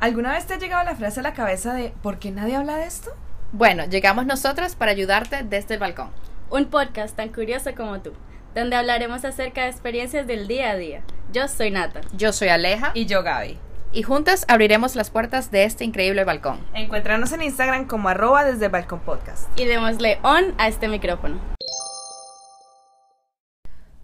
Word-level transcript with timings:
¿Alguna 0.00 0.32
vez 0.32 0.46
te 0.46 0.54
ha 0.54 0.58
llegado 0.58 0.84
la 0.84 0.94
frase 0.94 1.20
a 1.20 1.22
la 1.24 1.34
cabeza 1.34 1.74
de 1.74 1.92
¿por 2.02 2.18
qué 2.18 2.30
nadie 2.30 2.54
habla 2.56 2.76
de 2.76 2.86
esto? 2.86 3.10
Bueno, 3.52 3.84
llegamos 3.86 4.26
nosotras 4.26 4.76
para 4.76 4.92
ayudarte 4.92 5.42
desde 5.42 5.74
el 5.74 5.80
balcón. 5.80 6.10
Un 6.50 6.66
podcast 6.66 7.16
tan 7.16 7.30
curioso 7.30 7.74
como 7.76 8.00
tú, 8.00 8.12
donde 8.54 8.76
hablaremos 8.76 9.24
acerca 9.24 9.62
de 9.64 9.70
experiencias 9.70 10.26
del 10.26 10.46
día 10.46 10.70
a 10.70 10.76
día. 10.76 11.02
Yo 11.32 11.48
soy 11.48 11.70
Nata. 11.70 12.00
Yo 12.12 12.32
soy 12.32 12.48
Aleja 12.48 12.92
Y 12.94 13.06
yo, 13.06 13.22
Gaby. 13.22 13.58
y 13.92 14.02
juntas 14.02 14.44
abriremos 14.48 14.94
las 14.94 15.10
puertas 15.10 15.50
de 15.50 15.64
este 15.64 15.84
increíble 15.84 16.22
balcón. 16.24 16.60
Encuéntranos 16.74 17.32
en 17.32 17.42
Instagram 17.42 17.86
como 17.86 18.08
arroba 18.08 18.44
desde 18.44 18.66
el 18.66 18.70
balcón 18.72 19.00
podcast. 19.00 19.48
Y 19.58 19.64
démosle 19.64 20.18
on 20.22 20.54
a 20.58 20.68
este 20.68 20.86
micrófono. 20.88 21.40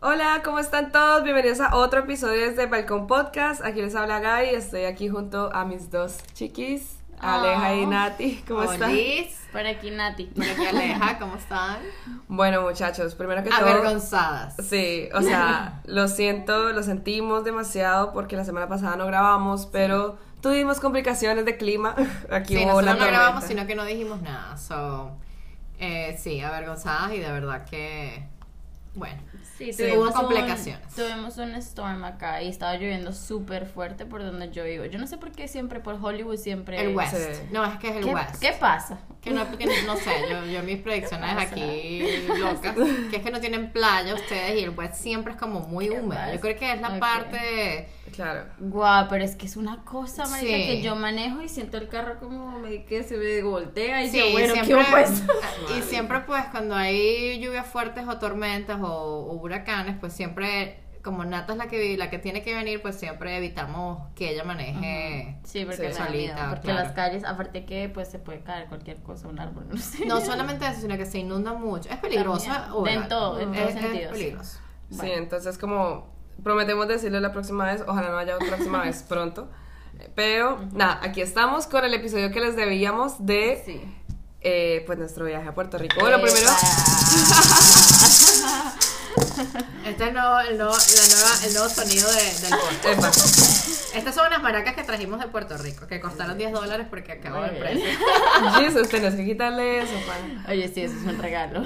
Hola, 0.06 0.42
¿cómo 0.44 0.58
están 0.58 0.92
todos? 0.92 1.22
Bienvenidos 1.24 1.60
a 1.62 1.74
otro 1.76 2.00
episodio 2.00 2.46
desde 2.50 2.64
el 2.64 2.68
balcón 2.68 3.06
podcast. 3.06 3.64
Aquí 3.64 3.80
les 3.80 3.94
habla 3.94 4.20
Gaby. 4.20 4.48
Estoy 4.50 4.84
aquí 4.84 5.08
junto 5.08 5.50
a 5.54 5.64
mis 5.64 5.90
dos 5.90 6.18
chiquis, 6.34 6.98
Aleja 7.20 7.74
y 7.74 7.86
Nati. 7.86 8.44
¿Cómo 8.46 8.64
están? 8.64 8.90
Olis, 8.90 9.40
Por 9.50 9.66
aquí 9.66 9.90
Nati. 9.90 10.24
por 10.26 10.44
aquí 10.44 10.66
Aleja, 10.66 11.18
¿cómo 11.18 11.36
están? 11.36 11.78
Bueno, 12.28 12.60
muchachos, 12.60 13.14
primero 13.14 13.42
que 13.42 13.48
todo. 13.48 13.60
Avergonzadas. 13.60 14.56
Sí, 14.68 15.08
o 15.14 15.22
sea, 15.22 15.80
lo 15.86 16.06
siento, 16.08 16.70
lo 16.74 16.82
sentimos 16.82 17.42
demasiado 17.44 18.12
porque 18.12 18.36
la 18.36 18.44
semana 18.44 18.68
pasada 18.68 18.96
no 18.96 19.06
grabamos, 19.06 19.64
pero 19.64 20.18
tuvimos 20.42 20.80
complicaciones 20.80 21.46
de 21.46 21.56
clima. 21.56 21.94
Aquí 22.30 22.58
Sí, 22.58 22.62
hubo 22.64 22.82
nosotros 22.82 22.98
no 22.98 23.06
grabamos, 23.06 23.44
sino 23.44 23.66
que 23.66 23.74
no 23.74 23.86
dijimos 23.86 24.20
nada. 24.20 24.58
So, 24.58 25.12
eh, 25.78 26.18
sí, 26.22 26.42
avergonzadas 26.42 27.14
y 27.14 27.20
de 27.20 27.32
verdad 27.32 27.64
que, 27.64 28.28
bueno, 28.94 29.22
Sí, 29.56 29.72
Sí, 29.72 29.84
tuvimos 29.84 30.10
complicaciones. 30.12 30.82
Un, 30.88 30.94
tuvimos 31.04 31.36
un 31.38 31.54
storm 31.54 32.04
acá 32.04 32.42
y 32.42 32.48
estaba 32.48 32.74
lloviendo 32.74 33.12
súper 33.12 33.66
fuerte 33.66 34.04
por 34.04 34.22
donde 34.24 34.50
yo 34.50 34.64
vivo. 34.64 34.84
Yo 34.86 34.98
no 34.98 35.06
sé 35.06 35.16
por 35.16 35.30
qué 35.30 35.46
siempre, 35.46 35.78
por 35.78 35.94
Hollywood 36.02 36.36
siempre... 36.38 36.80
el 36.80 36.94
West. 36.96 37.14
Sí. 37.14 37.42
No, 37.52 37.64
es 37.64 37.78
que 37.78 37.88
es 37.90 37.96
el 37.96 38.04
¿Qué, 38.04 38.14
West. 38.14 38.40
qué 38.40 38.52
pasa? 38.52 38.98
Que 39.20 39.30
no, 39.30 39.48
que 39.56 39.66
no 39.86 39.96
sé, 39.96 40.10
yo, 40.28 40.44
yo 40.46 40.62
mis 40.64 40.78
predicciones 40.78 41.36
aquí 41.38 42.02
locas, 42.38 42.74
que 43.10 43.16
es 43.16 43.22
que 43.22 43.30
no 43.30 43.40
tienen 43.40 43.70
playa 43.72 44.14
ustedes 44.14 44.60
y 44.60 44.64
el 44.64 44.70
West 44.70 44.94
siempre 44.96 45.32
es 45.34 45.38
como 45.38 45.60
muy 45.60 45.88
¿Qué 45.88 46.00
húmedo. 46.00 46.32
Yo 46.34 46.40
creo 46.40 46.56
que 46.58 46.72
es 46.72 46.80
la 46.80 46.94
Ok. 46.94 46.98
parte... 46.98 47.88
Claro. 48.12 48.44
Guau, 48.58 49.06
pero 49.08 49.24
es 49.24 49.34
que 49.34 49.46
es 49.46 49.56
una 49.56 49.82
cosa, 49.84 50.24
marica, 50.26 50.56
Sí. 50.56 50.66
que 50.66 50.82
yo 50.82 50.94
manejo 50.94 51.40
y 51.42 51.48
siento 51.48 51.78
el 51.78 51.88
carro 51.88 52.18
como 52.20 52.58
me- 52.60 52.84
que 52.84 53.02
se 53.02 53.16
me 53.16 53.42
voltea 53.42 54.02
y 54.04 54.08
Sí, 54.10 54.18
yo, 54.18 54.30
bueno, 54.30 54.54
¿qué 54.54 54.64
siempre, 54.64 54.86
pues? 54.90 55.22
y 55.78 55.82
siempre 55.82 56.20
pues 56.20 56.44
cuando 56.52 56.74
hay 56.76 57.40
lluvias 57.40 57.66
fuertes 57.66 58.06
o 58.06 58.18
tormentas 58.18 58.80
o, 58.80 58.86
o 58.86 59.32
huracanes, 59.34 59.96
pues 59.98 60.12
siempre, 60.12 60.78
como 61.02 61.24
Nata 61.24 61.52
es 61.52 61.58
la 61.58 61.66
que, 61.66 61.96
la 61.96 62.08
que 62.08 62.18
tiene 62.18 62.42
que 62.42 62.54
venir, 62.54 62.80
pues 62.82 62.94
siempre 62.96 63.36
evitamos 63.36 64.08
que 64.14 64.30
ella 64.30 64.44
maneje. 64.44 65.36
Sí, 65.42 65.64
porque 65.64 65.92
Sí, 65.92 65.98
da 65.98 66.08
miedo, 66.08 66.28
solita, 66.34 66.48
porque 66.50 66.68
claro. 66.68 66.84
las 66.84 66.92
calles, 66.92 67.24
aparte 67.24 67.64
que 67.64 67.88
pues 67.88 68.08
se 68.08 68.18
puede 68.20 68.40
caer 68.42 68.68
cualquier 68.68 68.98
cosa, 69.02 69.26
un 69.28 69.40
árbol, 69.40 69.66
no 69.70 69.76
sé. 69.76 70.06
No 70.06 70.20
solamente 70.20 70.66
eso, 70.66 70.80
sino 70.82 70.96
que 70.96 71.06
se 71.06 71.18
inunda 71.18 71.52
mucho. 71.54 71.88
Es 71.90 71.96
peligroso. 71.98 72.50
En 72.86 73.08
todo, 73.08 73.40
en 73.40 73.54
Es- 73.54 73.60
todos 73.60 73.74
es 73.74 73.80
sentidos. 73.82 74.12
peligroso. 74.12 74.58
Sí, 74.90 75.10
entonces 75.10 75.58
como 75.58 76.13
prometemos 76.42 76.88
decirlo 76.88 77.20
la 77.20 77.32
próxima 77.32 77.66
vez, 77.66 77.82
ojalá 77.86 78.10
no 78.10 78.18
haya 78.18 78.34
otra 78.36 78.48
próxima 78.48 78.82
vez 78.82 79.02
pronto. 79.08 79.48
Pero 80.14 80.58
nada, 80.72 81.00
aquí 81.02 81.20
estamos 81.22 81.66
con 81.66 81.84
el 81.84 81.94
episodio 81.94 82.30
que 82.32 82.40
les 82.40 82.56
debíamos 82.56 83.24
de 83.24 83.62
Sí. 83.64 83.80
eh, 84.40 84.82
pues 84.86 84.98
nuestro 84.98 85.24
viaje 85.24 85.48
a 85.48 85.54
Puerto 85.54 85.78
Rico. 85.78 85.96
Bueno, 86.00 86.20
primero, 86.20 86.50
Este 89.84 90.02
es 90.02 90.08
el 90.08 90.14
nuevo, 90.14 90.40
el 90.40 90.56
nuevo, 90.58 90.72
la 90.72 91.14
nueva, 91.14 91.30
el 91.46 91.52
nuevo 91.52 91.68
sonido 91.68 92.10
de- 92.10 92.34
del 92.40 92.50
podcast. 92.96 93.94
Estas 93.94 94.14
son 94.14 94.26
unas 94.26 94.42
maracas 94.42 94.74
que 94.74 94.82
trajimos 94.82 95.20
de 95.20 95.28
Puerto 95.28 95.56
Rico, 95.58 95.86
que 95.86 96.00
costaron 96.00 96.36
10 96.38 96.52
dólares 96.52 96.86
porque 96.90 97.12
acabó 97.12 97.44
el 97.44 97.56
precio. 97.56 97.84
Jesus, 98.58 98.88
tenés 98.88 99.14
que 99.14 99.24
quitarle 99.24 99.82
eso. 99.82 99.92
Oye, 100.48 100.68
sí, 100.72 100.80
eso 100.82 100.94
es 100.96 101.04
un 101.04 101.18
regalo. 101.18 101.62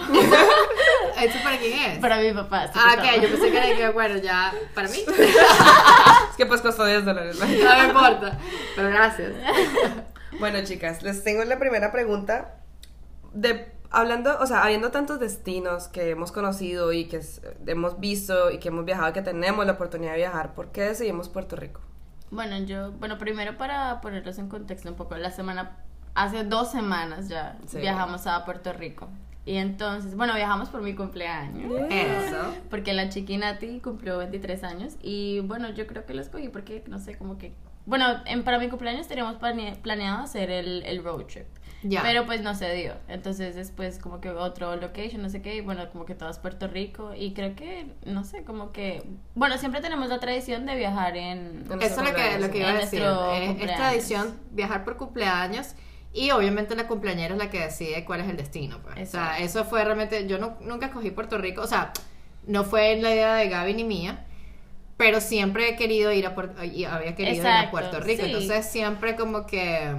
¿Esto 1.20 1.38
para 1.42 1.58
quién 1.58 1.78
es? 1.78 1.98
Para 1.98 2.18
mi 2.18 2.32
papá. 2.32 2.70
Ah, 2.74 2.96
que 3.00 3.18
ok, 3.18 3.22
yo 3.22 3.28
pensé 3.30 3.50
que 3.50 3.56
era 3.56 3.76
que, 3.76 3.88
bueno, 3.94 4.16
ya, 4.18 4.52
para 4.74 4.88
mí. 4.88 4.98
Es 6.30 6.36
que 6.36 6.46
pues 6.46 6.60
costó 6.60 6.84
10 6.84 7.04
dólares. 7.04 7.38
¿no? 7.38 7.46
No 7.46 7.78
me 7.78 7.84
importa. 7.86 8.38
Pero 8.76 8.88
gracias. 8.90 9.32
Bueno, 10.38 10.62
chicas, 10.62 11.02
les 11.02 11.24
tengo 11.24 11.42
la 11.44 11.58
primera 11.58 11.90
pregunta. 11.90 12.54
De, 13.32 13.72
hablando, 13.90 14.38
o 14.38 14.46
sea, 14.46 14.62
habiendo 14.62 14.92
tantos 14.92 15.18
destinos 15.18 15.88
que 15.88 16.10
hemos 16.10 16.30
conocido 16.30 16.92
y 16.92 17.06
que 17.06 17.20
hemos 17.66 17.98
visto 17.98 18.50
y 18.52 18.58
que 18.58 18.68
hemos 18.68 18.84
viajado, 18.84 19.12
que 19.12 19.22
tenemos 19.22 19.66
la 19.66 19.72
oportunidad 19.72 20.12
de 20.12 20.18
viajar, 20.18 20.54
¿por 20.54 20.70
qué 20.70 20.82
decidimos 20.82 21.28
Puerto 21.28 21.56
Rico? 21.56 21.80
Bueno, 22.30 22.56
yo, 22.58 22.92
bueno, 22.92 23.18
primero 23.18 23.56
para 23.58 24.00
ponerlos 24.00 24.38
en 24.38 24.48
contexto 24.48 24.90
un 24.90 24.94
poco, 24.96 25.16
la 25.16 25.32
semana, 25.32 25.78
hace 26.14 26.44
dos 26.44 26.70
semanas 26.70 27.28
ya 27.28 27.56
Sí. 27.66 27.78
viajamos 27.78 28.28
a 28.28 28.44
Puerto 28.44 28.72
Rico. 28.72 29.08
Y 29.48 29.56
entonces, 29.56 30.14
bueno, 30.14 30.34
viajamos 30.34 30.68
por 30.68 30.82
mi 30.82 30.94
cumpleaños. 30.94 31.72
Eso. 31.90 32.54
Porque 32.68 32.92
la 32.92 33.08
chiquinati 33.08 33.80
cumplió 33.80 34.18
23 34.18 34.62
años 34.62 34.96
y 35.02 35.40
bueno, 35.40 35.70
yo 35.70 35.86
creo 35.86 36.04
que 36.04 36.12
lo 36.12 36.20
escogí 36.20 36.50
porque, 36.50 36.84
no 36.86 36.98
sé, 36.98 37.16
como 37.16 37.38
que... 37.38 37.54
Bueno, 37.86 38.04
en, 38.26 38.44
para 38.44 38.58
mi 38.58 38.68
cumpleaños 38.68 39.08
teníamos 39.08 39.36
plane- 39.36 39.78
planeado 39.80 40.22
hacer 40.22 40.50
el, 40.50 40.82
el 40.84 41.02
road 41.02 41.24
trip. 41.24 41.46
Ya. 41.82 42.02
Pero 42.02 42.26
pues 42.26 42.42
no 42.42 42.54
se 42.54 42.74
dio. 42.74 42.92
Entonces 43.08 43.54
después 43.54 43.98
como 43.98 44.20
que 44.20 44.28
otro 44.28 44.76
location, 44.76 45.22
no 45.22 45.30
sé 45.30 45.40
qué, 45.40 45.56
y 45.56 45.60
bueno, 45.62 45.88
como 45.92 46.04
que 46.04 46.14
todo 46.14 46.28
es 46.28 46.38
Puerto 46.38 46.68
Rico. 46.68 47.14
Y 47.16 47.32
creo 47.32 47.56
que, 47.56 47.86
no 48.04 48.24
sé, 48.24 48.44
como 48.44 48.72
que... 48.72 49.02
Bueno, 49.34 49.56
siempre 49.56 49.80
tenemos 49.80 50.10
la 50.10 50.20
tradición 50.20 50.66
de 50.66 50.74
viajar 50.76 51.16
en... 51.16 51.64
Eso 51.80 52.02
es 52.02 52.10
lo 52.10 52.14
que, 52.14 52.38
lo 52.38 52.50
que 52.50 52.58
iba 52.58 52.68
a 52.68 52.74
decir. 52.74 53.02
Es, 53.62 53.76
tradición 53.76 54.36
viajar 54.50 54.84
por 54.84 54.98
cumpleaños 54.98 55.68
y 56.12 56.30
obviamente 56.30 56.74
la 56.74 56.86
cumpleañera 56.88 57.34
es 57.34 57.38
la 57.38 57.50
que 57.50 57.60
decide 57.60 58.04
cuál 58.04 58.20
es 58.20 58.28
el 58.28 58.36
destino. 58.36 58.78
Pues. 58.82 59.08
O 59.08 59.12
sea, 59.12 59.38
eso 59.38 59.64
fue 59.64 59.84
realmente. 59.84 60.26
Yo 60.26 60.38
no- 60.38 60.56
nunca 60.60 60.86
escogí 60.86 61.10
Puerto 61.10 61.38
Rico. 61.38 61.62
O 61.62 61.66
sea, 61.66 61.92
no 62.46 62.64
fue 62.64 62.96
la 62.96 63.12
idea 63.14 63.34
de 63.34 63.48
Gaby 63.48 63.74
ni 63.74 63.84
mía. 63.84 64.24
Pero 64.96 65.20
siempre 65.20 65.68
he 65.68 65.76
querido 65.76 66.10
ir 66.10 66.26
a 66.26 66.34
Puerto 66.34 66.64
y 66.64 66.84
había 66.84 67.14
querido 67.14 67.36
ir 67.36 67.46
a 67.46 67.70
Puerto 67.70 68.00
Rico. 68.00 68.22
sí. 68.24 68.32
Entonces 68.32 68.66
siempre 68.70 69.14
como 69.14 69.46
que. 69.46 69.94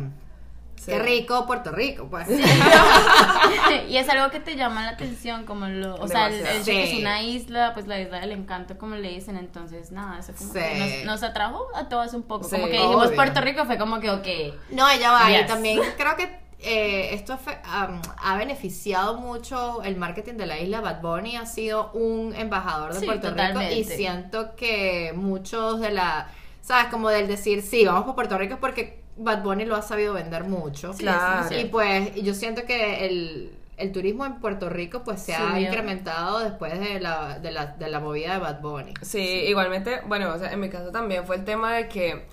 Sí. 0.79 0.91
Qué 0.91 0.99
rico 0.99 1.45
Puerto 1.45 1.71
Rico, 1.71 2.07
pues. 2.09 2.27
y 3.89 3.97
es 3.97 4.07
algo 4.09 4.31
que 4.31 4.39
te 4.39 4.55
llama 4.55 4.83
la 4.85 4.91
atención, 4.91 5.45
como 5.45 5.67
lo, 5.67 5.95
o 5.95 6.07
sea, 6.07 6.27
el, 6.27 6.35
el 6.45 6.63
que 6.63 6.83
es 6.93 6.99
una 6.99 7.21
isla, 7.21 7.73
pues 7.73 7.85
la 7.87 7.99
isla 7.99 8.19
del 8.21 8.31
encanto, 8.31 8.77
como 8.77 8.95
le 8.95 9.09
dicen, 9.09 9.35
entonces 9.37 9.91
nada, 9.91 10.19
eso 10.19 10.33
como 10.37 10.53
Sí. 10.53 10.59
que 10.59 11.03
nos, 11.05 11.21
nos 11.21 11.23
atrajo 11.29 11.65
a 11.75 11.89
todas 11.89 12.13
un 12.13 12.23
poco, 12.23 12.45
Sí. 12.45 12.55
como 12.55 12.67
que 12.67 12.73
dijimos 12.73 13.07
Obvio. 13.07 13.15
Puerto 13.15 13.41
Rico, 13.41 13.65
fue 13.65 13.77
como 13.77 13.99
que, 13.99 14.09
ok, 14.09 14.27
No, 14.71 14.89
ella 14.89 15.11
va. 15.11 15.31
Y 15.31 15.45
también 15.45 15.79
creo 15.97 16.15
que 16.15 16.39
eh, 16.61 17.13
esto 17.13 17.33
um, 17.33 18.01
ha 18.21 18.35
beneficiado 18.37 19.15
mucho 19.17 19.81
el 19.83 19.95
marketing 19.95 20.33
de 20.35 20.45
la 20.45 20.59
isla. 20.59 20.81
Bad 20.81 21.01
Bunny 21.01 21.37
ha 21.37 21.45
sido 21.45 21.91
un 21.93 22.33
embajador 22.35 22.93
de 22.93 22.99
Sí, 22.99 23.05
Puerto 23.05 23.31
Rico 23.31 23.61
y 23.61 23.83
siento 23.83 24.55
que 24.55 25.13
muchos 25.15 25.79
de 25.79 25.91
la, 25.91 26.27
sabes, 26.61 26.87
como 26.91 27.09
del 27.09 27.27
decir, 27.27 27.61
sí, 27.61 27.85
vamos 27.85 28.03
por 28.05 28.15
Puerto 28.15 28.37
Rico 28.37 28.57
porque 28.59 29.01
Bad 29.19 29.43
Bunny 29.43 29.65
lo 29.65 29.75
ha 29.75 29.81
sabido 29.81 30.13
vender 30.13 30.43
mucho. 30.45 30.93
Sí, 30.93 30.99
Claro. 31.03 31.57
Y 31.59 31.65
pues 31.65 32.15
yo 32.15 32.33
siento 32.33 32.63
que 32.65 33.05
el, 33.05 33.51
el 33.77 33.91
turismo 33.91 34.25
en 34.25 34.39
Puerto 34.39 34.69
Rico 34.69 35.03
pues 35.03 35.21
se 35.21 35.35
ha 35.35 35.59
incrementado 35.59 36.39
después 36.39 36.79
de 36.79 36.99
la, 36.99 37.39
de 37.39 37.51
la, 37.51 37.67
de 37.67 37.89
la 37.89 37.99
movida 37.99 38.33
de 38.33 38.39
Bad 38.39 38.61
Bunny. 38.61 38.93
Sí, 39.01 39.19
igualmente, 39.47 40.01
bueno, 40.07 40.33
o 40.33 40.37
sea, 40.39 40.51
en 40.51 40.59
mi 40.59 40.69
caso 40.69 40.91
también 40.91 41.25
fue 41.25 41.35
el 41.35 41.43
tema 41.45 41.73
de 41.73 41.87
que 41.87 42.25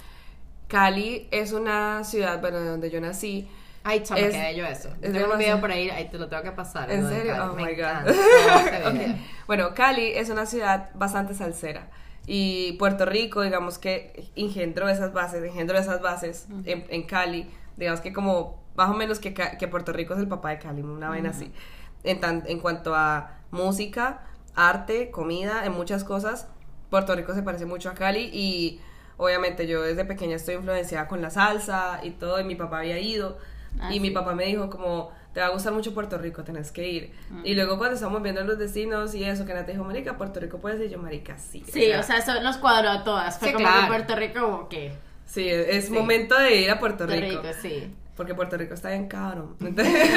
Cali 0.68 1.28
es 1.30 1.52
una 1.52 2.02
ciudad, 2.04 2.40
bueno, 2.40 2.58
de 2.60 2.68
donde 2.70 2.90
yo 2.90 3.00
nací. 3.00 3.48
Ay, 3.84 4.00
chama, 4.02 4.20
Es- 4.20 4.32
qué 4.34 4.40
bello 4.40 4.66
eso. 4.66 4.88
es 5.00 5.12
Tengo 5.12 5.32
un 5.32 5.38
video 5.38 5.60
por 5.60 5.70
ahí, 5.70 5.88
ahí 5.90 6.08
te 6.08 6.18
lo 6.18 6.28
tengo 6.28 6.42
que 6.42 6.50
pasar. 6.52 6.90
¿En 6.90 7.08
serio? 7.08 7.34
Oh 7.40 7.54
Me 7.54 7.66
my 7.66 7.74
god. 7.76 9.14
Bueno, 9.46 9.74
Cali 9.74 10.12
es 10.12 10.28
una 10.28 10.44
ciudad 10.44 10.90
bastante 10.94 11.34
salsera. 11.34 11.88
Y 12.26 12.72
Puerto 12.72 13.04
Rico, 13.06 13.42
digamos 13.42 13.78
que 13.78 14.30
engendró 14.34 14.88
esas 14.88 15.12
bases, 15.12 15.42
engendró 15.44 15.78
esas 15.78 16.02
bases 16.02 16.48
en, 16.64 16.84
en 16.88 17.02
Cali. 17.04 17.48
Digamos 17.76 18.00
que 18.00 18.12
como, 18.12 18.62
más 18.74 18.90
o 18.90 18.94
menos 18.94 19.18
que, 19.20 19.32
que 19.34 19.68
Puerto 19.68 19.92
Rico 19.92 20.14
es 20.14 20.20
el 20.20 20.28
papá 20.28 20.50
de 20.50 20.58
Cali, 20.58 20.82
una 20.82 21.08
vaina 21.08 21.30
así. 21.30 21.52
En, 22.02 22.20
tan- 22.20 22.42
en 22.46 22.58
cuanto 22.60 22.94
a 22.94 23.38
música, 23.50 24.22
arte, 24.54 25.10
comida, 25.10 25.66
en 25.66 25.72
muchas 25.72 26.02
cosas, 26.04 26.48
Puerto 26.90 27.14
Rico 27.14 27.34
se 27.34 27.42
parece 27.42 27.64
mucho 27.66 27.90
a 27.90 27.94
Cali 27.94 28.30
y 28.32 28.80
obviamente 29.18 29.66
yo 29.66 29.82
desde 29.82 30.04
pequeña 30.04 30.36
estoy 30.36 30.56
influenciada 30.56 31.08
con 31.08 31.22
la 31.22 31.30
salsa 31.30 32.00
y 32.02 32.10
todo, 32.10 32.40
y 32.40 32.44
mi 32.44 32.54
papá 32.54 32.78
había 32.78 32.98
ido. 32.98 33.38
Ah, 33.78 33.94
y 33.94 34.00
mi 34.00 34.10
papá 34.10 34.34
me 34.34 34.46
dijo 34.46 34.70
como, 34.70 35.10
te 35.36 35.42
va 35.42 35.48
a 35.48 35.50
gustar 35.50 35.74
mucho 35.74 35.92
Puerto 35.92 36.16
Rico, 36.16 36.44
tenés 36.44 36.72
que 36.72 36.88
ir. 36.88 37.12
Y 37.44 37.52
luego 37.54 37.76
cuando 37.76 37.94
estábamos 37.96 38.22
viendo 38.22 38.42
los 38.42 38.58
destinos 38.58 39.14
y 39.14 39.22
eso, 39.22 39.44
que 39.44 39.52
Nata 39.52 39.70
dijo, 39.70 39.84
marica, 39.84 40.16
Puerto 40.16 40.40
Rico 40.40 40.58
puedes 40.60 40.80
ir, 40.80 40.88
yo, 40.88 40.96
marica, 40.98 41.36
sí. 41.36 41.62
sí, 41.70 41.92
o 41.92 42.02
sea, 42.02 42.16
eso 42.16 42.40
nos 42.40 42.56
cuadró 42.56 42.88
a 42.88 43.04
todas, 43.04 43.38
fue 43.38 43.48
Sí, 43.48 43.52
como 43.52 43.66
claro. 43.66 43.82
que 43.82 43.86
Puerto 43.88 44.16
Rico, 44.16 44.40
como 44.40 44.68
que, 44.70 44.92
Sí, 45.26 45.46
es 45.46 45.90
momento 45.90 46.38
de 46.38 46.56
ir 46.56 46.70
a 46.70 46.78
Puerto 46.78 47.04
Puerto 47.06 47.22
Rico. 47.22 47.42
Rico, 47.42 47.54
sí. 47.60 47.94
Porque 48.16 48.34
Puerto 48.34 48.56
Rico 48.56 48.72
está 48.72 48.88
bien 48.88 49.08
caro. 49.08 49.54
Entonces, 49.60 50.10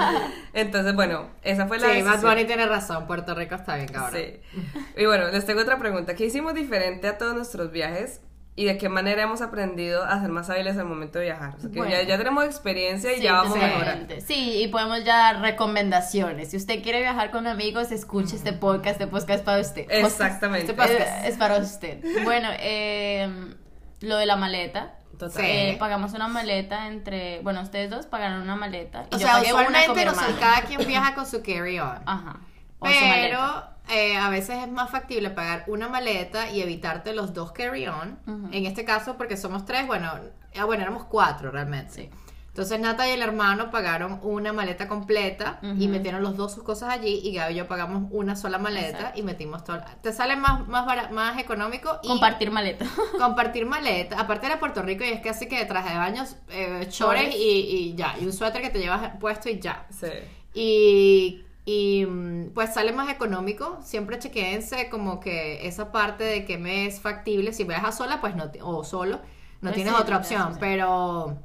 entonces, 0.52 0.94
bueno, 0.94 1.30
esa 1.42 1.66
fue 1.66 1.80
la 1.80 1.88
Sí, 1.88 1.94
decisión. 1.94 2.20
Bunny 2.22 2.44
tiene 2.44 2.66
razón, 2.66 3.08
Puerto 3.08 3.34
Rico 3.34 3.56
está 3.56 3.74
bien, 3.74 3.88
cabrón. 3.88 4.20
Sí. 4.20 4.60
Y 4.96 5.06
bueno, 5.06 5.28
les 5.32 5.44
tengo 5.44 5.62
otra 5.62 5.76
pregunta. 5.76 6.14
¿Qué 6.14 6.26
hicimos 6.26 6.54
diferente 6.54 7.08
a 7.08 7.18
todos 7.18 7.34
nuestros 7.34 7.72
viajes? 7.72 8.20
Y 8.54 8.66
de 8.66 8.76
qué 8.76 8.88
manera 8.90 9.22
hemos 9.22 9.40
aprendido 9.40 10.04
a 10.04 10.20
ser 10.20 10.30
más 10.30 10.50
hábiles 10.50 10.76
al 10.76 10.84
momento 10.84 11.18
de 11.18 11.24
viajar. 11.26 11.54
O 11.56 11.60
sea, 11.60 11.70
que 11.70 11.78
Bueno. 11.78 11.92
ya, 11.94 12.02
ya 12.02 12.18
tenemos 12.18 12.44
experiencia 12.44 13.12
y 13.12 13.16
Sí, 13.16 13.22
ya 13.22 13.32
vamos 13.32 13.56
a 13.56 13.60
mejorar. 13.60 14.06
Sí, 14.26 14.62
y 14.62 14.68
podemos 14.68 15.04
ya 15.04 15.16
dar 15.16 15.40
recomendaciones. 15.40 16.50
Si 16.50 16.56
usted 16.58 16.82
quiere 16.82 17.00
viajar 17.00 17.30
con 17.30 17.46
amigos, 17.46 17.90
escuche 17.92 18.36
este 18.36 18.52
podcast. 18.52 19.00
Este 19.00 19.06
podcast 19.06 19.30
es 19.38 19.44
para 19.44 19.60
usted. 19.60 19.86
Exactamente. 19.88 20.70
Este 20.70 20.74
podcast. 20.74 21.24
Eh, 21.24 21.28
es 21.28 21.36
para 21.38 21.56
usted. 21.58 22.04
Bueno, 22.24 22.48
eh, 22.60 23.54
lo 24.00 24.16
de 24.18 24.26
la 24.26 24.36
maleta. 24.36 24.94
Total. 25.18 25.44
Eh, 25.44 25.76
pagamos 25.78 26.12
una 26.14 26.28
maleta 26.28 26.88
entre. 26.88 27.40
Bueno, 27.40 27.62
ustedes 27.62 27.88
dos 27.90 28.06
pagaron 28.06 28.42
una 28.42 28.56
maleta. 28.56 29.04
Y 29.12 29.14
O 29.14 29.18
yo 29.18 29.26
sea, 29.26 29.32
pagué 29.34 29.52
una 29.52 29.62
con 29.64 29.72
mi 29.72 29.78
usualmente 29.78 30.04
nosotros- 30.04 30.28
hermana. 30.36 30.54
cada 30.56 30.66
quien 30.66 30.86
viaja 30.88 31.14
con 31.14 31.26
su 31.26 31.42
carry-on. 31.42 32.02
Ajá. 32.06 32.40
O 32.80 32.86
su 32.86 32.92
maleta. 32.92 33.16
Pero 33.22 33.71
eh, 33.88 34.16
a 34.16 34.30
veces 34.30 34.58
es 34.62 34.70
más 34.70 34.90
factible 34.90 35.30
pagar 35.30 35.64
una 35.66 35.88
maleta 35.88 36.50
y 36.50 36.60
evitarte 36.62 37.14
los 37.14 37.34
dos 37.34 37.52
carry-on. 37.52 38.18
Ujú. 38.26 38.48
En 38.52 38.66
este 38.66 38.84
caso, 38.84 39.16
porque 39.16 39.36
somos 39.36 39.64
tres, 39.64 39.86
bueno, 39.86 40.10
ah, 40.58 40.64
bueno, 40.64 40.82
éramos 40.82 41.04
cuatro 41.04 41.50
realmente. 41.50 41.92
Sí. 41.92 42.10
Entonces 42.48 42.78
Nata 42.80 43.08
y 43.08 43.12
el 43.12 43.22
hermano 43.22 43.70
pagaron 43.70 44.20
una 44.22 44.52
maleta 44.52 44.86
completa 44.86 45.58
y 45.62 45.88
metieron 45.88 46.22
los 46.22 46.36
dos 46.36 46.52
sus 46.52 46.62
cosas 46.62 46.90
allí 46.90 47.18
y 47.24 47.32
Gaby 47.32 47.54
y 47.54 47.56
yo 47.56 47.66
pagamos 47.66 48.08
una 48.10 48.36
sola 48.36 48.58
maleta 48.58 48.88
Exacto. 48.88 49.18
y 49.20 49.22
metimos 49.22 49.64
todo. 49.64 49.80
Te 50.02 50.12
sale 50.12 50.36
más, 50.36 50.68
más, 50.68 51.10
más 51.12 51.38
económico 51.38 51.98
y 52.02 52.08
Compartir 52.08 52.50
maleta. 52.50 52.84
compartir 53.18 53.64
maleta. 53.64 54.20
Aparte 54.20 54.44
era 54.44 54.60
Puerto 54.60 54.82
Rico 54.82 55.02
y 55.02 55.08
es 55.08 55.22
que 55.22 55.30
así 55.30 55.48
que 55.48 55.64
traje 55.64 55.92
de 55.92 55.96
baños, 55.96 56.36
eh, 56.50 56.88
chores 56.90 57.22
Chores. 57.30 57.34
y, 57.36 57.40
y 57.40 57.94
ya. 57.94 58.16
Y 58.20 58.26
un 58.26 58.34
suéter 58.34 58.60
que 58.60 58.68
te 58.68 58.80
llevas 58.80 59.12
puesto 59.18 59.48
y 59.48 59.58
ya. 59.58 59.86
Sí. 59.88 60.08
Y, 60.52 61.44
y, 61.64 62.04
mm, 62.06 62.50
pues 62.54 62.74
sale 62.74 62.92
más 62.92 63.08
económico. 63.10 63.78
Siempre 63.82 64.18
chequeense 64.18 64.88
como 64.90 65.20
que 65.20 65.66
esa 65.66 65.92
parte 65.92 66.24
de 66.24 66.44
que 66.44 66.58
me 66.58 66.86
es 66.86 67.00
factible. 67.00 67.52
Si 67.52 67.64
viajas 67.64 67.96
sola, 67.96 68.20
pues 68.20 68.34
no, 68.36 68.50
o 68.62 68.84
solo, 68.84 69.20
no 69.60 69.72
tienes 69.72 69.94
sí, 69.94 70.00
otra 70.00 70.16
opción. 70.16 70.42
opción. 70.42 70.60
Pero 70.60 71.38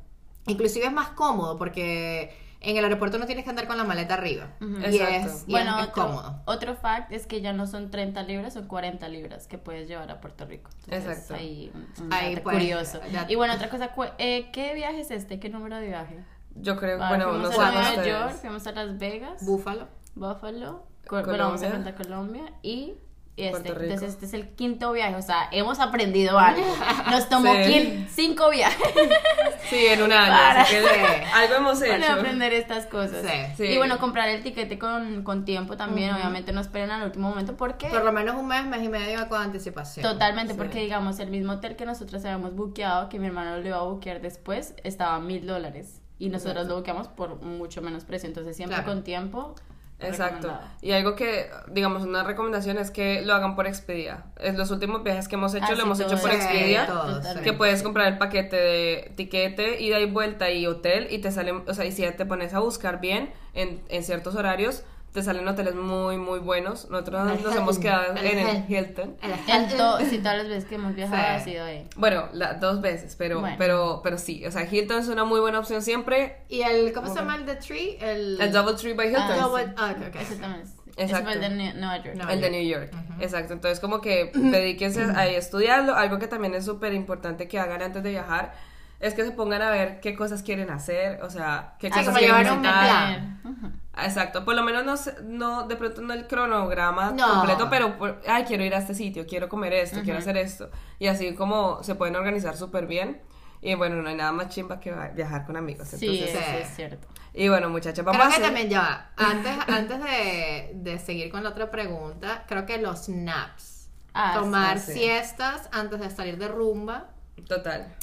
inclusive 0.48 0.86
es 0.88 0.92
más 0.94 1.10
cómodo 1.10 1.58
porque 1.58 2.36
en 2.62 2.76
el 2.76 2.84
aeropuerto 2.84 3.20
no 3.20 3.28
tienes 3.28 3.44
que 3.44 3.52
andar 3.52 3.68
con 3.68 3.78
la 3.78 3.84
maleta 3.84 4.16
arriba. 4.16 4.48
Ujú. 4.60 4.80
Y 4.80 4.86
Exacto. 4.98 5.28
es, 5.30 5.44
y 5.48 5.52
Bueno, 5.52 5.78
es 5.80 5.88
otro, 5.90 6.04
cómodo. 6.08 6.42
otro 6.46 6.76
fact 6.76 7.12
es 7.12 7.28
que 7.28 7.40
ya 7.42 7.54
no 7.54 7.68
son 7.68 7.92
30 7.92 8.24
libras, 8.24 8.56
son 8.56 8.68
40 8.68 9.08
libras 9.10 9.46
que 9.48 9.60
puedes 9.60 9.88
llevar 9.88 10.10
a 10.10 10.20
Puerto 10.20 10.46
Rico. 10.46 10.72
Entonces, 10.86 11.12
Exacto. 11.20 11.36
Ahí, 11.36 11.72
un- 11.76 12.06
un 12.06 12.14
Ahí, 12.14 12.36
pues, 12.38 12.56
curioso. 12.58 13.00
ya- 13.12 13.28
Y 13.30 13.36
bueno, 13.36 13.54
otra 13.54 13.70
cosa, 13.70 13.92
eh, 14.18 14.50
¿qué 14.52 14.74
viaje 14.74 15.02
es 15.02 15.12
este? 15.12 15.40
¿Qué 15.40 15.50
número 15.50 15.76
de 15.78 15.88
viaje? 15.88 16.18
Yo 16.56 16.76
creo, 16.78 16.98
Ah, 17.04 17.10
bueno, 17.10 17.30
fuimos 17.30 17.56
no 17.56 17.62
a 17.64 17.72
Nueva. 17.72 18.04
York, 18.08 18.32
fuimos 18.42 18.66
a 18.66 18.72
Las 18.72 18.98
Vegas, 18.98 19.46
Búfalo. 19.46 19.88
Buffalo, 20.20 20.84
Co- 21.08 21.16
bueno, 21.16 21.26
Colombia. 21.26 21.46
vamos 21.46 21.64
a 21.64 21.72
contar 21.72 21.96
Colombia 21.96 22.54
y 22.62 22.94
este. 23.38 23.70
Entonces 23.70 24.02
este 24.10 24.26
es 24.26 24.34
el 24.34 24.50
quinto 24.56 24.92
viaje, 24.94 25.16
o 25.16 25.22
sea, 25.22 25.48
hemos 25.52 25.80
aprendido 25.80 26.40
algo. 26.40 26.66
Nos 27.12 27.30
tomó 27.30 27.54
Sí. 27.66 28.08
cinco 28.10 28.50
viajes 28.50 28.82
Sí, 29.70 29.86
en 29.86 30.02
un 30.02 30.12
año. 30.12 30.32
Para- 30.32 30.62
así 30.62 30.74
que 30.74 31.24
algo 31.36 31.56
hemos 31.56 31.80
para 31.80 31.98
hecho. 31.98 32.14
aprender 32.14 32.54
estas 32.54 32.88
cosas. 32.88 33.24
Sí. 33.24 33.38
Sí. 33.58 33.64
Y 33.74 33.78
bueno, 33.78 34.00
comprar 34.00 34.28
el 34.30 34.42
tiquete 34.42 34.80
con, 34.80 35.22
con 35.24 35.46
tiempo 35.46 35.78
también, 35.78 36.16
obviamente 36.16 36.52
no 36.52 36.62
esperen 36.62 36.90
al 36.90 37.04
último 37.04 37.30
momento 37.30 37.56
porque... 37.56 37.90
Por 37.90 38.04
lo 38.04 38.12
menos 38.12 38.36
un 38.38 38.48
mes, 38.48 38.66
mes 38.66 38.82
y 38.82 38.90
medio 38.90 39.30
con 39.30 39.40
anticipación. 39.40 40.04
Totalmente, 40.04 40.56
porque 40.56 40.80
digamos, 40.82 41.20
el 41.20 41.30
mismo 41.30 41.54
hotel 41.54 41.76
que 41.76 41.86
nosotros 41.86 42.26
habíamos 42.26 42.56
buqueado, 42.56 43.08
que 43.08 43.20
mi 43.20 43.28
hermano 43.28 43.58
lo 43.58 43.68
iba 43.68 43.78
a 43.78 43.84
buquear 43.84 44.20
después, 44.20 44.74
estaba 44.84 45.14
a 45.16 45.20
mil 45.20 45.46
dólares. 45.46 46.02
Y 46.18 46.30
nosotros 46.30 46.54
Exacto. 46.64 46.70
lo 46.74 46.78
buqueamos 46.80 47.08
por 47.10 47.40
mucho 47.44 47.84
menos 47.84 48.04
precio. 48.04 48.28
Entonces, 48.28 48.56
siempre 48.56 48.78
Claro. 48.78 48.92
con 48.92 49.04
tiempo. 49.04 49.54
Exacto. 50.00 50.56
Y 50.82 50.92
algo 50.92 51.16
que, 51.16 51.50
digamos, 51.68 52.04
una 52.04 52.24
recomendación 52.24 52.78
es 52.78 52.92
que 52.92 53.22
lo 53.22 53.34
hagan 53.34 53.56
por 53.56 53.66
Expedia. 53.66 54.26
En 54.38 54.58
los 54.58 54.70
últimos 54.70 55.04
viajes 55.04 55.28
que 55.28 55.36
hemos 55.36 55.54
hecho, 55.56 55.66
Ah, 55.70 55.76
lo 55.76 55.84
hemos 55.84 56.00
hecho 56.00 56.18
por. 56.18 56.32
Expedia. 56.32 56.86
Todo. 56.86 57.22
Que 57.44 57.54
puedes 57.54 57.82
comprar 57.82 58.08
el 58.08 58.18
paquete 58.18 58.56
de 58.56 59.14
tiquete, 59.16 59.82
ida 59.82 60.00
y 60.00 60.06
vuelta 60.06 60.52
y 60.52 60.68
hotel 60.68 61.08
y 61.10 61.20
te 61.20 61.32
salen, 61.32 61.64
o 61.68 61.74
sea, 61.74 61.86
y 61.86 61.92
si 61.92 62.04
ya 62.04 62.16
te 62.16 62.26
pones 62.26 62.54
a 62.54 62.60
buscar 62.60 63.00
bien 63.02 63.34
en, 63.54 63.82
en 63.90 64.04
ciertos 64.04 64.36
horarios, 64.36 64.84
te 65.18 65.24
salen 65.24 65.48
hoteles 65.48 65.74
muy, 65.74 66.18
muy 66.20 66.38
buenos. 66.38 66.92
Nosotros 66.92 67.32
El 67.32 67.44
nos 67.44 67.56
hemos 67.56 67.78
Hilton. 67.78 67.82
quedado 67.82 68.16
El 68.18 68.26
en 68.28 68.38
el 68.38 68.48
Hilton. 68.72 69.18
Hilton. 69.24 69.78
To- 69.78 70.00
sí, 70.08 70.20
todas 70.20 70.38
las 70.38 70.48
veces 70.48 70.66
que 70.66 70.76
hemos 70.76 70.94
viajado 70.94 71.18
Sí. 71.24 71.28
ha 71.28 71.40
sido 71.44 71.66
ahí. 71.66 71.88
Bueno, 71.96 72.30
la- 72.34 72.54
dos 72.54 72.82
veces, 72.82 73.16
pero, 73.18 73.40
Bueno. 73.40 73.56
pero, 73.58 74.02
pero 74.04 74.20
sí, 74.20 74.46
o 74.46 74.52
sea, 74.52 74.68
Hilton 74.72 75.00
es 75.00 75.08
una 75.08 75.24
muy 75.26 75.40
buena 75.40 75.58
opción 75.58 75.82
siempre. 75.82 76.38
Y 76.50 76.62
el, 76.62 76.94
¿cómo 76.94 77.08
se 77.08 77.16
llama 77.16 77.36
el 77.36 77.46
The 77.46 77.56
Tree? 77.56 77.98
El, 78.00 78.40
El 78.40 78.52
Double 78.52 78.76
Tree 78.76 78.94
by 78.94 79.08
Hilton. 79.08 79.24
Ah, 79.24 79.38
Double- 79.42 79.66
sí. 79.66 79.74
ah, 79.78 79.96
ok, 79.98 80.08
ok. 80.10 80.22
Ese 80.22 80.36
también 80.36 80.62
es- 80.62 80.74
ese 80.98 81.04
Exacto. 81.12 81.30
el 81.32 81.42
de 81.42 81.50
Nueva 81.74 81.98
York. 82.04 82.18
El 82.30 82.42
de 82.42 82.50
New 82.52 82.64
York, 82.64 82.92
exacto. 83.20 83.54
Entonces, 83.54 83.80
como 83.80 84.02
que 84.02 84.32
dedíquense 84.36 85.02
a 85.04 85.28
estudiarlo. 85.28 85.96
Algo 85.96 86.20
que 86.20 86.28
también 86.28 86.54
es 86.54 86.66
súper 86.66 86.94
importante 86.94 87.48
que 87.48 87.60
hagan 87.60 87.82
antes 87.82 88.04
de 88.04 88.12
viajar 88.12 88.54
es 89.00 89.14
que 89.14 89.24
se 89.24 89.32
pongan 89.32 89.62
a 89.62 89.70
ver 89.70 90.00
qué 90.00 90.16
cosas 90.16 90.42
quieren 90.44 90.70
hacer, 90.70 91.22
o 91.24 91.30
sea, 91.30 91.76
qué 91.80 91.88
Ah, 91.88 91.90
cosas 91.92 92.06
como 92.06 92.18
quieren 92.18 92.38
llevar 92.38 92.54
un 92.58 92.62
visitar. 92.62 93.78
Exacto, 94.06 94.46
por 94.46 94.56
lo 94.56 94.64
menos 94.64 94.86
no, 94.86 94.96
no 95.24 95.68
de 95.68 95.76
pronto 95.76 96.02
no 96.02 96.14
el 96.14 96.28
cronograma 96.28 97.12
No. 97.12 97.28
completo, 97.36 97.68
pero 97.70 97.98
por- 97.98 98.22
ay, 98.28 98.44
quiero 98.44 98.64
ir 98.64 98.76
a 98.76 98.78
este 98.80 98.94
sitio, 98.94 99.26
quiero 99.26 99.50
comer 99.50 99.74
esto, 99.74 100.02
quiero 100.04 100.20
hacer 100.20 100.38
esto. 100.38 100.70
Y 101.00 101.08
así 101.08 101.34
como 101.34 101.82
se 101.84 101.96
pueden 101.96 102.16
organizar 102.16 102.56
súper 102.58 102.86
bien. 102.86 103.22
Y 103.60 103.74
bueno, 103.74 103.96
no 104.04 104.10
hay 104.10 104.16
nada 104.16 104.32
más 104.32 104.50
chimba 104.50 104.80
que 104.80 104.94
viajar 105.16 105.46
con 105.48 105.58
amigos. 105.58 105.88
Sí, 105.88 106.20
Entonces, 106.20 106.46
Sí. 106.46 106.56
es 106.62 106.76
cierto. 106.76 107.08
y 107.34 107.50
bueno, 107.50 107.70
muchachas, 107.70 108.06
vamos 108.06 108.18
Creo 108.22 108.28
a 108.28 108.30
que 108.30 108.36
hacer- 108.36 108.46
también 108.46 108.70
ya. 108.70 109.10
Antes, 109.18 109.52
antes 109.68 110.04
de, 110.04 110.72
de 110.76 111.00
seguir 111.00 111.32
con 111.32 111.44
la 111.44 111.50
otra 111.50 111.72
pregunta, 111.72 112.46
creo 112.48 112.68
que 112.68 112.78
los 112.78 113.10
naps. 113.10 113.90
Ah, 114.14 114.34
Tomar 114.36 114.78
sí. 114.80 114.94
siestas 114.94 115.70
antes 115.72 116.00
de 116.00 116.10
salir 116.12 116.38
de 116.38 116.48
rumba 116.48 117.10
Total. 117.48 117.94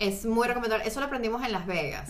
Es 0.00 0.24
muy 0.26 0.48
recomendable. 0.48 0.86
Eso 0.88 0.98
lo 0.98 1.06
aprendimos 1.06 1.44
en 1.44 1.52
Las 1.52 1.66
Vegas. 1.66 2.08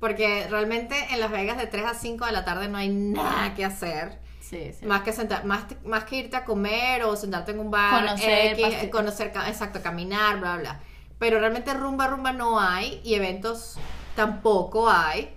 Porque 0.00 0.48
realmente 0.50 0.96
en 1.12 1.20
Las 1.20 1.30
Vegas 1.30 1.58
de 1.58 1.66
3 1.66 1.84
a 1.86 1.94
5 1.94 2.26
de 2.26 2.32
la 2.32 2.44
tarde 2.44 2.66
no 2.66 2.78
hay 2.78 2.88
nada 2.88 3.54
que 3.54 3.64
hacer. 3.64 4.18
Sí, 4.40 4.72
sí. 4.78 4.86
Más 4.86 5.02
que 5.02 5.12
sentar, 5.12 5.44
más, 5.44 5.64
más 5.84 6.04
que 6.04 6.16
irte 6.16 6.36
a 6.36 6.44
comer 6.44 7.02
o 7.04 7.14
sentarte 7.16 7.50
en 7.52 7.58
un 7.58 7.70
bar, 7.70 8.04
Conocer, 8.04 8.52
X, 8.54 8.64
pase- 8.64 8.90
conocer, 8.90 9.32
exacto, 9.48 9.82
caminar, 9.82 10.38
bla, 10.38 10.56
bla. 10.56 10.80
Pero 11.18 11.38
realmente 11.40 11.74
rumba, 11.74 12.06
rumba 12.06 12.32
no 12.32 12.60
hay 12.60 13.00
y 13.04 13.14
eventos 13.14 13.76
tampoco 14.14 14.88
hay. 14.88 15.32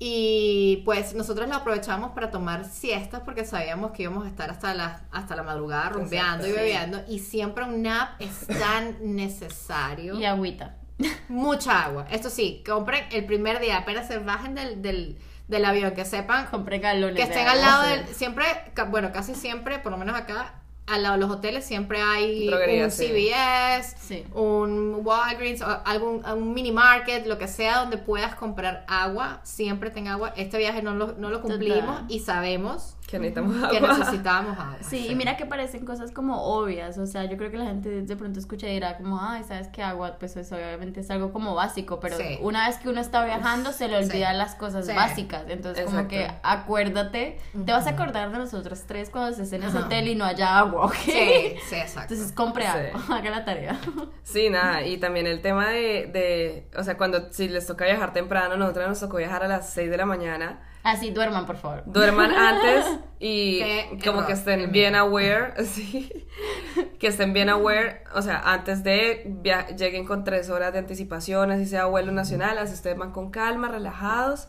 Y 0.00 0.82
pues 0.84 1.14
nosotros 1.14 1.48
lo 1.48 1.56
aprovechamos 1.56 2.12
para 2.12 2.30
tomar 2.30 2.64
siestas 2.64 3.22
porque 3.24 3.44
sabíamos 3.44 3.90
que 3.92 4.04
íbamos 4.04 4.26
a 4.26 4.28
estar 4.28 4.50
hasta 4.50 4.72
la, 4.74 5.02
hasta 5.10 5.34
la 5.34 5.42
madrugada 5.42 5.88
rumbeando 5.88 6.46
y 6.46 6.50
sí. 6.50 6.56
bebiendo. 6.56 7.00
Y 7.08 7.18
siempre 7.20 7.64
un 7.64 7.82
nap 7.82 8.20
es 8.20 8.46
tan 8.46 8.96
necesario. 9.16 10.18
Y 10.18 10.24
agüita. 10.24 10.76
Mucha 11.28 11.84
agua. 11.84 12.06
Esto 12.10 12.30
sí, 12.30 12.62
compren 12.68 13.04
el 13.12 13.24
primer 13.26 13.60
día, 13.60 13.78
apenas 13.78 14.08
se 14.08 14.18
bajen 14.18 14.54
del, 14.54 14.82
del, 14.82 15.16
del 15.48 15.64
avión, 15.64 15.92
que 15.92 16.04
sepan 16.04 16.46
Compré 16.46 16.78
galones. 16.78 17.16
que 17.16 17.24
de 17.24 17.30
estén 17.32 17.48
al 17.48 17.60
lado 17.60 17.82
del. 17.84 18.06
Siempre, 18.14 18.44
bueno, 18.88 19.12
casi 19.12 19.34
siempre, 19.34 19.78
por 19.78 19.92
lo 19.92 19.98
menos 19.98 20.16
acá, 20.16 20.54
al 20.86 21.02
lado 21.02 21.16
de 21.16 21.20
los 21.20 21.30
hoteles 21.30 21.64
siempre 21.66 22.00
hay 22.00 22.46
Droguería, 22.46 22.84
un 22.86 22.90
sí. 22.90 23.06
CVS, 23.08 23.96
Sí. 24.00 24.24
un 24.34 25.00
Walgreens, 25.04 25.60
o 25.62 25.66
algún 25.84 26.24
un 26.24 26.54
mini 26.54 26.72
market, 26.72 27.26
lo 27.26 27.36
que 27.38 27.46
sea 27.46 27.78
donde 27.78 27.98
puedas 27.98 28.34
comprar 28.34 28.84
agua. 28.88 29.40
Siempre 29.44 29.90
ten 29.90 30.08
agua. 30.08 30.32
Este 30.36 30.56
viaje 30.58 30.82
no 30.82 30.94
lo, 30.94 31.12
no 31.12 31.28
lo 31.30 31.42
cumplimos 31.42 31.84
Total. 32.00 32.04
y 32.08 32.20
sabemos 32.20 32.96
Que 33.08 33.18
necesitamos 33.18 33.70
que 33.70 33.76
agua. 33.78 33.98
necesitábamos 33.98 34.58
agua. 34.58 34.76
Sí, 34.82 35.08
y 35.08 35.14
mira 35.14 35.36
que 35.38 35.46
parecen 35.46 35.86
cosas 35.86 36.10
como 36.12 36.42
obvias, 36.42 36.98
o 36.98 37.06
sea, 37.06 37.24
yo 37.24 37.38
creo 37.38 37.50
que 37.50 37.56
la 37.56 37.64
gente 37.64 38.02
de 38.02 38.16
pronto 38.16 38.38
escucha 38.38 38.68
y 38.68 38.74
dirá 38.74 38.98
como, 38.98 39.18
ay, 39.20 39.42
¿sabes 39.48 39.68
qué 39.68 39.82
agua? 39.82 40.16
Pues 40.20 40.36
eso 40.36 40.56
obviamente 40.56 41.00
es 41.00 41.10
algo 41.10 41.32
como 41.32 41.54
básico, 41.54 42.00
pero 42.00 42.18
Sí. 42.18 42.38
una 42.42 42.68
vez 42.68 42.76
que 42.76 42.90
uno 42.90 43.00
está 43.00 43.24
viajando 43.24 43.72
se 43.72 43.88
le 43.88 44.02
Sí. 44.04 44.10
olvidan 44.10 44.36
las 44.36 44.54
cosas 44.56 44.84
Sí. 44.86 44.92
básicas, 44.92 45.44
entonces 45.48 45.86
como 45.86 46.06
que 46.06 46.30
acuérdate, 46.42 47.38
te 47.64 47.72
vas 47.72 47.86
a 47.86 47.90
acordar 47.90 48.30
de 48.30 48.38
nosotros 48.38 48.82
tres 48.86 49.08
cuando 49.10 49.30
estés 49.30 49.52
en 49.54 49.62
ese 49.62 49.78
Ajá. 49.78 49.86
hotel 49.86 50.08
y 50.08 50.14
no 50.14 50.24
haya 50.26 50.58
agua, 50.58 50.84
¿ok? 50.86 50.94
Sí, 50.94 51.54
sí, 51.66 51.74
exacto. 51.76 52.12
Entonces 52.14 52.32
compre 52.34 52.64
Sí. 52.64 52.68
agua, 52.68 53.16
haga 53.18 53.30
la 53.30 53.44
tarea. 53.44 53.78
Sí, 54.22 54.50
nada, 54.50 54.82
y 54.82 54.98
también 54.98 55.26
el 55.26 55.40
tema 55.40 55.68
de, 55.70 56.10
de, 56.12 56.68
o 56.78 56.82
sea, 56.84 56.98
cuando 56.98 57.32
si 57.32 57.48
les 57.48 57.66
toca 57.66 57.86
viajar 57.86 58.12
temprano, 58.12 58.56
nosotros 58.58 58.86
nos 58.86 59.00
tocó 59.00 59.16
viajar 59.16 59.42
a 59.44 59.48
las 59.48 59.70
6 59.70 59.90
de 59.90 59.96
la 59.96 60.04
mañana, 60.04 60.60
Así 60.82 61.10
duerman, 61.10 61.44
por 61.44 61.56
favor. 61.56 61.82
duerman 61.86 62.30
antes 62.34 62.86
y 63.18 63.58
Qué 63.58 63.98
como 64.04 64.18
error. 64.18 64.26
que 64.26 64.32
estén 64.32 64.72
bien 64.72 64.94
aware, 64.94 65.64
sí, 65.66 66.26
que 66.98 67.08
estén 67.08 67.32
bien 67.32 67.48
aware, 67.48 68.04
o 68.14 68.22
sea, 68.22 68.40
antes 68.52 68.84
de 68.84 69.36
lleguen 69.76 70.06
con 70.06 70.24
tres 70.24 70.50
horas 70.50 70.72
de 70.72 70.78
anticipación, 70.78 71.50
así 71.50 71.66
sea 71.66 71.86
vuelo 71.86 72.12
nacional, 72.12 72.58
así 72.58 72.74
ustedes 72.74 72.96
van 72.96 73.12
con 73.12 73.30
calma, 73.30 73.68
relajados, 73.68 74.46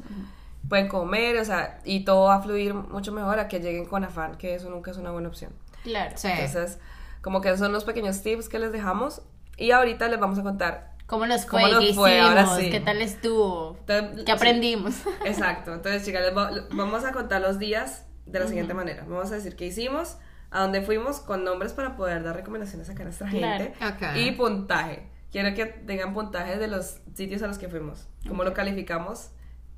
pueden 0.68 0.88
comer, 0.88 1.38
o 1.40 1.46
sea, 1.46 1.80
y 1.84 2.06
todo 2.06 2.26
va 2.26 2.36
a 2.36 2.42
fluir 2.42 2.74
mucho 2.74 3.12
mejor 3.12 3.40
a 3.40 3.48
que 3.48 3.60
lleguen 3.60 3.86
con 3.86 4.04
afán, 4.04 4.36
que 4.36 4.54
eso 4.56 4.70
nunca 4.70 4.92
es 4.92 4.98
una 4.98 5.12
buena 5.12 5.28
opción. 5.30 5.52
Claro. 5.84 6.12
Sí. 6.16 6.28
Entonces, 6.28 6.80
como 7.22 7.42
que 7.42 7.50
esos 7.50 7.60
son 7.60 7.72
los 7.72 7.86
pequeños 7.86 8.22
tips 8.22 8.50
que 8.50 8.60
les 8.60 8.72
dejamos 8.72 9.24
y 9.58 9.72
ahorita 9.72 10.08
les 10.08 10.20
vamos 10.20 10.38
a 10.40 10.44
contar 10.44 10.89
¿Cómo 11.10 11.26
nos 11.26 11.46
fue? 11.46 11.62
¿Cómo 11.62 11.74
nos 11.74 11.84
¿Qué 11.86 11.94
fue? 11.94 12.20
Ahora 12.22 12.42
hicimos? 12.44 12.60
sí. 12.60 12.70
¿Qué 12.70 12.80
tal 12.80 13.02
estuvo? 13.02 13.78
Entonces, 13.80 14.24
¿Qué 14.26 14.32
aprendimos? 14.32 14.96
Exacto, 15.26 15.74
entonces 15.74 16.06
chicas, 16.06 16.22
les 16.24 16.36
va- 16.38 16.52
vamos 16.72 17.04
a 17.04 17.12
contar 17.12 17.42
los 17.42 17.58
días 17.60 18.06
de 18.26 18.40
la 18.40 18.48
siguiente 18.48 18.74
manera. 18.74 19.06
Vamos 19.08 19.32
a 19.32 19.36
decir 19.36 19.56
qué 19.56 19.66
hicimos, 19.66 20.18
a 20.52 20.62
dónde 20.62 20.82
fuimos 20.84 21.20
con 21.20 21.44
nombres 21.44 21.74
para 21.74 21.96
poder 21.96 22.24
dar 22.24 22.36
recomendaciones 22.36 22.90
acá 22.90 23.02
a 23.02 23.06
nuestra 23.06 23.28
Claro. 23.30 23.66
gente. 23.76 24.20
Y 24.22 24.32
puntaje. 24.34 25.10
Quiero 25.32 25.54
que 25.56 25.66
tengan 25.66 26.14
puntaje 26.14 26.58
de 26.58 26.68
los 26.68 26.98
sitios 27.16 27.42
a 27.44 27.48
los 27.48 27.58
que 27.58 27.70
fuimos. 27.70 28.08
¿Cómo 28.28 28.44
lo 28.44 28.54
calificamos? 28.54 29.30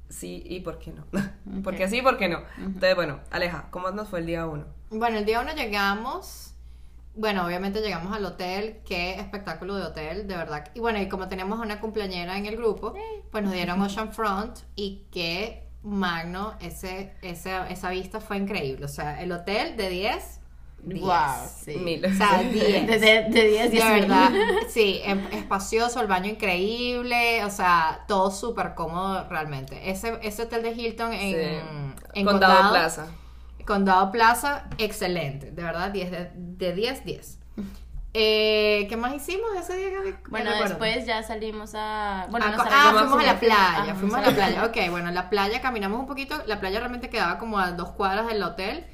Sí 0.09 0.43
y 0.45 0.59
por 0.59 0.79
qué 0.79 0.91
no. 0.91 1.05
¿Por 1.63 1.75
qué 1.75 1.87
sí 1.87 1.99
y 1.99 2.01
por 2.01 2.17
qué 2.17 2.27
no? 2.27 2.39
Entonces, 2.57 2.95
bueno, 2.95 3.19
Aleja, 3.31 3.67
¿cómo 3.71 3.91
nos 3.91 4.09
fue 4.09 4.19
el 4.19 4.25
día 4.25 4.45
uno? 4.45 4.65
Bueno, 4.89 5.17
el 5.17 5.25
día 5.25 5.39
uno 5.41 5.53
llegamos. 5.53 6.53
Bueno, 7.13 7.45
obviamente 7.45 7.81
llegamos 7.81 8.15
al 8.15 8.25
hotel. 8.25 8.79
Qué 8.85 9.15
espectáculo 9.15 9.75
de 9.75 9.83
hotel, 9.83 10.27
de 10.27 10.35
verdad. 10.37 10.69
Y 10.73 10.79
bueno, 10.79 10.99
y 11.01 11.09
como 11.09 11.27
teníamos 11.27 11.59
una 11.59 11.79
cumpleañera 11.79 12.37
en 12.37 12.45
el 12.45 12.55
grupo, 12.57 12.93
pues 13.31 13.43
nos 13.43 13.53
dieron 13.53 13.81
Ocean 13.81 14.13
Front 14.13 14.59
y 14.75 15.03
qué 15.11 15.67
magno 15.83 16.53
ese, 16.61 17.13
ese, 17.21 17.51
esa 17.69 17.89
vista 17.89 18.19
fue 18.21 18.37
increíble. 18.37 18.85
O 18.85 18.89
sea, 18.89 19.21
el 19.21 19.31
hotel 19.31 19.75
de 19.75 19.89
10. 19.89 20.37
10. 20.83 21.01
Wow, 21.01 21.11
sí. 21.63 21.75
Mil. 21.77 22.03
O 22.05 22.13
sea, 22.13 22.39
10. 22.51 22.87
De, 22.87 22.97
de, 22.99 23.23
de 23.29 23.47
10, 23.47 23.63
De 23.65 23.69
10 23.69 23.85
mil. 23.85 23.93
verdad, 24.01 24.31
sí, 24.69 24.99
em- 25.03 25.27
espacioso, 25.33 25.99
el 26.01 26.07
baño 26.07 26.29
increíble, 26.31 27.43
o 27.45 27.49
sea, 27.51 28.05
todo 28.07 28.31
súper 28.31 28.73
cómodo 28.73 29.27
realmente. 29.29 29.91
Ese, 29.91 30.17
ese 30.23 30.43
hotel 30.43 30.63
de 30.63 30.71
Hilton 30.71 31.13
en, 31.13 31.19
Sí. 31.35 31.93
en 32.15 32.25
Condado, 32.25 32.53
Condado, 32.55 32.71
Plaza. 32.73 33.07
Condado 33.65 34.11
Plaza, 34.11 34.65
excelente, 34.77 35.51
de 35.51 35.63
verdad, 35.63 35.91
10 35.91 36.11
de, 36.11 36.31
de 36.35 36.73
10, 36.73 37.05
10. 37.05 37.39
Eh, 38.13 38.87
¿Qué 38.89 38.97
más 38.97 39.13
hicimos 39.15 39.49
ese 39.57 39.77
día? 39.77 39.89
Bueno, 40.27 40.51
después 40.61 41.05
ya 41.05 41.23
salimos 41.23 41.71
a. 41.75 42.27
Bueno, 42.29 42.45
Ah, 42.49 42.57
ah, 42.69 42.93
fuimos 42.99 43.19
a 43.23 43.25
la 43.25 43.39
playa, 43.39 43.83
Ajá, 43.83 43.95
fuimos 43.95 44.17
a 44.17 44.21
la 44.21 44.31
playa. 44.35 44.65
Ok, 44.65 44.77
bueno, 44.89 45.11
la 45.11 45.29
playa 45.29 45.61
caminamos 45.61 45.99
un 45.99 46.07
poquito. 46.07 46.41
La 46.45 46.59
playa 46.59 46.79
realmente 46.79 47.09
quedaba 47.09 47.37
como 47.37 47.57
a 47.57 47.71
dos 47.71 47.91
cuadras 47.91 48.27
del 48.27 48.43
hotel. 48.43 48.85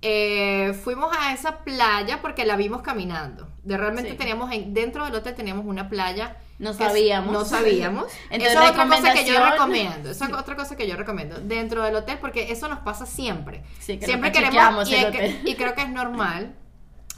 Eh, 0.00 0.74
fuimos 0.84 1.12
a 1.16 1.32
esa 1.32 1.58
playa 1.64 2.20
porque 2.22 2.44
la 2.46 2.54
vimos 2.56 2.82
caminando. 2.82 3.48
De 3.64 3.76
realmente 3.76 4.12
Sí. 4.12 4.16
teníamos 4.16 4.52
en- 4.52 4.72
dentro 4.74 5.04
del 5.04 5.14
hotel 5.16 5.34
teníamos 5.34 5.64
una 5.66 5.88
playa. 5.88 6.36
No 6.62 6.76
que 6.76 6.84
sabíamos. 6.84 7.32
No 7.32 7.44
sabíamos. 7.44 8.06
Entonces, 8.30 8.52
Esa 8.56 8.64
es 8.64 8.70
otra 8.70 8.86
cosa 8.86 9.12
que 9.12 9.24
yo 9.26 9.44
recomiendo. 9.50 10.10
Esa 10.10 10.24
es 10.26 10.32
otra 10.42 10.56
cosa 10.56 10.76
que 10.76 10.86
yo 10.88 10.96
recomiendo. 10.96 11.36
Dentro 11.40 11.82
del 11.82 11.96
hotel, 11.96 12.18
porque 12.20 12.52
eso 12.52 12.68
nos 12.68 12.78
pasa 12.78 13.04
siempre. 13.04 13.62
Sí, 13.80 13.98
que 13.98 14.06
siempre 14.06 14.30
nunca 14.30 14.50
queremos. 14.50 14.88
Y, 14.88 14.94
es 14.94 15.04
que- 15.06 15.56
creo 15.56 15.74
que 15.74 15.82
es 15.82 15.88
normal. 15.90 16.54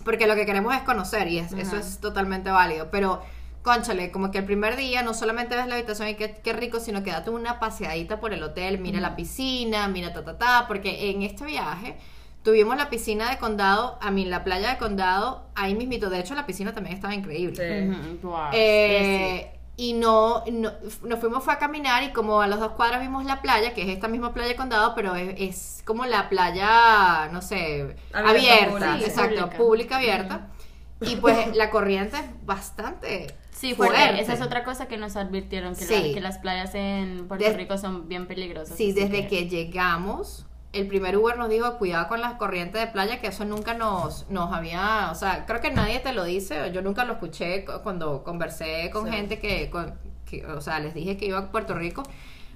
Porque 0.04 0.26
lo 0.26 0.34
que 0.34 0.44
queremos 0.46 0.74
es 0.74 0.82
conocer 0.82 1.28
y 1.28 1.38
es- 1.38 1.52
eso 1.52 1.76
es 1.76 1.98
totalmente 1.98 2.50
válido. 2.50 2.90
Pero, 2.90 3.22
conchale, 3.62 4.10
como 4.10 4.30
que 4.30 4.38
el 4.38 4.44
primer 4.44 4.76
día 4.76 5.02
no 5.02 5.14
solamente 5.14 5.56
ves 5.56 5.66
la 5.66 5.74
habitación 5.76 6.08
y 6.08 6.14
qué, 6.14 6.40
qué 6.42 6.52
rico, 6.52 6.80
sino 6.80 7.02
que 7.02 7.10
date 7.10 7.30
una 7.30 7.58
paseadita 7.60 8.20
por 8.20 8.32
el 8.34 8.42
hotel, 8.42 8.78
mira 8.78 9.00
la 9.00 9.14
piscina, 9.16 9.88
mira 9.88 10.12
ta 10.12 10.24
ta 10.24 10.36
ta. 10.38 10.64
Porque 10.68 11.10
en 11.10 11.22
este 11.22 11.44
viaje 11.44 11.96
tuvimos 12.44 12.76
la 12.76 12.88
piscina 12.90 13.28
de 13.30 13.38
condado, 13.38 13.98
a 14.00 14.10
mí 14.12 14.24
la 14.26 14.44
playa 14.44 14.70
de 14.70 14.78
condado, 14.78 15.46
ahí 15.56 15.74
mismito. 15.74 16.08
De 16.10 16.20
hecho, 16.20 16.34
la 16.36 16.46
piscina 16.46 16.72
también 16.74 16.94
estaba 16.94 17.14
increíble. 17.14 17.56
Sí. 17.90 18.18
Wow, 18.22 18.36
Eh, 18.52 19.50
y 19.76 19.94
no, 19.94 20.44
no- 20.52 20.70
nos 21.02 21.18
fuimos 21.18 21.42
fue 21.42 21.54
a 21.54 21.58
caminar 21.58 22.04
y 22.04 22.12
como 22.12 22.40
a 22.40 22.46
las 22.46 22.60
dos 22.60 22.72
cuadras 22.72 23.00
vimos 23.00 23.24
la 23.24 23.42
playa, 23.42 23.74
que 23.74 23.82
es 23.82 23.88
esta 23.88 24.06
misma 24.06 24.32
playa 24.32 24.50
de 24.50 24.56
condado, 24.56 24.94
pero 24.94 25.16
es, 25.16 25.34
es 25.40 25.82
como 25.84 26.04
la 26.06 26.28
playa, 26.28 27.28
no 27.32 27.42
sé, 27.42 27.96
Abierta, 28.12 28.28
abierta, 28.30 28.68
pública. 28.70 28.98
Sí, 28.98 29.04
exacto, 29.04 29.36
pública. 29.40 29.56
pública, 29.56 29.96
abierta. 29.96 30.48
Y 31.00 31.16
pues 31.16 31.36
la 31.56 31.70
corriente 31.70 32.16
es 32.18 32.46
bastante 32.46 33.26
Sí, 33.50 33.74
porque 33.74 33.96
fuerte. 33.96 34.20
esa 34.20 34.32
es 34.34 34.40
otra 34.42 34.62
cosa 34.64 34.86
que 34.86 34.96
nos 34.96 35.16
advirtieron, 35.16 35.74
que, 35.74 35.84
Sí. 35.84 35.94
la- 36.08 36.14
que 36.14 36.20
las 36.20 36.38
playas 36.38 36.74
en 36.74 37.26
Puerto 37.26 37.44
Des- 37.44 37.56
Rico 37.56 37.76
son 37.78 38.06
bien 38.08 38.26
peligrosas. 38.26 38.76
Sí, 38.76 38.92
desde 38.92 39.26
que 39.26 39.48
llegamos, 39.48 40.46
el 40.74 40.86
primer 40.88 41.16
Uber 41.16 41.36
nos 41.38 41.48
dijo 41.48 41.78
cuidado 41.78 42.08
con 42.08 42.20
las 42.20 42.34
corrientes 42.34 42.80
de 42.80 42.86
playa, 42.88 43.20
que 43.20 43.28
eso 43.28 43.44
nunca 43.44 43.74
nos, 43.74 44.28
nos 44.30 44.52
había, 44.52 45.08
o 45.10 45.14
sea, 45.14 45.46
creo 45.46 45.60
que 45.60 45.70
nadie 45.70 46.00
te 46.00 46.12
lo 46.12 46.24
dice, 46.24 46.70
yo 46.72 46.82
nunca 46.82 47.04
lo 47.04 47.14
escuché 47.14 47.64
cu- 47.64 47.80
cuando 47.82 48.22
conversé 48.24 48.90
con 48.92 49.06
Sí. 49.06 49.12
gente 49.12 49.38
que, 49.38 49.70
con- 49.70 49.94
que, 50.24 50.44
o 50.46 50.60
sea, 50.60 50.80
les 50.80 50.94
dije 50.94 51.16
que 51.16 51.26
iba 51.26 51.38
a 51.38 51.50
Puerto 51.50 51.74
Rico. 51.74 52.02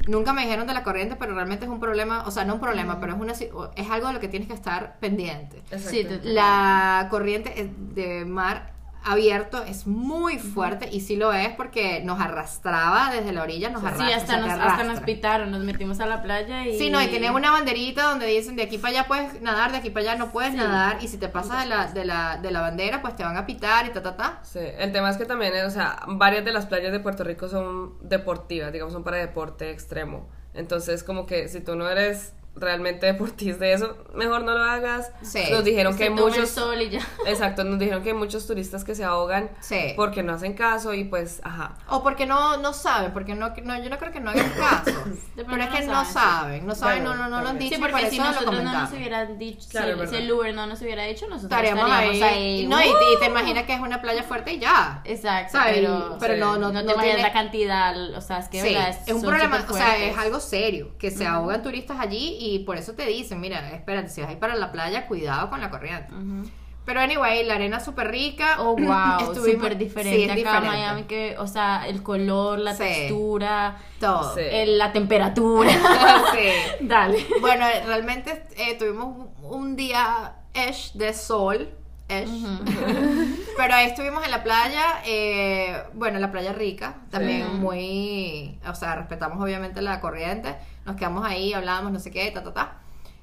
Nunca 0.07 0.33
me 0.33 0.43
dijeron 0.43 0.67
de 0.67 0.75
la 0.75 0.85
corriente, 0.85 1.17
pero 1.17 1.35
realmente 1.35 1.65
es 1.65 1.71
un 1.71 1.81
problema, 1.81 2.23
o 2.27 2.31
sea, 2.31 2.45
no 2.45 2.55
un 2.55 2.61
problema, 2.61 3.01
pero 3.01 3.15
es 3.15 3.21
una 3.21 3.35
si- 3.35 3.51
es 3.77 3.91
algo 3.91 4.07
de 4.07 4.13
lo 4.15 4.21
que 4.21 4.29
tienes 4.29 4.49
que 4.49 4.55
estar 4.55 4.97
pendiente. 5.01 5.61
Sí, 5.77 6.07
La 6.23 7.09
corriente 7.11 7.61
es 7.61 7.69
de 7.95 8.25
mar 8.25 8.73
abierto 9.11 9.63
es 9.65 9.87
muy 9.87 10.39
fuerte 10.39 10.89
y 10.91 11.01
sí 11.01 11.17
lo 11.17 11.33
es 11.33 11.49
porque 11.51 12.01
nos 12.05 12.21
arrastraba 12.21 13.11
desde 13.13 13.33
la 13.33 13.43
orilla, 13.43 13.71
nos 13.71 13.81
Sí, 13.83 13.87
arrastra. 13.89 14.17
hasta 14.17 14.39
o 14.39 14.45
sea, 14.45 14.57
nos, 14.57 14.67
hasta 14.67 14.85
nos 14.85 15.01
pitaron, 15.01 15.51
nos 15.51 15.61
metimos 15.63 16.01
a 16.01 16.07
la 16.07 16.23
playa 16.23 16.67
y... 16.67 16.79
Sí, 16.79 16.91
no, 16.91 17.03
y 17.03 17.09
tienen 17.09 17.33
una 17.35 17.51
banderita 17.51 18.05
donde 18.05 18.27
dicen 18.27 18.57
de 18.57 18.63
aquí 18.65 18.79
para 18.79 18.91
allá 19.01 19.09
puedes 19.09 19.41
nadar, 19.41 19.73
de 19.73 19.79
aquí 19.79 19.91
para 19.91 20.11
allá 20.13 20.19
no 20.19 20.31
puedes 20.33 20.53
Sí. 20.53 20.57
nadar, 20.59 20.99
y 21.03 21.09
si 21.09 21.19
te 21.19 21.29
pasas 21.29 21.63
de 21.63 21.69
la, 21.69 21.87
de, 21.87 22.05
la, 22.05 22.37
de 22.37 22.51
la 22.51 22.61
bandera, 22.61 23.01
pues 23.03 23.17
te 23.17 23.23
van 23.25 23.37
a 23.37 23.47
pitar 23.47 23.87
y 23.87 23.91
ta, 23.91 24.03
ta, 24.03 24.17
ta. 24.17 24.41
Sí, 24.43 24.61
el 24.79 24.93
tema 24.93 25.11
es 25.11 25.17
que 25.17 25.25
también, 25.25 25.53
o 25.65 25.71
sea, 25.71 26.01
varias 26.07 26.45
de 26.45 26.53
las 26.53 26.67
playas 26.67 26.93
de 26.93 27.01
Puerto 27.01 27.25
Rico 27.25 27.49
son 27.49 27.95
deportivas, 28.03 28.73
digamos, 28.73 28.93
son 28.93 29.05
para 29.05 29.17
deporte 29.19 29.71
extremo. 29.71 30.29
Entonces, 30.55 31.05
como 31.05 31.27
que 31.27 31.49
si 31.49 31.61
tú 31.61 31.77
no 31.77 31.89
eres 31.89 32.35
realmente 32.61 33.07
deportista 33.07 33.65
de 33.65 33.73
eso, 33.73 33.97
mejor 34.15 34.43
no 34.43 34.53
lo 34.53 34.63
hagas. 34.65 35.11
Sí. 35.23 35.43
Nos 35.51 35.65
dijeron 35.65 35.97
que 35.97 36.05
hay 36.05 36.11
muchos... 36.11 36.49
sol 36.51 36.81
y 36.81 36.91
ya. 36.91 37.01
Exacto, 37.27 37.65
nos 37.65 37.79
dijeron 37.79 38.03
que 38.03 38.11
hay 38.11 38.15
muchos 38.17 38.47
turistas 38.47 38.85
que 38.85 38.95
se 38.95 39.05
ahogan 39.05 39.51
Sí. 39.61 39.93
porque 39.97 40.23
no 40.23 40.35
hacen 40.35 40.55
caso 40.55 40.95
y 40.95 41.05
pues, 41.05 41.41
ajá. 41.45 41.77
O 41.89 42.03
porque 42.03 42.27
no, 42.27 42.57
no 42.59 42.73
saben, 42.73 43.13
porque 43.13 43.35
no, 43.35 43.49
no, 43.65 43.83
yo 43.83 43.91
no 43.91 43.99
creo 43.99 44.13
que 44.13 44.21
no 44.21 44.31
hagan 44.31 44.51
caso. 44.51 44.93
pero 45.37 45.63
es 45.63 45.69
que 45.71 45.87
no 45.87 45.93
no 45.93 46.05
saben, 46.05 46.13
saben, 46.13 46.67
no 46.67 46.75
saben, 46.75 47.05
Bueno, 47.05 47.17
no, 47.17 47.29
no, 47.29 47.37
no 47.37 47.43
lo 47.43 47.49
han 47.51 47.59
dicho 47.59 47.75
Sí, 47.75 47.81
y 47.81 47.83
por 47.83 47.91
porque 47.91 48.07
eso 48.07 48.13
si 48.13 48.19
lo 48.19 48.25
nosotros 48.25 48.63
no 48.63 48.73
nos 48.73 48.93
hubieran 48.93 49.39
dicho, 49.39 49.69
Claro, 49.71 50.01
si, 50.05 50.07
si 50.09 50.17
el 50.17 50.33
Uber 50.33 50.55
no 50.55 50.67
nos 50.67 50.81
hubiera 50.83 51.05
dicho, 51.05 51.27
nosotros 51.29 51.51
Estaríamos, 51.53 51.85
estaríamos, 51.85 52.23
ahí. 52.23 52.23
ahí. 52.23 52.67
No, 52.67 52.81
y, 52.83 52.89
¡uh! 52.89 52.95
y 53.17 53.19
te 53.21 53.27
imaginas 53.27 53.65
que 53.65 53.75
es 53.75 53.81
una 53.81 54.01
playa 54.03 54.23
fuerte 54.23 54.53
y 54.55 54.59
ya. 54.59 55.03
Exacto, 55.05 55.53
¿sabes? 55.59 55.75
pero, 55.77 56.17
Pero 56.21 56.35
sí. 56.35 56.41
no, 56.41 56.57
no, 56.59 56.73
no 56.73 56.81
te 56.81 56.93
imaginas 56.93 57.05
tiene- 57.05 57.23
la 57.23 57.33
cantidad, 57.33 58.15
o 58.17 58.21
sea, 58.21 58.39
es 58.39 58.49
que 58.49 58.61
Sí, 58.63 58.75
verdad, 58.75 58.97
es 59.07 59.13
un 59.15 59.23
problema, 59.23 59.65
o 59.69 59.73
sea, 59.75 59.97
es 59.99 60.17
algo 60.19 60.41
serio, 60.41 60.91
que 60.99 61.11
se 61.11 61.27
ahogan 61.27 61.63
turistas 61.63 61.99
allí 62.01 62.37
y 62.41 62.48
por 62.61 62.77
eso 62.77 62.93
te 62.95 63.07
dicen, 63.07 63.41
mira, 63.41 63.71
espérate, 63.73 64.09
si 64.09 64.21
vas 64.21 64.31
a 64.31 64.33
ir 64.33 64.39
para 64.39 64.55
la 64.57 64.73
playa, 64.73 65.07
cuidado 65.07 65.51
con 65.51 65.61
la 65.61 65.71
corriente. 65.71 66.13
Ujú. 66.15 66.49
Pero 66.85 67.01
anyway, 67.01 67.45
la 67.45 67.57
arena 67.57 67.81
súper 67.81 68.09
rica. 68.11 68.57
Oh, 68.61 68.75
wow, 68.79 69.19
Estuvimos- 69.33 69.53
súper 69.61 69.73
sí, 69.73 69.79
diferente 69.79 70.25
es 70.25 70.31
acá 70.31 70.35
diferente. 70.37 70.67
en 70.69 70.73
Miami, 70.73 71.03
que, 71.05 71.37
o 71.39 71.47
sea, 71.47 71.87
el 71.87 72.03
color, 72.03 72.59
la 72.61 72.73
Sí. 72.75 72.83
textura, 72.85 73.77
Todo. 74.01 74.35
Sí. 74.35 74.41
el- 74.45 74.79
la 74.79 74.93
temperatura. 74.93 75.71
Sí. 76.33 76.49
Dale. 76.87 77.27
Bueno, 77.43 77.67
realmente 77.87 78.45
eh, 78.57 78.77
tuvimos 78.79 79.07
un- 79.17 79.35
un 79.43 79.77
día 79.77 80.37
esh 80.55 80.93
de 80.95 81.13
sol. 81.13 81.69
Esh. 82.09 82.29
Pero 83.57 83.75
ahí 83.75 83.87
estuvimos 83.87 84.25
en 84.25 84.31
la 84.31 84.43
playa, 84.43 85.03
eh, 85.05 85.83
bueno, 85.95 86.19
la 86.19 86.31
playa 86.31 86.53
rica, 86.53 86.97
también 87.11 87.43
Sí. 87.47 87.57
muy, 87.59 88.59
o 88.69 88.75
sea, 88.75 88.95
respetamos 88.95 89.43
obviamente 89.43 89.83
la 89.83 90.01
corriente, 90.01 90.55
nos 90.87 90.97
quedamos 90.97 91.25
ahí, 91.27 91.53
hablábamos, 91.53 91.93
no 91.93 91.99
sé 91.99 92.11
qué, 92.11 92.31
ta, 92.31 92.43
ta, 92.43 92.55
ta. 92.55 92.73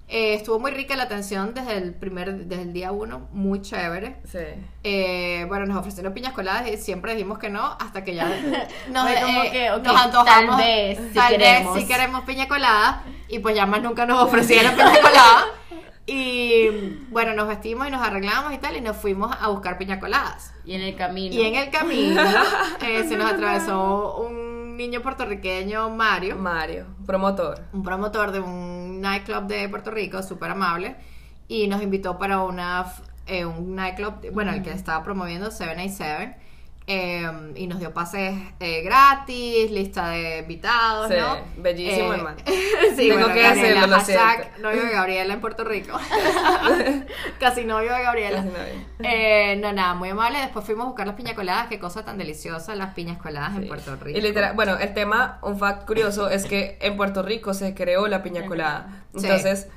Eh, 0.07 0.35
estuvo 0.35 0.59
muy 0.59 0.69
rica 0.69 0.95
la 0.95 1.03
atención 1.05 1.55
desde 1.55 1.77
el 1.77 1.95
primer, 1.95 2.45
desde 2.45 2.61
el 2.61 2.73
día 2.73 2.91
uno, 2.91 3.27
muy 3.31 3.61
chévere. 3.63 4.17
Sí. 4.31 4.37
Eh, 4.83 5.45
bueno, 5.47 5.65
nos 5.65 5.77
ofrecieron 5.77 6.13
piñas 6.13 6.33
coladas 6.33 6.67
y 6.69 6.77
siempre 6.77 7.13
dijimos 7.13 7.39
que 7.39 7.49
no, 7.49 7.75
hasta 7.79 8.03
que 8.03 8.13
ya 8.13 8.27
nos, 8.91 9.09
como 9.19 9.43
eh, 9.45 9.49
que, 9.51 9.71
ok, 9.71 9.83
nos 9.83 9.99
antojamos. 9.99 10.57
tal 10.57 10.65
vez, 10.67 10.99
si 11.07 11.13
tal 11.15 11.31
queremos. 11.31 11.73
vez 11.73 11.83
si 11.83 11.89
queremos 11.91 12.23
piña 12.25 12.47
colada. 12.47 13.01
Y 13.29 13.39
pues 13.39 13.55
ya 13.55 13.65
más 13.65 13.81
nunca 13.81 14.05
nos 14.05 14.21
ofrecieron 14.27 14.75
piña 14.75 15.01
colada. 15.01 15.45
Y 16.07 16.69
bueno, 17.09 17.33
nos 17.33 17.47
vestimos 17.47 17.87
y 17.87 17.91
nos 17.91 18.01
arreglamos 18.01 18.53
y 18.53 18.57
tal, 18.59 18.75
y 18.77 18.81
nos 18.81 18.95
fuimos 18.95 19.35
a 19.39 19.47
buscar 19.49 19.77
piña 19.77 19.99
coladas. 19.99 20.53
Y 20.63 20.73
en 20.73 20.81
el 20.81 20.95
camino. 20.95 21.33
Y 21.33 21.41
en 21.41 21.55
el 21.55 21.71
camino 21.71 22.21
eh, 22.81 23.05
se 23.07 23.17
nos 23.17 23.31
atravesó 23.31 24.17
un 24.17 24.77
niño 24.77 25.01
puertorriqueño, 25.01 25.89
Mario 25.89 26.35
Mario, 26.35 26.85
promotor. 27.05 27.63
un 27.73 27.81
promotor 27.81 28.31
de 28.31 28.39
un 28.39 29.01
nightclub 29.01 29.47
de 29.47 29.67
Puerto 29.69 29.89
Rico, 29.89 30.21
súper 30.21 30.51
amable, 30.51 30.95
y 31.47 31.67
nos 31.67 31.81
invitó 31.81 32.19
para 32.19 32.41
una 32.41 32.85
eh, 33.27 33.45
un 33.45 33.75
nightclub, 33.75 34.31
bueno, 34.33 34.51
el 34.51 34.61
que 34.61 34.71
estaba 34.71 35.03
promoviendo 35.03 35.49
787, 35.49 36.37
eh, 36.87 37.27
y 37.55 37.65
nos 37.67 37.79
dio 37.79 37.93
pases 37.93 38.35
eh, 38.59 38.81
gratis, 38.83 39.71
lista 39.71 40.09
de 40.09 40.39
invitados, 40.39 41.09
Sí, 41.09 41.15
¿no? 41.19 41.37
bellísimo, 41.63 42.13
Eh, 42.13 42.17
hermano. 42.17 42.37
sí, 42.45 42.95
Tengo 43.09 43.13
bueno, 43.19 43.33
que 43.33 43.41
Gabriela, 43.41 43.87
hashtag 43.87 44.59
novio 44.59 44.83
de 44.83 44.91
Gabriela 44.91 45.33
en 45.33 45.41
Puerto 45.41 45.63
Rico. 45.63 45.97
Casi 47.39 47.65
novio 47.65 47.93
de 47.93 48.03
Gabriela. 48.03 48.41
Novio. 48.41 48.85
Eh, 48.99 49.57
no, 49.61 49.73
nada, 49.73 49.93
muy 49.95 50.09
amable. 50.09 50.39
Después 50.39 50.65
fuimos 50.65 50.83
a 50.85 50.87
buscar 50.87 51.07
las 51.07 51.15
piñas 51.15 51.33
coladas. 51.33 51.67
Qué 51.67 51.79
cosa 51.79 52.05
tan 52.05 52.17
deliciosa 52.17 52.75
las 52.75 52.93
piñas 52.93 53.17
coladas 53.17 53.55
en. 53.55 53.67
Puerto 53.67 53.95
Rico. 53.95 54.17
Y 54.17 54.21
literal, 54.21 54.55
bueno, 54.55 54.77
el 54.77 54.93
tema, 54.93 55.39
un 55.41 55.57
fact 55.57 55.85
curioso 55.87 56.29
es 56.29 56.45
que 56.45 56.77
en 56.81 56.97
Puerto 56.97 57.23
Rico 57.23 57.53
se 57.53 57.73
creó 57.73 58.07
la 58.07 58.21
piña 58.23 58.45
colada. 58.45 59.03
Sí. 59.15 59.21
Entonces, 59.27 59.69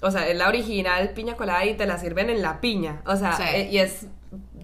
o 0.00 0.10
sea, 0.10 0.26
es 0.26 0.36
la 0.38 0.48
original 0.48 1.10
piña 1.10 1.34
colada 1.36 1.66
y 1.66 1.74
te 1.74 1.84
la 1.84 1.98
sirven 1.98 2.30
en 2.30 2.40
la 2.40 2.62
piña. 2.62 3.02
O 3.04 3.14
sea, 3.14 3.36
y 3.60 3.76
es 3.78 4.06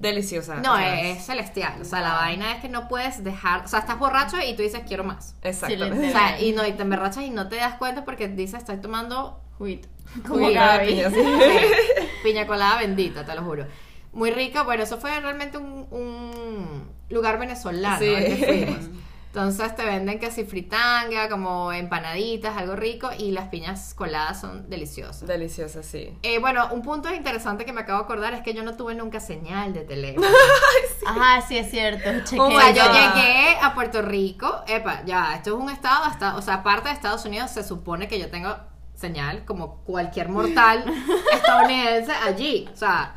deliciosa. 0.03 0.57
No, 0.57 0.77
es 0.79 1.25
celestial. 1.25 1.81
O 1.81 1.85
sea, 1.85 2.01
la 2.01 2.15
vaina 2.15 2.53
es 2.53 2.61
que 2.61 2.69
no 2.69 2.89
puedes 2.89 3.25
dejar. 3.25 3.65
O 3.65 3.69
sea, 3.69 3.79
estás 3.79 3.99
borracho 3.99 4.37
y 4.41 4.55
tú 4.55 4.63
dices, 4.63 4.83
quiero 4.87 5.05
más. 5.05 5.35
Exactamente. 5.43 6.09
O 6.09 6.13
sea, 6.13 6.41
y 6.41 6.53
no, 6.53 6.67
y 6.67 6.73
te 6.73 6.83
emborrachas 6.83 7.25
y 7.25 7.31
no 7.31 7.49
te 7.49 7.57
das 7.57 7.75
cuenta 7.77 8.05
porque 8.05 8.29
dices, 8.29 8.59
estoy 8.61 8.77
tomando. 8.79 9.41
Juguito. 9.59 9.89
Piña, 10.29 10.81
sí. 11.11 11.17
piña 12.23 12.47
colada 12.47 12.79
bendita, 12.79 13.25
te 13.25 13.35
lo 13.35 13.43
juro. 13.43 13.67
Muy 14.13 14.31
rica, 14.31 14.63
bueno, 14.63 14.83
eso 14.83 14.99
fue 14.99 15.19
realmente 15.21 15.57
un, 15.57 15.87
un 15.91 16.91
lugar 17.09 17.39
venezolano 17.39 17.99
Sí. 17.99 18.15
al 18.15 18.25
que 18.25 18.37
fuimos. 18.37 18.91
Entonces 19.35 19.75
te 19.75 19.87
venden 19.87 20.19
que 20.19 20.27
así 20.27 20.45
fritanga, 20.45 21.31
como 21.31 21.73
empanaditas, 21.73 22.55
algo 22.55 22.77
rico, 22.77 23.09
y 23.17 23.31
las 23.31 23.49
piñas 23.49 23.95
coladas 23.95 24.39
son 24.39 24.69
deliciosas. 24.69 25.27
Deliciosa, 25.27 25.83
sí. 25.83 26.15
Eh, 26.23 26.39
bueno, 26.39 26.69
un 26.71 26.83
punto 26.83 27.11
interesante 27.15 27.65
que 27.65 27.73
me 27.73 27.81
acabo 27.81 28.01
de 28.01 28.05
acordar 28.05 28.35
es 28.35 28.43
que 28.43 28.53
yo 28.53 28.63
no 28.63 28.77
tuve 28.77 28.95
nunca 28.95 29.21
señal 29.21 29.73
de 29.73 29.85
teléfono. 29.85 30.27
Ajá, 31.07 31.41
sí 31.41 31.57
es 31.57 31.71
cierto. 31.71 32.11
Oh 32.39 32.49
O 32.49 32.51
sea, 32.51 32.73
yo 32.73 32.83
llegué 32.93 33.57
a 33.63 33.73
Puerto 33.75 34.03
Rico, 34.03 34.65
epa, 34.69 35.03
ya, 35.07 35.35
esto 35.35 35.57
es 35.57 35.63
un 35.63 35.71
estado, 35.71 36.05
hasta, 36.05 36.37
o 36.37 36.43
sea, 36.43 36.63
parte 36.63 36.91
de 36.91 36.95
Estados 36.95 37.25
Unidos 37.25 37.51
se 37.51 37.65
supone 37.65 38.09
que 38.09 38.19
yo 38.19 38.29
tengo 38.29 38.55
señal, 38.95 39.47
como 39.47 39.79
cualquier 39.85 40.29
mortal 40.29 40.85
estadounidense 41.33 42.13
allí, 42.13 42.69
o 42.71 42.77
sea, 42.77 43.15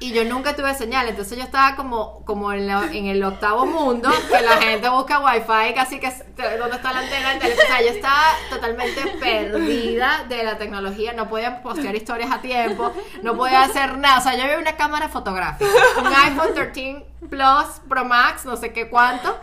y 0.00 0.12
yo 0.12 0.24
nunca 0.24 0.54
tuve 0.56 0.74
señal, 0.74 1.08
entonces 1.08 1.36
yo 1.38 1.44
estaba 1.44 1.76
como, 1.76 2.24
como 2.24 2.52
en, 2.52 2.66
la- 2.66 2.84
en 2.92 3.06
el 3.06 3.22
octavo 3.24 3.66
mundo, 3.66 4.10
que 4.30 4.42
la 4.42 4.56
gente 4.58 4.88
busca 4.88 5.18
wifi, 5.20 5.74
casi 5.74 5.98
que, 6.00 6.12
¿dónde 6.58 6.76
está 6.76 6.92
la 6.92 7.00
antena 7.00 7.38
teléfono? 7.38 7.62
O 7.64 7.66
sea, 7.66 7.82
yo 7.82 7.88
estaba 7.88 8.22
totalmente 8.50 9.02
perdida 9.18 10.24
de 10.28 10.42
la 10.44 10.58
tecnología, 10.58 11.12
no 11.12 11.28
podía 11.28 11.62
postear 11.62 11.94
historias 11.94 12.30
a 12.30 12.40
tiempo, 12.40 12.92
no 13.22 13.36
podía 13.36 13.62
hacer 13.62 13.98
nada, 13.98 14.18
o 14.18 14.22
sea, 14.22 14.34
yo 14.36 14.42
había 14.44 14.58
una 14.58 14.76
cámara 14.76 15.08
fotográfica, 15.08 15.70
un 15.98 16.06
iPhone 16.06 16.54
13 16.54 17.04
Plus 17.30 17.80
Pro 17.88 18.04
Max, 18.04 18.44
no 18.44 18.56
sé 18.56 18.72
qué 18.72 18.88
cuánto, 18.88 19.36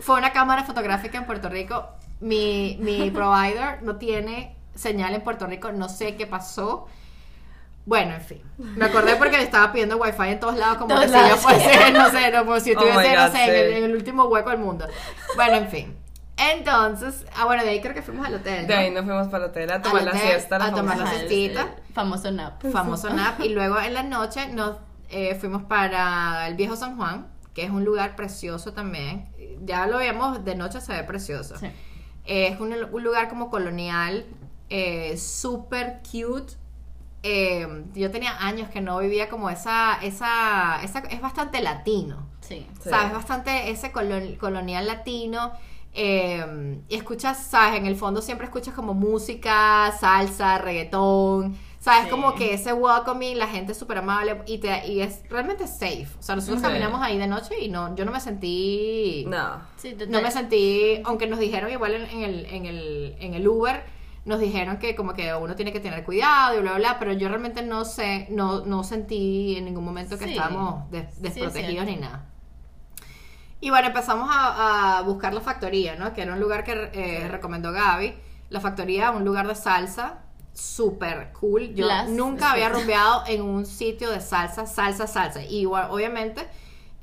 fue 0.00 0.16
una 0.18 0.32
cámara 0.32 0.64
fotográfica 0.64 1.18
en 1.18 1.24
Puerto 1.26 1.48
Rico, 1.48 1.88
mi, 2.20 2.78
mi 2.80 3.10
provider 3.10 3.82
no 3.82 3.96
tiene 3.96 4.56
señal 4.74 5.14
en 5.14 5.22
Puerto 5.22 5.46
Rico, 5.46 5.72
no 5.72 5.88
sé 5.88 6.16
qué 6.16 6.26
pasó. 6.26 6.86
Bueno, 7.86 8.14
en 8.14 8.20
fin. 8.20 8.42
Me 8.58 8.84
acordé 8.84 9.16
porque 9.16 9.38
le 9.38 9.44
estaba 9.44 9.72
pidiendo 9.72 9.96
wifi 9.96 10.22
en 10.24 10.40
todos 10.40 10.56
lados, 10.56 10.76
como 10.78 10.88
Todos 10.94 11.06
que 11.10 11.18
si 11.18 11.28
yo 11.30 11.36
fuese, 11.36 11.92
no 11.92 12.10
sé, 12.10 12.30
no, 12.32 12.44
como 12.44 12.60
si 12.60 12.70
Oh 12.72 12.80
estuviese, 12.80 13.14
no 13.16 13.26
God, 13.26 13.32
sé, 13.32 13.44
en 13.44 13.54
el, 13.66 13.72
en 13.78 13.84
el 13.84 13.94
último 13.94 14.24
hueco 14.24 14.50
del 14.50 14.58
mundo. 14.58 14.86
Bueno, 15.36 15.56
en 15.56 15.68
fin. 15.68 15.96
Entonces, 16.36 17.24
ah, 17.34 17.44
bueno, 17.46 17.62
de 17.62 17.70
ahí 17.70 17.80
creo 17.80 17.94
que 17.94 18.02
fuimos 18.02 18.26
al 18.26 18.34
hotel. 18.34 18.66
De 18.66 18.74
¿no? 18.74 18.80
ahí 18.80 18.90
nos 18.90 19.04
fuimos 19.04 19.28
para 19.28 19.44
el 19.44 19.50
hotel 19.50 19.70
a 19.70 19.80
tomar 19.80 20.00
Al 20.00 20.04
la 20.06 20.10
hotel, 20.10 20.28
siesta. 20.28 20.56
a 20.56 20.74
tomar 20.74 20.98
la 20.98 21.06
siestita. 21.10 21.76
famoso 21.94 22.30
nap. 22.30 22.62
famoso 22.70 23.08
nap 23.10 23.40
y 23.40 23.48
luego 23.50 23.80
en 23.80 23.94
la 23.94 24.02
noche 24.02 24.48
nos 24.48 24.76
eh, 25.08 25.34
fuimos 25.36 25.62
para 25.62 26.46
el 26.48 26.54
viejo 26.56 26.76
San 26.76 26.96
Juan 26.96 27.28
que 27.54 27.62
es 27.64 27.70
un 27.70 27.84
lugar 27.86 28.16
precioso 28.16 28.72
también 28.74 29.28
ya 29.64 29.86
lo 29.86 29.96
veíamos 29.98 30.44
de 30.44 30.54
noche 30.56 30.80
se 30.82 30.92
ve 30.92 31.04
precioso 31.04 31.56
Sí. 31.56 31.66
Eh, 32.26 32.48
es 32.48 32.60
un, 32.60 32.74
un 32.92 33.02
lugar 33.02 33.28
como 33.30 33.48
colonial 33.50 34.26
eh, 34.68 35.16
súper 35.16 36.00
cute 36.02 36.54
Eh, 37.28 37.84
yo 37.94 38.10
tenía 38.12 38.36
años 38.46 38.68
que 38.68 38.80
no 38.80 38.98
vivía 38.98 39.28
como 39.28 39.50
esa, 39.50 39.98
esa, 40.02 40.80
esa 40.84 40.98
es 41.10 41.20
bastante 41.20 41.60
latino 41.60 42.28
Sí. 42.40 42.64
Sí. 42.82 42.90
¿sabes? 42.90 43.12
Bastante 43.12 43.70
ese 43.70 43.92
colon- 43.92 44.36
colonial 44.38 44.86
latino. 44.86 45.52
eh, 45.98 46.78
y 46.88 46.94
escuchas, 46.94 47.38
¿sabes? 47.50 47.78
En 47.80 47.86
el 47.86 47.96
fondo 47.96 48.20
siempre 48.22 48.44
escuchas 48.46 48.74
como 48.74 48.92
música, 48.94 49.92
salsa, 49.98 50.58
reggaetón. 50.58 51.56
¿Sabes? 51.80 52.04
Sí. 52.04 52.10
Como 52.10 52.34
que 52.34 52.52
ese 52.54 52.72
welcoming, 52.72 53.38
la 53.38 53.46
gente 53.46 53.72
es 53.72 53.78
súper 53.78 53.98
amable 53.98 54.42
y, 54.46 54.58
te, 54.58 54.86
y 54.88 55.00
es 55.00 55.22
realmente 55.30 55.66
safe. 55.66 56.08
O 56.18 56.22
sea, 56.22 56.34
nosotros 56.36 56.60
Sí. 56.60 56.66
caminamos 56.66 57.00
ahí 57.00 57.16
de 57.16 57.26
noche 57.28 57.54
y 57.60 57.68
no, 57.68 57.94
yo 57.96 58.04
no 58.04 58.10
me 58.12 58.20
sentí... 58.20 59.24
No. 59.28 59.60
No 60.08 60.20
me 60.20 60.30
sentí, 60.32 61.00
aunque 61.04 61.26
nos 61.28 61.38
dijeron 61.38 61.70
igual 61.70 61.94
en, 61.94 62.02
en 62.10 62.22
el, 62.22 62.46
en, 62.46 62.66
el, 62.66 63.16
en 63.20 63.34
el 63.34 63.46
Uber, 63.48 63.84
nos 64.26 64.38
dijeron 64.40 64.78
que 64.78 64.94
como 64.94 65.14
que 65.14 65.32
uno 65.34 65.54
tiene 65.56 65.72
que 65.72 65.80
tener 65.80 66.04
cuidado 66.04 66.54
y 66.56 66.60
bla, 66.60 66.72
bla, 66.72 66.78
bla, 66.90 66.98
pero 66.98 67.12
yo 67.14 67.28
realmente 67.28 67.62
no 67.62 67.84
sé, 67.86 68.26
no, 68.30 68.66
no 68.66 68.84
sentí 68.84 69.56
en 69.56 69.64
ningún 69.64 69.84
momento 69.84 70.18
que 70.18 70.24
Sí. 70.26 70.30
estábamos 70.32 70.90
des- 70.90 71.04
Sí, 71.04 71.10
es 71.16 71.22
desprotegidos 71.22 71.86
cierto. 71.86 71.90
ni 71.92 71.96
nada. 71.96 72.26
Y 73.60 73.70
bueno, 73.70 73.86
empezamos 73.88 74.28
a, 74.30 74.98
a 74.98 75.02
buscar 75.02 75.32
la 75.32 75.40
factoría, 75.40 75.96
¿no? 75.96 76.12
Que 76.12 76.22
era 76.22 76.34
un 76.34 76.40
lugar 76.40 76.62
que 76.64 76.90
eh, 76.92 77.28
recomendó 77.28 77.72
Gaby. 77.72 78.14
La 78.50 78.60
factoría, 78.60 79.10
un 79.12 79.24
lugar 79.24 79.46
de 79.48 79.54
salsa, 79.54 80.18
súper 80.52 81.32
cool. 81.32 81.74
Yo 81.74 81.86
Las- 81.86 82.08
nunca 82.08 82.52
había 82.52 82.68
rumbeado 82.68 83.22
en 83.26 83.42
un 83.42 83.64
sitio 83.64 84.10
de 84.10 84.20
salsa, 84.20 84.66
salsa, 84.66 85.06
salsa. 85.06 85.42
Y 85.42 85.60
igual, 85.60 85.88
obviamente, 85.90 86.46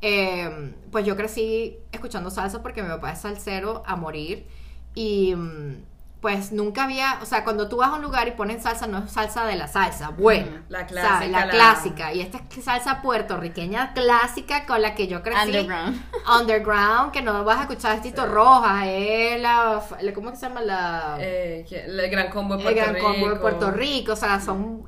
eh, 0.02 0.74
pues 0.92 1.06
yo 1.06 1.16
crecí 1.16 1.78
escuchando 1.92 2.30
salsa 2.30 2.62
porque 2.62 2.84
mi 2.84 2.90
papá 2.90 3.12
es 3.14 3.20
salsero 3.22 3.82
a 3.86 3.96
morir. 3.96 4.48
Y 4.96 5.34
mm, 5.36 5.84
pues 6.24 6.54
nunca 6.54 6.86
había, 6.86 7.20
o 7.22 7.26
sea, 7.26 7.44
cuando 7.44 7.68
tú 7.68 7.76
vas 7.78 7.90
a 7.90 7.96
un 7.96 8.02
lugar 8.02 8.28
y 8.30 8.32
ponen 8.32 8.62
salsa, 8.62 8.88
no 8.88 9.00
es 9.00 9.12
salsa 9.12 9.46
de 9.46 9.58
la 9.58 9.68
salsa, 9.68 10.08
buena. 10.10 10.64
La 10.70 10.80
¿sabes? 10.80 10.94
clásica, 10.94 11.28
La 11.40 11.46
la- 11.46 11.52
clásica. 11.52 12.14
Y 12.14 12.22
esta 12.22 12.40
es 12.58 12.64
salsa 12.64 13.02
puertorriqueña 13.02 13.92
clásica 13.94 14.66
con 14.66 14.82
la 14.82 14.96
que 14.96 15.08
yo 15.08 15.22
crecí. 15.22 15.50
Underground. 15.50 16.02
Underground, 16.40 17.12
que 17.12 17.22
no 17.22 17.44
vas 17.44 17.58
a 17.58 17.62
escuchar 17.64 18.02
Tito 18.02 18.26
Rojas, 18.26 18.86
es 18.88 19.42
la, 19.42 19.82
¿cómo 20.16 20.32
que 20.32 20.38
se 20.38 20.48
llama? 20.48 20.62
La, 20.62 21.18
Eh, 21.20 21.66
el 21.70 22.10
gran 22.10 22.30
combo 22.30 22.56
de 22.56 22.62
el 22.62 22.64
Puerto 22.74 22.82
Gran 22.82 22.96
Rico. 22.96 23.08
Combo 23.08 23.30
de 23.30 23.36
Puerto 23.36 23.72
Rico, 23.72 24.14
o 24.14 24.16
sea, 24.16 24.40
son 24.40 24.88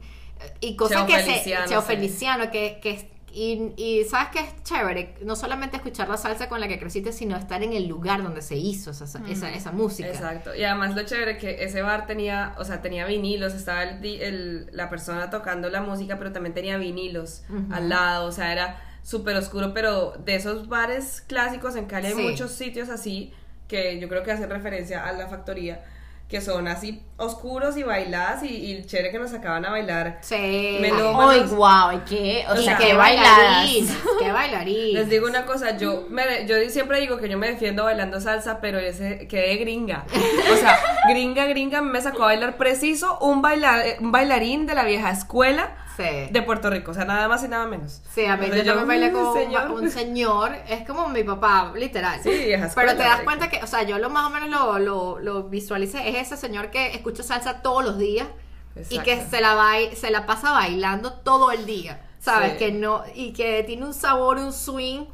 y 0.62 0.76
cosas 0.78 1.00
Cheo 1.00 1.08
que 1.08 1.24
Feliciano, 1.24 1.63
se 1.65 1.69
Cheo 1.69 1.82
sí. 1.82 1.88
Feliciano 1.88 2.50
que, 2.52 2.80
que 2.82 3.12
y, 3.36 3.74
y 3.76 4.04
sabes 4.06 4.30
que 4.30 4.39
es 4.39 4.63
chévere, 4.63 5.15
no 5.24 5.36
solamente 5.36 5.76
escuchar 5.78 6.08
la 6.10 6.15
salsa 6.17 6.48
con 6.48 6.62
la 6.62 6.67
que 6.69 6.80
creciste, 6.80 7.12
sino 7.12 7.36
estar 7.36 7.62
en 7.63 7.74
el 7.74 7.88
lugar 7.88 8.24
donde 8.24 8.41
se 8.41 8.56
hizo 8.56 8.91
esa, 8.91 9.04
esa, 9.30 9.52
esa 9.54 9.71
música. 9.71 10.08
Exacto. 10.10 10.56
Y 10.56 10.63
además 10.63 10.95
lo 10.95 11.04
chévere 11.04 11.38
que 11.38 11.63
ese 11.63 11.82
bar 11.82 12.08
tenía, 12.08 12.56
o 12.58 12.63
sea, 12.63 12.82
tenía 12.82 13.06
vinilos, 13.06 13.54
estaba 13.54 13.84
el, 13.84 14.04
el- 14.21 14.69
la 14.71 14.89
persona 14.89 15.30
tocando 15.30 15.69
la 15.69 15.82
música, 15.82 16.17
pero 16.17 16.32
también 16.32 16.54
tenía 16.54 16.78
vinilos 16.78 17.43
al 17.71 17.89
lado, 17.89 18.28
o 18.28 18.32
sea, 18.32 18.52
era 18.54 18.82
súper 19.04 19.36
oscuro, 19.36 19.74
pero 19.74 20.13
de 20.24 20.36
esos 20.36 20.67
bares 20.67 21.21
clásicos 21.28 21.76
en 21.76 21.86
Cali 21.86 22.08
hay 22.08 22.13
Sí. 22.15 22.21
muchos 22.21 22.52
sitios 22.54 22.89
así, 22.89 23.34
que 23.67 24.00
yo 24.00 24.08
creo 24.10 24.24
que 24.24 24.32
hacen 24.32 24.50
referencia 24.50 25.06
a 25.06 25.12
la 25.12 25.28
factoría, 25.28 25.84
que 26.30 26.41
son 26.41 26.67
así 26.67 27.04
oscuros 27.17 27.78
y 27.78 27.84
bailadas 27.84 28.43
y, 28.43 28.47
y 28.47 28.86
chévere 28.86 29.12
que 29.12 29.19
nos 29.19 29.32
sacaban 29.32 29.65
a 29.65 29.71
bailar. 29.71 30.19
Sí. 30.21 30.78
Melómanos. 30.82 31.32
¡Ay, 31.34 31.56
guau! 31.56 32.01
¿Qué? 32.08 32.45
O 32.49 32.54
O 32.54 32.56
sea, 32.58 32.78
sea, 32.78 32.78
qué 32.78 32.93
bailadas. 32.93 33.69
Qué 34.19 34.32
bailarín. 34.32 34.93
Les 34.93 35.10
digo 35.10 35.28
una 35.28 35.45
cosa, 35.45 35.78
yo 35.78 36.06
me, 36.10 36.45
yo 36.47 36.56
siempre 36.69 36.99
digo 36.99 37.17
que 37.17 37.30
yo 37.30 37.38
me 37.38 37.47
defiendo 37.47 37.84
bailando 37.86 38.19
salsa, 38.19 38.60
pero 38.60 38.80
ese 38.80 39.28
quedé 39.28 39.56
gringa. 39.58 40.06
O 40.51 40.56
sea, 40.58 40.78
gringa, 41.10 41.45
gringa, 41.45 41.82
me 41.82 42.01
sacó 42.01 42.23
a 42.23 42.28
bailar 42.28 42.58
preciso 42.58 43.17
un, 43.19 43.41
bailar, 43.41 43.84
un 43.99 44.12
bailarín 44.12 44.65
de 44.65 44.75
la 44.75 44.84
vieja 44.84 45.12
escuela 45.12 45.75
Sí. 45.95 46.04
de 46.30 46.41
Puerto 46.41 46.69
Rico, 46.69 46.91
o 46.91 46.93
sea, 46.93 47.06
nada 47.06 47.30
más 47.30 47.41
y 47.45 47.47
nada 47.47 47.65
menos. 47.67 48.01
Sí, 48.13 48.25
a 48.25 48.36
mí 48.36 48.47
yo 48.47 48.54
Entonces 48.54 48.65
también 48.65 48.88
bailé 48.88 49.12
"Mm, 49.12 49.13
con 49.13 49.28
un- 49.28 49.34
señor". 49.38 49.71
un 49.71 49.89
señor, 49.89 50.56
es 50.67 50.86
como 50.86 51.08
mi 51.08 51.23
papá, 51.23 51.71
literal. 51.73 52.19
Sí, 52.21 52.32
vieja 52.32 52.69
Pero 52.75 52.89
escuela, 52.91 52.97
te 52.97 53.04
das 53.04 53.21
cuenta 53.21 53.47
que, 53.49 53.63
o 53.63 53.67
sea, 53.67 53.84
yo 53.84 53.97
lo 53.97 54.10
más 54.10 54.25
o 54.25 54.30
menos 54.30 54.49
lo, 54.49 54.78
lo, 54.78 55.19
lo 55.19 55.43
visualicé, 55.43 56.10
es 56.10 56.15
ese 56.28 56.36
señor 56.36 56.69
que 56.69 56.88
escucha 57.09 57.23
salsa 57.23 57.61
todos 57.61 57.83
los 57.85 57.97
días 57.97 58.27
y 58.89 58.99
que 58.99 59.25
se 59.29 59.39
la, 59.41 59.55
bai- 59.55 59.93
se 59.95 60.09
la 60.11 60.25
pasa 60.25 60.51
bailando 60.51 61.13
todo 61.13 61.51
el 61.51 61.65
día, 61.65 62.05
¿sabes? 62.19 62.53
Sí. 62.53 62.57
Que 62.57 62.71
no, 62.71 63.03
y 63.13 63.31
que 63.33 63.63
tiene 63.63 63.85
un 63.85 63.93
sabor, 63.93 64.37
un 64.37 64.51
swing. 64.51 65.05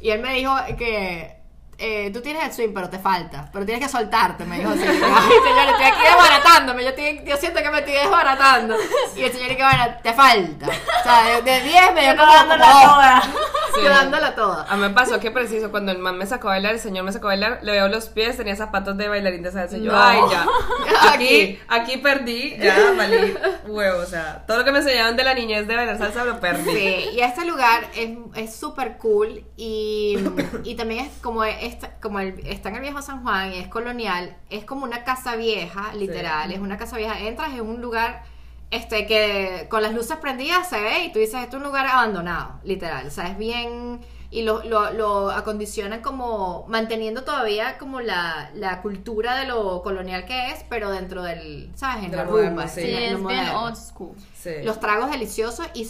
Y 0.00 0.10
él 0.10 0.20
me 0.20 0.34
dijo 0.34 0.54
que 0.76 1.37
eh, 1.78 2.10
tú 2.12 2.20
tienes 2.20 2.44
el 2.44 2.52
swing, 2.52 2.74
pero 2.74 2.90
te 2.90 2.98
falta, 2.98 3.48
pero 3.52 3.64
tienes 3.64 3.84
que 3.84 3.90
soltarte, 3.90 4.44
me 4.44 4.58
dijo 4.58 4.70
así. 4.70 4.82
Ay, 4.86 4.90
señor, 4.90 5.68
estoy 5.70 5.84
aquí 5.84 6.02
desbaratándome, 6.02 6.82
yo, 6.82 6.88
estoy- 6.90 7.22
yo 7.24 7.36
siento 7.36 7.62
que 7.62 7.70
me 7.70 7.78
estoy 7.78 7.94
desbaratando. 7.94 8.74
Y 9.16 9.22
el 9.22 9.32
señor, 9.32 9.52
y 9.52 9.56
que 9.56 9.62
bueno, 9.62 9.84
te 10.02 10.12
falta. 10.12 10.66
O 10.66 11.02
sea, 11.04 11.40
de 11.40 11.60
10 11.62 11.94
me 11.94 12.02
dio 12.02 12.16
como 12.16 12.32
dándola 12.32 12.64
como 12.66 12.84
toda. 12.94 13.22
Sí. 13.74 13.84
Yo 13.84 13.90
dándola 13.90 14.34
toda. 14.34 14.64
A 14.68 14.74
mí 14.76 14.82
me 14.82 14.90
pasó 14.90 15.20
que 15.20 15.30
preciso, 15.30 15.70
cuando 15.70 15.92
el 15.92 15.98
man 15.98 16.16
me 16.16 16.26
sacó 16.26 16.48
a 16.48 16.52
bailar, 16.52 16.72
el 16.72 16.80
señor 16.80 17.04
me 17.04 17.12
sacó 17.12 17.26
a 17.26 17.30
bailar, 17.32 17.58
le 17.62 17.72
veo 17.72 17.86
los 17.86 18.06
pies, 18.08 18.36
tenía 18.36 18.56
zapatos 18.56 18.96
de 18.96 19.08
bailarín 19.08 19.42
de 19.42 19.52
salsa. 19.52 19.76
Y 19.76 19.84
yo, 19.84 19.92
No. 19.92 20.02
ay, 20.02 20.20
ya. 20.30 20.46
Aquí. 21.12 21.60
Aquí, 21.68 21.98
perdí, 21.98 22.56
ya 22.58 22.74
valí 22.96 23.34
huevo. 23.66 24.00
O 24.00 24.06
sea, 24.06 24.42
todo 24.48 24.56
lo 24.58 24.64
que 24.64 24.72
me 24.72 24.78
enseñaron 24.78 25.16
de 25.16 25.22
la 25.22 25.34
niñez 25.34 25.68
de 25.68 25.76
bailar 25.76 25.98
salsa 25.98 26.24
lo 26.24 26.40
perdí. 26.40 26.64
Sí, 26.72 27.08
y 27.12 27.20
este 27.20 27.44
lugar 27.44 27.84
es 27.94 28.08
es 28.34 28.56
súper 28.56 28.96
cool 28.96 29.44
y, 29.56 30.18
y 30.64 30.74
también 30.74 31.04
es 31.06 31.12
como, 31.22 31.44
esta, 31.68 31.98
como 32.00 32.20
el, 32.20 32.46
está 32.46 32.68
en 32.70 32.76
el 32.76 32.80
viejo 32.82 33.00
San 33.02 33.22
Juan 33.22 33.52
y 33.52 33.58
es 33.58 33.68
colonial, 33.68 34.36
es 34.50 34.64
como 34.64 34.84
una 34.84 35.04
casa 35.04 35.36
vieja, 35.36 35.94
literal, 35.94 36.50
es 36.52 36.58
una 36.58 36.76
casa 36.76 36.96
vieja. 36.96 37.18
Entras 37.20 37.52
en 37.52 37.60
un 37.60 37.80
lugar 37.80 38.22
este 38.70 39.06
que 39.06 39.66
con 39.70 39.82
las 39.82 39.94
luces 39.94 40.16
prendidas 40.18 40.68
se 40.68 40.80
ve 40.80 41.04
y 41.04 41.12
tú 41.12 41.18
dices, 41.18 41.42
esto 41.42 41.56
es 41.56 41.62
un 41.62 41.68
lugar 41.68 41.86
abandonado, 41.86 42.60
literal, 42.64 43.06
o 43.06 43.10
sea, 43.10 43.28
es 43.28 43.38
bien... 43.38 44.00
Y 44.30 44.42
lo, 44.42 44.62
lo, 44.62 44.90
lo 44.90 45.30
acondicionan 45.30 46.02
como 46.02 46.66
manteniendo 46.68 47.24
todavía 47.24 47.78
como 47.78 48.02
la, 48.02 48.50
la 48.54 48.82
cultura 48.82 49.36
de 49.36 49.46
lo 49.46 49.80
colonial 49.82 50.26
que 50.26 50.50
es, 50.50 50.66
pero 50.68 50.90
dentro 50.90 51.22
del, 51.22 51.72
¿sabes? 51.74 52.04
En 52.04 52.10
De 52.10 52.18
la 52.18 52.24
rumba, 52.24 52.68
sí. 52.68 52.82
Sí, 52.82 52.92
en 52.92 53.22
lo 53.22 53.30
es 53.30 53.36
bien 53.36 53.48
old 53.54 53.74
school. 53.74 54.14
Sí. 54.34 54.50
Los 54.64 54.80
tragos 54.80 55.10
deliciosos 55.10 55.66
y 55.72 55.88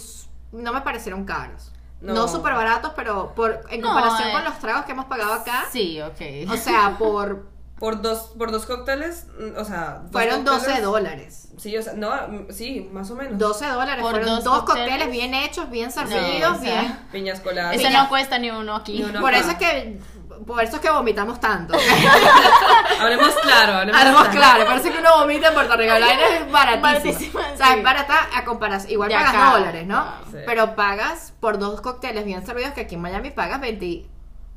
no 0.53 0.73
me 0.73 0.83
parecieron 0.83 1.25
caros. 1.25 1.73
No, 2.00 2.14
No. 2.14 2.28
súper 2.28 2.54
baratos, 2.54 2.92
pero 2.94 3.34
por, 3.34 3.61
en 3.70 3.80
No, 3.80 3.88
comparación 3.88 4.28
eh. 4.28 4.32
con 4.32 4.44
los 4.44 4.58
tragos 4.58 4.84
que 4.84 4.92
hemos 4.92 5.06
pagado 5.06 5.32
acá, 5.32 5.64
Sí, 5.72 6.00
ok. 6.00 6.50
o 6.52 6.56
sea, 6.56 6.94
por 6.98 7.48
Por 7.78 8.02
dos, 8.02 8.32
por 8.37 8.50
dos 8.50 8.66
cócteles, 8.66 9.26
o 9.56 9.64
sea... 9.64 10.00
dos 10.02 10.11
Fueron 10.12 10.44
12 10.44 10.66
cócteles- 10.66 10.82
dólares. 10.82 11.48
Sí, 11.58 11.76
o 11.76 11.82
sea, 11.82 11.92
no, 11.94 12.11
mm, 12.11 12.46
sí, 12.50 12.88
más 12.92 13.08
o 13.11 13.14
menos. 13.14 13.38
12 13.38 13.66
dólares. 13.66 14.02
Por 14.02 14.11
Fueron 14.12 14.28
dos 14.30 14.44
dos, 14.44 14.58
cócteles. 14.64 14.88
cócteles 14.90 15.11
bien 15.12 15.32
hechos, 15.34 15.70
bien 15.70 15.87
No, 15.87 15.92
servidos, 15.92 16.58
o 16.58 16.61
sea, 16.61 16.80
bien. 16.80 16.98
Piñas 17.12 17.40
coladas. 17.40 17.76
Eso 17.76 17.90
no 17.90 18.08
cuesta 18.08 18.38
ni 18.38 18.50
uno 18.50 18.74
aquí. 18.76 18.98
Ni 18.98 19.04
uno. 19.04 19.20
Por 19.20 19.32
eso 19.34 19.50
es 19.50 19.56
que 19.58 20.00
por 20.46 20.62
eso 20.62 20.77
es 20.77 20.83
que 20.83 20.90
vomitamos 20.90 21.40
tanto. 21.40 21.74
Hablemos 23.01 23.35
claro, 23.42 23.72
hablemos, 23.74 24.01
Hablemos 24.01 24.29
claro, 24.29 24.66
parece 24.66 24.90
que 24.90 24.98
uno 24.98 25.18
vomita 25.18 25.48
en 25.48 25.55
Puerto 25.55 25.77
Rico. 25.77 25.92
La 25.94 26.07
vaina 26.07 26.29
es 26.37 26.51
baratísima. 26.53 27.40
O 27.53 27.57
sea, 27.57 27.66
sí. 27.68 27.79
es 27.79 27.83
barata 27.85 28.14
a 28.35 28.44
comparación. 28.44 28.92
Igual 28.92 29.09
De 29.09 29.14
pagas 29.16 29.35
acá. 29.35 29.51
dólares, 29.53 29.87
¿no? 29.87 30.05
Sí. 30.31 30.38
Pero 30.46 30.74
pagas 30.74 31.33
por 31.40 31.59
dos 31.59 31.81
cócteles 31.81 32.24
bien 32.24 32.44
servidos 32.44 32.72
que 32.72 32.83
aquí 32.83 32.94
en 32.96 33.03
Miami 33.03 33.31
pagas 33.31 33.61
20, 33.61 34.07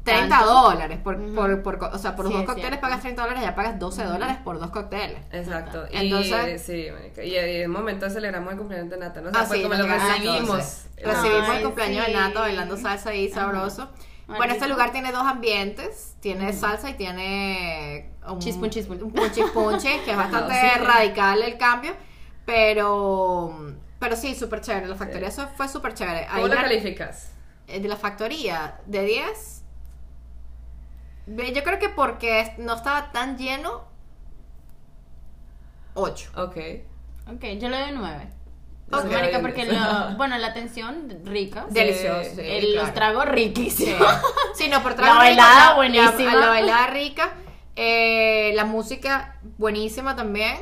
30 0.04 0.30
¿Tanto? 0.40 0.52
dólares. 0.54 1.00
Por, 1.04 1.34
por, 1.36 1.62
por 1.62 1.78
co- 1.78 1.90
o 1.94 1.98
sea, 2.00 2.16
por 2.16 2.26
Sí, 2.28 2.32
dos 2.34 2.42
es 2.42 2.48
cócteles 2.48 2.70
cierto. 2.72 2.82
pagas 2.82 3.02
30 3.02 3.22
dólares, 3.22 3.44
ya 3.44 3.56
pagas 3.56 3.78
12 3.80 4.04
dólares 4.06 4.38
por 4.44 4.60
dos 4.60 4.72
cócteles. 4.72 5.20
Exacto. 5.32 5.86
Y, 5.92 5.98
Entonces- 5.98 6.64
sí, 6.66 6.88
marica, 6.92 7.24
y, 7.24 7.30
y 7.36 7.38
en 7.38 7.70
un 7.70 7.78
momento 7.78 8.10
celebramos 8.10 8.52
el 8.54 8.58
cumpleaños 8.58 8.90
de 8.90 8.98
Nata, 8.98 9.22
¿no? 9.22 9.30
O 9.30 9.32
sea, 9.32 9.42
Ah, 9.42 9.46
fue 9.46 9.58
sí, 9.58 9.64
como 9.64 9.76
lo 9.76 9.86
recibimos. 9.86 10.40
entonces. 10.42 10.88
Recibimos 11.04 11.50
Ay, 11.50 11.58
el 11.58 11.64
cumpleaños 11.64 12.06
sí. 12.06 12.12
de 12.12 12.18
Nata 12.18 12.40
bailando 12.40 12.78
salsa 12.78 13.10
ahí 13.12 13.30
sabroso. 13.30 13.90
Bueno, 14.38 14.54
este 14.54 14.66
rico. 14.66 14.76
lugar 14.78 14.92
tiene 14.92 15.12
dos 15.12 15.24
ambientes. 15.26 16.16
Tiene 16.20 16.54
salsa 16.54 16.90
y 16.90 16.94
tiene 16.96 18.12
un 18.28 18.40
Chispun, 18.40 18.70
chispun. 18.70 19.02
un 19.04 19.12
punchi 19.12 19.42
punchi, 19.54 19.90
que 20.06 20.12
es 20.12 20.18
bastante 20.18 20.54
sí. 20.54 20.80
radical 20.80 21.42
el 21.42 21.58
cambio. 21.58 21.94
Pero 22.46 23.56
pero 24.00 24.16
sí, 24.16 24.34
súper 24.36 24.62
chévere. 24.62 24.88
La 24.88 24.96
factoría 24.96 25.28
eso 25.28 25.48
fue 25.56 25.68
súper 25.68 25.94
chévere. 25.94 26.26
¿Cómo 26.28 26.38
Ahí 26.38 26.42
lo 26.50 26.56
la- 26.56 26.62
calificas? 26.64 27.32
eh, 27.68 27.80
de 27.80 27.88
la 27.88 27.96
factoría, 27.96 28.80
de 28.88 29.04
10. 29.06 29.64
ve, 31.28 31.54
Yo 31.54 31.64
creo 31.64 31.78
que 31.80 31.90
porque 31.90 32.56
no 32.58 32.74
estaba 32.76 33.12
tan 33.12 33.38
lleno, 33.38 33.84
8. 35.94 36.32
Ok. 36.36 36.58
Ok, 37.34 37.44
yo 37.60 37.70
le 37.70 37.80
doy 37.80 37.92
9. 37.94 38.30
Marica, 38.92 39.40
porque 39.40 39.66
lo, 39.66 39.76
bueno, 40.18 40.38
la 40.38 40.48
atención 40.48 41.08
rica. 41.26 41.66
Sí, 41.74 41.80
El- 41.80 42.76
Los 42.76 42.84
claro. 42.90 42.94
tragos 42.94 43.26
riquísimos. 43.26 44.08
Sí, 44.56 44.68
no, 44.68 44.82
por 44.84 44.92
La 44.92 44.98
trago 44.98 45.14
rico, 45.14 45.20
bailada 45.24 45.70
la- 45.70 45.76
buenísima. 45.76 46.34
La, 46.36 46.40
la 46.42 46.48
bailada 46.48 46.88
rica. 46.88 47.32
eh, 47.76 48.52
la 48.56 48.66
música 48.66 49.36
buenísima 49.58 50.16
también. 50.16 50.58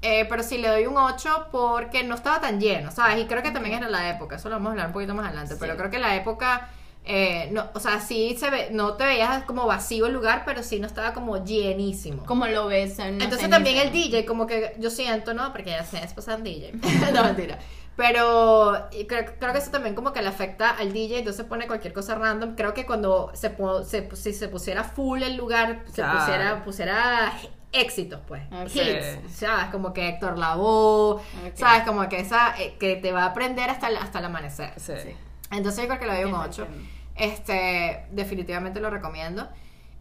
eh, 0.00 0.26
pero 0.28 0.42
sí 0.42 0.58
le 0.58 0.66
doy 0.68 0.86
un 0.86 0.96
8 0.96 1.48
porque 1.52 2.02
no 2.02 2.14
estaba 2.16 2.40
tan 2.40 2.58
lleno, 2.60 2.90
¿sabes? 2.90 3.20
Y 3.22 3.26
creo 3.26 3.42
que 3.42 3.50
también 3.52 3.76
era 3.76 3.88
la 3.88 4.08
época. 4.10 4.36
Eso 4.36 4.48
lo 4.48 4.56
vamos 4.56 4.68
a 4.68 4.72
hablar 4.72 4.86
un 4.88 4.92
poquito 4.94 5.14
más 5.14 5.26
adelante. 5.26 5.54
Pero 5.60 5.76
creo 5.76 5.90
que 5.90 5.98
la 6.00 6.16
época. 6.16 6.68
Eh, 7.04 7.48
no, 7.52 7.68
o 7.74 7.80
sea, 7.80 8.00
sí 8.00 8.36
se 8.38 8.48
ve, 8.50 8.68
no 8.70 8.94
te 8.94 9.04
veías 9.04 9.42
como 9.44 9.66
vacío 9.66 10.06
el 10.06 10.12
lugar, 10.12 10.44
pero 10.46 10.62
sí 10.62 10.78
no 10.78 10.86
estaba 10.86 11.12
como 11.12 11.44
llenísimo. 11.44 12.24
Como 12.24 12.46
lo 12.46 12.66
ves 12.66 12.98
en 13.00 13.20
Entonces 13.20 13.50
también 13.50 13.76
el. 13.78 13.90
DJ, 13.92 14.24
como 14.24 14.46
que 14.46 14.74
yo 14.78 14.88
siento, 14.90 15.34
¿no? 15.34 15.52
Porque 15.52 15.70
ya 15.70 15.84
se 15.84 16.02
es 16.02 16.12
pasar 16.14 16.42
DJ. 16.42 16.72
no, 17.14 17.24
mentira. 17.24 17.58
Pero 17.96 18.88
creo, 19.06 19.24
creo 19.38 19.52
que 19.52 19.58
eso 19.58 19.70
también 19.70 19.94
como 19.94 20.12
que 20.12 20.22
le 20.22 20.28
afecta 20.28 20.70
al 20.70 20.92
DJ, 20.92 21.18
entonces 21.18 21.44
pone 21.44 21.66
cualquier 21.66 21.92
cosa 21.92 22.14
random. 22.14 22.54
Creo 22.54 22.72
que 22.72 22.86
cuando 22.86 23.30
se, 23.34 23.54
se 23.84 24.16
si 24.16 24.32
se 24.32 24.48
pusiera 24.48 24.82
full 24.84 25.22
el 25.22 25.36
lugar, 25.36 25.82
se 25.88 25.94
Claro. 26.02 26.18
pusiera, 26.18 26.64
pusiera 26.64 27.32
éxitos, 27.72 28.20
pues. 28.26 28.42
Ok. 28.50 28.74
Hits, 28.76 29.34
¿sabes? 29.36 29.66
Como 29.70 29.92
que 29.92 30.08
Héctor 30.08 30.38
Lavoe, 30.38 31.16
Ok. 31.16 31.22
¿sabes? 31.54 31.82
Como 31.84 32.08
que 32.08 32.20
esa, 32.20 32.54
eh, 32.58 32.76
que 32.78 32.96
te 32.96 33.12
va 33.12 33.24
a 33.24 33.26
aprender 33.26 33.68
hasta 33.68 33.88
el, 33.88 33.96
hasta 33.98 34.20
el 34.20 34.24
amanecer. 34.26 34.72
Sí. 34.78 34.92
Sí. 35.02 35.14
Entonces 35.52 35.82
yo 35.82 35.88
creo 35.88 36.00
que 36.00 36.06
le 36.06 36.22
doy 36.22 36.32
un 36.32 36.34
8. 36.34 36.62
Exactamente. 36.62 37.02
Este, 37.14 38.06
definitivamente 38.10 38.80
lo 38.80 38.90
recomiendo. 38.90 39.48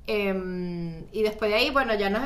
Em, 0.07 1.05
y 1.11 1.21
después 1.21 1.51
de 1.51 1.57
ahí, 1.57 1.69
bueno, 1.69 1.93
ya 1.93 2.09
nos, 2.09 2.23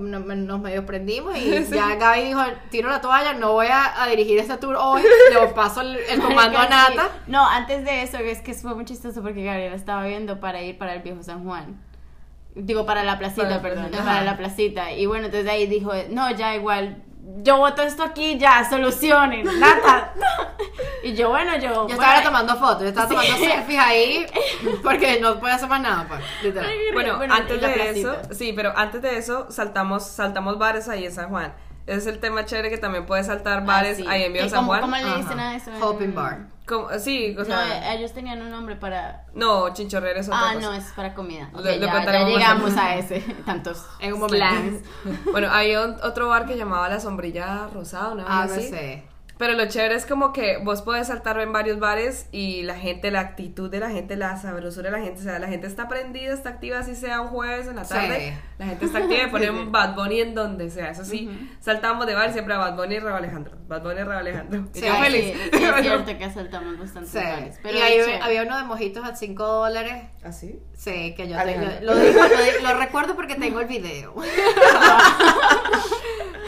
nos, 0.00 0.24
nos 0.24 0.60
medio 0.60 0.86
prendimos 0.86 1.36
y 1.36 1.62
ya 1.70 1.94
Gaby 1.96 2.22
dijo, 2.22 2.40
tiro 2.70 2.88
la 2.88 3.02
toalla, 3.02 3.34
no 3.34 3.52
voy 3.52 3.66
a, 3.66 4.02
a 4.02 4.08
dirigir 4.08 4.38
este 4.38 4.56
tour 4.56 4.76
hoy, 4.76 5.02
le 5.32 5.48
paso 5.48 5.82
el, 5.82 5.96
el 5.96 6.20
comando 6.20 6.58
a 6.58 6.62
Marica, 6.62 6.86
sí. 6.88 6.96
Nata. 6.96 7.10
No, 7.26 7.46
antes 7.46 7.84
de 7.84 8.02
eso, 8.02 8.16
es 8.18 8.40
que 8.40 8.54
fue 8.54 8.74
muy 8.74 8.86
chistoso 8.86 9.22
porque 9.22 9.44
Gabriela 9.44 9.76
estaba 9.76 10.04
viendo 10.06 10.40
para 10.40 10.62
ir 10.62 10.78
para 10.78 10.94
el 10.94 11.02
viejo 11.02 11.22
San 11.22 11.44
Juan. 11.44 11.78
Digo, 12.54 12.86
para 12.86 13.04
la 13.04 13.18
placita, 13.18 13.48
Para 13.48 13.62
perdón, 13.62 13.90
para 13.92 14.22
la 14.22 14.36
placita. 14.36 14.92
Y 14.92 15.06
bueno, 15.06 15.26
entonces 15.26 15.48
ahí 15.48 15.66
dijo, 15.66 15.92
no, 16.10 16.30
ya 16.32 16.56
igual, 16.56 17.04
yo 17.42 17.58
voto 17.58 17.82
esto 17.82 18.02
aquí, 18.02 18.38
ya, 18.38 18.68
solucionen, 18.68 19.44
nata. 19.60 20.12
y 21.02 21.14
yo, 21.14 21.28
bueno, 21.30 21.54
yo... 21.56 21.60
Yo 21.60 21.82
bueno, 21.84 21.94
estaba 22.02 22.22
tomando 22.22 22.56
fotos, 22.56 22.82
yo 22.82 22.88
estaba 22.88 23.08
Sí. 23.08 23.14
tomando 23.14 23.36
selfies 23.36 23.78
ahí 23.80 24.26
porque 24.82 25.20
no 25.20 25.38
puede 25.38 25.54
hacer 25.54 25.68
más 25.68 25.80
nada, 25.80 26.06
pues, 26.08 26.20
literal. 26.42 26.70
Bueno, 26.92 27.16
Bueno, 27.16 27.34
antes 27.34 27.60
de 27.60 27.68
placita. 27.68 28.20
eso, 28.22 28.34
sí, 28.34 28.52
pero 28.54 28.72
antes 28.76 29.02
de 29.02 29.18
eso 29.18 29.46
saltamos, 29.50 30.04
saltamos 30.06 30.58
bares 30.58 30.88
ahí 30.88 31.04
en 31.06 31.12
San 31.12 31.28
Juan. 31.28 31.52
Ese 31.88 31.96
es 32.00 32.06
el 32.06 32.18
tema 32.20 32.44
chévere 32.44 32.68
que 32.70 32.78
también 32.78 33.06
puedes 33.06 33.26
saltar 33.26 33.64
bares 33.64 33.94
Ah, 33.98 34.02
sí. 34.02 34.06
ahí 34.08 34.24
en 34.24 34.32
Viejo 34.34 34.46
¿Y 34.46 34.50
San 34.50 34.58
cómo- 34.60 34.68
Juan. 34.68 34.80
¿Cómo 34.82 34.96
le 34.96 35.02
Ajá. 35.02 35.16
dicen 35.16 35.40
a 35.40 35.56
eso? 35.56 35.70
Hoping 35.80 36.14
Bar. 36.14 36.38
Como- 36.66 36.90
sí, 36.98 37.34
o 37.34 37.38
No, 37.40 37.44
sea, 37.46 37.94
ellos 37.94 38.12
tenían 38.12 38.42
un 38.42 38.50
nombre 38.50 38.76
para... 38.76 39.24
no, 39.32 39.72
chinchorrero 39.72 40.20
es 40.20 40.28
otra 40.28 40.50
Ah, 40.50 40.54
cosa. 40.54 40.66
no, 40.66 40.74
es 40.74 40.84
para 40.94 41.14
comida. 41.14 41.48
Lo- 41.54 41.60
Ok, 41.60 41.64
lo 41.64 41.86
ya, 41.86 42.26
llegamos 42.26 42.76
a 42.76 42.94
ese. 42.96 43.20
Tantos 43.46 43.86
En 44.00 44.12
un 44.12 44.20
momento. 44.20 44.86
Bueno, 45.32 45.48
había 45.50 45.82
un- 45.82 45.96
otro 46.02 46.28
bar 46.28 46.44
que 46.44 46.58
llamaba 46.58 46.90
La 46.90 47.00
Sombrilla 47.00 47.68
Rosada, 47.72 48.10
una 48.12 48.24
Ah, 48.28 48.42
vez 48.42 48.50
no 48.50 48.56
así. 48.58 48.68
sé. 48.68 49.07
Pero 49.38 49.52
lo 49.54 49.66
chévere 49.68 49.94
es 49.94 50.04
como 50.04 50.32
que 50.32 50.58
vos 50.58 50.82
podés 50.82 51.06
saltar 51.06 51.38
en 51.40 51.52
varios 51.52 51.78
bares 51.78 52.26
y 52.32 52.62
la 52.64 52.74
gente, 52.74 53.10
la 53.12 53.20
actitud 53.20 53.70
de 53.70 53.78
la 53.78 53.88
gente, 53.88 54.16
la 54.16 54.36
sabrosura 54.36 54.90
de 54.90 54.98
la 54.98 55.02
gente, 55.04 55.20
o 55.20 55.22
sea, 55.22 55.38
la 55.38 55.46
gente 55.46 55.66
está 55.68 55.86
prendida, 55.88 56.34
está 56.34 56.48
activa, 56.48 56.80
así 56.80 56.96
sea 56.96 57.20
un 57.20 57.28
jueves 57.28 57.68
en 57.68 57.76
la 57.76 57.84
Sí. 57.84 57.94
tarde. 57.94 58.38
La 58.58 58.66
gente 58.66 58.84
está 58.86 58.98
activa 58.98 59.22
y 59.22 59.26
ponen 59.30 59.70
Bad 59.70 59.94
Bunny 59.94 60.20
en 60.20 60.34
donde 60.34 60.68
sea. 60.70 60.90
Eso 60.90 61.04
sí, 61.04 61.30
saltamos 61.60 62.06
de 62.06 62.14
bar 62.14 62.32
siempre 62.32 62.54
a 62.54 62.58
Bad 62.58 62.74
Bunny 62.76 62.96
y 62.96 62.98
Raúl 62.98 63.18
Alejandro. 63.18 63.52
Bad 63.68 63.82
Bunny 63.82 64.00
y 64.00 64.02
Raúl 64.02 64.16
Alejandro. 64.18 64.64
Y 64.74 64.78
Sí, 64.80 64.84
yo 64.86 64.92
sí, 64.94 65.00
feliz. 65.02 65.24
Sí, 65.24 65.50
sí, 65.58 65.64
es 65.64 65.76
cierto 65.82 66.18
que 66.18 66.24
asaltamos 66.24 66.78
bastantes 66.78 67.10
Sí. 67.12 67.18
bares. 67.18 67.60
Pero 67.62 67.78
y 67.78 67.80
ahí 67.80 68.00
había 68.20 68.42
uno 68.42 68.58
de 68.58 68.64
mojitos 68.64 69.04
a 69.06 69.14
5 69.14 69.44
dólares. 69.46 70.02
¿Así? 70.24 70.58
Sí, 70.74 71.14
que 71.16 71.28
yo 71.28 71.36
te- 71.44 71.80
lo, 71.84 71.94
lo 71.94 72.00
digo- 72.00 72.20
lo 72.22 72.28
di- 72.28 72.62
lo 72.62 72.74
recuerdo 72.76 73.14
porque 73.14 73.34
tengo 73.36 73.60
el 73.60 73.66
video. 73.68 74.14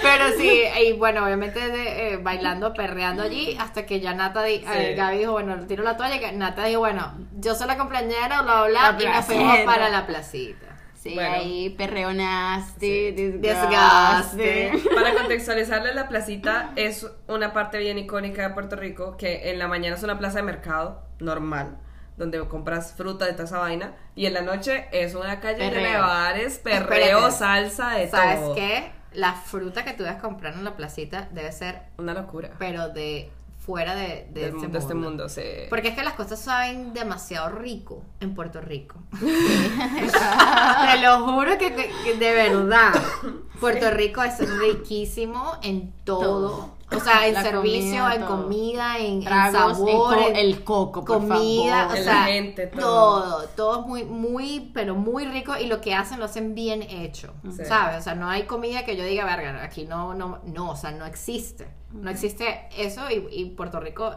Pero 0.02 0.24
sí, 0.38 0.62
y 0.86 0.92
bueno, 0.94 1.24
obviamente 1.24 1.60
de, 1.60 2.14
eh, 2.14 2.16
bailando, 2.16 2.72
perreando 2.80 3.22
allí, 3.22 3.56
hasta 3.60 3.84
que 3.84 4.00
ya 4.00 4.14
Nata, 4.14 4.42
di- 4.42 4.64
eh, 4.74 4.94
Gaby 4.96 5.18
dijo, 5.18 5.32
bueno, 5.32 5.54
tiro 5.66 5.82
la 5.84 5.98
toalla, 5.98 6.18
que 6.18 6.32
Nata 6.32 6.64
dijo, 6.64 6.80
bueno, 6.80 7.12
yo 7.38 7.54
soy 7.54 7.66
la 7.66 7.76
compañera, 7.76 8.40
bla, 8.40 8.62
bla, 8.64 8.68
La 8.68 8.92
bla, 8.92 9.04
y 9.04 9.12
nos 9.12 9.24
fuimos 9.26 9.58
para 9.66 9.90
la 9.90 10.06
placita. 10.06 10.66
Sí, 10.94 11.14
Bueno. 11.14 11.34
ahí 11.34 11.70
perreo 11.70 12.12
nasty, 12.12 13.08
Sí. 13.08 13.12
disgusting. 13.12 14.94
Para 14.94 15.14
contextualizarle, 15.14 15.94
la 15.94 16.08
placita 16.08 16.70
es 16.76 17.06
una 17.26 17.52
parte 17.52 17.78
bien 17.78 17.98
icónica 17.98 18.46
de 18.48 18.54
Puerto 18.54 18.76
Rico, 18.76 19.16
que 19.18 19.50
en 19.50 19.58
la 19.58 19.68
mañana 19.68 19.96
es 19.96 20.02
una 20.02 20.18
plaza 20.18 20.38
de 20.38 20.42
mercado 20.44 21.02
normal, 21.18 21.76
donde 22.16 22.46
compras 22.48 22.94
fruta 22.96 23.24
de 23.26 23.32
toda 23.32 23.44
esa 23.44 23.58
vaina, 23.58 23.92
y 24.14 24.26
en 24.26 24.34
la 24.34 24.42
noche 24.42 24.88
es 24.92 25.14
una 25.14 25.40
calle 25.40 25.70
de 25.70 25.96
bares, 25.98 26.58
perreo, 26.58 27.28
Espérate. 27.28 27.32
salsa, 27.36 27.90
de 27.90 28.08
¿Sabes 28.08 28.40
todo. 28.40 28.54
qué? 28.54 28.92
La 29.12 29.32
fruta 29.34 29.84
que 29.84 29.92
tú 29.92 30.04
vas 30.04 30.16
a 30.16 30.18
comprar 30.20 30.54
en 30.54 30.64
la 30.64 30.76
placita 30.76 31.28
debe 31.32 31.50
ser, 31.52 31.82
Una 31.98 32.14
locura. 32.14 32.50
pero 32.58 32.88
de 32.90 33.30
fuera 33.64 33.94
de, 33.94 34.26
de, 34.32 34.48
este, 34.48 34.68
de 34.68 34.78
este 34.78 34.94
mundo. 34.94 35.28
sí. 35.28 35.42
Porque 35.68 35.88
es 35.88 35.94
que 35.94 36.02
las 36.02 36.14
cosas 36.14 36.40
saben 36.40 36.92
demasiado 36.94 37.50
rico 37.50 38.02
en 38.20 38.34
Puerto 38.34 38.60
Rico. 38.60 38.96
Te 39.20 40.98
lo 41.02 41.24
juro 41.26 41.58
que, 41.58 41.74
que- 41.74 41.90
que 42.04 42.14
de 42.16 42.32
verdad. 42.34 42.92
Puerto 43.60 43.90
Rico 43.90 44.22
es 44.22 44.38
riquísimo 44.58 45.52
en 45.62 45.92
todo. 46.04 46.20
Todo. 46.20 46.79
O 46.96 46.98
sea, 47.00 47.26
en 47.28 47.34
La 47.34 47.42
servicio, 47.42 48.00
comida, 48.02 48.14
en 48.14 48.20
todo. 48.26 48.42
comida, 48.42 48.98
en, 48.98 49.04
en 49.06 49.24
Tragos, 49.24 49.76
sabor, 49.78 49.88
el 49.90 49.96
co- 50.22 50.28
en 50.28 50.36
el 50.36 50.64
coco, 50.64 51.04
por 51.04 51.18
comida, 51.18 51.82
favor. 51.84 51.98
o 52.00 52.02
sea, 52.02 52.22
gente, 52.24 52.66
todo. 52.66 53.22
todo, 53.22 53.48
todo 53.56 53.80
es 53.80 53.86
muy, 53.86 54.04
muy, 54.04 54.70
pero 54.74 54.94
muy 54.96 55.24
rico 55.26 55.56
y 55.56 55.66
lo 55.66 55.80
que 55.80 55.94
hacen 55.94 56.18
lo 56.18 56.24
hacen 56.24 56.54
bien 56.54 56.82
hecho, 56.82 57.32
Sí. 57.56 57.64
¿sabes? 57.64 57.98
O 57.98 58.02
sea, 58.02 58.14
no 58.16 58.28
hay 58.28 58.42
comida 58.42 58.84
que 58.84 58.96
yo 58.96 59.04
diga, 59.04 59.24
verga, 59.24 59.62
aquí 59.62 59.84
no, 59.84 60.14
no, 60.14 60.40
no, 60.44 60.70
o 60.70 60.76
sea, 60.76 60.90
no 60.90 61.06
existe, 61.06 61.68
no 61.92 62.10
existe 62.10 62.66
eso 62.76 63.02
y, 63.10 63.24
y 63.30 63.44
Puerto 63.50 63.78
Rico, 63.78 64.14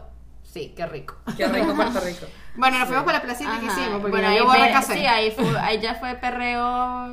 sí, 0.54 0.72
qué 0.76 0.86
rico. 0.86 1.16
Qué 1.36 1.46
rico 1.48 1.74
Puerto 1.74 2.00
Rico. 2.00 2.26
Bueno, 2.56 2.78
nos 2.78 2.86
fuimos 2.86 3.04
para 3.04 3.18
la 3.18 3.24
placita 3.24 3.58
que 3.58 3.66
hicimos, 3.66 4.00
porque 4.00 4.10
Bueno, 4.12 4.28
ahí 4.28 4.38
yo. 4.38 4.82
Sí, 4.82 5.04
ahí, 5.04 5.30
fue, 5.32 5.58
ahí 5.58 5.80
ya 5.80 5.96
fue 5.96 6.14
perreo 6.14 6.64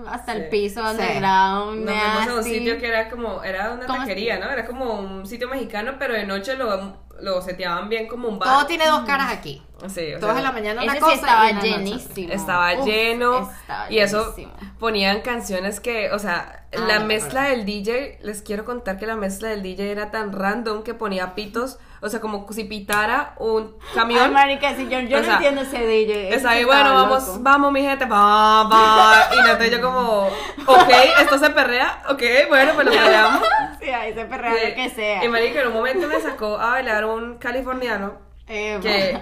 hasta 0.08 0.34
Sí. 0.34 0.38
el 0.38 0.49
piso, 0.49 0.84
Sí. 0.86 0.91
underground, 0.91 1.84
Nos 1.86 1.95
fuimos 1.99 2.27
a 2.27 2.36
un 2.36 2.43
sitio 2.43 2.77
que 2.77 2.88
era 2.88 3.10
como, 3.10 3.43
era 3.43 3.71
una 3.71 3.88
taquería, 3.88 4.38
¿no? 4.38 4.51
Era 4.51 4.67
como 4.67 4.93
un 4.99 5.25
sitio 5.25 5.49
mexicano, 5.49 5.93
pero 5.97 6.13
de 6.13 6.27
noche 6.27 6.56
lo, 6.56 6.95
lo 7.21 7.41
seteaban 7.41 7.89
bien 7.89 8.08
como 8.08 8.27
un 8.27 8.38
bar. 8.38 8.49
Todo 8.49 8.67
tiene 8.67 8.86
dos 8.86 9.01
caras 9.01 9.32
aquí. 9.34 9.63
Sí, 9.88 10.13
o 10.13 10.19
Todos 10.19 10.34
sea, 10.34 10.38
en 10.41 10.43
la 10.43 10.51
mañana 10.51 10.84
una 10.84 10.91
Ese 10.91 11.01
cosa 11.01 11.13
sí 11.15 11.19
estaba 11.21 11.49
y 11.51 11.56
llenísimo. 11.60 12.34
Estaba 12.34 12.73
Uf, 12.77 12.86
lleno 12.86 13.49
estaba 13.62 13.91
y 13.91 13.97
eso 13.97 14.36
llenísimo. 14.36 14.54
ponían 14.77 15.21
canciones 15.21 15.80
que, 15.80 16.12
o 16.12 16.19
sea, 16.19 16.58
Ah, 16.73 16.80
la 16.88 16.99
mezcla 17.01 17.45
del 17.45 17.65
DJ, 17.65 18.19
les 18.21 18.41
quiero 18.43 18.63
contar 18.63 18.97
que 18.99 19.06
la 19.08 19.15
mezcla 19.17 19.49
del 19.49 19.62
DJ 19.63 19.91
era 19.91 20.10
tan 20.12 20.32
random 20.32 20.84
que 20.84 20.93
ponía 20.93 21.34
pitos 21.36 21.80
O 22.03 22.09
sea, 22.09 22.19
como 22.19 22.51
si 22.51 22.63
pitara 22.63 23.35
un 23.37 23.75
camión. 23.93 24.23
Ay, 24.25 24.31
marica, 24.31 24.75
si 24.75 24.89
yo, 24.89 24.99
yo 25.01 25.19
no 25.19 25.23
sea, 25.23 25.35
entiendo 25.35 25.61
ese 25.61 25.85
DJ. 25.85 26.33
Está 26.33 26.51
ahí, 26.51 26.65
bueno, 26.65 26.93
vamos, 26.95 27.27
loco. 27.27 27.39
vamos, 27.41 27.71
mi 27.71 27.81
gente, 27.81 28.05
va, 28.05 28.63
va. 28.63 29.29
Y 29.35 29.67
y 29.67 29.69
yo 29.69 29.81
como, 29.81 30.27
ok, 30.65 30.89
esto 31.21 31.37
se 31.37 31.51
perrea, 31.51 32.01
ok, 32.09 32.23
bueno, 32.49 32.71
pues 32.73 32.87
lo 32.87 32.91
perreamos. 32.91 33.41
Sí, 33.81 33.89
ahí 33.89 34.13
se 34.13 34.25
perrea 34.25 34.53
Sí. 34.53 34.69
lo 34.69 34.75
que 34.75 34.89
sea. 34.91 35.25
Y 35.25 35.27
marica, 35.27 35.61
en 35.61 35.67
un 35.67 35.73
momento 35.73 36.07
me 36.07 36.19
sacó 36.19 36.59
a 36.59 36.71
bailar 36.71 37.05
un 37.05 37.37
californiano 37.39 38.19
Eh, 38.47 38.77
que, 38.81 39.19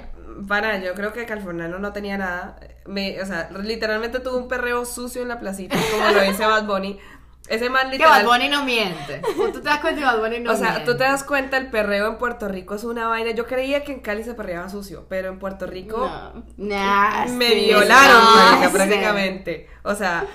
para, 0.48 0.80
yo 0.80 0.94
creo 0.96 1.14
que 1.14 1.26
californiano 1.26 1.80
no 1.80 1.94
tenía 1.94 2.18
nada. 2.18 2.60
Me, 2.86 3.22
o 3.22 3.26
sea, 3.26 3.50
literalmente 3.52 4.20
tuvo 4.20 4.38
un 4.38 4.48
perreo 4.48 4.84
sucio 4.86 5.22
en 5.22 5.28
la 5.30 5.40
placita, 5.40 5.78
como 5.92 6.10
lo 6.12 6.22
dice 6.22 6.46
Bad 6.46 6.66
Bunny. 6.66 7.00
Ese 7.50 7.70
man 7.70 7.90
Que 7.90 7.98
Bad 7.98 8.22
literal... 8.22 8.26
Bunny 8.26 8.48
no 8.50 8.64
miente. 8.64 9.22
Tú 9.36 9.52
te 9.60 9.62
das 9.70 9.80
cuenta 9.80 10.00
que 10.00 10.06
Bad 10.06 10.20
Bunny 10.20 10.40
no 10.40 10.52
o 10.52 10.56
sea, 10.56 10.70
miente. 10.72 10.86
tú 10.92 10.98
te 10.98 11.04
das 11.04 11.24
cuenta, 11.24 11.58
el 11.58 11.70
perreo 11.70 12.08
en 12.08 12.18
Puerto 12.18 12.48
Rico 12.48 12.76
es 12.76 12.84
una 12.84 13.08
vaina. 13.08 13.32
Yo 13.32 13.46
creía 13.48 13.84
que 13.84 13.92
en 13.94 14.00
Cali 14.02 14.24
se 14.24 14.36
perreaba 14.36 14.70
sucio, 14.70 15.06
pero 15.10 15.30
en 15.30 15.40
Puerto 15.40 15.66
Rico 15.66 16.10
No. 16.58 16.76
Me 17.36 17.56
violaron, 17.56 18.24
marica, 18.36 18.70
prácticamente. 18.72 19.68
O 19.84 19.96
sea, 19.96 20.26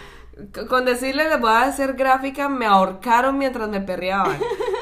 con 0.68 0.85
decirles 0.85 1.29
les 1.29 1.40
voy 1.40 1.50
a 1.50 1.62
hacer 1.62 1.92
gráfica, 1.94 2.48
me 2.48 2.66
ahorcaron 2.66 3.38
mientras 3.38 3.68
me 3.68 3.81
perreaban. 3.81 4.37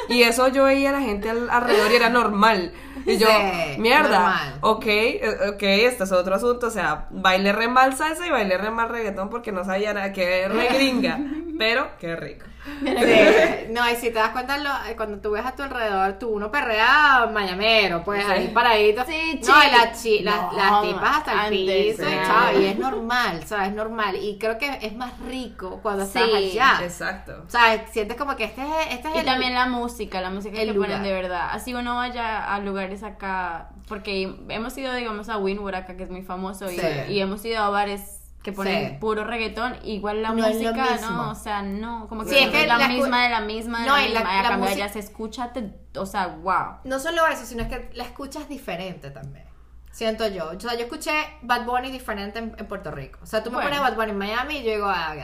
Y 0.09 0.23
eso 0.23 0.49
yo 0.49 0.65
veía 0.65 0.89
a 0.89 0.93
la 0.93 1.01
gente 1.01 1.29
al- 1.29 1.51
alrededor 1.51 1.93
y 1.93 1.97
era 1.97 2.09
normal. 2.09 2.73
Y 3.07 3.19
yo, 3.19 3.27
Sí, 3.27 3.81
mierda, 3.81 4.19
normal. 4.21 4.59
ok, 4.61 4.87
eh, 4.87 5.37
ok, 5.55 5.63
este 5.63 6.05
es 6.05 6.13
otro 6.13 6.35
asunto. 6.35 6.67
O 6.69 6.71
sea, 6.71 7.07
bailé 7.11 7.53
re 7.53 7.69
mal 7.69 7.95
salsa 7.97 8.27
y 8.27 8.31
bailé 8.31 8.59
re 8.59 8.71
mal 8.71 8.89
reggaetón 8.89 9.29
porque 9.31 9.53
no 9.53 9.65
sabía 9.65 9.93
nada, 9.95 10.13
que 10.13 10.49
re 10.49 10.69
gringa. 10.69 11.19
Pero, 11.59 11.89
qué 11.99 12.17
rico. 12.17 12.47
Sí. 12.65 13.67
No, 13.71 13.91
y 13.91 13.97
si 13.97 14.09
te 14.09 14.15
das 14.19 14.31
cuenta, 14.31 14.59
lo- 14.59 14.71
eh, 14.89 14.95
cuando 14.97 15.19
tú 15.19 15.31
ves 15.33 15.45
a 15.45 15.53
tu 15.53 15.63
alrededor, 15.63 16.13
tú 16.19 16.29
uno 16.29 16.51
perrea 16.51 17.29
mañamero, 17.33 18.05
pues 18.05 18.25
ahí 18.27 18.49
paradito. 18.49 19.05
Sí, 19.07 19.41
No, 19.47 19.55
y 19.65 19.71
las, 19.71 20.03
chi- 20.03 20.21
las, 20.21 20.37
No, 20.37 20.53
las 20.53 20.83
tipas 20.83 21.17
hasta 21.19 21.47
el 21.49 21.51
piso, 21.51 22.03
y 22.09 22.15
chao, 22.27 22.61
y 22.61 22.67
es 22.67 22.79
normal, 22.79 23.43
¿sabes? 23.45 23.69
Es 23.69 23.75
normal. 23.75 24.17
Y 24.17 24.39
creo 24.39 24.59
que 24.59 24.79
es 24.83 24.95
más 24.95 25.19
rico 25.21 25.81
cuando 25.83 26.05
estás 26.05 26.25
Sí, 26.25 26.37
allá. 26.59 26.79
Exacto. 26.83 27.43
O 27.47 27.51
sea, 27.51 27.87
sientes 27.91 28.17
como 28.17 28.37
que 28.37 28.45
este 28.45 28.63
es, 28.63 28.95
este 28.95 29.09
es 29.09 29.15
Y 29.17 29.19
el- 29.21 29.25
también 29.25 29.55
la 29.55 29.67
música, 29.67 30.21
la 30.21 30.31
música 30.31 30.61
el 30.61 30.69
que 30.69 30.75
lugar. 30.75 30.91
ponen 30.91 31.03
de 31.05 31.13
verdad. 31.13 31.49
Así 31.53 31.75
uno 31.75 31.97
vaya 31.97 32.53
a 32.55 32.59
lugares 32.61 33.03
acá, 33.03 33.71
porque 33.89 34.35
hemos 34.49 34.77
ido, 34.79 34.95
digamos, 34.95 35.29
a 35.29 35.39
Winwood 35.39 35.75
acá, 35.75 35.97
que 35.97 36.05
es 36.05 36.11
muy 36.11 36.23
famoso, 36.23 36.71
y, 36.71 36.79
y 37.13 37.21
hemos 37.21 37.45
ido 37.45 37.63
a 37.63 37.71
bares 37.71 38.21
que 38.43 38.53
ponen 38.53 38.91
Sí. 38.91 38.97
puro 38.99 39.25
reggaetón, 39.25 39.77
igual 39.85 40.21
la 40.23 40.31
No 40.33 40.47
música. 40.49 40.99
¿no? 41.01 41.31
O 41.31 41.35
sea, 41.35 41.63
no, 41.63 42.09
como 42.09 42.25
que, 42.25 42.31
Sí, 42.31 42.39
es 42.39 42.51
que 42.51 42.63
es 42.63 42.69
la, 42.69 42.77
la 42.79 42.89
misma 42.89 43.23
de 43.25 43.31
la 43.31 43.41
misma 43.41 43.81
de 43.83 43.87
No, 43.87 43.97
la 43.97 44.03
la- 44.03 44.09
misma. 44.09 44.33
la 44.33 44.41
a 44.41 44.43
cambio 44.51 44.69
allá 44.71 44.89
se 44.89 44.99
escucha, 44.99 45.53
te- 45.53 45.73
o 45.97 46.07
sea, 46.07 46.27
wow. 46.27 46.79
No 46.85 46.99
solo 46.99 47.27
eso, 47.29 47.45
sino 47.47 47.63
es 47.63 47.69
que 47.69 47.91
la 47.95 48.05
escuchas 48.05 48.49
diferente 48.49 49.11
también. 49.11 49.45
Siento 49.93 50.27
yo. 50.27 50.51
O 50.57 50.59
sea, 50.59 50.75
yo 50.75 50.85
escuché 50.85 51.13
Bad 51.43 51.67
Bunny 51.67 51.91
diferente 51.91 52.39
en, 52.39 52.55
en 52.59 52.67
Puerto 52.67 52.91
Rico. 52.91 53.19
O 53.23 53.27
sea, 53.27 53.43
tú 53.45 53.51
me 53.51 53.57
Bueno. 53.57 53.71
pones 53.71 53.83
Bad 53.83 53.95
Bunny 53.97 54.11
en 54.13 54.19
Miami 54.19 54.57
y 54.57 54.63
yo 54.65 54.71
digo, 54.73 54.87
ah, 54.89 55.15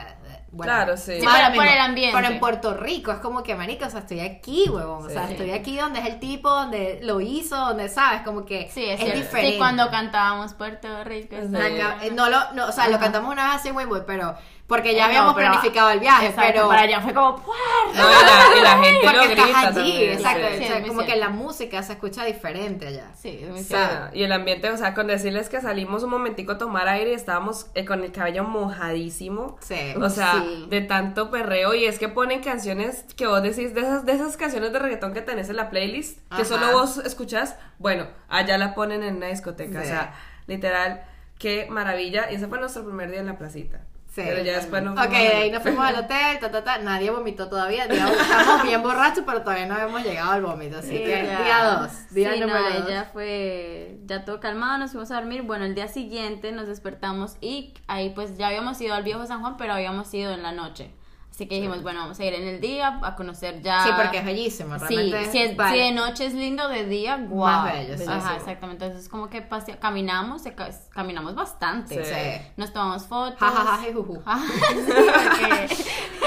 bueno. 0.51 0.73
Claro, 0.73 0.97
sí. 0.97 1.19
Sí, 1.19 1.25
lo 1.25 1.55
por 1.55 1.67
el 1.67 1.79
ambiente. 1.79 2.15
Pero 2.15 2.33
en 2.33 2.39
Puerto 2.39 2.73
Rico 2.73 3.11
es 3.11 3.19
como 3.19 3.43
que, 3.43 3.55
marica, 3.55 3.87
o 3.87 3.89
sea, 3.89 4.01
estoy 4.01 4.19
aquí, 4.19 4.67
huevón. 4.69 5.05
O 5.05 5.09
sea, 5.09 5.29
estoy 5.29 5.51
aquí 5.51 5.77
donde 5.77 5.99
es 5.99 6.05
el 6.05 6.19
tipo, 6.19 6.49
donde 6.49 6.99
lo 7.03 7.21
hizo, 7.21 7.55
donde, 7.55 7.89
¿sabes? 7.89 8.21
Como 8.21 8.45
que 8.45 8.69
Sí, 8.71 8.85
es, 8.85 8.99
diferente. 8.99 9.51
Sí, 9.51 9.57
cuando 9.57 9.89
cantábamos 9.89 10.53
Puerto 10.53 11.03
Rico. 11.03 11.35
Sí. 11.35 11.55
eh, 11.55 12.11
no 12.13 12.29
lo, 12.29 12.53
no, 12.53 12.67
o 12.67 12.71
sea, 12.71 12.87
lo 12.87 12.99
cantamos 12.99 13.31
una 13.31 13.45
vez 13.45 13.55
así, 13.55 13.69
güey, 13.69 13.87
pero 14.05 14.35
porque 14.69 14.93
ya 14.95 15.01
No, 15.01 15.05
habíamos 15.07 15.33
pero- 15.33 15.47
planificado 15.51 15.89
el 15.89 15.99
viaje, 15.99 16.27
Exacto, 16.27 16.51
pero 16.53 16.67
para 16.69 16.81
allá 16.83 17.01
fue 17.01 17.13
como. 17.13 17.31
No, 17.37 17.91
y 17.93 17.95
la, 17.95 18.57
y 18.57 18.61
la 18.61 18.83
gente 18.83 18.99
porque 19.03 19.17
lo 19.17 19.23
estás 19.23 19.43
grita 19.45 19.59
allí, 19.59 19.73
también, 19.73 20.11
exacto, 20.13 20.47
sí. 20.57 20.63
o 20.63 20.67
sea, 20.67 20.87
como 20.87 21.05
que 21.05 21.15
la 21.17 21.29
música 21.29 21.83
se 21.83 21.93
escucha 21.93 22.23
diferente 22.23 22.87
allá. 22.87 23.11
Sí, 23.17 23.39
es 23.41 23.49
muy 23.49 23.59
Sí, 23.59 23.65
cierto. 23.65 24.09
y 24.15 24.23
el 24.23 24.31
ambiente, 24.31 24.69
o 24.69 24.77
sea, 24.77 24.93
con 24.93 25.07
decirles 25.07 25.49
que 25.49 25.59
salimos 25.59 26.03
un 26.03 26.11
momentico 26.11 26.51
a 26.53 26.57
tomar 26.59 26.87
aire 26.87 27.11
y 27.11 27.13
estábamos 27.15 27.65
eh, 27.73 27.83
con 27.83 28.03
el 28.03 28.11
cabello 28.11 28.43
mojadísimo. 28.43 29.57
Sí. 29.61 29.93
O 29.99 30.09
sea, 30.09 30.33
Sí. 30.43 30.67
de 30.69 30.81
tanto 30.81 31.31
perreo 31.31 31.73
y 31.73 31.85
es 31.85 31.99
que 31.99 32.07
ponen 32.07 32.41
canciones 32.41 33.05
que 33.17 33.25
vos 33.27 33.41
decís, 33.41 33.73
de 33.73 33.81
esas, 33.81 34.05
de 34.05 34.13
esas 34.13 34.37
canciones 34.37 34.71
de 34.71 34.79
reggaetón 34.79 35.13
que 35.13 35.21
tenés 35.21 35.49
en 35.49 35.55
la 35.55 35.69
playlist, 35.69 36.19
que 36.35 36.45
solo 36.45 36.71
vos 36.73 36.97
escuchás, 36.99 37.55
bueno, 37.79 38.07
allá 38.29 38.57
la 38.57 38.75
ponen 38.75 39.01
en 39.03 39.17
una 39.17 39.27
discoteca. 39.27 39.81
O 39.81 39.83
sea, 39.83 40.13
literal, 40.47 41.03
qué 41.39 41.67
maravilla. 41.69 42.31
Y 42.31 42.35
ese 42.35 42.47
fue 42.47 42.59
nuestro 42.59 42.83
primer 42.85 43.09
día 43.09 43.19
en 43.19 43.25
la 43.25 43.37
placita. 43.37 43.81
Sí. 44.09 44.21
Pero 44.25 44.41
ya 44.43 44.53
después 44.57 44.81
nos 44.81 44.97
Ok, 44.99 45.11
de 45.11 45.17
ahí 45.17 45.51
nos 45.51 45.61
fuimos 45.61 45.85
al 45.85 45.95
hotel, 45.95 46.39
ta, 46.39 46.49
ta, 46.49 46.63
ta. 46.63 46.79
Nadie 46.79 47.11
vomitó 47.11 47.47
todavía. 47.47 47.87
Digamos, 47.87 48.17
estamos 48.19 48.63
bien 48.63 48.81
borrachos, 48.81 49.23
pero 49.25 49.43
todavía 49.43 49.67
no 49.67 49.77
hemos 49.77 50.03
llegado 50.03 50.31
al 50.31 50.41
vómito. 50.41 50.79
Así 50.79 50.97
que 50.97 51.23
ya. 51.27 51.41
día 51.43 51.63
dos. 51.63 51.91
Día 52.09 52.33
Sí, 52.33 52.39
número 52.39 52.59
no, 52.59 52.79
dos. 52.79 52.89
ya 52.89 53.03
fue, 53.05 53.99
ya 54.05 54.25
todo 54.25 54.39
calmado, 54.39 54.79
nos 54.79 54.91
fuimos 54.91 55.11
a 55.11 55.15
dormir. 55.15 55.43
Bueno, 55.43 55.65
el 55.65 55.75
día 55.75 55.87
siguiente 55.87 56.51
nos 56.51 56.67
despertamos 56.67 57.37
y 57.39 57.73
ahí 57.87 58.09
pues 58.09 58.35
ya 58.37 58.47
habíamos 58.47 58.81
ido 58.81 58.95
al 58.95 59.03
viejo 59.03 59.25
San 59.27 59.41
Juan, 59.41 59.57
pero 59.57 59.73
habíamos 59.73 60.11
ido 60.13 60.33
en 60.33 60.41
la 60.41 60.51
noche. 60.53 60.91
Así 61.39 61.47
que 61.47 61.55
dijimos, 61.55 61.81
bueno, 61.83 62.01
vamos 62.01 62.19
a 62.19 62.25
ir 62.25 62.33
en 62.33 62.45
el 62.45 62.59
día 62.59 62.99
a 63.01 63.15
conocer 63.15 63.61
ya. 63.61 63.81
Sí, 63.85 63.89
porque 63.95 64.17
es 64.17 64.25
bellísimo. 64.25 64.77
Sí, 64.77 64.93
Realmente 64.93 65.31
si, 65.31 65.37
es- 65.41 65.55
vale. 65.55 65.77
si 65.77 65.83
de 65.85 65.91
noche 65.93 66.25
es 66.25 66.33
lindo, 66.33 66.67
de 66.67 66.83
día, 66.85 67.15
guau. 67.15 67.63
Más 67.63 67.73
bello, 67.73 67.97
sí, 67.97 68.03
Ajá, 68.05 68.31
sí. 68.31 68.35
exactamente. 68.39 68.83
Entonces, 68.85 69.07
como 69.07 69.29
que 69.29 69.41
pase- 69.41 69.77
caminamos, 69.79 70.43
caminamos 70.89 71.35
bastante. 71.35 72.03
Sí. 72.03 72.11
Sí. 72.13 72.51
Nos 72.57 72.73
tomamos 72.73 73.07
fotos. 73.07 73.39
Ja, 73.39 73.51
ja, 73.51 73.63
ja, 73.63 73.79
sí, 73.81 73.91
porque- 73.93 74.23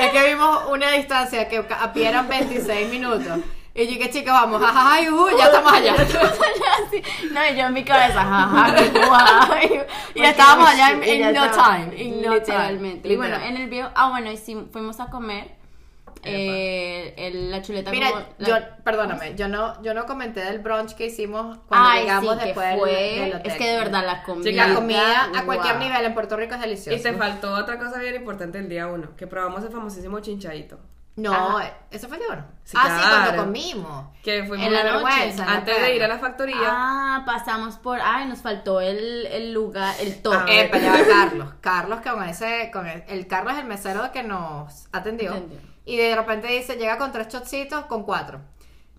Es 0.06 0.10
que 0.12 0.28
vimos 0.30 0.60
una 0.70 0.90
distancia 0.92 1.46
que 1.46 1.58
a 1.58 1.92
pie 1.92 2.08
eran 2.08 2.26
26 2.26 2.90
minutos. 2.90 3.38
Y 3.74 3.86
yo, 3.86 3.98
que 3.98 4.10
chicas, 4.10 4.34
vamos, 4.34 4.60
jajaja, 4.60 5.10
juju, 5.10 5.28
ya 5.38 5.44
estamos 5.46 5.72
allá. 5.72 5.94
Sí, 6.90 7.02
No, 7.32 7.40
y 7.50 7.56
yo 7.56 7.66
en 7.66 7.72
mi 7.72 7.84
cabeza, 7.84 8.22
jaja, 8.22 8.74
qué 8.74 8.90
guay. 9.06 9.80
Y 10.14 10.22
estábamos 10.24 10.68
allá 10.68 10.90
en- 10.90 11.02
Y 11.04 11.18
ya 11.18 11.32
no 11.32 11.50
time, 11.50 12.20
no 12.26 12.34
Literalmente. 12.34 13.00
time, 13.02 13.14
Y 13.14 13.16
bueno, 13.16 13.36
en 13.36 13.56
el 13.56 13.68
viejo, 13.70 13.88
ah, 13.94 14.10
bueno, 14.10 14.30
y 14.30 14.36
sí, 14.36 14.68
fuimos 14.72 15.00
a 15.00 15.06
comer 15.06 15.52
eh, 16.24 17.14
el- 17.16 17.50
la 17.50 17.62
chuleta 17.62 17.90
Mira, 17.90 18.10
como- 18.10 18.24
la- 18.38 18.48
yo, 18.48 18.54
perdóname, 18.84 19.34
yo 19.36 19.48
no, 19.48 19.82
yo 19.82 19.92
no 19.94 20.06
comenté 20.06 20.40
del 20.44 20.58
brunch 20.60 20.94
que 20.94 21.06
hicimos 21.06 21.58
cuando 21.66 21.88
Ay, 21.88 22.02
llegamos 22.02 22.34
sí, 22.34 22.38
que 22.40 22.44
después 22.46 22.68
del- 22.68 22.78
fue, 22.78 22.92
del 22.92 23.34
hotel. 23.36 23.50
es 23.50 23.58
que 23.58 23.66
de 23.70 23.76
verdad 23.78 24.04
la 24.06 24.22
comida. 24.22 24.50
Chica, 24.50 24.66
La 24.68 24.74
comida 24.74 25.30
a 25.34 25.44
cualquier 25.44 25.74
wow. 25.78 25.82
nivel 25.82 26.04
en 26.04 26.14
Puerto 26.14 26.36
Rico 26.36 26.54
es 26.54 26.60
deliciosa. 26.60 26.96
Y 26.98 27.02
te 27.02 27.12
faltó 27.14 27.52
otra 27.54 27.78
cosa 27.78 27.98
bien 27.98 28.14
importante 28.14 28.58
el 28.58 28.68
día 28.68 28.86
uno, 28.86 29.16
que 29.16 29.26
probamos 29.26 29.64
el 29.64 29.70
famosísimo 29.70 30.20
chinchadito. 30.20 30.78
No, 31.14 31.58
Ajá. 31.58 31.74
eso 31.90 32.08
fue 32.08 32.16
el. 32.16 32.22
Sí, 32.64 32.74
ah, 32.80 32.98
sí, 33.02 33.08
cuando 33.08 33.44
comimos. 33.44 34.06
Que 34.22 34.44
fuimos 34.44 34.66
En 34.66 34.72
la 34.72 34.82
noche, 34.84 35.34
la 35.36 35.44
antes 35.56 35.80
de 35.82 35.94
ir 35.96 36.02
a 36.02 36.08
la 36.08 36.18
factoría. 36.18 36.56
Ah, 36.62 37.22
pasamos 37.26 37.76
por. 37.76 38.00
Ay, 38.00 38.26
nos 38.26 38.40
faltó 38.40 38.80
el, 38.80 39.26
el 39.26 39.52
lugar, 39.52 39.94
el. 40.00 40.20
Ah, 40.32 40.46
Eh, 40.48 40.68
pero 40.72 40.84
ya 40.84 40.92
va 40.92 41.06
Carlos. 41.08 41.54
Carlos 41.60 42.00
con 42.00 42.22
ese, 42.24 42.70
con 42.72 42.86
el, 42.86 43.04
el 43.08 43.26
Carlos 43.26 43.52
es 43.52 43.58
el 43.60 43.66
mesero 43.66 44.10
que 44.10 44.22
nos 44.22 44.86
atendió. 44.92 45.34
Y 45.84 45.96
de 45.98 46.16
repente 46.16 46.46
dice, 46.46 46.76
llega 46.76 46.96
con 46.96 47.12
tres 47.12 47.28
chocitos 47.28 47.84
con 47.86 48.04
cuatro. 48.04 48.40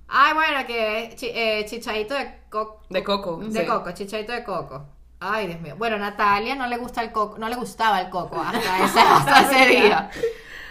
Ay, 0.07 0.33
bueno, 0.35 0.67
que 0.67 1.05
es 1.05 1.15
chi- 1.15 1.31
eh, 1.33 1.65
chichadito 1.67 2.13
de 2.13 2.41
coco. 2.51 2.81
De 2.91 3.03
coco. 3.03 3.37
De 3.37 3.61
sí. 3.61 3.65
coco, 3.65 3.91
chichadito 3.93 4.33
de 4.33 4.43
coco. 4.43 4.85
Ay, 5.19 5.47
Dios 5.47 5.61
mío. 5.61 5.75
Bueno, 5.77 5.97
Natalia 5.97 6.53
no 6.55 6.67
le 6.67 6.77
gusta 6.77 7.01
el 7.01 7.11
coco, 7.11 7.37
no 7.39 7.47
le 7.49 7.55
gustaba 7.55 8.01
el 8.01 8.09
coco 8.09 8.39
hasta 8.39 8.83
ese, 8.85 8.99
hasta 8.99 9.41
ese 9.51 9.65
día. 9.81 10.09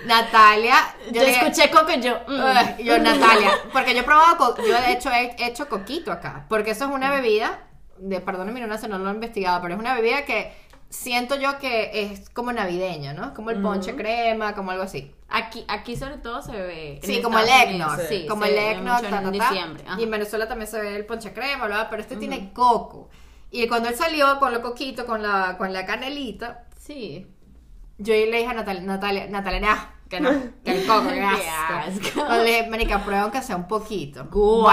Natalia, 0.06 0.74
Yo, 1.12 1.22
escuché 1.22 1.70
coco 1.70 1.92
y 1.92 2.00
yo. 2.00 2.18
mm. 2.26 2.82
Yo 2.82 2.98
Natalia, 2.98 3.50
porque 3.72 3.94
yo 3.94 4.00
he 4.00 4.04
probado, 4.04 4.36
co- 4.36 4.56
yo 4.62 4.80
de 4.80 4.92
hecho 4.92 5.10
he 5.10 5.34
hecho 5.46 5.68
coquito 5.68 6.10
acá, 6.12 6.46
porque 6.48 6.72
eso 6.72 6.84
es 6.86 6.90
una 6.90 7.10
bebida, 7.10 7.60
de 7.98 8.20
perdón 8.20 8.48
mi 8.52 8.60
ignorancia, 8.60 8.88
no 8.88 8.98
lo 8.98 9.10
he 9.10 9.14
investigado, 9.14 9.60
pero 9.62 9.74
es 9.74 9.80
una 9.80 9.94
bebida 9.94 10.24
que 10.24 10.52
siento 10.90 11.36
yo 11.36 11.58
que 11.58 11.90
es 12.12 12.28
como 12.30 12.52
navideña, 12.52 13.14
¿no? 13.14 13.32
Como 13.32 13.50
el 13.50 13.62
ponche 13.62 13.96
crema, 13.96 14.54
como 14.54 14.70
algo 14.72 14.82
así. 14.84 15.14
Aquí, 15.28 15.64
aquí 15.68 15.96
sobre 15.96 16.18
todo 16.18 16.42
se 16.42 16.96
en 16.96 17.02
Sí, 17.02 17.22
como 17.22 17.38
el 17.38 17.48
eggnog. 17.48 17.98
Sí, 18.08 18.26
como 18.28 18.44
el 18.44 18.58
eggnog, 18.58 19.00
ta, 19.00 19.06
en 19.22 19.38
ta, 19.38 19.48
ta. 19.84 19.96
Y 19.98 20.02
en 20.02 20.10
Venezuela 20.10 20.46
también 20.46 20.70
se 20.70 20.78
ve 20.80 20.94
el 20.96 21.06
ponche 21.06 21.32
crema, 21.32 21.64
bla, 21.66 21.76
bla, 21.76 21.90
pero 21.90 22.02
este 22.02 22.16
tiene 22.16 22.52
coco. 22.52 23.08
Y 23.50 23.66
cuando 23.68 23.88
él 23.88 23.94
salió 23.94 24.38
con 24.38 24.52
los 24.52 24.60
coquitos, 24.60 25.06
con 25.06 25.22
la, 25.22 25.56
con 25.56 25.72
la 25.72 25.86
canelita, 25.86 26.64
Sí. 26.78 27.26
Yo 28.02 28.14
le 28.14 28.38
dije 28.38 28.48
a 28.48 28.54
Natalia, 28.54 28.82
Natalia, 28.82 29.26
Natalia, 29.28 29.60
nah, 29.60 29.76
que 30.08 30.20
no, 30.20 30.30
que 30.64 30.72
el 30.72 30.86
coco, 30.86 31.08
que 31.08 31.22
asco. 31.24 31.74
asco. 32.18 32.24
No, 32.28 32.36
le 32.38 32.44
dije, 32.44 32.66
marica, 32.68 33.02
prueba 33.04 33.22
aunque 33.22 33.40
sea 33.42 33.56
un 33.56 33.66
poquito. 33.66 34.26
Guau. 34.30 34.66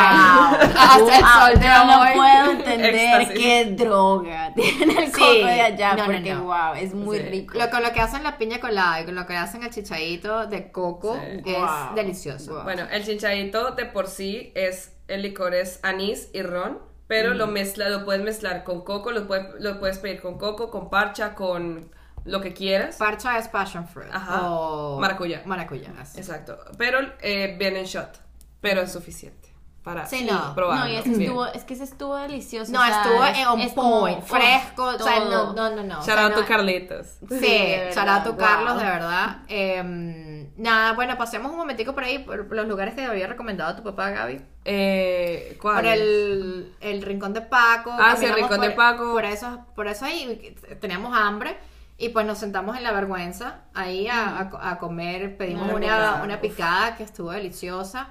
Hasta 0.78 1.18
el 1.18 1.24
sol 1.26 1.60
de 1.60 1.66
yo 1.66 1.86
no 1.86 2.02
hoy. 2.02 2.08
puedo 2.16 2.52
entender 2.60 2.96
Éxtasis. 2.96 3.30
qué 3.40 3.66
droga 3.78 4.54
tiene 4.54 4.94
el 5.04 5.06
Sí. 5.08 5.12
coco 5.14 5.32
de 5.46 5.62
allá, 5.62 5.96
No, 5.96 6.06
porque 6.06 6.34
no. 6.34 6.44
wow, 6.44 6.74
es 6.76 6.94
muy 6.94 7.18
Sí. 7.20 7.24
rico. 7.24 7.58
Lo, 7.58 7.70
con 7.70 7.84
lo 7.84 7.92
que 7.94 8.02
hacen 8.02 8.24
la 8.24 8.38
piña 8.38 8.60
colada 8.60 9.00
y 9.02 9.06
con 9.06 9.16
lo 9.16 9.26
que 9.26 9.36
hacen 9.38 9.64
el 9.64 9.70
chichadito 9.70 10.48
de 10.48 10.72
coco 10.72 11.16
Sí. 11.16 11.42
es 11.52 11.58
Wow. 11.58 11.96
delicioso. 11.96 12.54
Wow. 12.56 12.64
Bueno, 12.64 12.84
el 12.92 13.06
chinchadito 13.06 13.72
de 13.72 13.86
por 13.86 14.08
sí 14.08 14.52
es, 14.56 14.94
el 15.08 15.22
licor 15.22 15.54
es 15.56 15.80
anís 15.84 16.30
y 16.34 16.42
ron, 16.42 16.80
pero 17.08 17.34
lo 17.34 17.48
mezcla, 17.48 17.88
lo 17.90 18.04
puedes 18.06 18.22
mezclar 18.22 18.64
con 18.66 18.84
coco, 18.84 19.12
lo 19.12 19.26
puedes, 19.26 19.46
lo 19.60 19.80
puedes 19.80 19.98
pedir 20.00 20.22
con 20.22 20.38
coco, 20.38 20.70
con 20.70 20.90
parcha, 20.90 21.34
con 21.34 21.92
lo 22.30 22.42
que 22.42 22.54
quieras. 22.54 22.96
Parcha 22.98 23.38
es 23.38 23.48
passion 23.48 23.88
fruit. 23.88 24.10
Ajá. 24.12 24.50
O 24.50 25.00
Maracuyá. 25.00 25.42
Maracuyá. 25.46 25.92
así. 26.00 26.18
Exacto. 26.20 26.58
Pero 26.78 27.00
eh, 27.22 27.56
viene 27.60 27.80
en 27.80 27.86
shot, 27.86 28.20
pero 28.62 28.82
es 28.82 28.92
suficiente. 28.92 29.38
para 29.84 30.06
Sí, 30.06 30.28
no. 30.30 30.54
probarlo. 30.54 30.86
No, 30.86 30.92
y 30.92 30.96
ese 30.98 31.12
estuvo, 31.24 31.46
es 31.48 31.64
que 31.64 31.74
ese 31.74 31.86
estuvo 31.86 32.16
delicioso. 32.18 32.72
No, 32.72 32.82
o 32.82 32.86
sea, 32.86 33.02
estuvo 33.02 33.24
es- 33.26 33.38
en 33.40 33.48
on 33.48 33.60
es 33.62 33.74
como, 33.74 34.00
point, 34.02 34.20
oh, 34.22 34.26
fresco, 34.26 34.84
o 34.86 35.00
sea, 35.00 35.20
no, 35.22 35.54
no, 35.54 35.70
no, 35.76 35.84
no. 35.84 35.94
o 36.00 36.04
Shout 36.04 36.06
sea, 36.06 36.26
out 36.26 36.36
no- 36.36 36.42
to 36.42 36.46
Carlitos. 36.46 37.08
Sí, 37.28 37.40
de 37.40 37.90
shout 37.96 38.08
out 38.08 38.24
to 38.24 38.34
verdad, 38.34 38.38
Carlos, 38.48 38.74
wow. 38.74 38.84
de 38.84 38.90
verdad. 38.90 39.38
Eh, 39.48 40.52
nada, 40.58 40.94
bueno, 40.94 41.18
pasemos 41.18 41.52
un 41.52 41.58
momentico 41.58 41.94
por 41.96 42.04
ahí, 42.04 42.20
por 42.20 42.54
los 42.54 42.68
lugares 42.68 42.94
que 42.94 43.04
había 43.06 43.26
recomendado 43.28 43.76
tu 43.78 43.84
papá, 43.84 44.10
Gaby. 44.12 44.42
Eh, 44.66 45.58
¿Cuál? 45.62 45.76
Por 45.78 45.86
el, 45.86 46.76
el 46.82 47.02
rincón 47.02 47.34
de 47.34 47.42
Paco. 47.42 47.92
Ah, 47.98 48.16
sí, 48.18 48.26
el 48.26 48.36
Rincón 48.36 48.60
de 48.62 48.68
por- 48.72 48.76
Paco. 48.76 49.12
Por 49.14 49.26
eso, 49.26 49.66
por 49.76 49.88
eso 49.88 50.06
ahí 50.06 50.56
teníamos 50.82 51.18
hambre. 51.18 51.58
Y 52.00 52.10
pues 52.10 52.26
nos 52.26 52.38
sentamos 52.38 52.78
en 52.78 52.84
la 52.84 52.92
vergüenza 52.94 53.66
ahí 53.74 54.08
a, 54.08 54.40
a- 54.40 54.72
a 54.72 54.78
comer. 54.80 55.38
Pedimos 55.38 55.64
Una 55.66 55.74
una, 55.76 55.82
picada, 55.82 56.24
una 56.24 56.42
picada 56.42 56.96
que 56.96 57.04
estuvo 57.04 57.32
deliciosa. 57.32 58.10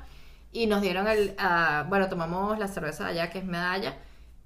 Y 0.53 0.67
nos 0.67 0.83
dieron 0.83 1.09
el. 1.09 1.35
ah, 1.39 1.85
bueno, 1.89 2.09
tomamos 2.09 2.59
la 2.59 2.69
cerveza 2.69 3.05
de 3.05 3.11
allá 3.13 3.31
que 3.31 3.39
es 3.39 3.45
medalla. 3.45 3.97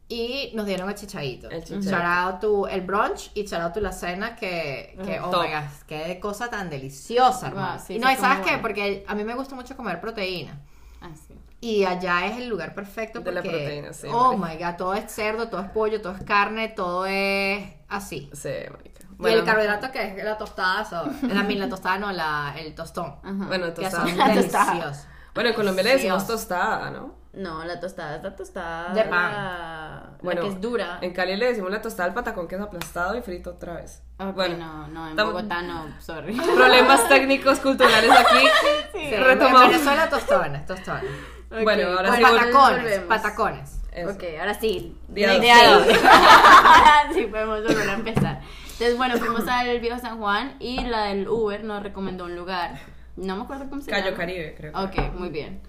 Y 0.09 0.53
nos 0.55 0.67
dieron 0.67 0.89
el 0.89 0.95
chichaito. 0.95 1.49
El 1.51 1.65
chichaito. 1.65 2.69
El 2.69 2.83
brunch 2.83 3.31
y 3.35 3.45
to 3.45 3.81
la 3.81 3.93
cena 3.93 4.37
que, 4.37 4.97
que 5.05 5.19
oh 5.21 5.31
Top. 5.31 5.43
my 5.45 5.49
god, 5.51 5.63
qué 5.87 6.21
cosa 6.21 6.51
tan 6.51 6.69
deliciosa, 6.71 7.49
Wow, 7.49 7.59
hermano. 7.59 7.81
sí, 7.85 7.95
y 7.95 7.99
no, 7.99 8.09
sí, 8.09 8.15
y 8.15 8.17
sabes 8.19 8.39
qué, 8.39 8.45
bueno. 8.51 8.63
porque 8.63 9.05
a 9.09 9.15
mí 9.15 9.25
me 9.25 9.35
gusta 9.35 9.55
mucho 9.55 9.77
comer 9.77 10.01
proteína. 10.01 10.61
Ah, 11.01 11.11
sí. 11.15 11.35
Y 11.63 11.85
allá 11.85 12.27
es 12.27 12.37
el 12.39 12.49
lugar 12.49 12.75
perfecto 12.75 13.21
De 13.21 13.33
la 13.33 13.41
porque, 13.41 13.57
proteína, 13.57 13.93
sí, 13.93 14.09
oh 14.11 14.37
my 14.37 14.57
god, 14.57 14.77
todo 14.77 14.95
es 14.95 15.11
cerdo, 15.11 15.49
todo 15.49 15.61
es 15.63 15.71
pollo, 15.71 16.03
todo 16.03 16.15
es 16.15 16.23
carne, 16.25 16.69
todo 16.69 17.07
es 17.07 17.65
así. 17.89 18.29
Sí, 18.35 18.51
marica. 18.71 19.02
Y 19.29 19.33
el 19.33 19.45
carbohidrato 19.45 19.91
que 19.93 20.07
es 20.19 20.25
la 20.25 20.37
tostada, 20.39 20.85
so, 20.85 21.05
la, 21.29 21.43
la 21.43 21.69
tostada 21.69 21.99
no, 21.99 22.13
la, 22.13 22.55
el 22.59 22.75
tostón. 22.75 23.17
Ajá. 23.23 23.45
Bueno, 23.47 23.67
Que 23.75 23.83
tostada. 23.83 24.07
son 24.09 24.17
deliciosos. 24.35 25.07
Bueno, 25.35 25.49
en 25.51 25.55
Colombia 25.57 25.83
le 25.85 25.93
decimos 25.93 26.27
tostada, 26.27 26.91
¿no? 26.91 27.15
No, 27.33 27.65
la 27.65 27.81
tostada 27.81 28.17
es 28.17 28.23
la 28.23 28.37
tostada. 28.37 28.93
De 28.93 29.05
pan. 29.05 29.33
La, 29.33 30.03
Bueno, 30.23 30.43
la 30.43 30.49
que 30.49 30.55
es 30.55 30.61
dura. 30.61 30.99
En 31.01 31.15
Cali 31.15 31.35
le 31.37 31.47
decimos 31.47 31.71
la 31.71 31.81
tostada 31.81 32.09
al 32.09 32.15
patacón 32.15 32.47
que 32.47 32.57
es 32.57 32.61
aplastado 32.61 33.17
y 33.17 33.23
frito 33.23 33.51
otra 33.51 33.75
vez. 33.77 34.03
Bueno, 34.35 34.57
no, 34.59 34.89
no, 34.89 35.09
en 35.09 35.17
tam- 35.17 35.25
Bogotá 35.27 35.63
no, 35.63 35.87
sorry. 35.99 36.35
problemas 36.57 37.09
técnicos 37.09 37.59
culturales 37.61 38.11
aquí. 38.11 38.47
Sí, 38.93 39.15
en 39.15 39.25
Retomamos. 39.25 39.69
Venezuela 39.69 40.09
tostones, 40.11 40.67
tostones. 40.67 41.11
Bueno, 41.49 41.89
ahora 41.97 42.09
Pues 42.11 42.17
sí 42.17 42.23
patacones, 42.23 42.83
volvemos. 42.83 43.09
patacones. 43.09 43.82
Eso. 43.93 44.11
Ok, 44.11 44.25
ahora 44.41 44.55
sí. 44.55 44.97
Dos. 45.09 45.17
day. 45.17 45.51
Ahora 45.51 47.09
sí 47.15 47.27
podemos 47.27 47.63
volver 47.63 47.91
a 47.91 47.95
empezar. 47.95 48.41
Entonces, 48.65 48.97
bueno, 48.97 49.19
fuimos 49.19 49.47
al 49.49 49.79
Viejo 49.81 49.99
San 49.99 50.19
Juan 50.19 50.57
y 50.59 50.81
la 50.81 51.05
del 51.05 51.29
Uber 51.29 51.63
nos 51.63 51.83
recomendó 51.83 52.25
un 52.25 52.35
lugar. 52.35 52.79
No 53.17 53.37
me 53.37 53.43
acuerdo 53.43 53.69
cómo 53.69 53.83
se 53.83 53.91
llama. 53.91 54.03
Cayo 54.05 54.17
Caribe, 54.17 54.55
creo. 54.57 54.73
Ok, 54.73 55.13
muy 55.15 55.29
bien. 55.29 55.61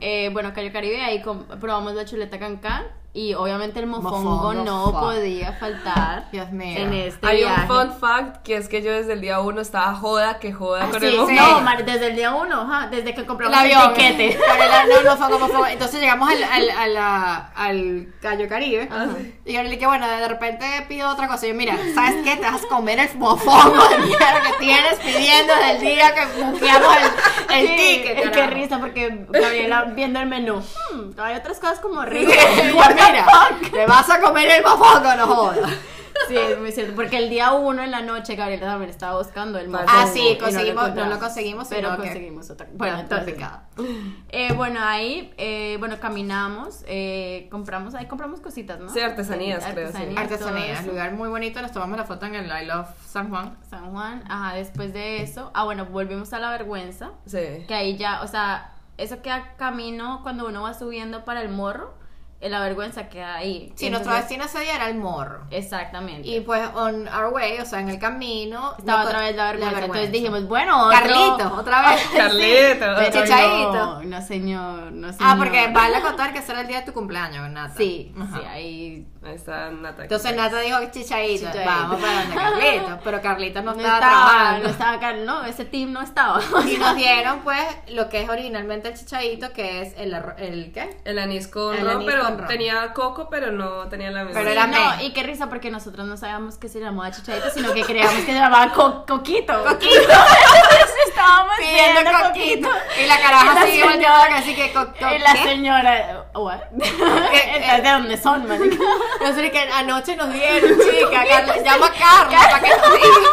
Eh, 0.00 0.30
bueno, 0.32 0.52
Cayo 0.52 0.72
Caribe, 0.72 1.00
ahí 1.00 1.22
probamos 1.60 1.94
la 1.94 2.04
chuleta 2.04 2.38
cancán 2.38 2.86
y 3.14 3.34
obviamente 3.34 3.78
el 3.78 3.86
mofongo, 3.86 4.20
Mofongo, 4.20 4.54
no 4.64 4.84
fuck. 4.90 5.00
podía 5.00 5.52
faltar 5.52 6.28
Dios 6.32 6.50
mío. 6.50 6.78
en 6.78 6.94
este 6.94 7.26
Hay 7.26 7.38
viaje. 7.38 7.60
un 7.60 7.66
fun 7.68 7.92
fact 8.00 8.42
que 8.42 8.56
es 8.56 8.68
que 8.68 8.80
yo 8.82 8.90
desde 8.90 9.12
el 9.12 9.20
día 9.20 9.40
uno 9.40 9.60
estaba 9.60 9.94
joda 9.94 10.38
que 10.38 10.52
joda 10.54 10.84
Ah, 10.84 10.90
con 10.90 11.00
sí, 11.00 11.06
el 11.06 11.12
sí. 11.12 11.18
mofongo. 11.18 11.40
No, 11.42 11.60
Mar, 11.60 11.84
desde 11.84 12.06
el 12.06 12.16
día 12.16 12.32
uno, 12.34 12.62
ajá, 12.62 12.86
desde 12.90 13.14
que 13.14 13.26
compramos 13.26 13.58
El 13.60 13.66
el, 13.70 13.76
avión. 13.76 13.94
tiquete. 13.94 14.38
No, 15.04 15.30
como 15.30 15.48
fue. 15.48 15.72
Entonces 15.72 16.00
llegamos 16.00 16.28
al, 16.30 16.42
al, 16.42 16.70
a 16.70 16.86
la- 16.86 17.36
al 17.54 18.08
Cayo 18.20 18.48
Caribe. 18.48 18.88
Y 19.44 19.52
yo 19.52 19.62
le 19.62 19.68
dije, 19.70 19.86
bueno, 19.86 20.06
de 20.08 20.26
repente 20.28 20.64
pido 20.88 21.10
otra 21.10 21.28
cosa. 21.28 21.46
Y 21.46 21.50
yo, 21.50 21.54
mira, 21.54 21.76
¿sabes 21.94 22.16
qué? 22.24 22.36
Te 22.36 22.42
vas 22.50 22.64
a 22.64 22.68
comer 22.68 22.98
el 22.98 23.18
mofongo 23.18 23.88
de 23.88 23.98
mierda 23.98 24.40
que 24.42 24.52
tienes 24.58 24.94
pidiendo 25.00 25.52
desde 25.54 25.70
el 25.72 25.80
día 25.80 26.14
que 26.14 26.42
buqueamos 26.42 26.96
el, 26.96 27.56
el 27.60 27.66
Sí, 27.68 27.76
ticket. 27.76 28.32
carajo. 28.32 28.54
risa 28.54 28.78
porque 28.78 29.26
Gabriela 29.28 29.84
viendo 29.94 30.20
el 30.20 30.26
menú. 30.26 30.56
"Hmm, 30.92 31.20
hay 31.20 31.36
otras 31.36 31.58
cosas 31.58 31.80
como 31.80 32.02
ricas. 32.06 32.36
Mira, 33.10 33.26
te 33.70 33.86
vas 33.86 34.08
a 34.10 34.20
comer 34.20 34.50
el 34.50 34.62
mofongo, 34.62 35.14
no 35.16 35.26
jodas. 35.26 35.70
Sí, 36.28 36.36
es 36.36 36.58
muy 36.58 36.70
cierto. 36.70 36.94
Porque 36.94 37.18
el 37.18 37.28
día 37.30 37.52
uno 37.52 37.82
en 37.82 37.90
la 37.90 38.00
noche 38.00 38.36
Gabriela 38.36 38.66
también 38.66 38.90
estaba 38.90 39.18
buscando 39.18 39.58
el 39.58 39.68
mofongo. 39.68 39.90
Ah, 39.92 40.06
sí, 40.06 40.20
y 40.20 40.34
no 40.34 40.38
lo 40.38 40.44
conseguimos, 40.44 40.94
no, 40.94 41.06
lo 41.06 41.18
conseguimos, 41.18 41.68
Pero 41.68 41.88
sino 41.90 41.96
que- 42.02 42.08
conseguimos 42.08 42.50
otra. 42.50 42.66
Bueno, 42.74 42.98
entonces. 43.00 43.32
picada. 43.34 43.64
Eh, 44.34 44.52
bueno, 44.54 44.80
ahí, 44.82 45.34
eh, 45.36 45.76
bueno, 45.78 45.98
caminamos, 46.00 46.84
eh, 46.86 47.48
compramos, 47.50 47.94
ahí 47.94 48.06
compramos 48.06 48.40
cositas, 48.40 48.78
¿no? 48.80 48.88
Sí, 48.88 48.98
artesanías, 49.00 49.62
creo, 49.64 49.90
sí. 49.92 50.14
Artesanías, 50.16 50.86
lugar 50.86 51.12
muy 51.12 51.28
bonito. 51.28 51.60
Nos 51.60 51.72
tomamos 51.72 51.98
la 51.98 52.04
foto 52.04 52.24
en 52.26 52.34
el 52.36 52.46
I 52.46 52.64
Love 52.66 52.88
San 53.06 53.28
Juan. 53.28 53.56
San 53.68 53.90
Juan, 53.92 54.24
ajá, 54.28 54.54
después 54.54 54.92
de 54.94 55.22
eso, 55.22 55.50
ah, 55.54 55.64
bueno, 55.64 55.84
volvimos 55.86 56.32
a 56.32 56.38
la 56.38 56.50
vergüenza, 56.50 57.10
Sí. 57.26 57.64
que 57.68 57.74
ahí 57.74 57.96
ya, 57.98 58.22
o 58.22 58.26
sea, 58.26 58.72
eso 58.96 59.20
queda 59.20 59.54
camino 59.58 60.20
cuando 60.22 60.46
uno 60.46 60.62
va 60.62 60.72
subiendo 60.72 61.24
para 61.26 61.42
el 61.42 61.50
morro, 61.50 61.92
la 62.50 62.60
vergüenza 62.60 63.08
queda 63.08 63.36
ahí. 63.36 63.72
Sí, 63.76 63.90
nuestro 63.90 64.14
destino 64.14 64.44
ese 64.44 64.60
día 64.60 64.76
era 64.76 64.88
el 64.88 64.96
morro. 64.96 65.44
Exactamente. 65.50 66.28
Y 66.28 66.40
pues, 66.40 66.62
on 66.74 67.08
our 67.08 67.32
way, 67.32 67.58
o 67.60 67.66
sea, 67.66 67.80
en 67.80 67.88
el 67.88 67.98
camino. 67.98 68.74
estaba 68.78 69.04
otra 69.04 69.20
vez 69.20 69.36
la 69.36 69.52
vergüenza. 69.52 69.80
Entonces 69.80 70.12
dijimos, 70.12 70.46
bueno, 70.48 70.86
otro... 70.86 70.98
Carlito, 70.98 71.54
otra 71.56 71.90
vez. 71.90 72.02
Carlito. 72.16 72.86
Pero 72.96 73.22
Chichaíto. 73.22 73.72
No, 73.72 74.02
no, 74.02 74.22
señor, 74.22 74.92
no, 74.92 75.12
señor. 75.12 75.16
Ah, 75.20 75.34
porque 75.38 75.68
vale 75.72 76.00
contar 76.00 76.32
que 76.32 76.38
ese 76.40 76.52
era 76.52 76.62
el 76.62 76.66
día 76.66 76.80
de 76.80 76.86
tu 76.86 76.92
cumpleaños, 76.92 77.48
Nata. 77.50 77.74
Sí, 77.76 78.14
Ajá. 78.18 78.38
sí, 78.38 78.46
ahí... 78.46 79.06
Ahí 79.24 79.36
está 79.36 79.70
Nata. 79.70 80.02
Entonces 80.02 80.34
Nata 80.34 80.58
dijo 80.58 80.78
Chichaíto. 80.90 81.46
vamos 81.64 82.00
para 82.00 82.22
donde 82.22 82.34
Carlito, 82.34 82.98
pero 83.04 83.22
Carlito 83.22 83.62
no 83.62 83.72
No 83.72 83.78
estaba, 83.78 83.98
estaba, 83.98 84.24
trabajando. 84.24 84.64
no 84.64 84.70
estaba, 84.70 84.92
acá, 84.94 85.12
no, 85.12 85.44
ese 85.44 85.64
team 85.64 85.92
no 85.92 86.02
estaba. 86.02 86.40
Y 86.66 86.76
nos 86.76 86.96
dieron 86.96 87.40
pues 87.40 87.62
lo 87.90 88.08
que 88.08 88.22
es 88.22 88.28
originalmente 88.28 88.88
el 88.88 88.94
chichaíto, 88.94 89.52
que 89.52 89.82
es 89.82 89.94
el, 89.96 90.14
el 90.38 90.72
¿qué? 90.72 90.96
El 91.04 91.18
anís 91.20 91.46
con 91.46 91.74
El 91.76 91.84
ron, 91.86 91.96
anís 91.96 92.06
pero 92.10 92.31
con 92.32 92.38
ron. 92.40 92.48
tenía 92.48 92.92
coco, 92.92 93.28
pero 93.30 93.52
no 93.52 93.88
tenía 93.88 94.10
la 94.10 94.24
misma. 94.24 94.40
Pero 94.40 94.50
era 94.52 94.66
no, 94.66 95.00
y 95.02 95.12
qué 95.12 95.22
risa 95.22 95.48
porque 95.48 95.70
nosotros 95.70 96.06
no 96.06 96.16
sabíamos 96.16 96.56
que 96.58 96.68
se 96.68 96.80
llamaba 96.80 97.10
chichaito, 97.10 97.50
sino 97.50 97.72
que 97.72 97.82
creíamos 97.84 98.14
que 98.14 98.26
se 98.26 98.32
llamaba 98.34 98.72
co- 98.72 99.04
coquito. 99.06 99.52
Coquito. 99.64 100.00
Entonces 100.00 100.96
estábamos 101.08 101.52
Pidiendo 101.58 102.10
coquito. 102.10 102.68
coquito. 102.68 102.70
Y 103.02 103.06
la 103.06 103.20
caraja 103.20 103.44
Y 103.44 103.54
la 103.54 103.60
así 103.60 103.70
señora- 103.72 103.90
volteando 103.92 104.36
así 104.36 104.54
que 104.54 104.72
co- 104.72 104.86
co- 104.98 105.14
Y 105.14 105.18
la 105.18 105.32
¿qué? 105.32 105.42
señora, 105.44 106.24
what? 106.34 106.60
¿de 107.82 107.90
dónde 107.90 108.16
son, 108.20 108.46
marica? 108.48 108.76
Nosotros 109.20 109.50
que 109.50 109.58
anoche 109.72 110.16
nos 110.16 110.32
dieron, 110.32 110.70
chica, 110.78 111.24
llama 111.64 111.86
a 111.86 111.92
Carla 111.92 112.38
para 112.50 112.60
que 112.60 112.68
nos 112.70 112.92
diga. 112.92 113.28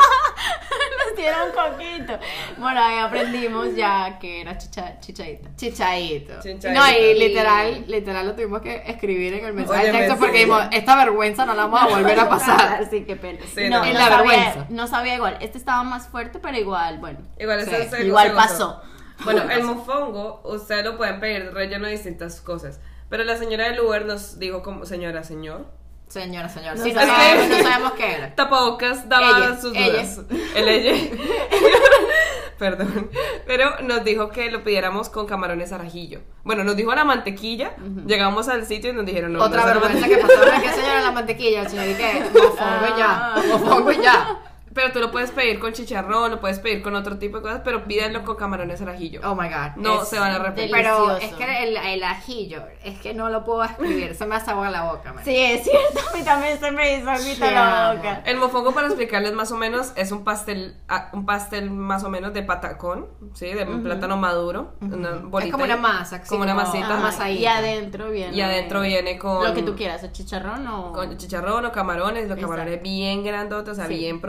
Nos 1.19 1.25
dieron 1.25 1.49
coquito. 1.51 2.19
Bueno, 2.58 2.82
ahí 2.84 2.97
aprendimos 2.99 3.75
ya 3.75 4.17
que 4.19 4.41
era 4.41 4.58
chicha, 4.58 4.99
chichaito. 4.99 5.49
Chichaíto. 5.55 6.34
Chichaíto. 6.41 6.69
No, 6.79 6.89
y 6.89 7.13
literal, 7.19 7.84
literal 7.88 8.27
lo 8.27 8.34
tuvimos 8.36 8.62
que 8.62 8.84
escribir 8.88 9.34
en 9.34 9.45
el 9.45 9.53
mensaje 9.53 9.88
de 9.88 9.91
texto 9.91 10.17
porque 10.17 10.38
dijimos, 10.39 10.63
esta 10.71 10.95
vergüenza 10.95 11.45
no 11.45 11.53
la 11.53 11.65
vamos 11.65 11.82
a 11.82 11.88
volver 11.97 12.19
a 12.19 12.29
pasar. 12.29 12.88
Sí, 12.89 13.03
qué 13.05 13.15
pena. 13.15 13.39
Sí, 13.53 13.69
no, 13.69 13.79
no. 13.79 13.79
no 13.79 13.86
En 13.86 13.93
la 13.95 13.99
sabía- 14.08 14.17
vergüenza. 14.17 14.65
No 14.69 14.88
sabía 14.88 15.15
igual. 15.15 15.38
Este 15.41 15.58
estaba 15.58 15.84
más 15.84 16.08
fuerte, 16.08 16.39
pero 16.39 16.58
igual, 16.58 16.99
bueno. 16.99 17.19
Igual, 17.38 17.65
Sí, 17.65 17.71
eso 17.75 17.95
se- 17.97 18.05
igual 18.05 18.34
pasó. 18.34 18.82
Bueno, 19.25 19.43
el 19.51 19.63
mofongo, 19.63 20.41
ustedes 20.45 20.86
lo 20.86 20.95
pueden 20.97 21.19
pedir 21.19 21.53
relleno 21.53 21.86
de 21.88 21.91
distintas 21.91 22.39
cosas. 22.39 22.79
Pero 23.10 23.23
la 23.25 23.36
señora 23.38 23.65
del 23.69 23.79
Uber 23.82 24.05
nos 24.05 24.39
dijo 24.39 24.62
como, 24.62 24.86
señora, 24.86 25.23
señor. 25.23 25.65
Señora, 26.10 26.50
señora. 26.50 26.74
No 26.76 26.84
Sí, 26.84 26.91
no, 26.91 27.00
sabemos. 27.02 27.17
sabemos, 27.24 27.58
no 27.58 27.63
sabemos 27.69 27.91
qué 27.93 28.12
era. 28.15 28.36
Tapabocas 28.36 29.08
daba 29.08 29.30
Ella, 29.38 29.62
sus 29.62 29.76
ella. 29.76 29.91
dudas. 30.04 30.19
El 30.56 30.67
ella. 30.67 30.93
Perdón. 32.58 33.10
Pero 33.48 33.80
nos 33.82 34.04
dijo 34.04 34.30
que 34.32 34.52
lo 34.52 34.63
pidiéramos 34.63 35.10
con 35.10 35.26
camarones 35.28 35.72
al 35.72 35.82
ajillo. 35.82 36.19
Bueno, 36.43 36.63
nos 36.63 36.76
dijo 36.76 36.93
la 36.93 37.06
mantequilla. 37.06 37.72
Llegamos 38.06 38.50
al 38.50 38.65
sitio 38.65 38.89
y 38.89 38.93
nos 38.93 39.06
dijeron 39.06 39.34
no. 39.34 39.43
Otra 39.43 39.62
no 39.62 39.67
vergüenza 39.67 40.08
que 40.08 40.17
pasó 40.17 40.34
que 40.62 40.69
señora 40.74 41.02
la 41.02 41.12
mantequilla, 41.12 41.62
el 41.62 41.69
señor 41.69 41.88
y 41.89 41.93
que 41.93 42.24
mofongo 42.34 42.86
y 42.95 43.00
ya, 43.00 43.34
Ah. 43.36 43.41
mofongo 43.48 43.91
y 43.91 44.02
ya. 44.02 44.39
Pero 44.73 44.91
tú 44.91 44.99
lo 44.99 45.12
puedes 45.12 45.32
pedir 45.32 45.60
con 45.60 45.73
chicharrón, 45.73 46.32
lo 46.32 46.39
puedes 46.39 46.60
pedir 46.60 46.82
con 46.82 46.95
otro 46.95 47.17
tipo 47.17 47.38
de 47.38 47.43
cosas, 47.43 47.62
pero 47.63 47.86
pídanlo 47.86 48.23
con 48.23 48.36
camarones 48.36 48.82
al 48.82 48.89
ajillo. 48.89 49.21
Oh 49.23 49.36
my 49.36 49.47
god. 49.49 49.75
No 49.77 50.05
se 50.05 50.19
van 50.19 50.32
a 50.32 50.36
arrepentir. 50.36 50.71
Pero 50.71 51.17
es 51.17 51.34
que 51.34 51.63
el, 51.63 51.77
el 51.77 52.03
ajillo, 52.03 52.63
es 52.84 52.99
que 52.99 53.13
no 53.13 53.29
lo 53.29 53.43
puedo 53.43 53.63
escribir, 53.63 54.15
se 54.15 54.25
me 54.25 54.36
hace 54.36 54.51
agua 54.51 54.69
la 54.69 54.84
boca. 54.91 55.13
man. 55.13 55.23
Sí, 55.25 55.36
es 55.36 55.63
cierto. 55.63 55.99
A 56.13 56.17
mí 56.17 56.23
también 56.23 56.60
se 56.60 56.71
me 56.71 56.97
hizo 56.97 57.10
agüita 57.10 57.51
la 57.51 57.93
boca. 57.95 58.21
El 58.25 58.38
mofongo, 58.38 58.71
para 58.73 58.88
explicarles 58.88 59.34
más 59.34 59.51
o 59.51 59.58
menos, 59.58 59.91
es 59.95 60.12
un 60.12 60.23
pastel, 60.23 60.75
ah, 60.88 61.10
un 61.13 61.25
pastel 61.25 61.69
más 61.71 62.03
o 62.03 62.10
menos 62.10 62.34
de 62.34 62.43
patacón, 62.43 63.08
¿sí? 63.34 63.47
De 63.47 63.65
plátano 63.65 64.17
maduro. 64.17 64.73
una 64.82 65.12
bolita 65.13 65.47
Es 65.47 65.51
como 65.51 65.63
una 65.65 65.77
masa, 65.77 66.21
Como 66.23 66.43
una 66.43 66.53
masita. 66.55 67.08
Ajá. 67.08 67.29
Y 67.29 67.45
adentro 67.45 68.10
viene. 68.10 68.36
Y 68.36 68.41
adentro 68.41 68.82
viene 68.82 69.17
con... 69.17 69.43
Lo 69.43 69.53
que 69.53 69.63
tú 69.63 69.75
quieras, 69.75 70.03
o 70.03 70.08
chicharrón 70.12 70.67
o. 70.67 70.91
Con 70.94 71.17
chicharrón 71.17 71.65
o 71.65 71.71
camarones, 71.71 72.23
los 72.27 72.37
Exacto. 72.37 72.41
camarones 72.48 72.81
bien 72.81 73.23
grandotes, 73.23 73.71
o 73.73 73.75
sea, 73.75 73.87
Sí. 73.87 73.96
bien 73.98 74.19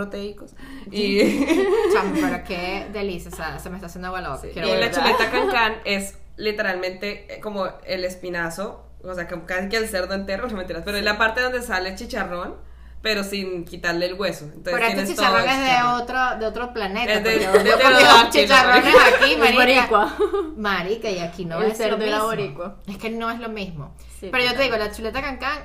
Y, 0.90 1.46
Chamo, 1.92 2.14
pero 2.20 2.42
qué 2.48 2.88
delicia, 2.92 3.30
o 3.32 3.36
sea, 3.36 3.58
se 3.58 3.68
me 3.70 3.76
está 3.76 3.86
haciendo 3.86 4.08
agua 4.08 4.20
la 4.20 4.30
boca. 4.30 4.48
y 4.48 4.54
la 4.54 4.90
chuleta 4.90 5.30
cancán 5.30 5.74
es 5.84 6.16
literalmente 6.36 7.34
eh, 7.34 7.40
como 7.40 7.66
el 7.86 8.04
espinazo, 8.04 8.84
o 9.02 9.14
sea, 9.14 9.28
como 9.28 9.46
casi 9.46 9.68
que 9.68 9.76
el 9.76 9.88
cerdo 9.88 10.14
entero, 10.14 10.46
no 10.48 10.56
mentiras, 10.56 10.82
pero 10.84 10.96
en 10.98 11.04
la 11.04 11.18
parte 11.18 11.40
donde 11.40 11.62
sale 11.62 11.90
el 11.90 11.96
chicharrón, 11.96 12.56
pero 13.02 13.24
sin 13.24 13.64
quitarle 13.64 14.04
el 14.06 14.14
hueso. 14.14 14.44
Entonces 14.44 14.74
Pero 14.74 14.86
este 14.86 15.06
chicharrón 15.06 15.40
todo 15.42 15.50
es 15.50 15.58
de 15.58 15.82
otro, 16.02 16.38
de 16.38 16.46
otro 16.46 16.72
planeta. 16.74 17.12
Es 17.14 17.24
de- 17.24 17.38
de 17.38 18.30
chicharrones 18.30 18.94
aquí, 18.94 19.32
Es 19.32 19.38
marica. 19.38 20.14
Marica, 20.56 21.10
y 21.10 21.18
aquí 21.18 21.46
no 21.46 21.62
El 21.62 21.70
es 21.70 21.78
cerdo 21.78 21.96
lo 21.96 22.04
mismo. 22.04 22.24
boricua. 22.24 22.76
Es 22.86 22.98
que 22.98 23.08
no 23.08 23.30
es 23.30 23.38
lo 23.40 23.48
mismo. 23.48 23.94
Sí, 24.18 24.28
Pero 24.30 24.44
yo 24.44 24.54
te 24.54 24.64
digo, 24.64 24.76
la 24.76 24.90
chuleta 24.92 25.22
cancán, 25.22 25.60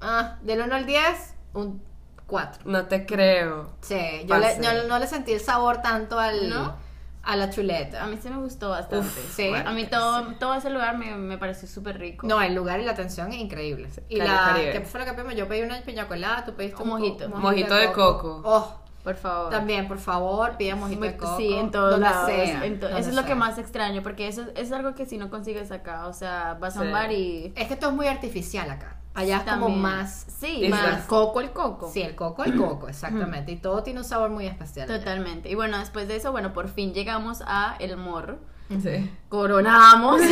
ah, 0.00 0.38
del 0.42 0.62
1 0.62 0.74
al 0.74 0.86
10, 0.86 1.34
un 1.52 1.82
4. 2.26 2.62
No 2.70 2.86
te 2.86 3.04
creo. 3.06 3.70
Sí, 3.80 3.98
yo, 4.26 4.36
le, 4.38 4.56
yo 4.62 4.88
no 4.88 4.98
le 4.98 5.06
sentí 5.06 5.32
el 5.32 5.40
sabor 5.40 5.82
tanto 5.82 6.18
al, 6.18 6.48
¿No? 6.48 6.74
a 7.22 7.36
la 7.36 7.50
chuleta. 7.50 8.02
A 8.02 8.06
mí 8.06 8.18
sí 8.22 8.28
me 8.30 8.36
gustó 8.38 8.70
bastante. 8.70 9.06
Uf, 9.06 9.34
sí. 9.34 9.50
A 9.54 9.70
mí 9.72 9.86
todo, 9.86 10.24
todo 10.38 10.54
ese 10.54 10.70
lugar 10.70 10.96
me, 10.98 11.14
me 11.16 11.38
pareció 11.38 11.68
súper 11.68 11.98
rico. 11.98 12.26
No, 12.26 12.40
el 12.40 12.54
lugar 12.54 12.80
y 12.80 12.84
la 12.84 12.92
atención 12.92 13.30
es 13.32 13.38
increíble. 13.38 13.88
Y 14.08 14.18
Cari- 14.18 14.26
la. 14.66 14.72
¿qué 14.72 14.80
fue 14.80 15.00
lo 15.00 15.06
que 15.06 15.12
pedimos? 15.12 15.34
Yo 15.36 15.46
pedí 15.48 15.62
una 15.62 15.80
piña 15.82 16.06
colada, 16.08 16.44
tú 16.44 16.54
pediste 16.54 16.82
Un 16.82 16.88
co- 16.90 16.96
mojito. 16.96 17.28
Mojito 17.28 17.74
de 17.74 17.92
coco. 17.92 18.40
Oh, 18.44 18.80
Por 19.02 19.16
favor. 19.16 19.50
también, 19.50 19.86
por 19.86 19.98
favor, 19.98 20.56
pida 20.56 20.76
mojito 20.76 21.02
de 21.04 21.16
coco. 21.18 21.36
Sí, 21.36 21.52
en 21.52 21.70
todos 21.70 21.98
lados. 22.00 22.26
sea, 22.26 22.64
en 22.64 22.80
to- 22.80 22.86
donde 22.86 23.00
eso 23.00 23.10
es 23.10 23.16
lo 23.16 23.24
que 23.26 23.34
más 23.34 23.58
extraño, 23.58 24.02
porque 24.02 24.28
eso 24.28 24.44
es 24.56 24.72
algo 24.72 24.94
que 24.94 25.04
si 25.04 25.18
no 25.18 25.28
consigues 25.28 25.70
acá. 25.72 26.06
O 26.08 26.14
sea, 26.14 26.56
vas 26.58 26.76
a 26.78 26.80
un 26.80 26.90
bar 26.92 27.12
y. 27.12 27.52
Es 27.54 27.68
que 27.68 27.76
todo 27.76 27.90
es 27.90 27.96
muy 27.96 28.06
artificial 28.06 28.70
acá. 28.70 28.96
Allá 29.14 29.38
es 29.38 29.52
como 29.52 29.68
más... 29.68 30.26
Sí, 30.38 30.66
más 30.68 31.04
coco 31.06 31.40
el 31.40 31.52
coco. 31.52 31.90
Sí, 31.92 32.02
el 32.02 32.14
coco, 32.14 32.44
el 32.44 32.56
coco, 32.56 32.88
exactamente. 32.88 33.52
Y 33.52 33.56
todo 33.56 33.82
tiene 33.82 34.00
un 34.00 34.04
sabor 34.04 34.30
muy 34.30 34.46
especial. 34.46 34.88
Totalmente. 34.88 35.48
Y 35.50 35.54
bueno, 35.54 35.78
después 35.78 36.08
de 36.08 36.16
eso, 36.16 36.32
bueno, 36.32 36.52
por 36.52 36.68
fin 36.68 36.92
llegamos 36.92 37.42
a 37.46 37.76
El 37.78 37.96
Morro. 37.96 38.38
Sí. 38.82 39.10
Coronamos. 39.28 40.20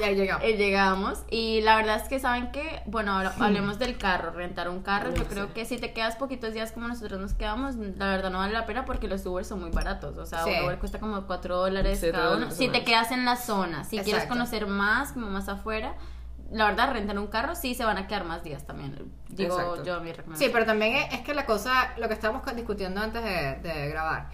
Ya 0.00 0.10
llegamos. 0.10 0.44
Eh, 0.44 0.56
llegamos 0.56 1.18
y 1.30 1.60
la 1.62 1.76
verdad 1.76 1.96
es 1.96 2.08
que 2.08 2.18
saben 2.20 2.52
que, 2.52 2.82
bueno, 2.86 3.12
ahora 3.12 3.32
hablemos 3.40 3.78
del 3.78 3.96
carro, 3.96 4.30
rentar 4.32 4.68
un 4.68 4.82
carro, 4.82 5.10
yo 5.14 5.22
Sí. 5.22 5.28
creo 5.30 5.52
que 5.54 5.64
si 5.64 5.78
te 5.78 5.92
quedas 5.92 6.16
poquitos 6.16 6.52
días 6.52 6.72
como 6.72 6.86
nosotros 6.88 7.18
nos 7.20 7.32
quedamos, 7.32 7.74
la 7.76 8.06
verdad 8.10 8.30
no 8.30 8.38
vale 8.38 8.52
la 8.52 8.66
pena 8.66 8.84
porque 8.84 9.08
los 9.08 9.24
Uber 9.24 9.44
son 9.44 9.60
muy 9.60 9.70
baratos, 9.70 10.16
o 10.18 10.26
sea, 10.26 10.44
Sí. 10.44 10.50
un 10.58 10.66
Uber 10.66 10.78
cuesta 10.78 11.00
como 11.00 11.22
4 11.26 11.56
dólares 11.56 12.04
cada 12.12 12.36
uno. 12.36 12.50
Si 12.50 12.68
te 12.68 12.84
quedas 12.84 13.10
en 13.10 13.24
la 13.24 13.36
zona, 13.36 13.84
si 13.84 13.98
quieres 14.00 14.26
conocer 14.26 14.66
más, 14.66 15.12
como 15.12 15.28
más 15.28 15.48
afuera, 15.48 15.94
la 16.52 16.66
verdad 16.66 16.92
rentar 16.92 17.18
un 17.18 17.26
carro 17.26 17.54
sí 17.54 17.74
se 17.74 17.84
van 17.84 17.98
a 17.98 18.06
quedar 18.06 18.24
más 18.24 18.42
días 18.42 18.64
también, 18.66 19.12
digo 19.28 19.58
Exacto. 19.58 19.84
yo 19.84 20.00
mi 20.00 20.12
recomendación. 20.12 20.48
Sí, 20.48 20.52
pero 20.52 20.64
también 20.66 20.94
es, 21.12 21.20
que 21.20 21.34
la 21.34 21.46
cosa, 21.46 21.92
lo 21.96 22.08
que 22.08 22.14
estábamos 22.14 22.42
discutiendo 22.54 23.00
antes 23.00 23.22
de, 23.22 23.56
de 23.68 23.88
grabar, 23.88 24.28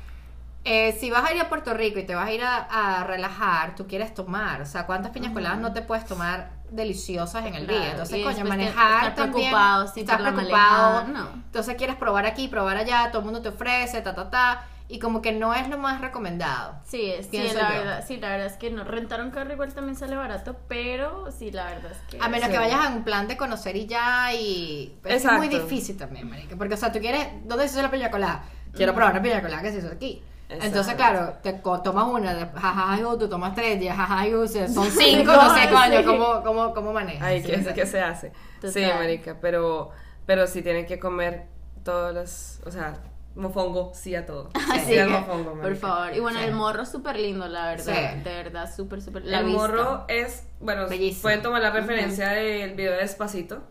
eh, 0.65 0.97
si 1.01 1.11
vas 1.11 1.29
a 1.29 1.35
ir 1.35 1.41
a 1.41 1.49
Puerto 1.49 1.75
Rico 1.75 1.99
y 1.99 2.05
te 2.05 2.15
vas 2.15 2.29
a 2.29 2.33
ir 2.33 2.43
a, 2.45 3.01
a 3.01 3.05
relajar, 3.05 3.75
tú 3.75 3.89
quieres 3.89 4.15
tomar, 4.15 4.63
o 4.63 4.67
sea, 4.67 4.87
¿cuántas 4.87 5.11
piñas 5.11 5.33
coladas 5.33 5.59
no 5.59 5.73
te 5.73 5.83
puedes 5.83 6.07
tomar 6.07 6.51
deliciosas 6.71 7.47
en 7.47 7.55
el 7.57 7.67
Claro, 7.67 7.81
día? 7.81 7.91
Entonces, 7.91 8.19
y 8.19 8.23
coño, 8.23 8.45
manejar 8.45 9.09
estar 9.09 9.15
también, 9.17 9.51
preocupado, 9.51 9.89
sí, 9.89 10.01
estar 10.01 10.21
preocupado, 10.23 11.05
no. 11.09 11.31
entonces 11.33 11.75
quieres 11.75 11.97
probar 11.97 12.27
aquí, 12.27 12.47
probar 12.47 12.77
allá, 12.77 13.09
todo 13.11 13.19
el 13.21 13.25
mundo 13.25 13.43
te 13.43 13.49
ofrece, 13.49 14.03
ta, 14.03 14.15
ta, 14.15 14.31
ta, 14.31 14.65
y 14.95 14.99
como 14.99 15.23
que 15.23 15.33
no 15.33 15.55
es 15.55 15.69
lo 15.71 15.79
más 15.79 16.03
recomendado. 16.03 16.75
Sí, 16.85 17.11
es- 17.11 17.27
sí, 17.29 17.39
la 17.55 17.71
verdad, 17.71 18.05
sí, 18.07 18.19
la 18.19 18.29
verdad 18.29 18.47
es 18.47 18.53
que 18.59 18.71
no, 18.71 18.85
rentar 18.85 19.23
un 19.23 19.31
carro 19.31 19.51
igual 19.53 19.73
también 19.73 19.97
sale 19.97 20.17
barato, 20.17 20.55
pero 20.69 21.31
sí, 21.33 21.51
la 21.51 21.65
verdad 21.65 21.93
es 21.93 21.99
que... 22.11 22.19
A 22.23 22.29
menos 22.29 22.47
Sí. 22.47 22.53
que 22.53 22.59
vayas 22.59 22.85
a 22.85 22.89
un 22.91 23.03
plan 23.03 23.27
de 23.27 23.39
conocer 23.39 23.75
y 23.75 23.87
ya 23.87 24.35
y 24.35 24.99
es 25.05 25.15
Exacto. 25.15 25.39
muy 25.39 25.49
difícil 25.49 25.97
también, 25.97 26.29
marica, 26.29 26.57
porque 26.57 26.75
o 26.75 26.77
sea, 26.77 26.93
tú 26.93 26.99
quieres, 27.01 27.27
¿dónde 27.45 27.67
se 27.69 27.73
hizo 27.75 27.83
la 27.83 27.91
piña 27.91 28.11
colada? 28.11 28.45
Quiero 28.75 28.93
probar 28.95 29.13
una 29.15 29.23
piña 29.23 29.41
colada 29.41 29.63
que 29.63 29.73
se 29.73 29.79
hizo 29.79 29.89
aquí. 29.89 30.23
Exacto. 30.45 30.67
Entonces, 30.67 30.95
claro, 30.97 31.33
te 31.43 31.55
tomas 31.55 32.09
una, 32.09 32.35
de 32.35 32.45
jajaja, 32.47 32.99
tú 33.19 33.29
tomas 33.31 33.55
tres, 33.55 33.81
y 33.83 33.89
jajaja, 33.89 34.25
son 34.69 34.91
cinco, 34.91 35.33
no 35.33 35.55
sé, 35.55 35.61
Sí. 35.69 35.69
coño, 35.73 36.05
¿cómo, 36.05 36.43
cómo, 36.43 36.75
cómo 36.75 36.93
manejas? 36.93 37.23
Ay, 37.23 37.43
Sí, 37.43 37.51
¿qué, 37.51 37.73
¿qué 37.73 37.87
se 37.87 38.01
hace? 38.03 38.33
Total. 38.61 38.73
Sí, 38.73 38.85
marica, 38.85 39.39
pero, 39.41 39.89
pero 40.27 40.47
sí 40.47 40.61
tienen 40.61 40.85
que 40.85 40.99
comer 40.99 41.47
todas 41.83 42.15
las, 42.15 42.61
o 42.67 42.71
sea, 42.71 42.95
mofongo, 43.35 43.93
sí 43.95 44.15
a 44.15 44.27
todo. 44.27 44.51
Así 44.73 44.87
Sí 44.93 44.99
al 44.99 45.09
que, 45.09 45.15
mofongo, 45.15 45.51
por 45.53 45.63
marica. 45.63 45.81
favor. 45.87 46.15
Y 46.17 46.21
bueno, 46.21 46.39
Sí. 46.41 46.45
el 46.47 46.53
morro 46.55 46.83
es 46.83 46.89
súper 46.91 47.19
lindo, 47.19 47.47
la 47.49 47.67
verdad. 47.67 48.13
Sí. 48.15 48.21
De 48.23 48.31
verdad, 48.35 48.75
súper, 48.75 49.01
súper. 49.03 49.23
El 49.27 49.45
vista. 49.45 49.59
morro 49.61 50.05
es, 50.09 50.45
bueno, 50.61 50.89
Bellísimo. 50.89 51.23
pueden 51.23 51.43
tomar 51.43 51.63
la 51.63 51.71
referencia 51.71 52.31
del 52.31 52.75
video 52.75 52.93
de 52.93 52.99
Despacito. 52.99 53.63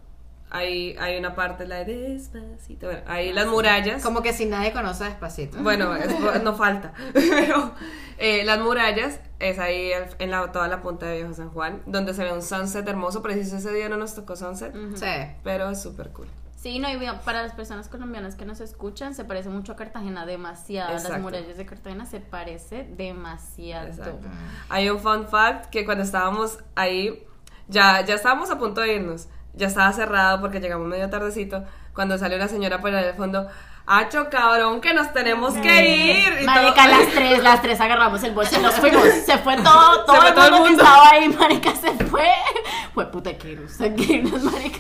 Hay, 0.53 0.97
hay 0.99 1.18
una 1.18 1.34
parte, 1.34 1.66
la 1.66 1.86
de 1.86 1.95
Despacito. 2.14 2.88
Bueno, 2.88 3.01
ahí 3.07 3.32
las 3.32 3.47
murallas. 3.47 4.03
Como 4.03 4.22
que 4.22 4.34
si 4.34 4.45
nadie 4.47 4.74
conoce 4.74 5.05
despacito. 5.05 5.57
Bueno, 5.64 5.95
es- 5.95 6.43
no 6.43 6.55
falta. 6.55 6.93
Pero 7.14 7.72
eh, 8.18 8.43
las 8.43 8.59
murallas 8.59 9.22
es 9.39 9.59
ahí 9.59 9.91
en 10.20 10.30
la, 10.30 10.51
toda 10.51 10.68
la 10.68 10.82
punta 10.82 11.05
de 11.05 11.18
Viejo 11.20 11.34
San 11.34 11.51
Juan, 11.51 11.82
donde 11.86 12.14
se 12.14 12.24
ve 12.26 12.34
un 12.34 12.41
sunset 12.41 12.86
hermoso. 12.86 13.22
Preciso 13.22 13.55
ese 13.57 13.72
día 13.72 13.88
no 13.88 13.95
nos 13.95 14.14
tocó 14.14 14.36
sunset, 14.36 14.74
Sí. 14.95 15.05
pero 15.41 15.70
es 15.70 15.82
súper 15.82 16.09
cool. 16.09 16.28
Sí, 16.62 16.78
no, 16.78 16.88
y 16.91 16.97
para 17.26 17.41
las 17.41 17.53
personas 17.53 17.89
colombianas 17.89 18.36
que 18.36 18.45
nos 18.45 18.62
escuchan, 18.62 19.16
se 19.16 19.26
parece 19.26 19.49
mucho 19.49 19.72
a 19.72 19.76
Cartagena, 19.76 20.28
demasiado. 20.28 20.93
Las 20.93 21.05
Exacto. 21.05 21.24
murallas 21.24 21.57
de 21.57 21.66
Cartagena 21.66 22.05
se 22.05 22.20
parece 22.20 22.84
demasiado. 22.84 23.88
Exacto. 23.88 24.28
Hay 24.70 24.88
un 24.88 24.99
fun 24.99 25.28
fact 25.28 25.72
que 25.72 25.86
cuando 25.86 26.03
estábamos 26.03 26.59
ahí, 26.76 27.26
ya, 27.68 28.05
ya 28.05 28.14
estábamos 28.14 28.51
a 28.51 28.59
punto 28.59 28.82
de 28.82 28.93
irnos, 28.93 29.28
ya 29.55 29.66
estaba 29.66 29.91
cerrado 29.91 30.39
porque 30.39 30.59
llegamos 30.59 30.88
medio 30.88 31.09
tardecito, 31.09 31.66
cuando 31.95 32.20
salió 32.20 32.38
una 32.38 32.47
señora 32.47 32.80
por 32.80 32.91
del 32.91 33.16
fondo, 33.16 33.47
¡Acho, 33.88 34.29
cabrón, 34.29 34.79
que 34.79 34.93
nos 34.93 35.11
tenemos 35.11 35.53
que 35.55 35.86
ir! 35.88 36.41
Y 36.41 36.45
Marica, 36.45 36.86
todo- 36.86 36.97
las 36.99 37.07
tres, 37.13 37.43
las 37.43 37.61
tres 37.61 37.82
agarramos 37.82 38.23
el 38.23 38.32
bolso 38.32 38.57
y 38.59 38.61
nos 38.63 38.75
fuimos. 38.75 39.03
Se 39.25 39.38
fue 39.39 39.57
todo, 39.57 40.05
todo, 40.05 40.15
fue 40.15 40.29
el, 40.29 40.34
todo 40.36 40.45
el 40.45 40.51
mundo 40.51 40.67
que 40.67 40.73
estaba 40.73 41.09
ahí, 41.09 41.29
marica, 41.29 41.75
se 41.75 41.91
fue. 42.05 42.27
Fue 42.93 43.11
puta 43.11 43.34
que 43.38 43.51
irnos, 43.53 43.77
que 43.77 44.03
irnos, 44.13 44.43
marica. 44.43 44.79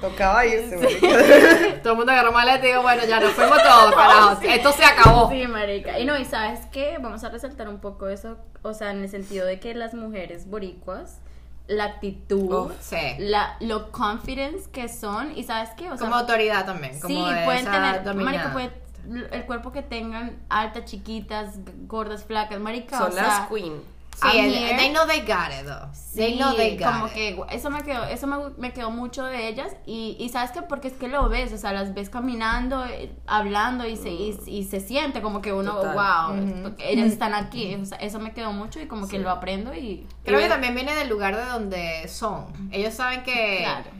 Tocaba 0.00 0.46
irse, 0.46 0.76
Todo 1.82 1.92
el 1.92 1.96
mundo 1.98 2.12
agarró 2.12 2.32
maleta 2.32 2.64
y 2.64 2.68
digo, 2.70 2.82
bueno, 2.82 3.04
ya 3.04 3.20
nos 3.20 3.32
fuimos 3.32 3.62
todos, 3.62 3.94
carajo. 3.94 4.40
Sí. 4.40 4.46
Esto 4.48 4.72
se 4.72 4.84
acabó. 4.84 5.28
Sí, 5.30 5.46
marica. 5.46 5.98
Y 5.98 6.04
no, 6.04 6.16
y 6.18 6.24
sabes 6.24 6.60
qué, 6.72 6.98
vamos 7.00 7.24
a 7.24 7.28
resaltar 7.28 7.68
un 7.68 7.80
poco 7.80 8.08
eso, 8.08 8.38
o 8.62 8.72
sea, 8.72 8.90
en 8.92 9.02
el 9.02 9.08
sentido 9.10 9.46
de 9.46 9.60
que 9.60 9.74
las 9.74 9.94
mujeres 9.94 10.48
boricuas, 10.48 11.20
la 11.68 11.84
actitud, 11.84 12.70
sí. 12.80 12.96
la, 13.18 13.56
lo 13.60 13.90
confidence 13.90 14.70
que 14.70 14.88
son, 14.88 15.36
y 15.36 15.42
sabes 15.44 15.70
qué, 15.76 15.90
o 15.90 15.96
sea, 15.96 16.06
Como 16.06 16.14
autoridad 16.20 16.64
también. 16.64 16.98
Como 17.00 17.26
sí, 17.28 17.34
de 17.34 17.44
pueden 17.44 17.60
esa 17.62 17.72
tener, 17.72 18.04
dominada. 18.04 18.24
marica, 18.48 18.52
puede- 18.52 18.86
el 19.32 19.44
cuerpo 19.46 19.70
que 19.70 19.82
tengan, 19.82 20.36
altas, 20.48 20.84
chiquitas, 20.86 21.54
gordas, 21.86 22.24
flacas, 22.24 22.58
marica, 22.58 22.98
Son 22.98 23.12
o 23.12 23.14
las 23.14 23.36
sea, 23.36 23.48
queen. 23.48 23.80
Sí, 24.18 24.28
they 24.78 24.88
know 24.90 25.06
they 25.06 25.20
got 25.20 25.50
it, 25.52 25.66
though. 25.66 25.90
they 26.14 26.36
know 26.38 26.56
they 26.56 26.76
got 26.78 26.92
como 26.92 27.06
it. 27.08 27.12
que 27.12 27.38
eso 27.50 27.68
me 27.68 27.82
quedó, 27.82 28.04
eso 28.04 28.26
me, 28.26 28.36
me 28.56 28.72
quedó 28.72 28.90
mucho 28.90 29.24
de 29.24 29.46
ellas 29.48 29.76
y, 29.84 30.16
y 30.18 30.30
sabes 30.30 30.52
que 30.52 30.62
porque 30.62 30.88
es 30.88 30.94
que 30.94 31.08
lo 31.08 31.28
ves, 31.28 31.52
o 31.52 31.58
sea, 31.58 31.72
las 31.74 31.92
ves 31.92 32.08
caminando, 32.08 32.86
eh, 32.86 33.12
hablando 33.26 33.86
y 33.86 33.96
se, 33.96 34.08
y, 34.10 34.34
y 34.46 34.64
se 34.64 34.80
siente 34.80 35.20
como 35.20 35.42
que 35.42 35.52
uno, 35.52 35.74
Total. 35.74 35.94
wow, 36.32 36.74
ellas 36.78 37.08
están 37.08 37.34
aquí, 37.34 37.74
o 37.74 37.84
sea, 37.84 37.98
eso 37.98 38.18
me 38.18 38.32
quedó 38.32 38.52
mucho 38.54 38.80
y 38.80 38.86
como 38.86 39.06
que 39.06 39.18
lo 39.18 39.28
aprendo 39.30 39.74
y... 39.74 40.06
Creo 40.24 40.40
y 40.40 40.44
que 40.44 40.48
también 40.48 40.74
viene 40.74 40.94
del 40.94 41.08
lugar 41.10 41.36
de 41.36 41.44
donde 41.44 42.08
son. 42.08 42.46
Ellos 42.72 42.94
saben 42.94 43.22
que, 43.22 43.58
Claro. 43.58 43.90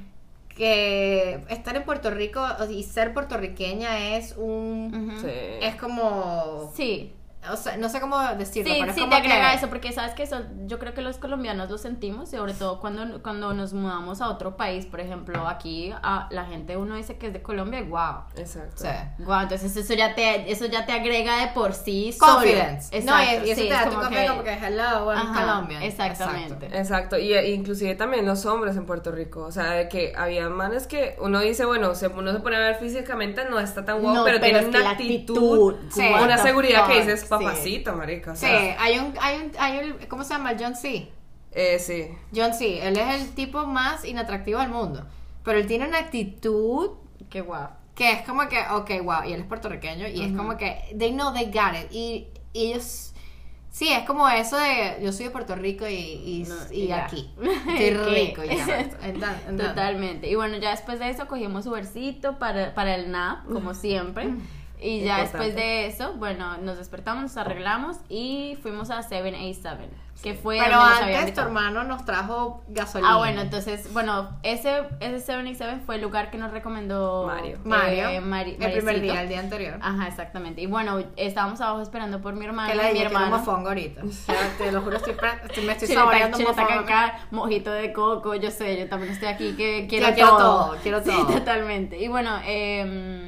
que 0.48 1.44
estar 1.50 1.76
en 1.76 1.84
Puerto 1.84 2.10
Rico 2.10 2.42
y 2.70 2.82
ser 2.84 3.12
puertorriqueña 3.12 4.16
es 4.16 4.34
un... 4.38 5.18
Sí. 5.20 5.28
Es 5.60 5.74
como... 5.76 6.72
Sí, 6.74 7.12
O 7.53 7.57
sea, 7.57 7.76
no 7.76 7.88
sé 7.88 8.01
cómo 8.01 8.18
decirlo, 8.34 8.72
Sí, 8.72 8.78
pero 8.80 8.90
es 8.90 8.94
sí, 8.97 9.01
como 9.03 9.11
te 9.11 9.16
agrega 9.22 9.51
que- 9.51 9.57
eso, 9.57 9.68
porque 9.68 9.92
sabes 9.92 10.14
que 10.14 10.22
eso, 10.24 10.40
yo 10.66 10.78
creo 10.78 10.94
que 10.94 11.03
los 11.03 11.16
colombianos 11.18 11.70
lo 11.70 11.78
sentimos, 11.78 12.30
sobre 12.30 12.55
todo 12.55 12.80
cuando, 12.80 13.22
cuando 13.22 13.53
nos 13.55 13.72
mudamos 13.72 14.20
a 14.20 14.28
otro 14.28 14.57
país, 14.57 14.86
por 14.86 15.01
ejemplo, 15.01 15.47
aquí 15.49 15.92
a, 16.03 16.28
la 16.30 16.44
gente 16.44 16.76
uno 16.76 16.97
dice 16.97 17.18
que 17.18 17.28
es 17.28 17.32
de 17.32 17.42
Colombia 17.42 17.80
y 17.80 17.84
wow. 17.84 18.24
Exacto. 18.36 18.76
Sí. 18.84 18.88
Wow, 19.24 19.40
entonces 19.42 19.76
eso 19.76 19.94
ya 19.94 20.14
te, 20.14 20.51
eso 20.51 20.66
ya 20.66 20.86
te 20.86 20.92
agrega 20.92 21.38
de 21.47 21.53
por 21.53 21.72
sí 21.74 22.12
solo. 22.12 22.34
Confidence. 22.34 23.01
no, 23.03 23.20
y, 23.22 23.24
Exacto, 23.24 23.47
y 23.47 23.51
eso 23.51 23.61
sí, 23.62 23.68
te 23.68 23.74
es 23.74 23.80
da 23.80 23.84
tu 23.90 23.97
confianza 23.97 24.20
que- 24.22 24.28
como 24.28 24.42
que 24.44 24.53
hello, 24.66 25.12
I'm 25.12 25.18
Ajá, 25.30 25.40
Colombian. 25.40 25.82
exactamente. 25.82 26.66
Exacto. 26.66 26.76
Exacto, 26.76 27.18
y 27.18 27.32
e- 27.34 27.53
inclusive 27.55 27.94
también 27.94 28.26
los 28.26 28.44
hombres 28.47 28.76
en 28.76 28.86
Puerto 28.86 29.11
Rico, 29.12 29.42
o 29.44 29.53
sea, 29.53 29.70
de 29.72 29.88
que 29.88 30.12
había 30.16 30.49
manes 30.49 30.86
que 30.86 31.16
uno 31.20 31.40
dice, 31.40 31.64
bueno, 31.64 31.94
se, 31.94 32.09
uno 32.09 32.32
se 32.32 32.40
pone 32.40 32.57
a 32.57 32.61
ver 32.61 32.76
físicamente, 32.76 33.44
no 33.49 33.59
está 33.59 33.84
tan 33.84 34.01
guapo, 34.01 34.18
No, 34.18 34.24
pero, 34.24 34.38
pero 34.40 34.61
tiene 34.61 34.68
una 34.78 34.90
actitud, 34.90 35.36
actitud, 35.36 35.74
Sí. 35.90 36.07
una 36.22 36.38
seguridad 36.38 36.86
que 36.86 37.01
dices. 37.01 37.24
Papacito, 37.45 37.95
marica, 37.97 38.32
o 38.32 38.34
Sí, 38.34 38.41
sea, 38.47 38.76
hay 38.82 38.99
un, 38.99 39.14
hay 39.20 39.37
un, 39.39 39.53
hay 39.59 39.91
un, 39.91 40.07
¿cómo 40.09 40.24
se 40.24 40.34
llama? 40.34 40.53
John 40.59 40.74
C. 40.76 41.09
eh, 41.53 41.78
sí, 41.78 42.09
John 42.34 42.53
C. 42.55 42.87
Él 42.87 42.97
es 42.99 43.14
el 43.22 43.34
tipo 43.34 43.66
más 43.66 44.05
inatractivo 44.05 44.61
del 44.61 44.68
mundo. 44.70 45.07
Pero 45.45 45.59
él 45.59 45.66
tiene 45.66 45.87
una 45.87 45.99
actitud 45.99 46.91
Qué 47.30 47.41
guau. 47.41 47.68
que 47.95 48.11
es 48.12 48.22
como 48.22 48.49
que, 48.49 48.59
ok, 48.70 48.91
wow, 49.05 49.24
y 49.28 49.32
él 49.32 49.41
es 49.41 49.47
puertorriqueño 49.47 50.07
y 50.09 50.22
es 50.22 50.37
como 50.37 50.57
que, 50.57 50.95
they 50.99 51.12
know 51.12 51.32
they 51.32 51.47
got 51.47 51.74
it. 51.80 51.91
Y, 51.93 52.26
y 52.53 52.72
ellos, 52.72 53.12
sí, 53.70 53.89
es 53.93 54.05
como 54.05 54.28
eso 54.28 54.57
de, 54.59 54.99
yo 55.03 55.12
soy 55.12 55.26
de 55.26 55.30
Puerto 55.30 55.55
Rico 55.55 55.87
y, 55.89 55.95
y, 55.95 56.45
No, 56.49 56.55
y 56.72 56.91
aquí. 56.93 57.30
Estoy 57.68 57.91
rico 57.91 58.43
y 58.45 58.57
ya. 58.57 58.89
Totalmente. 59.57 60.28
Y 60.28 60.34
bueno, 60.34 60.57
ya 60.59 60.70
después 60.70 60.99
de 60.99 61.11
eso 61.11 61.26
cogimos 61.26 61.66
Ubercito 61.66 62.39
para, 62.39 62.74
para 62.74 62.97
el 62.97 63.11
NAP, 63.11 63.47
como 63.53 63.72
siempre. 63.74 64.34
Y 64.80 65.00
ya 65.00 65.20
Importante. 65.20 65.38
después 65.38 65.54
de 65.56 65.86
eso, 65.86 66.12
bueno, 66.14 66.58
nos 66.58 66.76
despertamos, 66.78 67.22
nos 67.22 67.36
arreglamos 67.36 67.96
y 68.08 68.58
fuimos 68.62 68.90
a 68.90 69.02
787, 69.02 69.88
que 70.22 70.34
fue 70.34 70.58
Pero 70.62 70.80
antes 70.80 71.34
tu 71.34 71.40
hermano 71.40 71.84
nos 71.84 72.04
trajo 72.04 72.62
gasolina. 72.68 73.14
Ah, 73.14 73.16
bueno, 73.18 73.40
entonces, 73.42 73.90
bueno, 73.92 74.30
ese, 74.42 74.80
ese 75.00 75.20
787 75.20 75.80
fue 75.86 75.96
el 75.96 76.02
lugar 76.02 76.30
que 76.30 76.38
nos 76.38 76.50
recomendó 76.52 77.24
Mario. 77.26 77.58
Mario, 77.64 78.08
eh, 78.08 78.20
Mari- 78.20 78.52
el 78.52 78.56
primer 78.56 78.82
Mariecito. 78.84 79.12
día, 79.12 79.22
el 79.22 79.28
día 79.28 79.40
anterior. 79.40 79.78
Ajá, 79.80 80.08
exactamente. 80.08 80.60
Y 80.60 80.66
bueno, 80.66 81.02
estábamos 81.16 81.60
abajo 81.60 81.80
esperando 81.80 82.20
por 82.20 82.34
mi 82.34 82.44
hermano. 82.44 82.70
que 82.70 82.76
la 82.76 82.92
mi 82.92 83.00
hermano. 83.00 83.38
mofongo 83.38 83.68
ahorita. 83.68 84.02
O 84.06 84.10
sea, 84.10 84.36
te 84.58 84.72
lo 84.72 84.82
juro, 84.82 84.96
estoy, 84.96 85.14
me 85.64 85.72
estoy 85.72 85.88
saboreando 85.88 86.38
un 86.38 86.46
acá, 86.60 87.18
mojito 87.30 87.70
de 87.72 87.92
coco, 87.92 88.34
yo 88.34 88.50
sé, 88.50 88.78
yo 88.78 88.88
también 88.88 89.12
estoy 89.12 89.28
aquí 89.28 89.54
que 89.56 89.86
quiero, 89.88 90.08
Ya 90.08 90.14
quiero 90.14 90.30
todo. 90.30 90.66
todo, 90.66 90.76
quiero 90.82 91.00
Sí, 91.04 91.10
todo. 91.10 91.26
totalmente. 91.26 91.98
Y 91.98 92.08
bueno, 92.08 92.38
eh, 92.44 93.25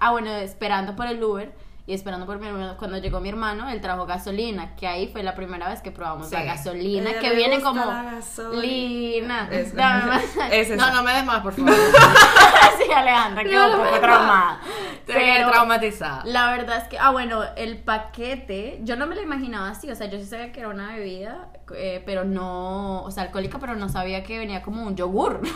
ah, 0.00 0.10
bueno, 0.10 0.30
esperando 0.30 0.96
por 0.96 1.06
el 1.06 1.22
Uber 1.22 1.52
y 1.90 1.94
esperando 1.94 2.24
por 2.24 2.38
mi 2.38 2.46
hermano, 2.46 2.76
cuando 2.78 2.98
llegó 2.98 3.18
mi 3.18 3.30
hermano, 3.30 3.68
él 3.68 3.80
trajo 3.80 4.06
gasolina, 4.06 4.76
que 4.76 4.86
ahí 4.86 5.08
fue 5.08 5.24
la 5.24 5.34
primera 5.34 5.68
vez 5.68 5.80
que 5.80 5.90
probamos 5.90 6.28
Sí. 6.28 6.34
la 6.36 6.44
gasolina, 6.44 7.18
que 7.18 7.34
viene 7.34 7.60
como 7.60 7.84
la 7.84 8.02
gasolina. 8.14 8.62
lina. 8.62 9.48
Es- 9.50 9.74
es 10.70 10.76
No, 10.76 10.92
no 10.92 11.02
me 11.02 11.12
des 11.12 11.24
más, 11.24 11.40
por 11.42 11.52
favor. 11.52 11.74
sí, 12.78 12.92
Alejandra, 12.92 13.42
quedó 13.42 13.60
No, 13.68 13.72
un 13.72 13.78
poco 13.80 13.92
me 13.92 13.98
traumada. 13.98 14.60
Te 15.04 15.12
quedé 15.14 15.44
traumatizada. 15.44 16.22
La 16.26 16.52
verdad 16.52 16.76
es 16.78 16.84
que, 16.88 16.96
ah, 16.98 17.10
bueno, 17.10 17.42
el 17.56 17.78
paquete, 17.78 18.78
yo 18.82 18.94
no 18.94 19.06
me 19.08 19.16
lo 19.16 19.22
imaginaba 19.22 19.70
así, 19.70 19.90
o 19.90 19.96
sea, 19.96 20.06
yo 20.08 20.18
sí 20.18 20.26
sabía 20.26 20.52
que 20.52 20.60
era 20.60 20.68
una 20.68 20.94
bebida, 20.94 21.48
eh, 21.76 22.02
pero 22.06 22.24
no, 22.24 23.02
o 23.02 23.10
sea, 23.10 23.24
alcohólica, 23.24 23.58
pero 23.58 23.74
no 23.74 23.88
sabía 23.88 24.22
que 24.22 24.38
venía 24.38 24.62
como 24.62 24.84
un 24.84 24.94
yogur. 24.96 25.40
Sí, 25.44 25.52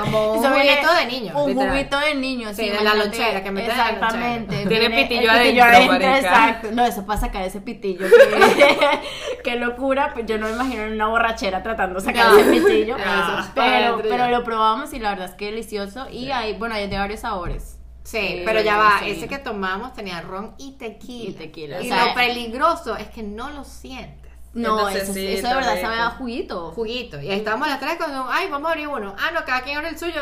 como 0.00 0.32
un 0.32 0.38
juguito 0.42 0.94
de 0.94 1.06
niño. 1.06 1.38
Un 1.40 1.50
literal. 1.50 1.70
juguito 1.70 1.98
de 2.00 2.14
niño, 2.16 2.48
Sí, 2.50 2.64
sí. 2.64 2.70
de 2.70 2.80
la 2.82 2.94
lonchera, 2.94 3.42
que 3.42 3.50
la 3.52 3.60
Exactamente. 3.60 4.66
Tiene 4.66 4.90
pitillo 4.90 5.30
el 5.32 5.54
exacto. 5.72 6.68
No, 6.72 6.84
eso 6.84 7.04
para 7.06 7.20
sacar 7.20 7.42
ese 7.42 7.60
pitillo. 7.60 8.06
que- 8.08 9.00
Qué 9.44 9.56
locura, 9.56 10.12
pues 10.14 10.26
yo 10.26 10.38
no 10.38 10.46
me 10.46 10.52
imagino 10.52 10.82
en 10.82 10.92
una 10.94 11.06
borrachera 11.08 11.62
tratando 11.62 12.00
de 12.00 12.04
sacar 12.04 12.32
No. 12.32 12.38
ese 12.38 12.50
pitillo. 12.50 12.96
No, 13.08 13.44
pero, 13.54 14.00
pero 14.02 14.28
lo 14.28 14.44
probamos 14.44 14.92
y 14.92 14.98
la 14.98 15.10
verdad 15.10 15.26
es 15.30 15.34
que 15.34 15.46
delicioso. 15.46 16.08
Y 16.10 16.30
hay, 16.30 16.54
bueno, 16.58 16.74
hay 16.74 16.88
de 16.88 16.98
varios 16.98 17.20
sabores. 17.20 17.78
Sí, 18.04 18.42
pero 18.46 18.62
ya 18.62 18.78
va, 18.78 19.00
sí. 19.00 19.10
ese 19.10 19.28
que 19.28 19.36
tomamos 19.38 19.92
tenía 19.92 20.20
ron 20.22 20.54
y 20.58 20.72
tequila. 20.78 21.30
Y 21.30 21.32
tequila, 21.34 21.82
Y 21.82 21.90
o 21.90 21.94
sea- 21.94 22.06
lo 22.06 22.14
peligroso 22.14 22.96
es 22.96 23.08
que 23.08 23.22
no 23.22 23.50
lo 23.50 23.64
sientes. 23.64 24.27
No, 24.58 24.76
Entonces, 24.78 25.02
eso, 25.04 25.12
sí, 25.14 25.26
eso 25.26 25.48
de 25.48 25.54
verdad 25.54 25.74
rico. 25.76 25.86
sabe 25.88 26.00
a 26.00 26.10
juguito. 26.10 26.72
Juguito. 26.74 27.20
Y 27.20 27.30
ahí 27.30 27.38
estábamos 27.38 27.68
las 27.68 27.78
tres 27.80 27.96
cuando, 27.96 28.26
ay, 28.30 28.48
vamos 28.50 28.68
a 28.68 28.72
abrir 28.72 28.88
uno. 28.88 29.14
Ah, 29.18 29.30
no, 29.32 29.44
cada 29.44 29.60
quien 29.62 29.76
abre 29.78 29.90
el 29.90 29.98
suyo. 29.98 30.20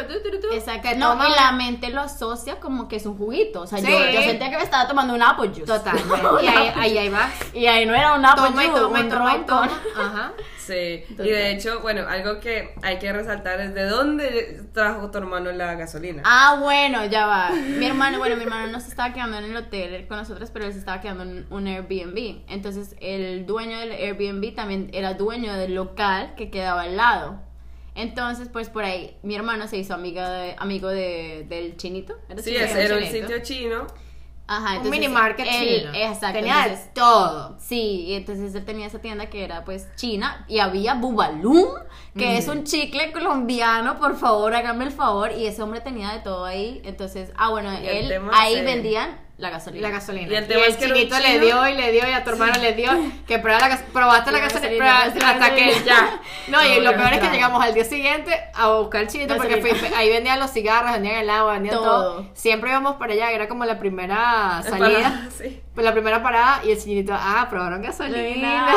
Exacto. 0.53 0.89
No, 0.97 1.16
y 1.26 1.30
la 1.34 1.53
mente 1.53 1.91
lo 1.91 2.01
asocia 2.03 2.61
como 2.61 2.87
que 2.89 2.97
es 2.97 3.07
un 3.07 3.16
juguito. 3.16 3.62
O 3.62 3.66
sea, 3.66 3.78
Sí. 3.78 3.87
yo, 3.91 3.99
yo 4.11 4.22
sentía 4.22 4.51
que 4.51 4.57
me 4.59 4.62
estaba 4.62 4.87
tomando 4.87 5.14
un 5.14 5.22
apple 5.22 5.49
juice. 5.55 5.72
Un 5.72 6.45
Y 6.45 6.49
ahí, 6.49 6.72
ahí, 6.76 6.99
ahí 6.99 7.09
va. 7.09 7.30
Y 7.55 7.66
ahí 7.66 7.87
no 7.87 7.95
era 7.95 8.14
un 8.14 8.24
apple 8.24 8.45
Toma 8.49 8.64
y 8.64 8.66
juice, 8.68 8.80
toma 8.82 8.99
y 8.99 9.03
un 9.05 9.09
toma 9.11 9.30
y 9.32 9.37
ron 9.37 9.47
toma. 9.47 9.68
con- 9.95 10.05
Ajá. 10.07 10.32
Sí, 10.66 11.04
Total. 11.10 11.26
y 11.26 11.30
de 11.30 11.50
hecho, 11.52 11.80
bueno, 11.80 12.06
algo 12.08 12.40
que 12.40 12.74
hay 12.82 12.98
que 12.98 13.12
resaltar 13.12 13.60
es 13.60 13.72
de 13.72 13.84
dónde 13.84 14.62
trajo 14.72 15.10
tu 15.10 15.18
hermano 15.18 15.52
la 15.52 15.74
gasolina. 15.74 16.22
Ah, 16.24 16.58
bueno, 16.60 17.04
ya 17.06 17.26
va. 17.26 17.50
Mi 17.50 17.86
hermano, 17.86 18.18
bueno, 18.18 18.36
mi 18.36 18.42
hermano 18.42 18.72
no 18.72 18.80
se 18.80 18.88
estaba 18.88 19.14
quedando 19.14 19.38
en 19.38 19.44
el 19.44 19.56
hotel 19.56 20.06
con 20.08 20.16
nosotros, 20.16 20.50
pero 20.52 20.66
él 20.66 20.72
se 20.72 20.80
estaba 20.80 21.00
quedando 21.00 21.22
en 21.22 21.46
un 21.50 21.68
Airbnb. 21.68 22.42
Entonces, 22.48 22.96
el 23.00 23.46
dueño 23.46 23.78
del 23.78 23.92
Airbnb 23.92 24.54
también 24.54 24.90
era 24.92 25.14
dueño 25.14 25.54
del 25.54 25.74
local 25.74 26.34
que 26.36 26.50
quedaba 26.50 26.82
al 26.82 26.96
lado. 26.96 27.40
Entonces, 27.94 28.48
pues 28.52 28.68
por 28.68 28.84
ahí, 28.84 29.16
mi 29.22 29.34
hermano 29.36 29.68
se 29.68 29.78
hizo 29.78 29.94
amiga 29.94 30.28
de, 30.30 30.54
amigo 30.58 30.88
de, 30.88 31.46
del 31.48 31.76
chinito. 31.76 32.18
¿Era 32.28 32.42
sí, 32.42 32.54
ese 32.54 32.84
era 32.84 32.96
un 32.96 33.04
sitio 33.04 33.38
chino. 33.42 33.86
Ajá, 34.49 34.70
Un 34.70 34.76
entonces, 34.76 34.90
mini 34.92 35.09
market 35.12 35.47
él- 35.51 35.80
chino. 35.80 35.90
Exacto. 35.94 36.38
Tenía 36.38 36.57
de 36.59 36.62
entonces- 36.64 36.94
todo. 36.94 37.57
Sí, 37.59 38.05
y 38.07 38.14
entonces 38.14 38.55
él 38.55 38.64
tenía 38.64 38.86
esa 38.86 39.01
tienda 39.01 39.26
que 39.26 39.42
era 39.44 39.64
pues 39.64 39.88
china 39.97 40.44
y 40.49 40.61
había 40.61 40.94
Bubalum, 40.94 41.66
que 42.16 42.38
es 42.38 42.47
un 42.49 42.62
chicle 42.64 43.11
colombiano, 43.12 43.99
por 43.99 44.16
favor, 44.16 44.55
háganme 44.55 44.84
el 44.84 44.92
favor, 44.92 45.32
y 45.32 45.47
ese 45.47 45.62
hombre 45.62 45.80
tenía 45.80 46.11
de 46.12 46.20
todo 46.20 46.44
ahí, 46.44 46.80
entonces, 46.84 47.30
ah 47.36 47.51
bueno, 47.51 47.72
Y 47.72 47.86
él 47.86 48.12
ahí 48.32 48.62
vendían 48.62 49.18
la 49.39 49.51
gasolina. 49.51 49.89
La 49.89 49.95
gasolina. 49.95 50.32
Y 50.32 50.34
el 50.37 50.47
tema 50.49 50.64
es 50.64 50.76
que 50.76 50.84
era 50.87 50.95
un 50.95 50.99
chinito 51.01 51.18
le 51.18 51.41
dio 51.41 51.68
y 51.68 51.74
le 51.74 51.93
dio 51.93 52.09
y 52.09 52.12
a 52.12 52.24
tu 52.24 52.30
hermano 52.30 52.55
le 52.59 52.72
dio. 52.72 52.91
Que 53.26 53.39
prueba 53.39 53.68
la 53.68 53.78
probaste 53.93 54.30
la 54.32 54.39
La 54.39 54.45
gasolina, 54.49 55.03
hasta 55.03 55.55
que 55.55 55.82
ya. 55.84 56.20
No, 56.49 56.64
y 56.64 56.80
lo 56.80 56.93
peor 56.95 57.12
es 57.12 57.18
que 57.20 57.28
llegamos 57.30 57.62
al 57.62 57.74
día 57.74 57.84
siguiente 57.84 58.32
a 58.55 58.68
buscar 58.68 59.03
el 59.03 59.09
chinito 59.09 59.37
porque 59.37 59.57
Gasolina. 59.61 59.78
fui- 59.89 59.95
ahí 59.95 60.09
vendían 60.09 60.39
los 60.41 60.51
cigarros, 60.53 60.93
vendían 60.93 61.16
el 61.16 61.28
agua, 61.28 61.53
vendían 61.55 61.74
todo. 61.76 61.84
Todo. 62.22 62.26
Siempre 62.34 62.70
íbamos 62.70 62.97
para 62.97 63.12
allá, 63.12 63.30
era 63.30 63.47
como 63.47 63.64
la 63.66 63.78
primera 63.78 64.62
salida. 64.62 65.03
para- 65.03 65.30
sí. 65.37 65.61
Pues 65.74 65.84
la 65.84 65.93
primera 65.93 66.22
parada 66.22 66.62
y 66.64 66.70
el 66.70 66.82
chinito, 66.82 67.12
ah, 67.14 67.47
probaron 67.51 67.82
gasolina. 67.82 68.68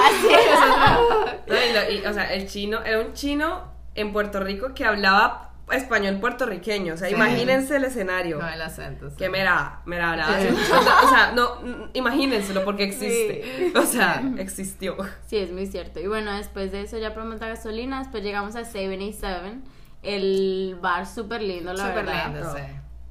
No, 1.48 1.56
y 1.56 1.74
lo- 1.74 1.92
y, 1.92 2.06
o 2.06 2.14
sea, 2.14 2.34
el 2.34 2.48
chino 2.48 2.84
era 2.84 3.00
un 3.00 3.14
chino 3.14 3.64
en 3.96 4.14
Puerto 4.14 4.40
Rico 4.40 4.74
que 4.76 4.86
hablaba 4.86 5.49
español 5.72 6.20
puertorriqueño. 6.20 6.94
O 6.94 6.98
sea, 6.98 7.08
Sí. 7.10 7.16
imagínense 7.16 7.76
el 7.76 7.84
escenario. 7.86 8.40
No, 8.40 8.48
el 8.48 8.62
acento. 8.62 9.10
sí. 9.10 9.16
Que 9.18 9.30
mera, 9.30 9.82
mera 9.86 10.12
hablaba. 10.12 10.40
Sí. 10.40 10.48
O 10.50 11.10
sea, 11.10 11.32
no, 11.36 11.90
imagínenselo 11.94 12.64
porque 12.66 12.84
existe. 12.84 13.72
O 13.76 13.84
sea, 13.84 14.22
existió. 14.38 14.96
Sí, 15.28 15.38
es 15.38 15.52
muy 15.52 15.66
cierto. 15.68 16.00
Y 16.00 16.08
bueno, 16.08 16.34
después 16.36 16.72
de 16.72 16.82
eso 16.82 16.98
ya 16.98 17.14
probamos 17.14 17.40
la 17.42 17.48
gasolina, 17.50 18.00
después 18.00 18.24
llegamos 18.24 18.56
a 18.56 18.66
787, 18.66 19.60
el 20.04 20.78
bar 20.82 21.06
súper 21.06 21.42
lindo, 21.42 21.74
la 21.74 21.88
Súper 21.88 22.06
verdad. 22.06 22.34
lindo. 22.34 22.56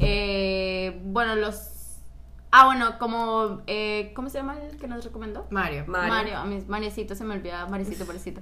Eh, 0.00 1.00
bueno, 1.04 1.34
los... 1.34 1.77
Ah, 2.51 2.64
bueno, 2.66 2.99
como... 2.99 3.61
Eh, 3.66 4.12
¿Cómo 4.14 4.30
se 4.30 4.38
llama 4.38 4.57
el 4.62 4.78
que 4.78 4.88
nos 4.88 5.05
recomendó? 5.05 5.46
Mario. 5.51 5.84
Mario. 5.86 6.09
Mario, 6.09 6.36
a 6.38 6.44
mis 6.46 6.66
Mariecito 6.66 7.14
se 7.14 7.24
me 7.24 7.34
olvida, 7.34 7.66
Mariecito, 7.66 8.07
Mariecito. 8.07 8.40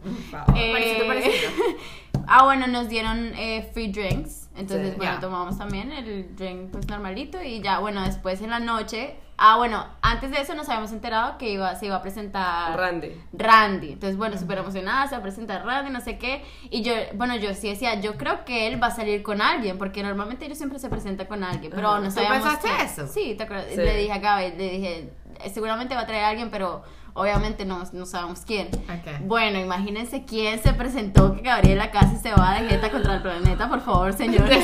Eh, 0.54 0.72
Mariecito, 0.72 1.06
Mariecito. 1.06 1.48
ah, 2.28 2.44
bueno, 2.44 2.66
nos 2.68 2.88
dieron 2.88 3.32
eh, 3.34 3.68
free 3.74 3.88
drinks, 3.90 4.48
entonces, 4.54 4.90
Sí. 4.90 4.96
bueno, 4.96 5.14
Ya. 5.14 5.20
tomamos 5.20 5.58
también 5.58 5.90
el 5.90 6.36
drink 6.36 6.70
pues 6.70 6.86
normalito 6.88 7.42
y 7.42 7.60
ya, 7.60 7.80
bueno, 7.80 8.02
después 8.04 8.40
en 8.42 8.50
la 8.50 8.60
noche, 8.60 9.16
ah, 9.38 9.56
bueno, 9.56 9.84
antes 10.02 10.30
de 10.30 10.40
eso 10.40 10.54
nos 10.54 10.68
habíamos 10.68 10.92
enterado 10.92 11.38
que 11.38 11.50
iba, 11.50 11.74
se 11.74 11.86
iba 11.86 11.96
a 11.96 12.02
presentar 12.02 12.76
Randy. 12.76 13.12
Randy. 13.32 13.92
Entonces, 13.92 14.16
bueno, 14.16 14.36
súper 14.38 14.58
emocionada, 14.58 15.06
se 15.06 15.12
va 15.14 15.18
a 15.18 15.22
presentar 15.22 15.64
Randy, 15.64 15.90
no 15.90 16.00
sé 16.00 16.18
qué. 16.18 16.44
Y 16.70 16.82
yo, 16.82 16.92
bueno, 17.14 17.36
yo 17.36 17.52
sí 17.54 17.68
decía, 17.68 18.00
yo 18.00 18.16
creo 18.16 18.44
que 18.44 18.66
él 18.66 18.82
va 18.82 18.88
a 18.88 18.90
salir 18.90 19.22
con 19.22 19.40
alguien, 19.42 19.78
porque 19.78 20.02
normalmente 20.02 20.46
ellos 20.46 20.58
siempre 20.58 20.78
se 20.78 20.88
presenta 20.88 21.26
con 21.26 21.44
alguien, 21.44 21.72
pero 21.74 21.88
Ajá. 21.90 21.98
no 22.00 22.06
¿Tú 22.06 22.12
sabíamos. 22.12 22.42
pensaste 22.42 22.68
quién. 22.68 22.80
eso? 22.80 23.06
Sí, 23.08 23.34
¿te 23.36 23.44
acuerdas? 23.44 23.66
Sí. 23.70 23.76
Le 23.76 23.96
dije 23.96 24.12
a 24.12 24.18
Gaby, 24.18 24.56
le 24.56 24.70
dije, 24.70 25.12
"Eh, 25.44 25.50
seguramente 25.50 25.94
va 25.94 26.02
a 26.02 26.06
traer 26.06 26.24
a 26.24 26.28
alguien, 26.28 26.50
pero 26.50 26.82
obviamente 27.16 27.64
no, 27.64 27.82
no 27.92 28.06
sabemos 28.06 28.42
quién. 28.46 28.68
Ok. 28.68 29.20
Bueno, 29.22 29.58
imagínense 29.58 30.24
quién 30.24 30.62
se 30.62 30.72
presentó 30.72 31.34
que 31.34 31.42
Gabriela 31.42 31.90
casi 31.90 32.16
se 32.16 32.32
va 32.32 32.54
de 32.60 32.68
jeta 32.68 32.90
contra 32.90 33.14
el 33.14 33.22
planeta, 33.22 33.68
por 33.68 33.80
favor, 33.80 34.12
señor. 34.12 34.48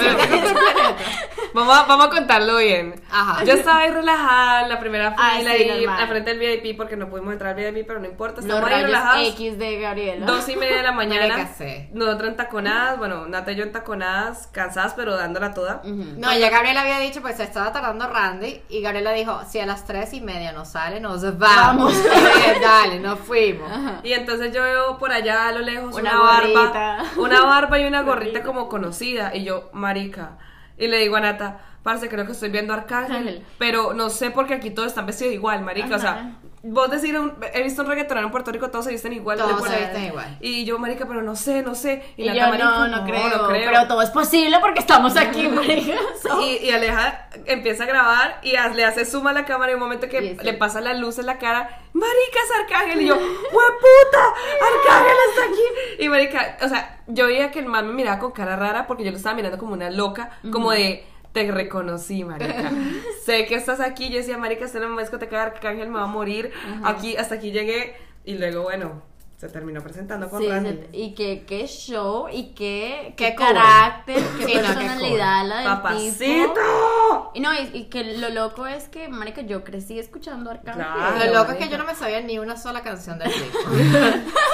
Vamos 1.55 1.77
a, 1.77 1.83
vamos 1.83 2.07
a 2.07 2.11
contarlo 2.11 2.57
bien. 2.57 2.95
Ajá. 3.11 3.45
Yo 3.45 3.53
estaba 3.53 3.81
ahí 3.81 3.91
relajada 3.91 4.63
en 4.63 4.69
la 4.71 4.81
primera 4.81 5.15
fila 5.15 5.53
sí, 5.55 5.69
ahí 5.69 5.85
al 5.85 6.09
frente 6.09 6.35
del 6.35 6.39
VIP 6.39 6.79
porque 6.79 6.97
no 6.97 7.11
pudimos 7.11 7.33
entrar 7.35 7.59
al 7.59 7.75
VIP, 7.75 7.87
pero 7.87 8.01
no 8.01 8.07
importa. 8.07 8.37
Los 8.37 8.47
Estamos 8.47 8.65
ahí 8.65 8.73
rayos 8.73 8.87
relajados. 8.87 9.29
X 9.29 9.59
de 9.59 9.79
Gabriela. 9.81 10.27
Dos 10.27 10.49
y 10.49 10.57
media 10.57 10.79
de 10.79 10.83
la 10.83 10.93
mañana. 11.03 11.51
Nosotros 11.93 12.31
en 12.31 12.37
taconadas, 12.37 12.97
bueno, 12.97 13.27
Nata 13.27 13.53
y 13.53 13.57
yo 13.57 13.65
en 13.65 13.73
taconadas, 13.73 14.47
cansadas, 14.47 14.95
pero 14.95 15.15
dándola 15.15 15.53
toda. 15.53 15.83
No, 15.85 16.37
ya 16.37 16.49
Gabriela 16.49 16.83
había 16.83 16.99
dicho, 17.01 17.21
pues 17.21 17.37
se 17.37 17.43
estaba 17.43 17.71
tardando 17.71 18.09
Randy. 18.09 18.63
Y 18.71 18.81
Gabriela 18.81 19.13
dijo: 19.13 19.43
Si 19.47 19.61
a 19.61 19.67
las 19.67 19.85
tres 19.85 20.15
y 20.15 20.23
media 20.23 20.53
nos 20.53 20.69
sale, 20.69 21.01
nos 21.01 21.23
vamos. 21.39 21.93
Vamos. 21.93 21.95
Dale, 22.61 23.01
nos 23.01 23.19
fuimos. 23.19 23.71
Y 24.03 24.13
entonces 24.13 24.53
yo 24.55 24.63
veo 24.63 24.99
por 24.99 25.13
allá 25.13 25.49
a 25.49 25.53
lo 25.53 25.61
lejos 25.61 25.95
Una 25.95 26.21
una, 26.21 26.21
barba, 26.21 27.05
una 27.17 27.43
barba 27.45 27.79
y 27.79 27.85
una 27.85 28.03
gorrita 28.05 28.43
como 28.43 28.69
conocida. 28.69 29.35
Y 29.35 29.45
yo, 29.45 29.71
marica. 29.73 30.39
Y 30.79 30.89
le 30.89 30.99
digo 30.99 31.17
a 31.17 31.21
Nata, 31.21 31.61
parce, 31.83 32.09
creo 32.09 32.27
que 32.27 32.33
estoy 32.33 32.51
viendo 32.51 32.73
Arcángel, 32.73 33.17
Ángel. 33.17 33.47
pero 33.59 33.93
no 33.95 34.11
sé 34.11 34.31
por 34.31 34.47
qué 34.47 34.55
aquí 34.55 34.71
todos 34.71 34.89
están 34.89 35.07
vestidos 35.07 35.35
igual, 35.35 35.63
marica. 35.63 35.97
O 35.97 35.99
sea. 35.99 36.37
Vos 36.65 36.91
decir, 36.91 37.19
un- 37.19 37.35
he 37.55 37.63
visto 37.63 37.83
un 37.83 37.89
reggaetonero 37.89 38.27
en 38.27 38.31
Puerto 38.31 38.53
Rico, 38.53 38.71
todos 38.71 38.85
se 38.85 38.93
visten 38.93 39.13
igual. 39.13 39.37
Todos 39.39 39.69
se 39.69 39.79
visten 39.79 40.05
igual. 40.05 40.37
Y 40.41 40.65
yo, 40.65 40.79
marica, 40.79 41.07
pero 41.07 41.23
no 41.23 41.35
sé, 41.37 41.63
no 41.63 41.75
sé. 41.75 42.03
Y, 42.17 42.27
Nata, 42.27 42.39
yo 42.39 42.47
marica, 42.49 42.65
no, 42.65 42.89
no, 42.89 43.05
creo, 43.05 43.49
pero 43.49 43.89
todo 43.89 44.03
es 44.03 44.11
posible 44.11 44.59
porque 44.61 44.79
estamos 44.81 45.17
aquí, 45.17 45.49
marica. 45.49 45.97
So- 46.23 46.41
Y, 46.41 46.59
y 46.59 46.71
Aleja 46.71 47.29
empieza 47.47 47.85
a 47.85 47.87
grabar 47.87 48.39
y 48.43 48.53
le 48.75 48.85
hace 48.85 49.05
suma 49.05 49.31
a 49.31 49.33
la 49.33 49.45
cámara 49.45 49.73
y 49.73 49.75
un 49.75 49.81
momento 49.81 50.09
que 50.09 50.37
le 50.41 50.53
pasa 50.55 50.81
la 50.81 50.95
luz 50.95 51.19
en 51.19 51.27
la 51.27 51.39
cara, 51.39 51.81
marica 51.93 52.39
es 52.45 52.61
Arcángel 52.61 53.03
y 53.03 53.07
yo, 53.07 53.17
puta! 53.17 54.25
Arcángel 54.61 55.17
está 55.31 55.43
aquí! 55.45 56.05
Y 56.05 56.09
marica, 56.09 56.57
o 56.63 56.69
sea, 56.69 57.01
yo 57.07 57.27
veía 57.27 57.51
que 57.51 57.59
el 57.59 57.67
man 57.67 57.87
me 57.89 57.93
miraba 57.95 58.19
con 58.19 58.33
cara 58.33 58.57
rara 58.57 58.87
porque 58.87 59.05
yo 59.05 59.11
lo 59.11 59.17
estaba 59.17 59.35
mirando 59.35 59.59
como 59.59 59.73
una 59.73 59.91
loca, 59.91 60.31
como 60.53 60.71
de, 60.71 61.05
te 61.33 61.51
reconocí, 61.51 62.25
marica. 62.25 62.71
sé 63.25 63.47
que 63.47 63.55
estás 63.55 63.81
aquí, 63.81 64.09
yo 64.11 64.17
decía, 64.17 64.39
marica, 64.39 64.65
este 64.65 64.81
no 64.81 64.89
me 64.89 65.03
discoteca 65.03 65.37
de 65.37 65.43
Arcángel, 65.43 65.89
me 65.89 65.99
va 65.99 66.05
a 66.05 66.09
morir, 66.09 66.53
aquí, 66.85 67.17
hasta 67.17 67.37
aquí 67.37 67.53
llegué, 67.53 67.97
y 68.25 68.35
luego, 68.35 68.63
bueno, 68.63 69.03
se 69.43 69.49
terminó 69.49 69.81
presentando 69.83 70.31
con 70.31 70.41
Sí, 70.41 70.47
Randy. 70.49 70.79
y 70.93 71.15
qué, 71.17 71.45
qué 71.45 71.67
show 71.67 72.29
y 72.33 72.55
qué, 72.55 73.13
Qué 73.17 73.31
qué 73.31 73.35
carácter, 73.35 74.23
qué 74.39 74.45
Sí, 74.45 74.55
no, 74.55 74.61
qué 74.61 74.67
personalidad 74.69 75.47
la 75.49 75.57
del 75.57 75.65
¡Papacito! 75.65 76.25
tipo. 76.25 76.55
¿No? 76.55 77.31
Y 77.35 77.41
no, 77.41 77.53
y, 77.53 77.71
y 77.75 77.85
que 77.87 78.05
lo 78.19 78.29
loco 78.29 78.69
es 78.69 78.89
que, 78.89 79.09
marica, 79.09 79.41
yo 79.41 79.65
crecí 79.65 79.99
escuchando 79.99 80.49
Arcángel. 80.49 80.85
Claro. 80.85 81.25
Lo 81.27 81.41
loco 81.41 81.51
es 81.51 81.59
que 81.59 81.69
yo 81.69 81.77
no 81.77 81.85
me 81.85 81.97
sabía 81.97 82.21
ni 82.21 82.39
una 82.39 82.57
sola 82.57 82.83
canción 82.83 83.19
del 83.19 83.33
tipo. 83.33 83.59
o 83.69 83.73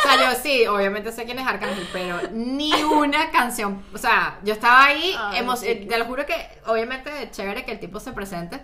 sea, 0.09 0.33
yo 0.33 0.39
sí, 0.43 0.67
obviamente 0.67 1.13
sé 1.13 1.27
quién 1.27 1.39
es 1.39 1.47
Arcángel, 1.47 1.87
pero 1.93 2.17
ni 2.33 2.73
una 2.83 3.31
canción. 3.31 3.85
O 3.93 3.99
sea, 3.99 4.39
yo 4.43 4.55
estaba 4.55 4.87
ahí, 4.87 5.15
Ay, 5.19 5.43
emo- 5.43 5.57
sí. 5.57 5.67
eh, 5.69 5.87
te 5.87 5.99
lo 5.99 6.07
juro 6.07 6.25
que, 6.25 6.35
obviamente, 6.67 7.11
chévere 7.31 7.67
que 7.67 7.73
el 7.73 7.79
tipo 7.79 8.01
se 8.01 8.13
presente. 8.13 8.59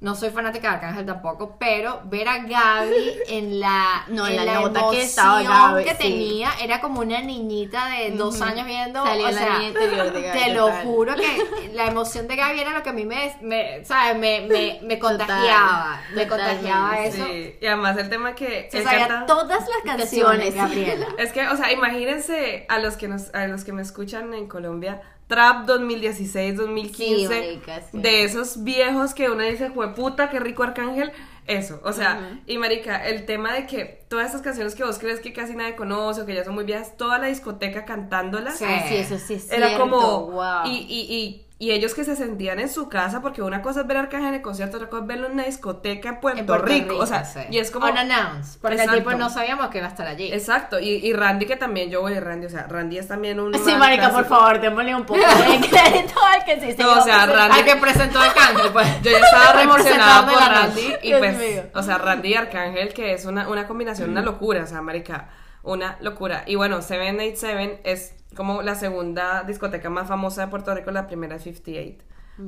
No 0.00 0.14
soy 0.14 0.30
fanática 0.30 0.68
de 0.70 0.74
Arcángel 0.76 1.04
tampoco, 1.04 1.56
pero 1.58 2.00
ver 2.04 2.26
a 2.26 2.38
Gaby 2.38 3.18
en 3.28 3.60
la, 3.60 4.04
No, 4.08 4.26
en 4.26 4.36
la 4.46 4.54
nota 4.60 4.84
que 4.90 5.02
estaba 5.02 5.42
Gaby, 5.42 5.84
que 5.84 5.90
sí. 5.90 5.96
tenía, 5.98 6.50
era 6.62 6.80
como 6.80 7.00
una 7.00 7.20
niñita 7.20 7.86
de 7.90 8.12
dos 8.12 8.40
años 8.40 8.66
viendo. 8.66 9.04
Salió 9.04 9.26
o 9.26 9.30
la 9.30 9.38
sea, 9.38 9.58
niña 9.58 9.68
interior 9.68 10.10
de 10.12 10.22
Gaby, 10.22 10.38
Te 10.40 10.54
lo 10.54 10.68
juro 10.82 11.14
que 11.16 11.70
la 11.74 11.86
emoción 11.86 12.28
de 12.28 12.36
Gaby 12.36 12.60
era 12.60 12.70
lo 12.72 12.82
que 12.82 12.88
a 12.88 12.92
mí 12.94 13.04
me, 13.04 13.36
me, 13.42 13.84
¿sabes? 13.84 14.16
me, 14.16 14.46
me, 14.48 14.78
me 14.82 14.98
contagiaba. 14.98 16.00
Me 16.14 16.24
Totalmente, 16.24 16.28
contagiaba 16.28 17.04
eso. 17.04 17.26
Sí, 17.26 17.56
y 17.60 17.66
además 17.66 17.98
el 17.98 18.08
tema 18.08 18.34
que 18.34 18.68
Se 18.72 18.82
sabía 18.82 19.06
canta- 19.06 19.26
todas 19.26 19.68
las 19.68 19.82
canciones, 19.96 20.54
Canciones. 20.54 20.54
Gabriela. 20.54 21.06
Es 21.18 21.30
que, 21.32 21.46
o 21.46 21.56
sea, 21.58 21.70
imagínense 21.72 22.64
a 22.70 22.78
los 22.78 22.96
que 22.96 23.06
nos, 23.06 23.34
a 23.34 23.46
los 23.48 23.64
que 23.64 23.74
me 23.74 23.82
escuchan 23.82 24.32
en 24.32 24.48
Colombia, 24.48 25.02
Trap 25.30 25.64
2016, 25.64 26.56
2015, 26.56 27.16
Sí, 27.16 27.28
marica, 27.28 27.80
sí. 27.90 27.98
de 27.98 28.24
esos 28.24 28.62
viejos 28.64 29.14
que 29.14 29.30
uno 29.30 29.42
dice, 29.44 29.70
fue 29.70 29.94
puta, 29.94 30.28
qué 30.28 30.40
rico 30.40 30.62
Arcángel, 30.64 31.12
eso, 31.46 31.80
o 31.84 31.92
sea, 31.92 32.40
y 32.46 32.58
marica, 32.58 33.06
el 33.08 33.24
tema 33.26 33.54
de 33.54 33.66
que 33.66 34.04
todas 34.08 34.26
estas 34.26 34.42
canciones 34.42 34.74
que 34.74 34.84
vos 34.84 34.98
crees 34.98 35.20
que 35.20 35.32
casi 35.32 35.54
nadie 35.54 35.74
conoce 35.76 36.20
o 36.22 36.26
que 36.26 36.34
ya 36.34 36.44
son 36.44 36.54
muy 36.54 36.64
viejas, 36.64 36.96
toda 36.96 37.18
la 37.18 37.28
discoteca 37.28 37.84
cantándolas, 37.84 38.58
Sí. 38.58 38.66
Sí, 38.88 38.96
eso 38.96 39.18
sí 39.18 39.34
es 39.34 39.50
era 39.50 39.68
cierto, 39.68 39.88
como, 39.88 40.26
wow. 40.32 40.66
y, 40.66 40.76
y, 40.88 41.14
y, 41.14 41.46
y 41.62 41.72
ellos 41.72 41.92
que 41.92 42.04
se 42.04 42.16
sentían 42.16 42.58
en 42.58 42.70
su 42.70 42.88
casa, 42.88 43.20
porque 43.20 43.42
una 43.42 43.60
cosa 43.60 43.82
es 43.82 43.86
ver 43.86 43.98
a 43.98 44.00
Arcángel 44.00 44.30
en 44.30 44.34
el 44.36 44.40
concierto, 44.40 44.78
otra 44.78 44.88
cosa 44.88 45.02
es 45.02 45.08
verlo 45.08 45.26
en 45.26 45.32
una 45.34 45.44
discoteca 45.44 46.08
en 46.08 46.18
Puerto, 46.18 46.40
En 46.40 46.46
Puerto 46.46 46.64
Rico, 46.64 46.96
o 46.96 47.04
sea, 47.04 47.26
sí. 47.26 47.40
y 47.50 47.58
es 47.58 47.70
como... 47.70 47.86
Unannounced, 47.86 48.58
porque 48.62 48.76
el 48.76 48.80
Exacto. 48.80 48.98
tipo 49.04 49.12
no 49.18 49.28
sabíamos 49.28 49.68
que 49.68 49.76
iba 49.76 49.86
a 49.86 49.90
estar 49.90 50.06
allí. 50.06 50.32
Exacto, 50.32 50.80
y, 50.80 50.88
y 51.06 51.12
Randy 51.12 51.44
que 51.44 51.56
también, 51.56 51.90
yo 51.90 52.00
voy 52.00 52.14
de 52.14 52.20
Randy, 52.20 52.46
o 52.46 52.48
sea, 52.50 52.66
Randy 52.66 52.96
es 52.96 53.08
también 53.08 53.38
un... 53.38 53.52
Sí, 53.62 53.74
marica, 53.76 54.10
por 54.10 54.24
favor, 54.24 54.58
démosle 54.58 54.94
un 54.94 55.04
poco 55.04 55.20
de 55.20 55.26
crédito 55.68 56.18
al 56.24 56.44
que 56.46 56.60
sí 56.60 56.72
se 56.72 56.82
No, 56.82 56.98
o 56.98 57.02
sea, 57.02 57.24
a 57.24 57.26
Randy- 57.26 57.58
Al 57.58 57.64
que 57.66 57.76
presentó 57.76 58.18
Arcángel, 58.20 58.72
pues. 58.72 59.02
Yo 59.02 59.10
ya 59.10 59.18
estaba 59.18 59.62
emocionada 59.62 60.26
por 60.26 60.40
Randy 60.40 60.94
y 61.02 61.06
Dios 61.08 61.18
pues, 61.18 61.38
mío. 61.38 61.62
o 61.74 61.82
sea, 61.82 61.98
Randy 61.98 62.28
y 62.30 62.34
Arcángel 62.36 62.94
que 62.94 63.12
es 63.12 63.26
una, 63.26 63.46
una 63.50 63.66
combinación, 63.66 64.08
una 64.08 64.22
locura, 64.22 64.62
o 64.62 64.66
sea, 64.66 64.80
marica, 64.80 65.28
una 65.62 65.98
locura. 66.00 66.44
Y 66.46 66.54
bueno, 66.54 66.82
787 66.82 67.80
es 67.84 68.16
como 68.36 68.62
la 68.62 68.74
segunda 68.74 69.42
discoteca 69.44 69.90
más 69.90 70.08
famosa 70.08 70.42
de 70.44 70.48
Puerto 70.48 70.74
Rico, 70.74 70.90
la 70.90 71.06
primera 71.06 71.36
es 71.36 71.42
58. 71.42 72.04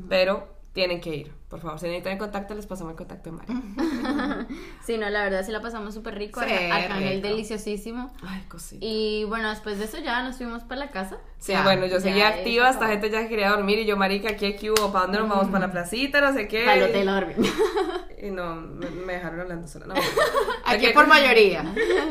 Pero 0.08 0.48
tienen 0.72 1.00
que 1.02 1.14
ir, 1.14 1.32
por 1.48 1.60
favor, 1.60 1.78
si 1.78 1.84
necesitan 1.86 2.14
el 2.14 2.18
contacto, 2.18 2.54
les 2.54 2.66
pasamos 2.66 2.92
el 2.92 2.96
contacto 2.96 3.30
de 3.30 3.36
Mari. 3.36 4.46
Sí, 4.84 4.98
no, 4.98 5.08
la 5.10 5.22
verdad 5.22 5.44
sí 5.44 5.52
la 5.52 5.60
pasamos 5.60 5.94
súper 5.94 6.16
rico. 6.16 6.40
Sí, 6.40 6.50
Arcángel 6.50 7.16
rico. 7.16 7.28
deliciosísimo. 7.28 8.12
Ay, 8.26 8.42
cosita. 8.48 8.84
Y 8.84 9.24
bueno, 9.24 9.50
después 9.50 9.78
de 9.78 9.84
eso 9.84 9.98
ya 9.98 10.22
nos 10.22 10.36
fuimos 10.36 10.62
para 10.64 10.80
la 10.86 10.90
casa. 10.90 11.18
Sí, 11.38 11.52
Ya, 11.52 11.62
bueno, 11.62 11.86
yo 11.86 12.00
seguía 12.00 12.28
activa, 12.28 12.70
esta 12.70 12.88
gente 12.88 13.10
ya 13.10 13.28
quería 13.28 13.50
dormir 13.50 13.78
y 13.80 13.84
yo, 13.84 13.96
marica, 13.96 14.34
¿qué, 14.36 14.56
qué 14.56 14.70
hubo? 14.70 14.90
¿Para 14.92 15.04
dónde 15.04 15.18
nos 15.20 15.28
vamos? 15.28 15.46
¿Para 15.48 15.66
la 15.66 15.72
placita? 15.72 16.20
No 16.20 16.32
sé 16.32 16.48
qué. 16.48 16.68
Al 16.68 16.82
hotel 16.84 17.08
a 17.08 17.14
dormir. 17.14 17.36
Y 18.20 18.30
no, 18.30 18.56
me, 18.56 18.88
me 18.90 19.12
dejaron 19.14 19.40
hablando 19.40 19.68
sola. 19.68 19.86
No, 19.86 19.94
Aquí 20.66 20.86
es 20.86 20.92
por 20.92 21.06
mayoría. 21.06 21.64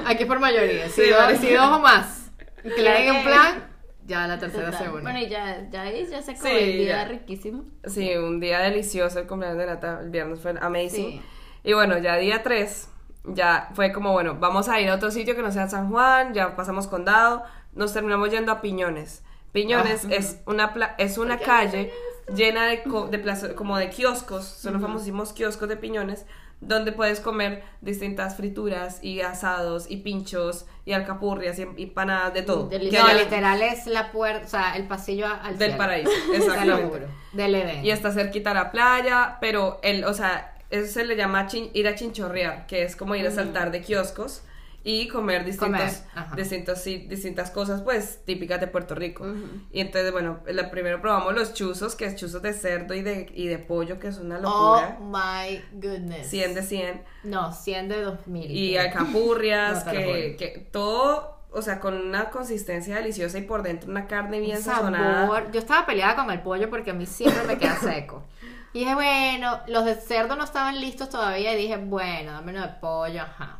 Aquí 0.05 0.24
es 0.24 0.28
por 0.28 0.39
mayoría. 0.39 0.88
Si, 0.89 1.01
Sí, 1.01 1.09
dos, 1.09 1.39
si 1.39 1.53
dos 1.53 1.68
o 1.68 1.80
más 1.80 2.30
que 2.64 2.82
le 2.82 2.91
den 2.91 3.16
un 3.16 3.24
plan, 3.24 3.68
ya 4.06 4.28
la 4.28 4.39
tercera 4.39 4.72
Total. 4.72 4.84
se 4.86 4.89
une. 4.91 5.02
Bueno, 5.02 5.20
y 5.20 5.28
ya, 5.30 5.70
ya 5.70 5.82
ahí 5.84 6.06
ya 6.10 6.22
se 6.22 6.32
acabó 6.32 6.47
Sí, 6.49 6.56
el 6.58 6.78
día 6.80 7.04
ya. 7.04 7.06
riquísimo. 7.06 7.64
Sí, 7.86 8.16
un 8.16 8.39
día 8.39 8.60
delicioso 8.60 9.20
el 9.20 9.28
cumpleaños 9.28 9.58
de 9.60 9.66
Nata, 9.68 9.99
el 10.02 10.10
viernes 10.10 10.39
fue 10.39 10.52
amazing. 10.60 11.12
Sí. 11.12 11.22
Y 11.64 11.74
bueno, 11.74 11.97
ya 11.99 12.18
día 12.18 12.41
3, 12.43 12.89
ya 13.26 13.70
fue 13.74 13.91
como, 13.91 14.12
bueno, 14.14 14.38
vamos 14.39 14.68
a 14.70 14.80
ir 14.82 14.89
a 14.89 14.95
otro 14.95 15.12
sitio 15.12 15.36
que 15.36 15.41
no 15.41 15.52
sea 15.52 15.68
San 15.70 15.89
Juan, 15.91 16.34
ya 16.34 16.56
pasamos 16.56 16.88
condado, 16.88 17.43
nos 17.74 17.93
terminamos 17.93 18.32
yendo 18.32 18.52
a 18.52 18.62
Piñones. 18.62 19.24
Piñones 19.52 20.06
es 20.10 20.39
una 20.45 20.74
pla- 20.74 20.95
es 20.97 21.18
una 21.18 21.38
calle 21.38 21.91
llena 22.34 22.66
de, 22.66 22.84
co- 22.84 23.08
de 23.08 23.20
plaza- 23.20 23.54
como 23.56 23.78
de 23.78 23.89
kioscos, 23.89 24.45
son 24.45 24.74
los 24.74 24.82
famosísimos 24.82 25.34
kioscos 25.34 25.68
de 25.70 25.76
Piñones, 25.78 26.26
donde 26.62 26.91
puedes 26.91 27.20
comer 27.20 27.64
distintas 27.82 28.38
frituras 28.38 29.03
y 29.03 29.22
asados 29.22 29.89
y 29.89 29.97
pinchos 29.97 30.66
y 30.86 30.93
alcapurrias 30.93 31.57
y, 31.59 31.66
y 31.78 31.88
panadas 31.88 32.34
de 32.36 32.43
todo. 32.43 32.70
No, 32.72 32.78
literal 32.78 33.62
es 33.64 33.88
la 33.88 34.12
puerta, 34.12 34.45
o 34.45 34.49
sea, 34.49 34.76
el 34.78 34.88
pasillo 34.88 35.26
al 35.28 35.57
Del 35.57 35.70
cielo. 35.72 35.78
paraíso, 35.78 36.12
exactamente. 36.34 37.07
Del 37.34 37.55
Edén. 37.55 37.84
Y 37.86 37.89
está 37.91 38.12
cerquita 38.12 38.51
a 38.51 38.53
la 38.53 38.72
playa, 38.72 39.38
pero 39.41 39.80
el, 39.84 40.03
o 40.05 40.14
sea, 40.14 40.55
eso 40.70 40.91
se 40.91 41.03
le 41.03 41.16
llama 41.16 41.47
chin- 41.47 41.72
ir 41.74 41.88
a 41.88 41.95
chinchorrear, 41.95 42.68
que 42.68 42.84
es 42.84 42.95
como 42.95 43.16
ir 43.16 43.26
a 43.28 43.32
saltar 43.32 43.72
de 43.72 43.82
kioscos 43.82 44.43
y 44.84 45.07
comer 45.07 45.45
distintos, 45.45 46.03
Comer, 46.13 46.36
distintos, 46.36 46.84
distintas 46.84 47.51
cosas, 47.51 47.82
pues, 47.84 48.25
típicas 48.25 48.59
de 48.59 48.67
Puerto 48.67 48.95
Rico. 48.95 49.25
Y 49.71 49.79
entonces, 49.79 50.11
bueno, 50.11 50.39
la, 50.47 50.71
primero 50.71 50.99
probamos 51.01 51.36
los 51.36 51.53
chuzos, 51.53 51.95
que 51.95 52.05
es 52.05 52.15
chuzos 52.15 52.41
de 52.41 52.53
cerdo 52.53 52.93
y 52.95 53.01
de, 53.01 53.32
y 53.36 53.47
de 53.47 53.59
pollo, 53.59 53.99
que 53.99 54.07
es 54.07 54.17
una 54.17 54.38
Oh 54.39 54.82
locura. 54.82 54.97
my 54.99 55.61
goodness. 55.73 56.27
100 56.27 56.55
de 56.55 56.63
100. 56.63 57.03
No, 57.25 57.53
100 57.53 57.89
de 57.89 58.01
2000. 58.01 58.49
Y 58.51 58.77
alcapurrias, 58.77 59.86
No 59.86 59.91
que, 59.91 60.36
que 60.39 60.67
todo, 60.71 61.38
o 61.51 61.61
sea, 61.61 61.79
con 61.79 61.93
una 61.95 62.29
consistencia 62.32 62.95
deliciosa 62.95 63.38
y 63.38 63.43
por 63.43 63.61
dentro 63.61 63.89
una 63.91 64.07
carne 64.07 64.39
bien 64.39 64.61
sazonada. 64.63 65.21
sabor. 65.27 65.51
Yo 65.51 65.59
estaba 65.59 65.86
peleada 65.86 66.15
con 66.15 66.32
el 66.32 66.41
pollo 66.41 66.69
porque 66.69 66.91
a 66.91 66.93
mí 66.93 67.05
siempre 67.05 67.43
me 67.43 67.57
queda 67.57 67.77
seco. 67.77 68.23
Y 68.73 68.79
dije, 68.79 68.95
bueno, 68.95 69.59
los 69.67 69.84
de 69.84 69.95
cerdo 69.95 70.38
no 70.38 70.45
estaban 70.45 70.79
listos 70.79 71.09
todavía. 71.09 71.53
Y 71.53 71.57
dije, 71.57 71.75
bueno, 71.75 72.32
dame 72.32 72.53
uno 72.53 72.61
de 72.61 72.73
pollo, 72.79 73.21
ajá. 73.23 73.59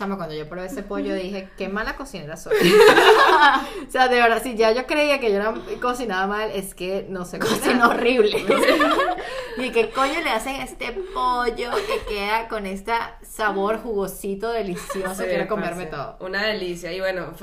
Chama, 0.00 0.16
cuando 0.16 0.34
yo 0.34 0.48
probé 0.48 0.64
ese 0.64 0.82
pollo 0.82 1.14
dije, 1.14 1.50
qué 1.58 1.68
mala 1.68 1.94
cocinera 1.94 2.34
soy. 2.38 2.54
o 3.86 3.90
sea, 3.90 4.08
de 4.08 4.16
verdad, 4.16 4.42
si 4.42 4.56
ya 4.56 4.72
yo 4.72 4.86
creía 4.86 5.20
que 5.20 5.28
yo 5.28 5.36
era, 5.36 5.52
cocinaba 5.78 6.26
mal, 6.26 6.50
es 6.54 6.74
que 6.74 7.04
no 7.10 7.26
sé 7.26 7.38
Cocina 7.38 7.86
horrible. 7.86 8.46
Y 9.58 9.72
qué 9.72 9.90
coño 9.90 10.18
le 10.22 10.30
hacen 10.30 10.58
a 10.58 10.64
este 10.64 10.92
pollo 11.12 11.70
que 11.86 12.14
queda 12.14 12.48
con 12.48 12.64
este 12.64 12.92
sabor 13.20 13.82
jugosito, 13.82 14.50
delicioso. 14.50 15.16
Sí, 15.16 15.28
Quiero 15.28 15.46
comerme 15.48 15.84
todo. 15.84 16.16
Una 16.20 16.46
delicia. 16.46 16.90
Y 16.94 17.00
bueno, 17.00 17.34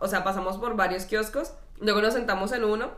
o 0.00 0.06
sea, 0.06 0.22
pasamos 0.22 0.58
por 0.58 0.76
varios 0.76 1.06
kioscos. 1.06 1.54
Luego 1.78 2.02
nos 2.02 2.12
sentamos 2.12 2.52
en 2.52 2.64
uno, 2.64 2.90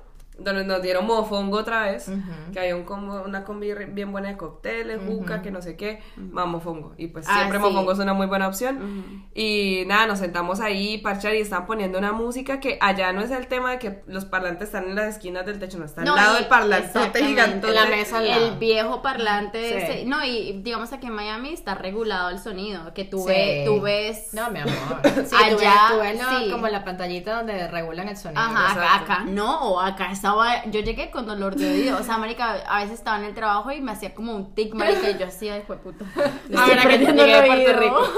donde 0.42 0.64
nos 0.64 0.82
dieron 0.82 1.06
mofongo 1.06 1.58
otra 1.58 1.82
vez. 1.84 2.08
Ujú. 2.08 2.20
Que 2.52 2.60
había 2.60 2.76
un 2.76 2.84
combo, 2.84 3.22
una 3.24 3.44
combi 3.44 3.72
bien 3.88 4.12
buena 4.12 4.28
de 4.28 4.36
cócteles, 4.36 5.00
juca, 5.06 5.42
que 5.42 5.50
no 5.50 5.62
sé 5.62 5.76
qué. 5.76 6.00
Va 6.36 6.44
mofongo. 6.46 6.94
Y 6.96 7.08
pues 7.08 7.26
Ah, 7.28 7.36
siempre 7.38 7.58
sí. 7.58 7.64
mofongo 7.64 7.92
es 7.92 7.98
una 7.98 8.14
muy 8.14 8.26
buena 8.26 8.48
opción. 8.48 9.24
Y 9.34 9.84
nada, 9.86 10.06
nos 10.06 10.18
sentamos 10.18 10.60
ahí, 10.60 10.98
parchar, 10.98 11.34
y 11.34 11.40
están 11.40 11.66
poniendo 11.66 11.98
una 11.98 12.12
música 12.12 12.60
que 12.60 12.78
allá 12.80 13.12
no 13.12 13.20
es 13.22 13.30
el 13.30 13.46
tema 13.46 13.70
de 13.72 13.78
que 13.78 14.02
los 14.06 14.24
parlantes 14.24 14.68
están 14.68 14.84
en 14.84 14.94
las 14.94 15.06
esquinas 15.16 15.46
del 15.46 15.58
techo, 15.58 15.78
no, 15.78 15.84
está 15.84 16.02
No, 16.02 16.12
al 16.12 16.16
lado 16.16 16.34
del 16.34 16.46
parlante 16.46 16.86
exactamente, 16.86 17.20
gigante. 17.28 17.72
la 17.72 17.86
mesa 17.86 18.18
al 18.18 18.28
lado. 18.28 18.46
El 18.48 18.58
viejo 18.58 19.02
parlante 19.02 19.68
Sí. 19.68 19.74
ese- 19.74 20.04
No, 20.06 20.24
y 20.24 20.60
digamos 20.62 20.92
aquí 20.92 21.06
en 21.06 21.14
Miami 21.14 21.52
está 21.52 21.74
regulado 21.74 22.30
el 22.30 22.38
sonido. 22.38 22.92
Que 22.94 23.04
tú, 23.04 23.18
Sí. 23.20 23.28
ves, 23.28 23.64
tú 23.66 23.80
ves. 23.80 24.28
No, 24.34 24.50
mi 24.50 24.60
amor. 24.60 24.72
Sí, 25.02 25.30
tú 25.30 25.56
ves, 25.56 25.62
Allá, 25.62 25.74
tú 25.92 25.98
ves, 26.00 26.20
¿no? 26.20 26.38
sí. 26.40 26.50
como 26.50 26.68
la 26.68 26.84
pantallita 26.84 27.36
donde 27.36 27.68
regulan 27.68 28.08
el 28.08 28.16
sonido. 28.16 28.40
Ajá, 28.42 28.72
acá, 28.72 28.94
acá 28.96 29.24
no, 29.26 29.62
o 29.70 29.80
acá 29.80 30.10
estaba, 30.36 30.64
yo 30.70 30.80
llegué 30.80 31.10
con 31.10 31.26
dolor 31.26 31.56
de 31.56 31.70
oído, 31.70 31.98
o 31.98 32.02
sea, 32.02 32.18
marica, 32.18 32.54
a 32.66 32.82
veces 32.82 32.98
estaba 32.98 33.18
en 33.18 33.24
el 33.24 33.34
trabajo 33.34 33.70
y 33.72 33.80
me 33.80 33.92
hacía 33.92 34.14
como 34.14 34.34
un 34.34 34.54
tic, 34.54 34.74
marica, 34.74 35.10
y 35.10 35.18
yo 35.18 35.26
hacía, 35.26 35.58
hijo 35.58 35.74
de 35.74 35.78
puta. 35.80 36.04
Mira 36.48 36.82
que 36.82 36.88
perdiendo 36.88 37.24
llegué 37.24 37.38
el 37.38 37.42
de 37.42 37.46
Puerto 37.46 37.80
oído. 37.80 37.80
Rico. 37.80 38.12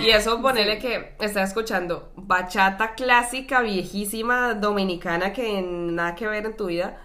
Y 0.00 0.10
eso 0.10 0.40
ponele 0.40 0.78
que 0.78 1.16
está 1.20 1.42
escuchando 1.42 2.12
bachata 2.16 2.94
clásica, 2.94 3.60
viejísima, 3.60 4.54
dominicana, 4.54 5.32
que 5.32 5.62
nada 5.62 6.14
que 6.14 6.26
ver 6.26 6.46
en 6.46 6.56
tu 6.56 6.66
vida. 6.66 6.98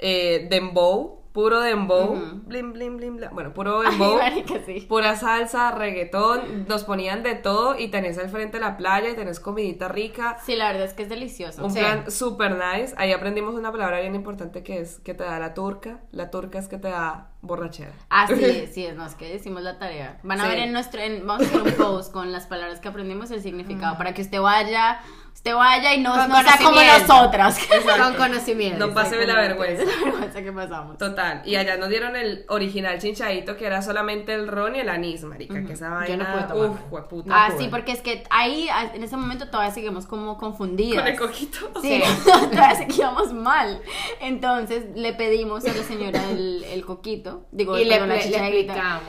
Eh, 0.00 0.46
dembow, 0.48 1.17
puro 1.38 1.60
dembow. 1.60 2.16
Blim, 2.46 2.72
blim, 2.72 2.96
blim, 2.96 3.16
bla. 3.18 3.28
Bueno, 3.30 3.54
puro 3.54 3.78
Ay, 3.82 3.90
dembow. 3.90 4.18
marica, 4.18 4.54
sí. 4.66 4.80
Pura 4.88 5.14
salsa, 5.14 5.70
reggaetón, 5.70 6.66
nos 6.66 6.82
ponían 6.82 7.22
de 7.22 7.36
todo 7.36 7.78
y 7.78 7.88
tenés 7.88 8.18
al 8.18 8.28
frente 8.28 8.58
la 8.58 8.76
playa 8.76 9.08
y 9.10 9.14
tenés 9.14 9.38
comidita 9.38 9.86
rica. 9.86 10.36
Sí, 10.44 10.56
la 10.56 10.66
verdad 10.72 10.86
es 10.86 10.94
que 10.94 11.04
es 11.04 11.08
delicioso. 11.08 11.64
Un 11.64 11.70
Sí. 11.70 11.78
plan 11.78 12.10
super 12.10 12.52
nice. 12.56 12.92
Ahí 12.98 13.12
aprendimos 13.12 13.54
una 13.54 13.70
palabra 13.70 14.00
bien 14.00 14.16
importante 14.16 14.64
que 14.64 14.80
es 14.80 14.98
que 14.98 15.14
te 15.14 15.22
da 15.22 15.38
la 15.38 15.54
turca. 15.54 16.00
La 16.10 16.30
turca 16.30 16.58
es 16.58 16.66
que 16.66 16.76
te 16.78 16.88
da 16.88 17.30
borrachera. 17.40 17.92
Ah, 18.10 18.26
sí, 18.26 18.66
sí, 18.72 18.88
no, 18.96 19.06
es 19.06 19.14
que 19.14 19.28
decimos 19.28 19.62
la 19.62 19.78
tarea. 19.78 20.18
Van 20.24 20.40
a 20.40 20.44
Sí. 20.44 20.50
ver 20.50 20.58
en 20.58 20.72
nuestro, 20.72 21.00
en- 21.00 21.24
vamos 21.24 21.46
a 21.46 21.50
hacer 21.50 21.62
un 21.62 21.72
post 21.76 22.12
con 22.12 22.32
las 22.32 22.46
palabras 22.48 22.80
que 22.80 22.88
aprendimos 22.88 23.30
el 23.30 23.40
significado, 23.42 23.96
para 23.96 24.12
que 24.12 24.22
usted 24.22 24.40
vaya, 24.40 24.98
usted 25.38 25.54
vaya 25.54 25.94
y 25.94 26.00
no, 26.00 26.26
no 26.26 26.42
sea 26.42 26.58
como 26.62 26.80
nosotras. 26.82 27.58
Con 27.98 28.14
conocimiento. 28.14 28.86
No 28.88 28.92
pase 28.92 29.24
la 29.24 29.34
vergüenza. 29.36 29.84
La 29.98 30.04
vergüenza 30.10 30.42
que 30.42 30.52
pasamos. 30.52 30.98
Total, 30.98 31.42
y 31.44 31.54
allá 31.56 31.76
nos 31.76 31.88
dieron 31.88 32.16
el 32.16 32.44
original 32.48 32.98
chinchadito 32.98 33.56
que 33.56 33.66
era 33.66 33.80
solamente 33.82 34.34
el 34.34 34.48
ron 34.48 34.74
y 34.76 34.80
el 34.80 34.88
anís, 34.88 35.22
marica, 35.22 35.64
que 35.64 35.72
esa 35.74 35.86
Yo 36.06 36.16
no 36.16 36.24
vaina, 36.24 36.46
tomarlo. 36.48 36.72
uf, 36.72 36.78
hueputa. 36.92 37.30
Ah, 37.32 37.48
pude. 37.50 37.58
sí, 37.64 37.68
porque 37.70 37.92
es 37.92 38.00
que 38.02 38.24
ahí, 38.30 38.68
a- 38.68 38.92
en 38.94 39.02
ese 39.04 39.16
momento 39.16 39.48
todavía 39.48 39.72
seguimos 39.72 40.06
como 40.06 40.36
confundidas. 40.38 41.00
Con 41.02 41.08
el 41.12 41.18
coquito. 41.18 41.58
Sí, 41.82 42.02
Sí. 42.02 42.30
todavía 42.50 42.74
seguíamos 42.74 43.32
mal. 43.32 43.80
Entonces 44.20 44.84
le 44.96 45.12
pedimos 45.14 45.64
a 45.64 45.68
la 45.72 45.82
señora 45.84 46.20
el, 46.30 46.64
el 46.64 46.84
coquito, 46.84 47.46
digo, 47.52 47.78
Y 47.78 47.84
le, 47.84 48.00
la 48.00 48.06
le- 48.06 48.16
le 48.16 48.22
chichadita. 48.24 49.00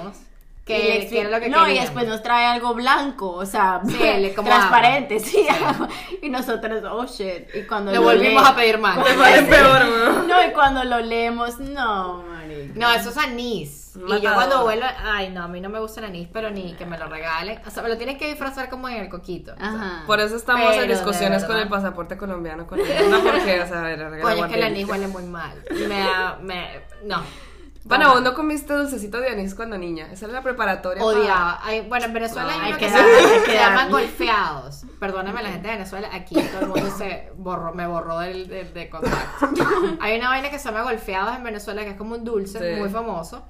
Y 0.75 0.81
que, 0.81 0.99
le 0.99 1.07
que 1.09 1.19
era 1.21 1.29
lo 1.29 1.39
que 1.39 1.49
no, 1.49 1.67
y 1.67 1.79
después 1.79 2.07
nos 2.07 2.21
trae 2.21 2.45
algo 2.45 2.73
blanco, 2.73 3.31
o 3.31 3.45
sea, 3.45 3.81
Sí, 3.85 3.97
le- 4.19 4.33
como 4.33 4.49
transparente, 4.49 5.19
sí. 5.19 5.45
y 6.21 6.29
nosotros, 6.29 6.83
oh 6.91 7.05
shit. 7.05 7.47
Y 7.55 7.63
cuando 7.63 7.91
Le 7.91 7.97
lo 7.97 8.03
volvimos 8.03 8.43
le- 8.43 8.49
a 8.49 8.55
pedir 8.55 8.77
más. 8.77 8.97
Te 9.03 9.13
peor, 9.43 9.81
weón. 9.83 10.27
No, 10.27 10.45
y 10.45 10.51
cuando 10.51 10.83
lo 10.83 10.99
leemos, 10.99 11.59
no, 11.59 12.23
marica. 12.23 12.73
No, 12.75 12.91
eso 12.93 13.09
es 13.09 13.17
anís. 13.17 13.77
Y 13.95 14.21
yo 14.21 14.33
cuando 14.33 14.61
vuelvo, 14.63 14.85
ay 15.03 15.29
no, 15.29 15.43
a 15.43 15.47
mí 15.47 15.59
no 15.59 15.67
me 15.67 15.79
gusta 15.79 15.99
el 15.99 16.05
anís, 16.05 16.27
pero 16.31 16.51
ni 16.51 16.73
que 16.73 16.85
me 16.85 16.97
lo 16.97 17.07
regalen. 17.07 17.59
O 17.65 17.71
sea, 17.71 17.81
me 17.83 17.89
lo 17.89 17.97
tienes 17.97 18.17
que 18.17 18.27
disfrazar 18.27 18.69
como 18.69 18.87
en 18.87 18.97
el 18.97 19.09
coquito. 19.09 19.53
Ajá. 19.59 20.03
Por 20.05 20.19
eso 20.19 20.35
estamos 20.35 20.69
Pero, 20.69 20.83
en 20.83 20.89
discusiones 20.89 21.43
con 21.43 21.57
el 21.57 21.67
pasaporte 21.67 22.15
colombiano 22.15 22.67
con 22.67 22.79
ella. 22.79 23.01
No, 23.09 23.19
porque, 23.21 23.59
o 23.61 23.67
sea, 23.67 23.79
a 23.79 23.83
ver, 23.83 23.99
el 23.99 24.13
es 24.13 24.45
que 24.45 24.55
el 24.55 24.63
anís 24.63 24.87
huele 24.87 25.07
muy 25.07 25.23
mal. 25.23 25.63
Me 25.71 25.99
da, 25.99 26.37
me, 26.41 26.81
no. 27.03 27.23
Bueno, 27.85 28.09
vos 28.11 28.21
no 28.21 28.33
comiste 28.33 28.73
dulcecito 28.73 29.19
de 29.19 29.29
anís 29.29 29.55
cuando 29.55 29.77
niña. 29.77 30.11
Esa 30.11 30.25
era 30.25 30.33
la 30.35 30.43
preparatoria. 30.43 31.03
Odiaba. 31.03 31.59
Hay- 31.63 31.81
bueno, 31.87 32.05
en 32.05 32.13
Venezuela 32.13 32.55
No, 32.57 32.63
hay 32.63 32.73
que 32.73 32.79
que, 32.79 32.89
dar- 32.91 32.99
se, 33.05 33.25
hay 33.35 33.41
que 33.45 33.53
llaman 33.53 33.89
golfeados. 33.89 34.83
Perdóname 34.99 35.41
la 35.41 35.49
gente 35.49 35.67
de 35.69 35.73
Venezuela, 35.75 36.09
aquí 36.11 36.35
todo 36.35 36.61
el 36.61 36.67
mundo 36.67 36.91
se 36.97 37.31
borró, 37.37 37.73
me 37.73 37.87
borró 37.87 38.19
del, 38.19 38.47
del- 38.47 38.73
de 38.73 38.89
contacto. 38.89 39.49
Hay 40.01 40.17
una 40.19 40.29
vaina 40.29 40.49
que 40.49 40.59
se 40.59 40.65
llama 40.65 40.83
golfeados 40.83 41.35
en 41.37 41.43
Venezuela 41.43 41.83
que 41.83 41.91
es 41.91 41.95
como 41.97 42.15
un 42.15 42.23
dulce 42.25 42.59
Sí. 42.75 42.79
muy 42.79 42.89
famoso 42.89 43.45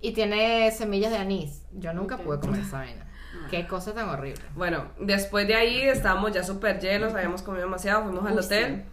y 0.00 0.12
tiene 0.12 0.70
semillas 0.72 1.12
de 1.12 1.18
anís. 1.18 1.62
Yo 1.72 1.92
nunca 1.94 2.18
pude 2.18 2.40
comer 2.40 2.60
esa 2.62 2.78
vaina. 2.78 3.06
Qué 3.50 3.66
cosa 3.68 3.94
tan 3.94 4.08
horrible. 4.08 4.42
Bueno, 4.56 4.88
después 4.98 5.46
de 5.46 5.54
ahí 5.54 5.80
estábamos 5.82 6.32
ya 6.32 6.42
súper 6.42 6.80
llenos, 6.80 7.14
habíamos 7.14 7.42
comido 7.42 7.64
demasiado, 7.64 8.02
fuimos 8.04 8.26
al 8.26 8.38
hotel, 8.38 8.84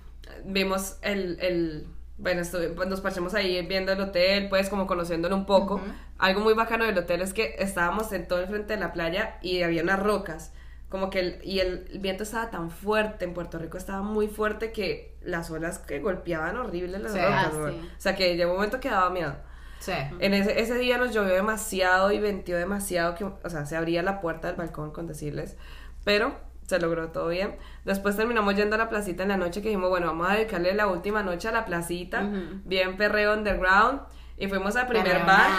vimos 0.45 0.97
el, 1.01 1.39
el 1.41 1.87
bueno, 2.17 2.41
estuve- 2.41 2.69
pues 2.69 2.87
nos 2.89 3.01
parchamos 3.01 3.33
ahí 3.33 3.65
viendo 3.67 3.91
el 3.91 4.01
hotel, 4.01 4.49
pues 4.49 4.69
como 4.69 4.87
conociéndolo 4.87 5.35
un 5.35 5.45
poco. 5.45 5.79
Algo 6.17 6.41
muy 6.41 6.53
bacano 6.53 6.85
del 6.85 6.97
hotel 6.97 7.21
es 7.21 7.33
que 7.33 7.55
estábamos 7.59 8.11
en 8.11 8.27
todo 8.27 8.39
el 8.39 8.47
frente 8.47 8.73
de 8.73 8.79
la 8.79 8.91
playa 8.93 9.37
y 9.41 9.61
había 9.61 9.83
unas 9.83 10.01
rocas, 10.01 10.51
como 10.89 11.09
que 11.09 11.19
el, 11.19 11.39
y 11.43 11.59
el, 11.59 11.87
viento 11.99 12.23
estaba 12.23 12.49
tan 12.49 12.71
fuerte, 12.71 13.25
en 13.25 13.33
Puerto 13.33 13.59
Rico 13.59 13.77
estaba 13.77 14.01
muy 14.01 14.27
fuerte 14.27 14.71
que 14.71 15.15
las 15.21 15.51
olas 15.51 15.79
que 15.79 15.99
golpeaban 15.99 16.55
horrible 16.57 16.97
las 16.99 17.11
Sí. 17.11 17.19
rocas, 17.19 17.51
Ah, 17.53 17.69
sí. 17.71 17.81
o 17.97 18.01
sea 18.01 18.15
que 18.15 18.35
llegó 18.35 18.51
un 18.51 18.57
momento 18.57 18.79
que 18.79 18.89
daba 18.89 19.09
miedo. 19.09 19.35
Sí. 19.79 19.91
En 20.19 20.33
ese, 20.33 20.59
ese 20.59 20.75
día 20.79 20.97
nos 20.97 21.13
llovió 21.13 21.35
demasiado 21.35 22.11
y 22.11 22.19
venteó 22.19 22.57
demasiado, 22.57 23.13
que, 23.13 23.25
o 23.25 23.49
sea, 23.49 23.65
se 23.65 23.75
abría 23.75 24.01
la 24.01 24.21
puerta 24.21 24.47
del 24.47 24.55
balcón 24.55 24.91
con 24.91 25.05
decirles, 25.05 25.55
pero 26.03 26.35
se 26.67 26.79
logró 26.79 27.09
todo 27.09 27.29
bien. 27.29 27.55
Después 27.85 28.15
terminamos 28.15 28.55
yendo 28.55 28.75
a 28.75 28.77
la 28.77 28.89
placita 28.89 29.23
en 29.23 29.29
la 29.29 29.37
noche 29.37 29.61
que 29.61 29.69
dijimos, 29.69 29.89
bueno, 29.89 30.07
vamos 30.07 30.29
a 30.29 30.33
dedicarle 30.35 30.73
la 30.75 30.87
última 30.87 31.23
noche 31.23 31.47
a 31.47 31.51
la 31.51 31.65
placita, 31.65 32.21
Ujú. 32.23 32.61
bien 32.65 32.97
perreo 32.97 33.33
underground, 33.33 34.01
y 34.37 34.47
fuimos 34.47 34.75
al 34.75 34.85
primer 34.87 35.25
bar, 35.25 35.49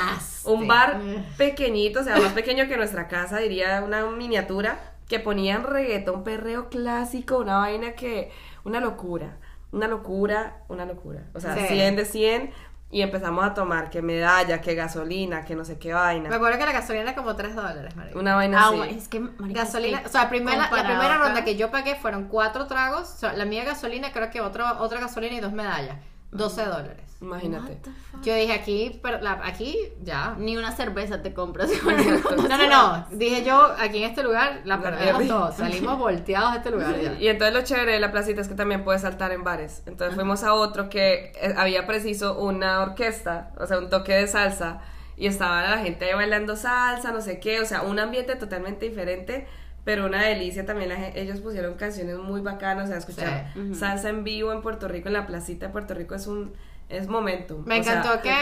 un 0.44 0.68
bar 0.68 1.00
pequeñito, 1.36 2.00
o 2.00 2.04
sea, 2.04 2.16
más 2.20 2.32
pequeño 2.34 2.68
que 2.68 2.76
nuestra 2.76 3.09
casa, 3.09 3.38
diría 3.38 3.82
una 3.84 4.06
miniatura, 4.06 4.78
que 5.09 5.18
ponían 5.18 5.64
reggaetón 5.64 6.22
perreo 6.22 6.68
clásico, 6.68 7.38
una 7.38 7.56
vaina 7.59 7.92
que, 7.94 8.30
una 8.64 8.78
locura, 8.80 9.38
una 9.72 9.88
locura, 9.88 10.59
una 10.68 10.84
locura, 10.84 11.24
o 11.34 11.40
sea, 11.40 11.54
Sí. 11.56 11.66
100 11.68 11.96
de 11.96 12.04
100, 12.04 12.50
y 12.91 13.03
empezamos 13.03 13.45
a 13.45 13.53
tomar 13.53 13.91
que 13.91 14.01
medalla, 14.01 14.61
que 14.62 14.74
gasolina, 14.74 15.45
que 15.45 15.55
no 15.55 15.64
sé 15.64 15.78
qué 15.78 15.89
Me 15.89 15.95
vaina, 15.95 16.34
acuerdo 16.34 16.59
que 16.59 16.64
la 16.66 16.72
gasolina 16.72 17.03
era 17.05 17.14
como 17.14 17.36
3 17.36 17.55
dólares, 17.55 17.95
marico. 17.97 18.18
una 18.18 18.34
vaina 18.34 18.59
Ah, 18.66 18.70
así. 18.84 18.97
es 18.97 19.09
que, 19.09 19.20
marica, 19.20 19.61
Gasolina, 19.64 19.97
es 19.99 20.03
que 20.05 20.09
o 20.09 20.12
sea, 20.12 20.22
la 20.24 20.28
primera, 20.30 20.70
la 20.70 20.84
primera 20.84 21.18
ronda 21.18 21.45
que 21.45 21.57
yo 21.57 21.70
pagué 21.70 21.97
fueron 21.97 22.28
cuatro 22.28 22.66
tragos, 22.66 23.12
o 23.14 23.18
sea, 23.18 23.32
la 23.34 23.45
mía 23.45 23.64
gasolina, 23.64 24.11
creo 24.12 24.30
que 24.30 24.41
otro, 24.41 24.64
otra 24.78 25.01
gasolina 25.01 25.34
y 25.36 25.41
dos 25.41 25.53
medallas, 25.53 25.97
12 26.31 26.64
dólares. 26.66 27.05
Imagínate. 27.20 27.79
Yo 28.22 28.33
dije 28.35 28.53
aquí, 28.53 29.01
pero 29.03 29.20
la- 29.20 29.41
aquí 29.45 29.76
ya. 30.03 30.37
Ni 30.39 30.57
una 30.57 30.70
cerveza 30.70 31.20
te 31.20 31.35
compras. 31.35 31.68
No, 32.49 32.57
no, 32.57 32.68
no. 32.68 33.07
Dije 33.11 33.45
yo, 33.45 33.74
aquí 33.79 33.99
en 33.99 34.11
este 34.11 34.22
lugar 34.22 34.61
la 34.64 34.81
perdí. 34.81 35.26
todos. 35.26 35.57
Salimos 35.57 35.99
volteados 35.99 36.53
de 36.53 36.59
este 36.59 36.70
lugar 36.70 37.01
ya. 37.01 37.14
Y 37.14 37.26
entonces 37.29 37.55
lo 37.55 37.62
chévere 37.62 37.93
de 37.93 38.01
la 38.01 38.12
placita 38.12 38.41
es 38.41 38.49
que 38.49 38.55
también 38.55 38.85
puedes 38.85 39.03
saltar 39.03 39.33
en 39.33 39.43
bares. 39.43 39.83
Entonces 39.87 40.14
fuimos 40.14 40.45
a 40.45 40.55
otro 40.55 40.89
que 40.89 41.33
eh, 41.41 41.55
había 41.57 41.87
preciso 41.87 42.39
una 42.39 42.83
orquesta, 42.83 43.51
o 43.59 43.66
sea, 43.66 43.79
un 43.79 43.91
toque 43.91 44.12
de 44.14 44.26
salsa. 44.29 44.81
Y 45.16 45.26
estaba 45.26 45.62
la 45.62 45.79
gente 45.79 46.14
bailando 46.14 46.55
salsa, 46.55 47.11
no 47.11 47.20
sé 47.20 47.41
qué, 47.41 47.61
o 47.61 47.64
sea, 47.66 47.83
un 47.83 47.99
ambiente 47.99 48.37
totalmente 48.37 48.89
diferente, 48.89 49.49
pero 49.89 50.05
una 50.05 50.22
delicia 50.22 50.66
también. 50.66 50.91
la 50.91 51.09
ellos 51.14 51.41
pusieron 51.41 51.72
canciones 51.76 52.18
muy 52.18 52.43
bacanas, 52.43 52.84
o 52.84 52.89
sea, 52.89 52.99
escuchar 52.99 53.51
Sí. 53.55 53.74
Salsa 53.74 54.11
en 54.11 54.22
vivo 54.22 54.53
en 54.53 54.61
Puerto 54.61 54.86
Rico, 54.86 55.09
en 55.09 55.14
la 55.14 55.26
placita 55.26 55.68
de 55.68 55.72
Puerto 55.72 55.95
Rico 55.95 56.14
es 56.14 56.26
un 56.26 56.53
es 56.91 57.09
momento. 57.09 57.62
Me 57.64 57.78
encantó 57.78 58.20
que, 58.20 58.34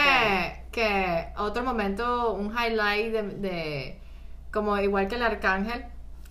que 0.73 1.27
otro 1.37 1.63
momento, 1.63 2.33
un 2.33 2.47
highlight 2.53 3.13
de, 3.13 3.23
de- 3.23 3.99
como 4.51 4.77
igual 4.77 5.07
que 5.07 5.15
el 5.15 5.23
Arcángel, 5.23 5.85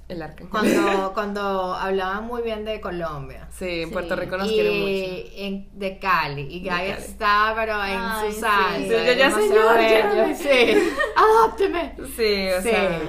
el 0.09 0.21
arca. 0.21 0.45
cuando, 0.51 1.12
cuando 1.14 1.75
hablaban 1.75 2.27
muy 2.27 2.43
bien 2.43 2.67
de 2.67 2.79
Colombia. 2.83 3.49
Sí, 3.51 3.81
en 3.85 3.89
Sí. 3.89 3.93
Puerto 3.95 4.17
Rico 4.17 4.37
nos 4.37 4.51
y 4.51 4.55
quieren 4.55 4.81
mucho. 4.81 5.31
en- 5.37 5.69
de 5.79 5.99
Cali 5.99 6.43
y 6.43 6.62
Cali. 6.62 6.91
estaba 6.91 7.55
pero 7.55 7.73
en 7.85 7.99
Ay, 7.99 8.29
su 8.29 8.35
sí. 8.35 8.41
salsa 8.43 8.77
Sí, 8.77 8.89
yo 9.07 9.12
ya, 9.14 9.31
señor, 9.31 9.81
ya. 9.81 10.35
sí 10.35 10.93
adópteme 11.17 11.95
Sí, 12.17 12.49
o 12.51 12.61
Sí. 12.62 12.69
sea, 12.69 13.01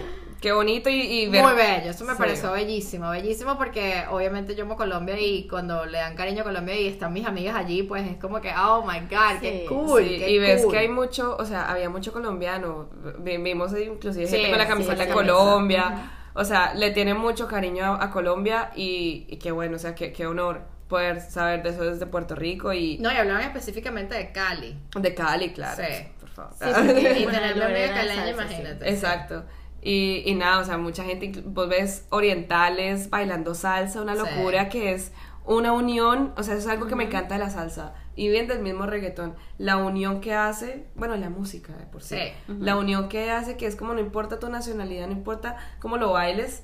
qué 0.41 0.51
bonito 0.51 0.89
y, 0.89 1.01
y 1.01 1.27
ver- 1.29 1.43
Muy 1.43 1.53
bello, 1.55 1.91
eso 1.91 2.05
me 2.05 2.13
Sí. 2.13 2.17
pareció 2.19 2.51
bellísimo, 2.51 3.09
bellísimo 3.09 3.57
porque 3.57 4.03
obviamente 4.09 4.55
yo 4.55 4.63
amo 4.65 4.75
Colombia 4.75 5.19
y 5.19 5.47
cuando 5.47 5.85
le 5.85 5.97
dan 5.97 6.15
cariño 6.15 6.41
a 6.41 6.43
Colombia 6.45 6.79
y 6.79 6.87
están 6.87 7.13
mis 7.13 7.25
amigas 7.25 7.55
allí, 7.55 7.83
pues 7.83 8.07
es 8.09 8.17
como 8.17 8.39
que, 8.41 8.51
oh 8.57 8.85
my 8.85 8.99
god, 9.09 9.39
qué 9.41 9.65
cool. 9.67 10.03
Sí, 10.03 10.17
qué 10.19 10.29
y 10.31 10.39
ves 10.39 10.61
cool. 10.63 10.71
que 10.71 10.77
hay 10.79 10.89
mucho, 10.89 11.35
o 11.39 11.45
sea, 11.45 11.69
había 11.71 11.89
mucho 11.89 12.11
colombiano. 12.13 12.89
Vi- 13.19 13.37
Vimos 13.37 13.71
inclusive 13.77 14.25
Sí, 14.27 14.35
gente 14.35 14.49
con 14.49 14.57
la 14.59 14.67
camiseta 14.67 14.95
la 14.95 15.05
de 15.05 15.13
camisa. 15.13 15.33
Colombia. 15.33 16.11
O 16.33 16.45
sea, 16.45 16.73
le 16.75 16.91
tienen 16.91 17.17
mucho 17.17 17.47
cariño 17.47 17.83
a, 17.95 18.03
a 18.03 18.11
Colombia 18.11 18.69
y, 18.75 19.25
y 19.27 19.37
qué 19.37 19.51
bueno, 19.51 19.77
o 19.77 19.79
sea, 19.79 19.95
qué, 19.95 20.11
qué 20.13 20.27
honor 20.27 20.61
poder 20.87 21.19
saber 21.19 21.63
de 21.63 21.69
eso 21.71 21.83
desde 21.83 22.05
Puerto 22.05 22.35
Rico 22.35 22.71
y 22.73 22.97
No, 22.99 23.11
y 23.11 23.15
hablaban 23.15 23.41
específicamente 23.41 24.13
de 24.15 24.31
Cali. 24.31 24.77
de 24.95 25.13
Cali, 25.15 25.49
claro. 25.51 25.83
Sí. 25.83 26.03
Por 26.19 26.29
favor. 26.29 26.53
Sí, 26.59 26.65
Y 27.19 27.23
Bueno, 27.23 27.31
tener 27.39 27.55
una 27.55 27.65
amiga 27.65 27.89
caleña, 27.93 28.29
imagínate. 28.29 28.89
Exacto. 28.89 29.43
Y, 29.89 30.23
y 30.25 30.33
nada, 30.35 30.59
o 30.59 30.65
sea, 30.65 30.77
mucha 30.77 31.03
gente, 31.05 31.31
vos 31.45 31.69
ves 31.69 32.05
orientales 32.09 33.09
bailando 33.09 33.55
salsa, 33.55 34.01
una 34.01 34.15
Sí. 34.15 34.19
locura 34.19 34.67
que 34.69 34.91
es 34.93 35.11
una 35.45 35.71
unión, 35.71 36.33
o 36.35 36.43
sea, 36.43 36.55
eso 36.55 36.63
es 36.67 36.73
algo 36.73 36.87
que 36.87 36.95
me 36.95 37.05
encanta 37.05 37.35
de 37.35 37.39
la 37.39 37.49
salsa. 37.49 37.93
Y 38.15 38.27
bien 38.29 38.47
del 38.47 38.59
mismo 38.59 38.85
reggaetón, 38.85 39.35
la 39.57 39.77
unión 39.77 40.19
que 40.19 40.33
hace, 40.33 40.87
bueno, 40.95 41.15
la 41.15 41.29
música 41.29 41.71
de 41.77 41.85
por 41.85 42.03
sí, 42.03 42.17
Sí. 42.17 42.53
la 42.59 42.75
unión 42.75 43.07
que 43.07 43.31
hace 43.31 43.55
que 43.55 43.65
es 43.65 43.75
como 43.77 43.93
no 43.93 44.01
importa 44.01 44.39
tu 44.39 44.49
nacionalidad, 44.49 45.05
no 45.07 45.13
importa 45.13 45.55
cómo 45.79 45.95
lo 45.97 46.11
bailes, 46.11 46.63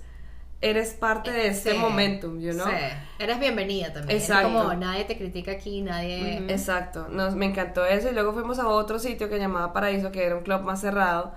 eres 0.60 0.94
parte 0.94 1.32
de 1.32 1.48
este 1.48 1.72
Sí. 1.72 1.78
momentum, 1.78 2.40
you 2.42 2.52
know? 2.54 2.66
Sí. 2.68 2.74
Eres 3.20 3.40
bienvenida 3.40 3.94
también. 3.94 4.18
Es 4.18 4.30
Exacto. 4.30 4.52
como 4.52 4.74
nadie 4.74 5.06
te 5.06 5.18
critica 5.18 5.52
aquí, 5.54 5.82
nadie. 5.82 6.40
Exacto, 6.50 7.08
nos, 7.10 7.36
me 7.36 7.46
encantó 7.46 7.86
eso 7.86 8.10
y 8.10 8.14
luego 8.14 8.34
fuimos 8.34 8.60
a 8.60 8.68
otro 8.68 9.00
sitio 9.00 9.30
que 9.30 9.40
llamaba 9.40 9.72
Paraíso, 9.72 10.12
que 10.12 10.26
era 10.26 10.36
un 10.36 10.44
club 10.44 10.62
más 10.64 10.82
cerrado. 10.82 11.36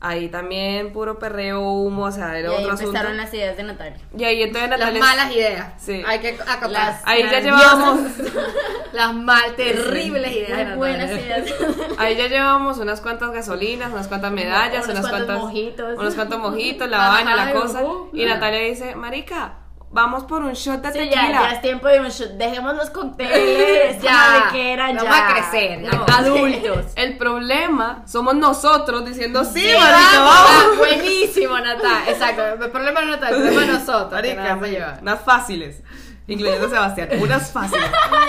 Ahí 0.00 0.28
también 0.28 0.92
puro 0.92 1.18
perreo, 1.18 1.60
humo, 1.60 2.04
o 2.04 2.12
sea, 2.12 2.36
Y 2.36 2.40
era 2.44 2.50
ahí 2.50 2.56
otro 2.58 2.72
asunto. 2.74 2.90
empezaron 2.90 3.16
las 3.16 3.34
ideas 3.34 3.56
de 3.56 3.62
Natalia. 3.64 3.98
Y 4.16 4.22
ahí 4.24 4.42
entonces 4.44 4.70
Las 4.70 4.78
Natalia... 4.78 5.00
malas 5.00 5.32
ideas. 5.34 5.72
Sí. 5.76 6.02
Hay 6.06 6.20
que. 6.20 6.38
Las- 6.70 7.02
Ahí 7.04 7.24
ya 7.24 7.40
llevábamos, 7.40 8.00
Las 8.92 9.12
mal, 9.14 9.56
terribles 9.56 10.32
ideas. 10.36 10.68
de 10.70 10.76
buenas 10.76 11.10
ideas. 11.10 11.52
ahí 11.98 12.16
ya 12.16 12.28
llevábamos 12.28 12.78
unas 12.78 13.00
cuantas 13.00 13.32
gasolinas, 13.32 13.90
unas 13.92 14.06
cuantas 14.06 14.30
medallas, 14.30 14.84
Unos 14.84 14.98
unas 15.00 15.10
cuantos 15.10 15.10
cuantas 15.10 15.38
mojitos. 15.40 15.98
unos 15.98 16.14
cuantos 16.14 16.38
mojitos, 16.38 16.88
la 16.88 16.98
vaina, 17.08 17.34
la 17.36 17.50
y 17.50 17.54
cosa. 17.54 17.82
uh, 17.82 18.10
Y 18.12 18.24
Natalia 18.24 18.60
dice, 18.60 18.94
marica, 18.94 19.54
vamos 19.90 20.24
por 20.24 20.42
un 20.42 20.52
shot 20.52 20.80
de 20.82 20.92
Sí, 20.92 20.98
tequila. 20.98 21.22
ya, 21.22 21.32
ya 21.32 21.50
es 21.52 21.60
tiempo 21.62 21.88
de 21.88 22.00
un 22.00 22.08
shot. 22.08 22.30
Dejemos 22.32 22.74
los 22.76 22.90
cócteles. 22.90 23.96
Ya. 24.02 24.44
de 24.46 24.52
que 24.52 24.72
era 24.72 24.86
Vamos 24.88 25.02
ya. 25.04 25.28
a 25.28 25.32
crecer, 25.34 25.80
No. 25.80 26.04
adultos. 26.14 26.86
El 26.96 27.16
problema 27.18 28.02
somos 28.06 28.34
nosotros 28.34 29.04
diciendo, 29.04 29.44
sí, 29.44 29.60
Sí, 29.60 29.72
vamos. 29.74 29.90
vamos. 29.90 30.34
Ah, 30.48 30.64
buenísimo, 30.78 31.58
Natalia. 31.58 32.08
Exacto. 32.10 32.64
El 32.64 32.70
problema 32.70 33.00
no 33.02 33.14
es 33.14 33.20
Natalia, 33.20 33.36
el 33.48 33.52
problema 33.54 33.72
nosotros. 33.78 34.12
Marica, 34.12 34.98
unas 35.02 35.20
fáciles. 35.20 35.82
incluyendo 36.26 36.68
Sebastián, 36.68 37.08
unas 37.20 37.50
fáciles. 37.50 37.86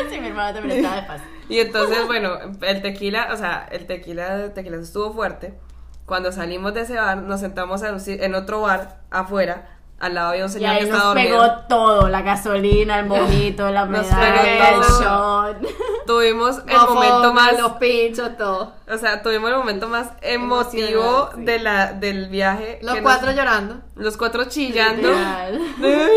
sí, 0.10 0.20
mi 0.20 0.28
hermana 0.30 0.54
también 0.54 0.80
estaba 0.80 0.96
de 1.02 1.08
paz. 1.08 1.22
Y 1.50 1.60
entonces, 1.60 2.06
bueno, 2.08 2.38
el 2.62 2.82
tequila, 2.82 3.30
o 3.34 3.38
sea, 3.38 3.68
el 3.72 3.86
tequila, 3.88 4.36
el 4.36 4.54
tequila 4.54 4.78
estuvo 4.78 5.12
fuerte. 5.14 5.54
Cuando 6.06 6.32
salimos 6.32 6.74
de 6.74 6.82
ese 6.82 6.96
bar, 6.96 7.18
nos 7.18 7.40
sentamos 7.42 7.82
en 7.84 8.36
otro 8.36 8.62
bar 8.62 9.02
afuera. 9.12 9.79
Al 10.00 10.14
lado 10.16 10.30
había 10.30 10.46
un 10.46 10.50
Y 10.50 10.54
señor 10.54 10.72
que 10.72 10.78
ahí 10.78 10.84
estaba 10.84 11.04
nos 11.04 11.14
dormido. 11.16 11.40
pegó 11.42 11.52
todo, 11.68 12.08
la 12.10 12.22
gasolina, 12.22 13.00
el 13.00 13.06
mojito, 13.08 13.70
la 13.70 13.86
Nos 13.86 14.10
medalla, 14.10 14.42
pegó 14.44 14.82
el 14.82 14.88
todo. 14.88 15.54
shot. 15.54 15.58
Tuvimos 16.08 16.58
el 16.66 16.74
Mofongo, 16.78 16.94
momento 16.96 17.34
más 17.34 17.60
Los 17.60 17.72
pinchos, 17.74 18.38
todo. 18.38 18.74
O 18.90 18.98
sea, 18.98 19.22
tuvimos 19.22 19.50
el 19.52 19.58
momento 19.58 19.88
más 19.88 20.10
emotivo 20.22 21.02
Emocionante. 21.04 21.52
de 21.52 21.60
la, 21.60 21.94
del 21.94 22.30
viaje. 22.30 22.80
Los 22.82 22.96
que 22.96 23.02
cuatro 23.04 23.28
nos- 23.28 23.36
llorando. 23.36 23.76
los 23.96 24.18
cuatro 24.18 24.46
chillando. 24.46 25.10
Ay, 25.16 25.54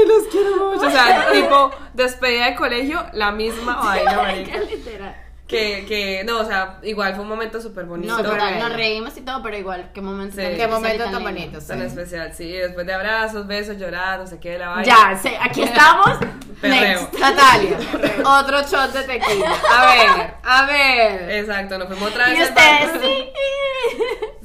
los 0.06 0.24
quiero 0.30 0.72
mucho. 0.74 0.86
O 0.86 0.90
sea, 0.90 1.26
tipo, 1.32 1.70
despedida 1.92 2.46
de 2.46 2.54
colegio, 2.54 3.04
la 3.12 3.32
misma 3.32 3.76
vaina, 3.82 4.16
marica. 4.16 4.58
Literal. 4.60 5.16
Que, 5.52 5.84
que, 5.86 6.24
no, 6.24 6.40
o 6.40 6.44
sea, 6.44 6.78
igual 6.82 7.14
fue 7.14 7.22
un 7.22 7.28
momento 7.28 7.60
súper 7.60 7.84
bonito. 7.84 8.16
No, 8.16 8.22
bello. 8.22 8.58
nos 8.58 8.72
reímos 8.72 9.16
y 9.16 9.20
todo, 9.20 9.42
pero 9.42 9.56
igual, 9.56 9.90
qué 9.94 10.00
momento 10.00 10.36
Sí. 10.36 10.42
tan- 10.42 10.56
Qué 10.56 10.66
momento 10.66 11.04
tan 11.04 11.22
bonito, 11.22 11.60
sí. 11.60 11.68
Tan 11.68 11.82
especial, 11.82 12.32
sí. 12.34 12.50
Después 12.52 12.86
de 12.86 12.92
abrazos, 12.94 13.46
besos, 13.46 13.76
llorar, 13.78 14.18
no 14.20 14.26
sé 14.26 14.38
qué, 14.40 14.58
la 14.58 14.68
vaina. 14.70 14.82
Ya, 14.84 15.16
sé, 15.18 15.36
aquí 15.40 15.62
estamos. 15.64 16.18
Next. 16.62 17.12
Natalia, 17.18 17.76
otro 18.24 18.62
shot 18.62 18.92
de 18.92 19.02
tequila. 19.02 19.52
A 19.70 19.86
ver, 19.86 20.34
a 20.42 20.66
ver. 20.66 21.30
Exacto, 21.32 21.76
nos 21.78 21.88
fuimos 21.88 22.10
otra 22.10 22.28
vez 22.28 22.38
Y 22.38 22.42
ustedes, 22.42 22.90
sí. 23.02 23.28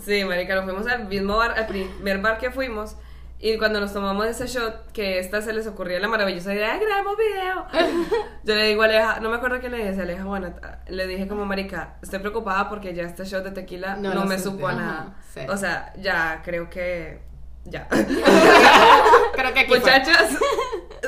Sí, 0.03 0.23
marica, 0.25 0.55
nos 0.55 0.63
fuimos 0.65 0.87
al 0.87 1.05
mismo 1.05 1.37
bar, 1.37 1.53
al 1.57 1.67
primer 1.67 2.17
bar 2.19 2.37
que 2.37 2.49
fuimos. 2.51 2.95
Y 3.39 3.57
cuando 3.57 3.79
nos 3.79 3.93
tomamos 3.93 4.25
ese 4.25 4.47
shot, 4.47 4.91
que 4.93 5.19
esta 5.19 5.43
se 5.43 5.53
les 5.53 5.67
ocurría 5.67 5.99
la 5.99 6.07
maravillosa 6.07 6.53
idea, 6.55 6.73
¡ay, 6.73 6.79
grabemos 6.79 7.15
video! 7.17 7.65
Yo 8.43 8.55
le 8.55 8.63
digo 8.63 8.81
a 8.81 8.85
Aleja, 8.85 9.19
no 9.19 9.29
me 9.29 9.35
acuerdo 9.35 9.59
qué 9.59 9.69
le 9.69 9.77
dije, 9.89 10.01
Aleja 10.01 10.23
bueno, 10.23 10.53
le 10.87 11.05
dije 11.07 11.27
como, 11.27 11.45
marica, 11.45 11.97
estoy 12.01 12.17
preocupada 12.19 12.67
porque 12.67 12.95
ya 12.95 13.03
este 13.03 13.25
shot 13.25 13.43
de 13.43 13.51
tequila 13.51 13.95
No 13.97 14.25
me 14.25 14.39
supo 14.39 14.67
a 14.67 14.73
nada. 14.73 15.15
sí. 15.33 15.41
O 15.49 15.55
sea, 15.55 15.93
ya, 15.97 16.41
creo 16.43 16.67
que, 16.69 17.19
ya. 17.63 17.87
Creo 19.33 19.53
que 19.53 19.59
aquí 19.59 19.69
fue. 19.69 19.79
Muchachas, 19.79 20.31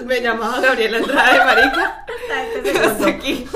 me 0.05 0.21
llamaba 0.21 0.59
Gabriela 0.59 0.97
Andrade, 0.97 1.45
marica. 1.45 2.05
Aquí. 3.07 3.47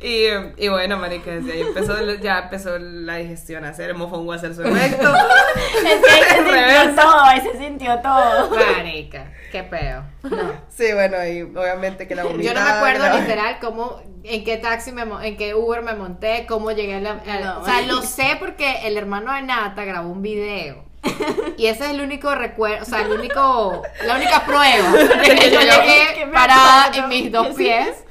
Y, 0.00 0.26
y 0.56 0.68
bueno, 0.68 0.96
marica, 0.96 1.32
desde 1.32 1.52
ahí 1.54 1.60
empezó, 1.62 1.96
ya 2.16 2.38
empezó 2.44 2.78
la 2.78 3.16
digestión 3.16 3.64
a 3.64 3.70
hacer, 3.70 3.90
el 3.90 3.96
mofongo 3.96 4.32
a 4.32 4.36
hacer 4.36 4.54
su 4.54 4.62
efecto. 4.62 5.12
Es 5.84 6.00
que 6.00 6.10
ahí 6.10 6.22
se 6.22 6.36
sintió 6.44 6.94
todo, 7.02 7.20
ahí 7.24 7.40
se 7.40 7.58
sintió 7.58 7.98
todo. 8.00 8.50
Marica, 8.50 9.32
qué 9.50 9.62
peo. 9.64 10.04
No. 10.22 10.52
Sí, 10.68 10.92
bueno, 10.92 11.16
y 11.26 11.42
obviamente 11.42 12.06
que 12.06 12.14
la 12.14 12.22
Yo 12.22 12.28
no 12.30 12.36
me 12.36 12.42
vomitada, 12.44 12.76
acuerdo 12.78 13.18
literal 13.18 13.58
cómo, 13.60 14.00
en 14.22 14.44
qué 14.44 14.56
taxi 14.58 14.92
me, 14.92 15.04
mo- 15.04 15.20
en 15.20 15.36
qué 15.36 15.54
Uber 15.54 15.82
me 15.82 15.94
monté, 15.94 16.46
cómo 16.46 16.70
llegué 16.70 16.96
a 16.96 17.00
la... 17.00 17.10
a- 17.26 17.40
No, 17.40 17.60
o 17.60 17.64
sea, 17.64 17.74
marica. 17.74 17.92
lo 17.92 18.02
sé 18.02 18.36
porque 18.38 18.86
el 18.86 18.96
hermano 18.96 19.32
de 19.32 19.42
Nata 19.42 19.84
grabó 19.84 20.10
un 20.10 20.22
video. 20.22 20.84
Y 21.56 21.66
ese 21.66 21.84
es 21.86 21.90
el 21.92 22.00
único 22.00 22.34
recuerdo, 22.34 22.82
o 22.82 22.84
sea, 22.84 23.00
el 23.02 23.10
único, 23.12 23.82
la 24.04 24.16
única 24.16 24.44
prueba 24.44 24.90
de 24.92 25.34
que 25.36 25.50
yo 25.52 25.60
llegué 25.60 26.26
parada 26.32 26.90
en 26.94 27.08
mis 27.08 27.32
dos 27.32 27.48
pies 27.56 28.04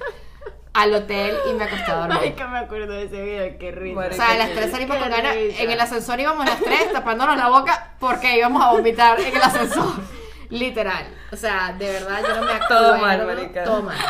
al 0.78 0.94
hotel 0.94 1.36
y 1.50 1.54
me 1.54 1.64
acosté 1.64 1.92
a 1.92 1.96
dormir. 2.00 2.18
Marica, 2.20 2.48
me 2.48 2.60
acuerdo 2.60 2.94
de 2.94 3.04
ese 3.04 3.22
video, 3.22 3.58
qué. 3.60 3.72
Marica, 3.94 4.16
O 4.16 4.18
sea, 4.28 4.38
las 4.38 4.52
tres 4.52 4.72
salimos 4.72 4.96
Qué 4.98 5.04
con 5.04 5.12
ganas. 5.12 5.36
En 5.36 5.72
el 5.72 5.80
ascensor 5.80 6.20
íbamos 6.20 6.46
las 6.46 6.60
tres 6.62 6.92
tapándonos 6.94 7.36
la 7.38 7.50
boca 7.50 7.92
porque 8.00 8.38
íbamos 8.38 8.64
a 8.64 8.72
vomitar 8.72 9.20
en 9.20 9.36
el 9.36 9.42
ascensor. 9.42 9.94
Literal. 10.50 11.06
O 11.32 11.36
sea, 11.36 11.76
de 11.78 11.92
verdad 11.92 12.22
yo 12.22 12.36
no 12.36 12.46
me 12.46 12.52
acuerdo. 12.54 12.68
Todo 12.68 12.98
mal, 13.00 13.26
marica. 13.26 13.64
Todo 13.64 13.82
mal. 13.84 13.98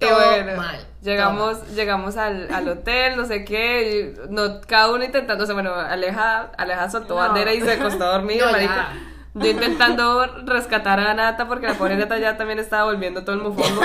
Y 0.00 0.04
Todo 0.04 0.16
bueno, 0.16 0.56
mal. 0.56 0.84
Llegamos, 1.00 1.68
llegamos 1.76 2.16
al, 2.16 2.52
al 2.52 2.68
hotel, 2.68 3.16
no 3.16 3.24
sé 3.24 3.44
qué, 3.44 4.16
no, 4.30 4.60
cada 4.62 4.90
uno 4.90 5.04
intentando, 5.04 5.44
o 5.44 5.46
sea, 5.46 5.54
bueno, 5.54 5.72
Aleja, 5.74 6.50
Aleja 6.58 6.90
soltó 6.90 7.14
No. 7.14 7.20
bandera 7.20 7.54
y 7.54 7.60
se 7.60 7.74
acostó 7.74 8.02
a 8.04 8.12
dormir, 8.18 8.42
No, 8.42 8.50
ya. 8.58 8.92
Yo 9.34 9.46
intentando 9.48 10.26
rescatar 10.44 11.00
a 11.00 11.14
Nata 11.14 11.48
porque 11.48 11.66
la 11.66 11.74
pobre 11.74 11.96
Nata 11.96 12.18
ya 12.18 12.36
también 12.36 12.58
estaba 12.58 12.84
volviendo 12.84 13.24
todo 13.24 13.34
el 13.36 13.42
mofongo. 13.42 13.80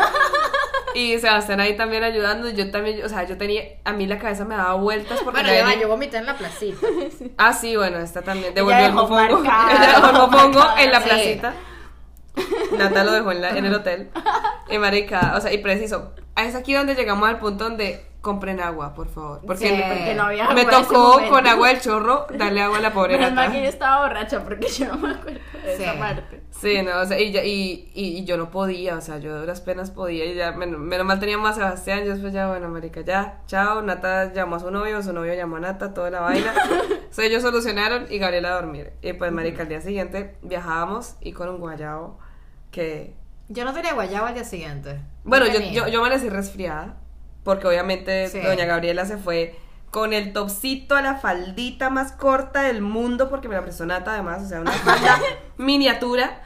Y 0.94 1.20
Sebastián 1.20 1.60
ahí 1.60 1.78
también 1.78 2.04
ayudando, 2.04 2.50
y 2.50 2.56
yo 2.56 2.72
también, 2.72 3.06
o 3.06 3.10
sea, 3.10 3.24
yo 3.24 3.38
tenía, 3.38 3.62
a 3.86 3.94
mí 3.94 4.08
la 4.08 4.18
cabeza 4.18 4.46
me 4.46 4.56
daba 4.56 4.74
vueltas 4.74 5.20
porque 5.24 5.42
Bueno, 5.42 5.48
la 5.50 5.54
ya 5.56 5.64
va, 5.64 5.70
venía- 5.70 5.82
yo 5.84 5.88
vomité 5.90 6.18
en 6.18 6.26
la 6.26 6.36
placita. 6.36 6.88
Ah, 7.38 7.54
sí, 7.54 7.76
bueno, 7.76 7.98
esta 8.00 8.22
también 8.24 8.54
devolvió 8.54 8.86
el 8.86 8.94
mofongo. 8.94 9.42
dejó 9.44 10.08
el 10.08 10.14
mofongo 10.14 10.64
en 10.80 10.92
la 10.92 11.00
sí. 11.02 11.08
placita. 11.10 11.54
Nata 12.78 13.04
lo 13.04 13.12
dejó 13.12 13.32
en, 13.32 13.42
la- 13.42 13.50
en 13.58 13.66
el 13.66 13.74
hotel. 13.74 14.10
Y 14.70 14.78
marica, 14.80 15.34
o 15.38 15.42
sea, 15.42 15.54
y 15.54 15.60
preciso. 15.60 16.14
Es 16.36 16.56
aquí 16.56 16.74
donde 16.74 16.96
llegamos 16.96 17.28
al 17.30 17.40
punto 17.40 17.64
donde 17.66 18.06
compren 18.28 18.60
agua, 18.60 18.94
por 18.94 19.08
favor. 19.08 19.42
Porque 19.48 19.70
Sí, 19.70 19.74
me- 19.76 19.82
Porque 19.84 20.14
no 20.16 20.24
había 20.24 20.44
me 20.50 20.62
agua 20.62 20.80
ese 20.80 20.90
tocó 20.94 21.22
con 21.30 21.48
agua 21.48 21.68
del 21.70 21.80
chorro 21.82 22.28
darle 22.38 22.62
agua 22.62 22.78
a 22.80 22.82
la 22.82 22.94
pobre 22.94 23.18
Menos 23.18 23.34
Nata. 23.34 23.52
que 23.52 23.64
yo 23.64 23.70
estaba 23.70 24.02
borracha 24.08 24.44
porque 24.44 24.68
yo 24.68 24.88
no 24.88 24.98
me 24.98 25.12
acuerdo 25.14 25.40
de 25.64 25.78
Sí. 25.78 25.84
esa 25.84 25.98
parte. 25.98 26.42
Sí, 26.52 26.82
no, 26.82 27.00
o 27.02 27.06
sea, 27.06 27.20
y, 27.20 27.32
ya- 27.32 27.44
y, 27.44 27.92
y, 27.94 28.18
y 28.18 28.26
yo 28.26 28.36
no 28.36 28.50
podía, 28.52 28.96
o 28.98 29.02
sea, 29.02 29.18
yo 29.20 29.34
de 29.34 29.40
duras 29.42 29.62
penas 29.62 29.92
podía 29.92 30.26
y 30.26 30.36
ya, 30.36 30.52
menos, 30.52 30.80
menos 30.80 31.06
mal 31.06 31.20
teníamos 31.20 31.50
a 31.52 31.54
Sebastián, 31.54 32.04
yo 32.04 32.12
después 32.14 32.34
ya, 32.34 32.48
bueno, 32.48 32.68
marica, 32.70 33.02
ya, 33.02 33.42
chao, 33.48 33.82
Nata 33.84 34.34
llamó 34.34 34.56
a 34.56 34.60
su 34.60 34.72
novio, 34.72 35.02
su 35.04 35.14
novio 35.14 35.34
llamó 35.36 35.58
a 35.58 35.60
Nata, 35.60 35.94
toda 35.94 36.10
la 36.10 36.20
vaina, 36.22 36.54
o 37.10 37.14
sea, 37.14 37.26
ellos 37.26 37.44
solucionaron 37.44 38.08
y 38.10 38.18
Gabriela 38.18 38.50
a 38.50 38.56
dormir, 38.56 38.92
y 39.02 39.14
pues, 39.14 39.32
marica, 39.32 39.62
al 39.64 39.70
día 39.70 39.82
siguiente 39.82 40.36
viajábamos 40.42 41.16
y 41.22 41.32
con 41.34 41.48
un 41.50 41.60
guayabo 41.60 42.18
que, 42.72 43.16
Yo 43.50 43.64
no 43.64 43.72
tenía 43.74 43.94
guayaba 43.94 44.30
al 44.30 44.34
día 44.34 44.44
siguiente. 44.44 45.00
bueno, 45.24 45.46
No 45.46 45.54
yo, 45.54 45.60
yo, 45.60 45.88
yo 45.88 46.00
amanecí 46.00 46.28
resfriada, 46.30 46.98
porque 47.48 47.66
obviamente 47.66 48.28
Sí. 48.28 48.42
doña 48.42 48.66
Gabriela 48.66 49.06
se 49.06 49.16
fue 49.18 49.58
con 49.90 50.12
el 50.12 50.34
topsito, 50.34 51.00
la 51.00 51.16
faldita 51.16 51.90
más 51.90 52.12
corta 52.12 52.62
del 52.64 52.82
mundo, 52.82 53.30
porque 53.30 53.48
me 53.48 53.56
la 53.56 53.62
prestó 53.62 53.86
Nata 53.86 54.12
además, 54.12 54.44
o 54.44 54.50
sea, 54.50 54.60
una 54.60 54.72
falda 54.74 55.18
miniatura 55.58 56.42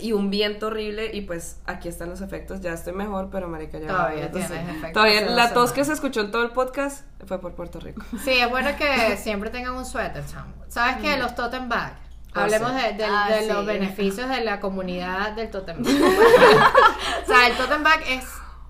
y 0.00 0.12
un 0.12 0.30
viento 0.30 0.68
horrible 0.68 1.10
y 1.12 1.22
pues 1.22 1.56
aquí 1.66 1.88
están 1.88 2.10
los 2.10 2.20
efectos, 2.20 2.60
ya 2.60 2.74
estoy 2.74 2.92
mejor, 2.92 3.28
pero 3.32 3.48
marica 3.48 3.80
ya 3.80 3.88
Todavía 3.88 4.30
tienes 4.30 4.52
efectos 4.52 4.92
Todavía 4.92 5.22
la 5.22 5.52
tos 5.52 5.72
que 5.72 5.84
se 5.84 5.92
escuchó 5.92 6.20
en 6.20 6.30
todo 6.30 6.44
el 6.44 6.50
podcast 6.52 7.04
fue 7.26 7.40
por 7.40 7.54
Puerto 7.56 7.80
Rico. 7.80 8.00
Sí, 8.24 8.30
es 8.38 8.48
bueno 8.48 8.70
que 8.78 9.16
siempre 9.16 9.50
tengan 9.50 9.74
un 9.74 9.84
suéter, 9.84 10.24
chamo. 10.24 10.54
¿Sabes 10.68 10.98
qué? 11.02 11.16
Los 11.16 11.34
totem 11.34 11.68
bag. 11.68 11.94
Ah, 12.34 12.44
Hablemos 12.44 12.72
de, 12.72 13.04
Ah, 13.04 13.26
de 13.30 13.40
sí. 13.40 13.48
los 13.52 13.66
beneficios 13.66 14.28
de 14.28 14.42
la 14.44 14.60
comunidad 14.60 15.32
del 15.32 15.50
totem 15.50 15.82
bag. 15.82 15.92
o 17.24 17.26
sea, 17.26 17.48
el 17.48 17.56
totem 17.56 17.82
bag 17.82 18.00
es 18.08 18.24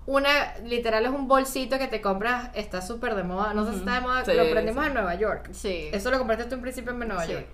una, 0.09 0.57
literal 0.65 1.05
es 1.05 1.11
un 1.11 1.27
bolsito 1.27 1.77
que 1.77 1.87
te 1.87 2.01
compras, 2.01 2.49
está 2.55 2.81
súper 2.81 3.13
de 3.15 3.23
moda, 3.23 3.53
no 3.53 3.63
sé 3.65 3.73
si 3.73 3.79
está 3.79 3.93
de 3.95 4.01
moda, 4.01 4.25
Sí, 4.25 4.33
lo 4.33 4.41
aprendimos 4.43 4.83
sí. 4.83 4.87
en 4.87 4.93
Nueva 4.95 5.15
York. 5.15 5.49
Sí. 5.51 5.89
Eso 5.91 6.09
lo 6.11 6.17
compraste 6.17 6.45
tú 6.45 6.55
en 6.55 6.61
principio 6.61 6.91
en 6.91 6.99
Nueva 6.99 7.25
Sí. 7.25 7.33
York. 7.33 7.45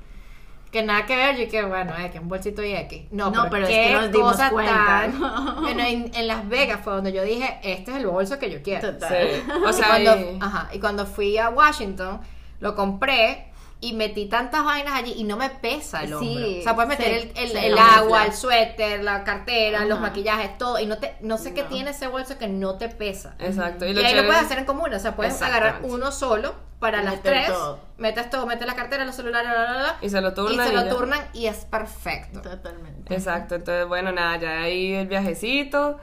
Que 0.71 0.81
nada 0.83 1.05
que 1.05 1.15
ver, 1.15 1.37
yo 1.37 1.49
que 1.49 1.63
bueno, 1.63 1.95
es 1.95 2.11
que 2.11 2.19
un 2.19 2.27
bolsito 2.27 2.61
y 2.63 2.73
X. 2.73 3.03
No, 3.11 3.25
No, 3.29 3.43
pero, 3.43 3.49
pero 3.51 3.63
es 3.67 3.69
qué 3.69 3.87
que 3.87 3.93
nos 3.93 4.11
dimos 4.11 4.31
cosa 4.33 4.49
cuenta. 4.49 4.73
tan- 4.73 5.61
Bueno, 5.61 5.83
en, 5.83 6.11
en 6.13 6.27
Las 6.27 6.47
Vegas 6.49 6.79
fue 6.83 6.93
donde 6.93 7.13
yo 7.13 7.23
dije, 7.23 7.59
este 7.63 7.91
es 7.91 7.97
el 7.97 8.07
bolso 8.07 8.39
que 8.39 8.49
yo 8.51 8.61
quiero. 8.61 8.91
Total. 8.93 9.09
Sí. 9.31 9.51
O 9.65 9.69
Y 9.69 9.73
sea, 9.73 9.87
cuando, 9.87 10.11
ajá, 10.45 10.69
y 10.73 10.79
cuando 10.79 11.05
fui 11.05 11.37
a 11.37 11.49
Washington, 11.49 12.19
lo 12.59 12.75
compré 12.75 13.51
y 13.87 13.93
metí 13.93 14.25
tantas 14.27 14.63
vainas 14.65 14.93
allí 14.95 15.13
y 15.17 15.23
no 15.23 15.37
me 15.37 15.49
pesa 15.49 16.03
el 16.03 16.13
hombro. 16.13 16.27
Sí, 16.45 16.57
o 16.59 16.63
sea, 16.63 16.75
puedes 16.75 16.89
meter 16.89 17.05
se- 17.07 17.21
el, 17.21 17.37
el- 17.37 17.51
se 17.51 17.67
el 17.67 17.75
camufla. 17.75 17.97
agua, 17.97 18.25
el 18.25 18.33
suéter, 18.33 19.03
la 19.03 19.23
cartera, 19.23 19.85
los 19.85 19.99
maquillajes, 19.99 20.57
todo. 20.57 20.79
Y 20.79 20.85
no 20.85 20.97
te, 20.97 21.15
no 21.21 21.37
sé 21.37 21.53
qué 21.53 21.63
tiene 21.63 21.91
ese 21.91 22.07
bolso 22.07 22.37
que 22.37 22.47
no 22.47 22.77
te 22.77 22.89
pesa. 22.89 23.35
exacto. 23.39 23.85
Y 23.85 23.89
Y, 23.89 23.93
lo 23.93 24.01
ahí 24.05 24.13
lo 24.15 24.25
puedes 24.25 24.41
hacer 24.43 24.57
en 24.59 24.65
común, 24.65 24.93
o 24.93 24.99
sea, 24.99 25.15
puedes 25.15 25.41
agarrar 25.41 25.79
uno 25.83 26.11
solo 26.11 26.55
para 26.79 27.01
las 27.01 27.21
tres, 27.23 27.47
todo. 27.47 27.79
metes 27.97 28.29
todo, 28.29 28.45
metes 28.45 28.67
la 28.67 28.75
cartera, 28.75 29.05
los 29.05 29.15
celulares, 29.15 29.49
bla, 29.49 29.63
bla, 29.65 29.77
bla, 29.77 29.97
Y 30.01 30.09
se 30.09 30.21
lo 30.21 30.29
y 30.29 30.33
turnan 30.33 30.67
se 30.67 30.73
y 30.73 30.75
lo 30.75 30.83
ya. 30.83 30.89
turnan 30.89 31.19
y 31.33 31.45
es 31.47 31.65
perfecto. 31.65 32.41
Totalmente. 32.41 33.13
Exacto, 33.13 33.55
entonces 33.55 33.87
bueno, 33.87 34.11
nada, 34.11 34.37
ya 34.37 34.61
ahí 34.61 34.93
el 34.93 35.07
viajecito, 35.07 35.97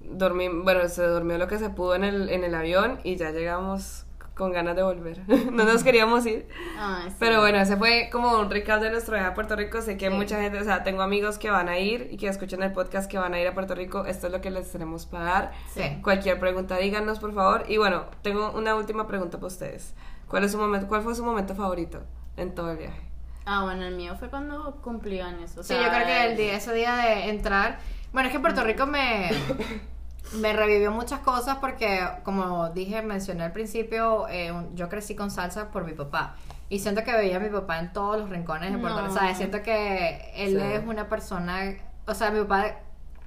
dormí, 0.00 0.48
bueno, 0.48 0.88
se 0.88 1.02
durmió 1.06 1.36
lo 1.38 1.46
que 1.46 1.58
se 1.58 1.68
pudo 1.70 1.94
en 1.94 2.04
el, 2.04 2.30
en 2.30 2.42
el 2.44 2.54
avión 2.54 3.00
y 3.04 3.16
ya 3.16 3.30
llegamos 3.30 4.03
con 4.34 4.52
ganas 4.52 4.74
de 4.76 4.82
volver. 4.82 5.20
no 5.52 5.64
nos 5.64 5.82
queríamos 5.84 6.26
ir. 6.26 6.48
Ay, 6.78 7.10
sí. 7.10 7.16
Pero 7.18 7.40
bueno, 7.40 7.58
ese 7.58 7.76
fue 7.76 8.08
como 8.10 8.38
un 8.38 8.50
recap 8.50 8.80
de 8.80 8.90
nuestro 8.90 9.14
viaje 9.14 9.28
a 9.28 9.34
Puerto 9.34 9.56
Rico. 9.56 9.80
Sé 9.80 9.96
que 9.96 10.10
mucha 10.10 10.40
gente, 10.40 10.58
o 10.60 10.64
sea, 10.64 10.82
tengo 10.82 11.02
amigos 11.02 11.38
que 11.38 11.50
van 11.50 11.68
a 11.68 11.78
ir 11.78 12.08
y 12.10 12.16
que 12.16 12.28
escuchan 12.28 12.62
el 12.62 12.72
podcast 12.72 13.10
que 13.10 13.18
van 13.18 13.34
a 13.34 13.40
ir 13.40 13.46
a 13.46 13.54
Puerto 13.54 13.74
Rico. 13.74 14.04
Esto 14.06 14.26
es 14.26 14.32
lo 14.32 14.40
que 14.40 14.50
les 14.50 14.70
tenemos 14.70 15.06
para 15.06 15.24
dar. 15.24 15.52
Sí. 15.72 15.82
Cualquier 16.02 16.38
pregunta, 16.40 16.76
díganos 16.76 17.18
por 17.20 17.32
favor. 17.32 17.64
Y 17.68 17.78
bueno, 17.78 18.06
tengo 18.22 18.50
una 18.52 18.74
última 18.74 19.06
pregunta 19.06 19.38
para 19.38 19.46
ustedes. 19.48 19.94
¿Cuál, 20.28 20.44
es 20.44 20.52
su 20.52 20.58
momento, 20.58 20.88
¿Cuál 20.88 21.02
fue 21.02 21.14
su 21.14 21.24
momento 21.24 21.54
favorito 21.54 22.02
en 22.36 22.54
todo 22.54 22.72
el 22.72 22.78
viaje? 22.78 23.00
Ah, 23.46 23.62
bueno, 23.62 23.84
el 23.84 23.94
mío 23.94 24.16
fue 24.18 24.30
cuando 24.30 24.76
cumplí 24.82 25.20
años. 25.20 25.56
O 25.56 25.62
Sí, 25.62 25.74
sea, 25.74 25.82
yo 25.82 25.88
creo 25.90 26.06
que 26.06 26.26
el 26.26 26.36
día, 26.36 26.56
ese 26.56 26.72
día 26.72 26.96
de 26.96 27.28
entrar. 27.28 27.78
Bueno, 28.12 28.28
es 28.28 28.32
que 28.32 28.40
Puerto 28.40 28.64
Rico 28.64 28.86
me, 28.86 29.30
me 30.32 30.52
revivió 30.52 30.90
muchas 30.90 31.20
cosas 31.20 31.58
porque, 31.60 32.00
como 32.24 32.70
dije, 32.70 33.02
mencioné 33.02 33.44
al 33.44 33.52
principio, 33.52 34.26
eh, 34.28 34.50
un- 34.52 34.74
yo 34.76 34.88
crecí 34.88 35.14
con 35.14 35.30
salsa 35.30 35.70
por 35.70 35.84
mi 35.84 35.92
papá. 35.92 36.36
Y 36.68 36.78
siento 36.80 37.04
que 37.04 37.12
veía 37.12 37.36
a 37.36 37.40
mi 37.40 37.50
papá 37.50 37.78
en 37.78 37.92
todos 37.92 38.18
los 38.18 38.30
rincones 38.30 38.72
de 38.72 38.78
Puerto 38.78 39.00
No. 39.02 39.06
Rico. 39.08 39.18
¿sabes? 39.18 39.36
Siento 39.36 39.62
que 39.62 40.32
él 40.34 40.58
Sí. 40.58 40.66
es 40.74 40.84
una 40.86 41.08
persona. 41.08 41.60
O 42.06 42.14
sea, 42.14 42.30
mi 42.30 42.40
papá 42.42 42.76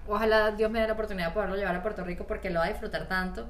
ojalá 0.08 0.52
Dios 0.52 0.72
me 0.72 0.82
dé 0.82 0.88
la 0.88 0.93
oportunidad 0.93 1.28
de 1.30 1.34
poderlo 1.34 1.56
llevar 1.56 1.76
a 1.76 1.82
Puerto 1.82 2.04
Rico 2.04 2.26
porque 2.26 2.50
lo 2.50 2.60
va 2.60 2.66
a 2.66 2.70
disfrutar 2.70 3.08
tanto. 3.08 3.48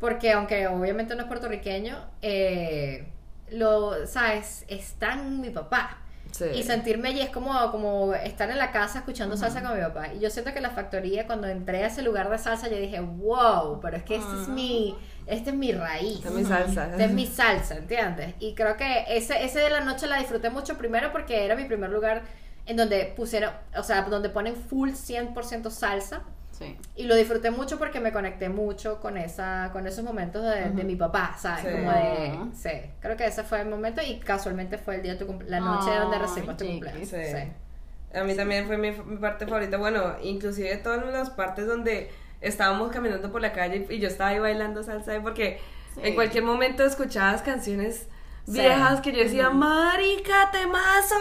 Porque 0.00 0.32
aunque 0.32 0.66
obviamente 0.68 1.14
no 1.16 1.22
es 1.22 1.26
puertorriqueño, 1.26 1.96
eh, 2.22 3.08
lo, 3.50 4.06
¿sabes? 4.06 4.64
Está 4.68 5.14
en 5.14 5.40
mi 5.40 5.50
papá. 5.50 5.98
Sí. 6.30 6.44
Y 6.54 6.62
sentirme 6.62 7.08
allí 7.08 7.20
es 7.20 7.30
como, 7.30 7.70
como 7.70 8.14
estar 8.14 8.50
en 8.50 8.58
la 8.58 8.72
casa 8.72 8.98
escuchando 8.98 9.36
salsa 9.36 9.62
con 9.62 9.76
mi 9.76 9.82
papá. 9.82 10.12
Y 10.12 10.20
yo 10.20 10.30
siento 10.30 10.52
que 10.52 10.60
la 10.60 10.70
factoría, 10.70 11.26
cuando 11.26 11.46
entré 11.46 11.84
a 11.84 11.86
ese 11.86 12.02
lugar 12.02 12.28
de 12.30 12.38
salsa, 12.38 12.68
yo 12.68 12.76
dije, 12.76 13.00
wow, 13.00 13.80
pero 13.80 13.96
es 13.96 14.02
que 14.02 14.16
este 14.16 14.42
es 14.42 14.48
mi, 14.48 14.96
este 15.26 15.50
es 15.50 15.56
mi 15.56 15.72
raíz. 15.72 16.16
Esta 16.16 16.28
es 16.28 16.34
mi 16.34 16.44
salsa. 16.44 16.90
Esta 16.90 17.04
es 17.04 17.12
mi 17.12 17.26
salsa, 17.26 17.76
¿entiendes? 17.76 18.34
Y 18.38 18.54
creo 18.54 18.76
que 18.76 19.04
ese, 19.08 19.44
ese 19.44 19.60
de 19.60 19.70
la 19.70 19.80
noche 19.80 20.06
la 20.06 20.18
disfruté 20.18 20.50
mucho 20.50 20.76
primero 20.76 21.12
porque 21.12 21.44
era 21.44 21.56
mi 21.56 21.64
primer 21.64 21.90
lugar 21.90 22.22
en 22.66 22.76
donde 22.76 23.12
pusieron, 23.16 23.52
o 23.76 23.82
sea, 23.82 24.02
donde 24.02 24.28
ponen 24.28 24.56
full 24.56 24.90
100% 24.90 25.70
salsa. 25.70 26.22
Sí. 26.58 26.76
Y 26.94 27.04
lo 27.04 27.14
disfruté 27.14 27.50
mucho 27.50 27.78
porque 27.78 28.00
me 28.00 28.12
conecté 28.12 28.48
mucho 28.48 29.00
con 29.00 29.16
esa 29.16 29.70
con 29.72 29.86
esos 29.86 30.04
momentos 30.04 30.42
de, 30.42 30.70
de 30.70 30.84
mi 30.84 30.96
papá, 30.96 31.36
¿sabes? 31.38 31.64
Sí. 31.64 31.68
Como 31.72 31.90
de... 31.90 32.38
Sí, 32.54 32.90
creo 33.00 33.16
que 33.16 33.26
ese 33.26 33.42
fue 33.44 33.60
el 33.60 33.68
momento 33.68 34.00
y 34.00 34.18
casualmente 34.18 34.78
fue 34.78 34.96
el 34.96 35.02
día 35.02 35.14
de 35.16 35.24
tu 35.24 35.38
la 35.46 35.60
noche 35.60 35.90
Ay, 35.90 35.98
donde 35.98 36.18
recibimos 36.18 36.56
tu 36.56 36.66
cumpleaños. 36.66 37.08
Sí. 37.08 37.16
Sí. 37.24 38.18
A 38.18 38.24
mí 38.24 38.34
también 38.34 38.66
fue 38.66 38.78
mi, 38.78 38.92
mi 38.92 39.16
parte 39.18 39.46
favorita. 39.46 39.76
Bueno, 39.76 40.14
inclusive 40.22 40.74
todas 40.78 41.04
las 41.12 41.30
partes 41.30 41.66
donde 41.66 42.10
estábamos 42.40 42.90
caminando 42.90 43.30
por 43.30 43.42
la 43.42 43.52
calle 43.52 43.86
y 43.90 43.98
yo 43.98 44.08
estaba 44.08 44.30
ahí 44.30 44.38
bailando 44.38 44.82
salsa 44.82 45.20
porque 45.22 45.60
en 46.02 46.14
cualquier 46.14 46.44
momento 46.44 46.84
escuchabas 46.84 47.42
canciones 47.42 48.08
viejas 48.46 49.00
que 49.00 49.12
yo 49.12 49.18
decía, 49.18 49.50
marica, 49.50 50.50
temazo. 50.50 51.16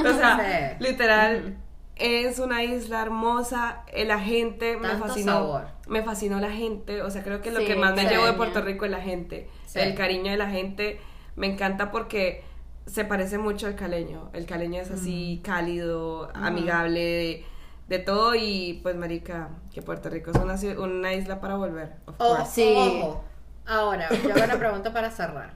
O 0.00 0.12
sea, 0.12 0.76
literal, 0.80 1.56
es 1.96 2.38
una 2.38 2.62
isla 2.62 3.02
hermosa, 3.02 3.84
la 4.06 4.18
gente 4.20 4.76
me 4.76 4.88
fascinó. 4.96 5.32
sabor. 5.32 5.66
Me 5.88 6.02
fascinó 6.02 6.38
la 6.40 6.50
gente, 6.50 7.02
o 7.02 7.10
sea, 7.10 7.22
creo 7.22 7.40
que 7.40 7.50
lo 7.50 7.60
Sí, 7.60 7.66
que 7.66 7.76
más 7.76 7.94
me 7.94 8.04
llevó 8.06 8.26
de 8.26 8.34
Puerto 8.34 8.60
Rico 8.60 8.84
es 8.84 8.90
la 8.90 9.00
gente. 9.00 9.48
Sí. 9.66 9.78
El 9.80 9.94
cariño 9.94 10.30
de 10.30 10.36
la 10.36 10.50
gente 10.50 11.00
me 11.36 11.46
encanta 11.46 11.90
porque 11.90 12.44
se 12.86 13.04
parece 13.04 13.38
mucho 13.38 13.66
al 13.66 13.74
caleño. 13.76 14.30
El 14.32 14.46
caleño 14.46 14.80
es 14.80 14.90
así 14.90 15.40
cálido, 15.44 16.30
amigable, 16.34 17.00
de, 17.00 17.44
de 17.88 17.98
todo 17.98 18.34
y 18.34 18.80
pues 18.82 18.94
marica, 18.96 19.48
que 19.72 19.80
Puerto 19.82 20.08
Rico 20.10 20.30
es 20.30 20.36
una, 20.36 20.54
una 20.84 21.12
isla 21.14 21.40
para 21.40 21.56
volver. 21.56 21.96
of 22.06 22.14
O- 22.18 22.36
course. 22.36 22.50
Sí. 22.52 22.74
Ojo. 22.76 23.24
Ahora, 23.64 24.08
yo 24.10 24.32
hago 24.34 24.44
una 24.44 24.58
pregunta 24.58 24.92
para 24.92 25.10
cerrar. 25.10 25.54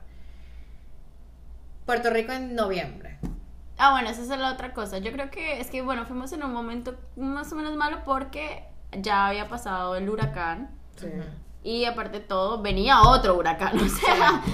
Puerto 1.87 2.11
Rico 2.11 2.33
en 2.33 2.55
noviembre. 2.55 3.19
Ah, 3.83 3.93
bueno, 3.93 4.11
esa 4.11 4.21
es 4.21 4.29
la 4.29 4.53
otra 4.53 4.75
cosa. 4.75 4.99
Yo 4.99 5.11
creo 5.11 5.31
que 5.31 5.59
es 5.59 5.71
que, 5.71 5.81
bueno, 5.81 6.05
fuimos 6.05 6.31
en 6.33 6.43
un 6.43 6.53
momento 6.53 6.97
más 7.17 7.51
o 7.51 7.57
menos 7.57 7.75
malo 7.77 8.03
porque 8.05 8.65
ya 8.93 9.29
había 9.29 9.49
pasado 9.49 9.97
el 9.97 10.09
huracán 10.11 10.71
Sí. 10.97 11.07
Y 11.63 11.85
aparte 11.85 12.21
de 12.21 12.25
todo 12.25 12.63
venía 12.63 13.03
otro 13.03 13.35
huracán. 13.37 13.73
O 13.81 13.89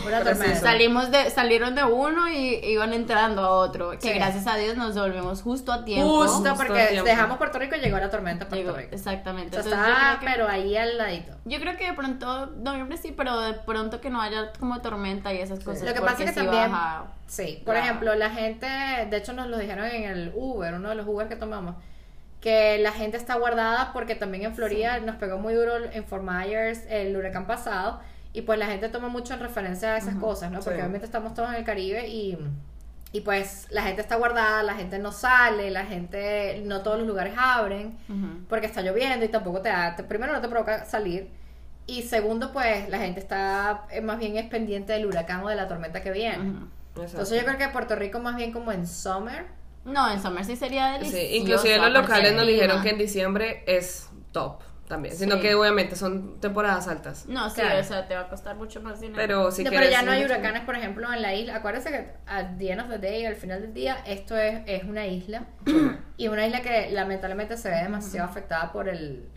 sea, 0.09 0.35
sí, 0.35 0.55
salimos 0.61 1.11
de, 1.11 1.31
salieron 1.31 1.75
de 1.75 1.85
uno 1.85 2.29
y 2.29 2.57
iban 2.65 2.93
entrando 2.93 3.43
a 3.43 3.51
otro. 3.51 3.91
Que 3.93 4.01
Sí. 4.01 4.13
gracias 4.15 4.47
a 4.47 4.57
Dios 4.57 4.77
nos 4.77 4.95
volvemos 4.97 5.43
justo 5.43 5.73
a 5.73 5.85
tiempo. 5.85 6.09
Justo 6.27 6.55
porque 6.57 6.87
tiempo. 6.87 7.05
dejamos 7.05 7.39
Puerto 7.39 7.59
Rico 7.59 7.77
y 7.77 7.81
llegó 7.81 7.99
la 7.99 8.11
tormenta 8.11 8.47
a 8.47 8.49
Puerto 8.49 8.65
Llegó- 8.67 8.77
Rico. 8.77 8.95
exactamente. 8.95 9.57
O 9.59 9.63
sea, 9.63 9.73
Entonces, 9.73 9.95
está, 9.97 10.19
que- 10.21 10.27
pero 10.27 10.49
ahí 10.49 10.77
al 10.77 10.99
ladito. 10.99 11.33
Yo 11.45 11.61
creo 11.61 11.77
que 11.77 11.87
de 11.87 11.93
pronto, 11.93 12.47
noviembre 12.57 12.97
sí, 12.97 13.13
pero 13.17 13.41
de 13.41 13.53
pronto 13.55 14.01
que 14.01 14.11
no 14.11 14.21
haya 14.21 14.53
como 14.59 14.81
tormenta 14.81 15.33
y 15.33 15.39
esas 15.39 15.61
cosas. 15.63 15.83
Lo 15.85 15.95
que 15.95 16.01
pasa 16.01 16.13
porque 16.17 16.25
es 16.25 16.31
que 16.35 16.41
sí 16.41 16.47
también, 16.47 16.73
baja. 16.73 17.05
sí, 17.27 17.63
por 17.65 17.77
ejemplo, 17.77 18.15
la 18.17 18.31
gente, 18.31 18.67
de 18.67 19.17
hecho 19.17 19.33
nos 19.33 19.47
lo 19.49 19.59
dijeron 19.59 19.85
en 19.87 20.05
el 20.05 20.33
Uber, 20.35 20.75
uno 20.75 20.89
de 20.89 20.95
los 20.97 21.07
Uber 21.07 21.29
que 21.29 21.37
tomamos, 21.37 21.75
que 22.41 22.79
la 22.79 22.93
gente 22.93 23.17
está 23.17 23.35
guardada 23.37 23.93
porque 23.93 24.15
también 24.15 24.45
en 24.45 24.55
Florida 24.55 24.99
nos 25.01 25.17
pegó 25.17 25.39
muy 25.39 25.55
duro 25.55 25.77
en 25.93 26.05
Fort 26.05 26.23
Myers 26.23 26.83
el 26.89 27.17
huracán 27.17 27.47
pasado 27.47 28.01
y 28.33 28.43
pues 28.43 28.59
la 28.59 28.67
gente 28.67 28.89
toma 28.89 29.09
mucho 29.09 29.35
en 29.35 29.41
referencia 29.41 29.95
a 29.95 29.97
esas 29.99 30.15
cosas, 30.17 30.51
¿no? 30.51 30.59
Porque 30.59 30.75
Sí. 30.77 30.81
obviamente 30.81 31.07
estamos 31.07 31.35
todos 31.35 31.49
en 31.51 31.57
el 31.57 31.65
Caribe 31.65 32.07
y, 32.07 32.39
y 33.13 33.21
pues 33.23 33.67
la 33.71 33.83
gente 33.83 34.03
está 34.03 34.17
guardada, 34.17 34.63
la 34.63 34.75
gente 34.75 34.99
no 34.99 35.11
sale, 35.11 35.71
la 35.71 35.87
gente, 35.87 36.61
no 36.65 36.83
todos 36.83 36.99
los 36.99 37.07
lugares 37.09 37.33
abren 37.37 37.97
porque 38.49 38.67
está 38.67 38.83
lloviendo 38.83 39.25
y 39.25 39.29
tampoco 39.29 39.63
te 39.63 39.71
da, 39.71 39.97
te- 39.97 40.05
primero 40.05 40.33
no 40.33 40.41
te 40.43 40.49
provoca 40.49 40.85
salir 40.85 41.31
y 41.87 42.03
segundo 42.03 42.53
pues 42.53 42.89
la 42.91 42.99
gente 42.99 43.21
está 43.21 43.85
eh, 43.91 44.01
más 44.03 44.19
bien 44.19 44.37
es 44.37 44.47
pendiente 44.51 44.93
del 44.93 45.07
huracán 45.07 45.43
o 45.43 45.49
de 45.49 45.55
la 45.57 45.67
tormenta 45.69 46.03
que 46.03 46.11
viene. 46.11 46.37
Entonces 47.13 47.39
yo 47.41 47.45
creo 47.47 47.59
que 47.59 47.69
Puerto 47.69 47.97
Rico 47.97 48.19
más 48.21 48.37
bien 48.37 48.53
como 48.53 48.71
en 48.73 48.87
summer. 48.87 49.47
No, 49.87 50.11
en 50.11 50.21
Summer 50.21 50.45
sí 50.45 50.57
sería 50.57 50.95
Sí, 50.99 51.11
delicioso. 51.11 51.35
inclusive 51.37 51.79
los 51.79 51.93
locales 51.93 52.35
nos 52.35 52.47
dijeron 52.47 52.83
que 52.83 52.91
en 52.91 52.99
diciembre 52.99 53.63
es 53.67 54.09
top 54.33 54.61
también, 54.89 55.17
sino 55.17 55.37
Sí. 55.37 55.41
que 55.43 55.55
obviamente 55.57 55.97
son 55.97 56.39
temporadas 56.41 56.87
altas. 56.87 57.27
No, 57.27 57.49
sí, 57.51 57.61
Claro. 57.61 57.81
o 57.81 57.83
sea, 57.85 58.07
te 58.07 58.15
va 58.15 58.21
a 58.23 58.29
costar 58.29 58.55
mucho 58.57 58.81
más 58.81 59.01
dinero. 59.01 59.17
Pero 59.17 59.51
si 59.51 59.65
No, 59.65 59.71
pero 59.71 59.81
quieres 59.83 59.99
ya 59.99 60.03
no 60.05 60.13
hay 60.13 60.25
huracanes, 60.25 60.63
por 60.63 60.77
ejemplo, 60.77 61.13
en 61.13 61.23
la 61.23 61.35
isla. 61.35 61.57
Acuérdense 61.57 61.91
que 61.91 62.09
at 62.27 62.57
the 62.59 62.71
end 62.71 62.81
of 62.83 62.89
the 62.89 62.99
day, 62.99 63.25
al 63.27 63.35
final 63.35 63.63
del 63.63 63.75
día, 63.75 63.97
esto 64.07 64.37
es, 64.37 64.61
es 64.67 64.85
una 64.85 65.07
isla. 65.07 65.47
y 66.17 66.29
una 66.29 66.47
isla 66.47 66.61
que 66.63 66.91
lamentablemente 66.93 67.57
se 67.57 67.69
ve 67.71 67.77
demasiado 67.83 68.29
afectada 68.29 68.71
por 68.73 68.89
el 68.89 69.29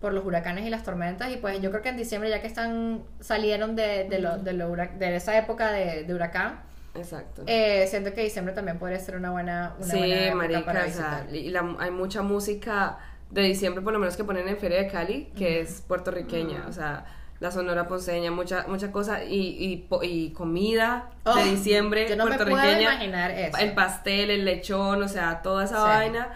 por 0.00 0.12
los 0.12 0.24
huracanes 0.26 0.66
y 0.66 0.70
las 0.70 0.82
tormentas. 0.82 1.30
Y 1.32 1.36
pues 1.38 1.60
yo 1.62 1.70
creo 1.70 1.82
que 1.82 1.88
en 1.88 1.96
diciembre, 1.96 2.28
ya 2.28 2.42
que 2.42 2.46
están 2.46 3.04
salieron 3.20 3.74
de, 3.74 4.04
de, 4.04 4.18
lo, 4.18 4.36
de, 4.36 4.52
lo 4.52 4.68
hura- 4.70 4.92
de 4.98 5.16
esa 5.16 5.36
época 5.38 5.70
de, 5.72 6.04
de 6.04 6.14
huracán, 6.14 6.60
Exacto. 6.94 7.42
eh, 7.46 7.86
siento 7.88 8.12
que 8.14 8.22
diciembre 8.22 8.54
también 8.54 8.78
podría 8.78 8.98
ser 9.00 9.16
una 9.16 9.30
buena, 9.30 9.74
una 9.78 9.86
sí, 9.86 9.98
buena 9.98 10.34
marica, 10.34 10.64
para 10.64 10.86
o 10.86 10.90
sea, 10.90 11.26
y 11.32 11.50
la- 11.50 11.76
hay 11.78 11.90
mucha 11.90 12.22
música 12.22 12.98
de 13.30 13.42
diciembre, 13.42 13.82
por 13.82 13.92
lo 13.92 13.98
menos 13.98 14.16
que 14.16 14.24
ponen 14.24 14.46
en 14.48 14.56
Feria 14.58 14.78
de 14.78 14.88
Cali, 14.88 15.32
que 15.36 15.60
es 15.60 15.80
puertorriqueña, 15.80 16.66
o 16.68 16.72
sea, 16.72 17.04
la 17.40 17.50
sonora 17.50 17.88
ponceña, 17.88 18.30
mucha 18.30 18.64
mucha 18.68 18.92
cosa, 18.92 19.24
y, 19.24 19.34
y, 19.36 19.88
y 20.02 20.30
comida 20.30 21.10
Oh, 21.24 21.34
de 21.34 21.44
diciembre 21.44 22.06
yo 22.08 22.14
no 22.16 22.26
me 22.26 22.36
puedo 22.36 22.46
puertorriqueña, 22.50 22.92
imaginar 22.92 23.30
eso. 23.32 23.58
el 23.58 23.72
pastel, 23.74 24.30
el 24.30 24.44
lechón, 24.44 25.02
o 25.02 25.08
sea, 25.08 25.42
toda 25.42 25.64
esa 25.64 25.76
Sí. 25.76 25.82
vaina 25.82 26.28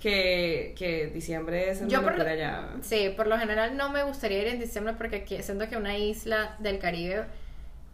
que, 0.00 0.74
que 0.78 1.06
diciembre 1.08 1.70
es 1.70 1.86
Yo 1.88 2.02
por, 2.02 2.16
ya. 2.36 2.68
sí, 2.82 3.12
por 3.16 3.26
lo 3.26 3.38
general 3.38 3.76
no 3.76 3.88
me 3.90 4.02
gustaría 4.04 4.42
ir 4.42 4.48
en 4.48 4.60
diciembre 4.60 4.94
porque 4.96 5.16
aquí- 5.16 5.42
siento 5.42 5.68
que 5.68 5.76
una 5.76 5.96
isla 5.96 6.56
del 6.60 6.78
Caribe 6.78 7.24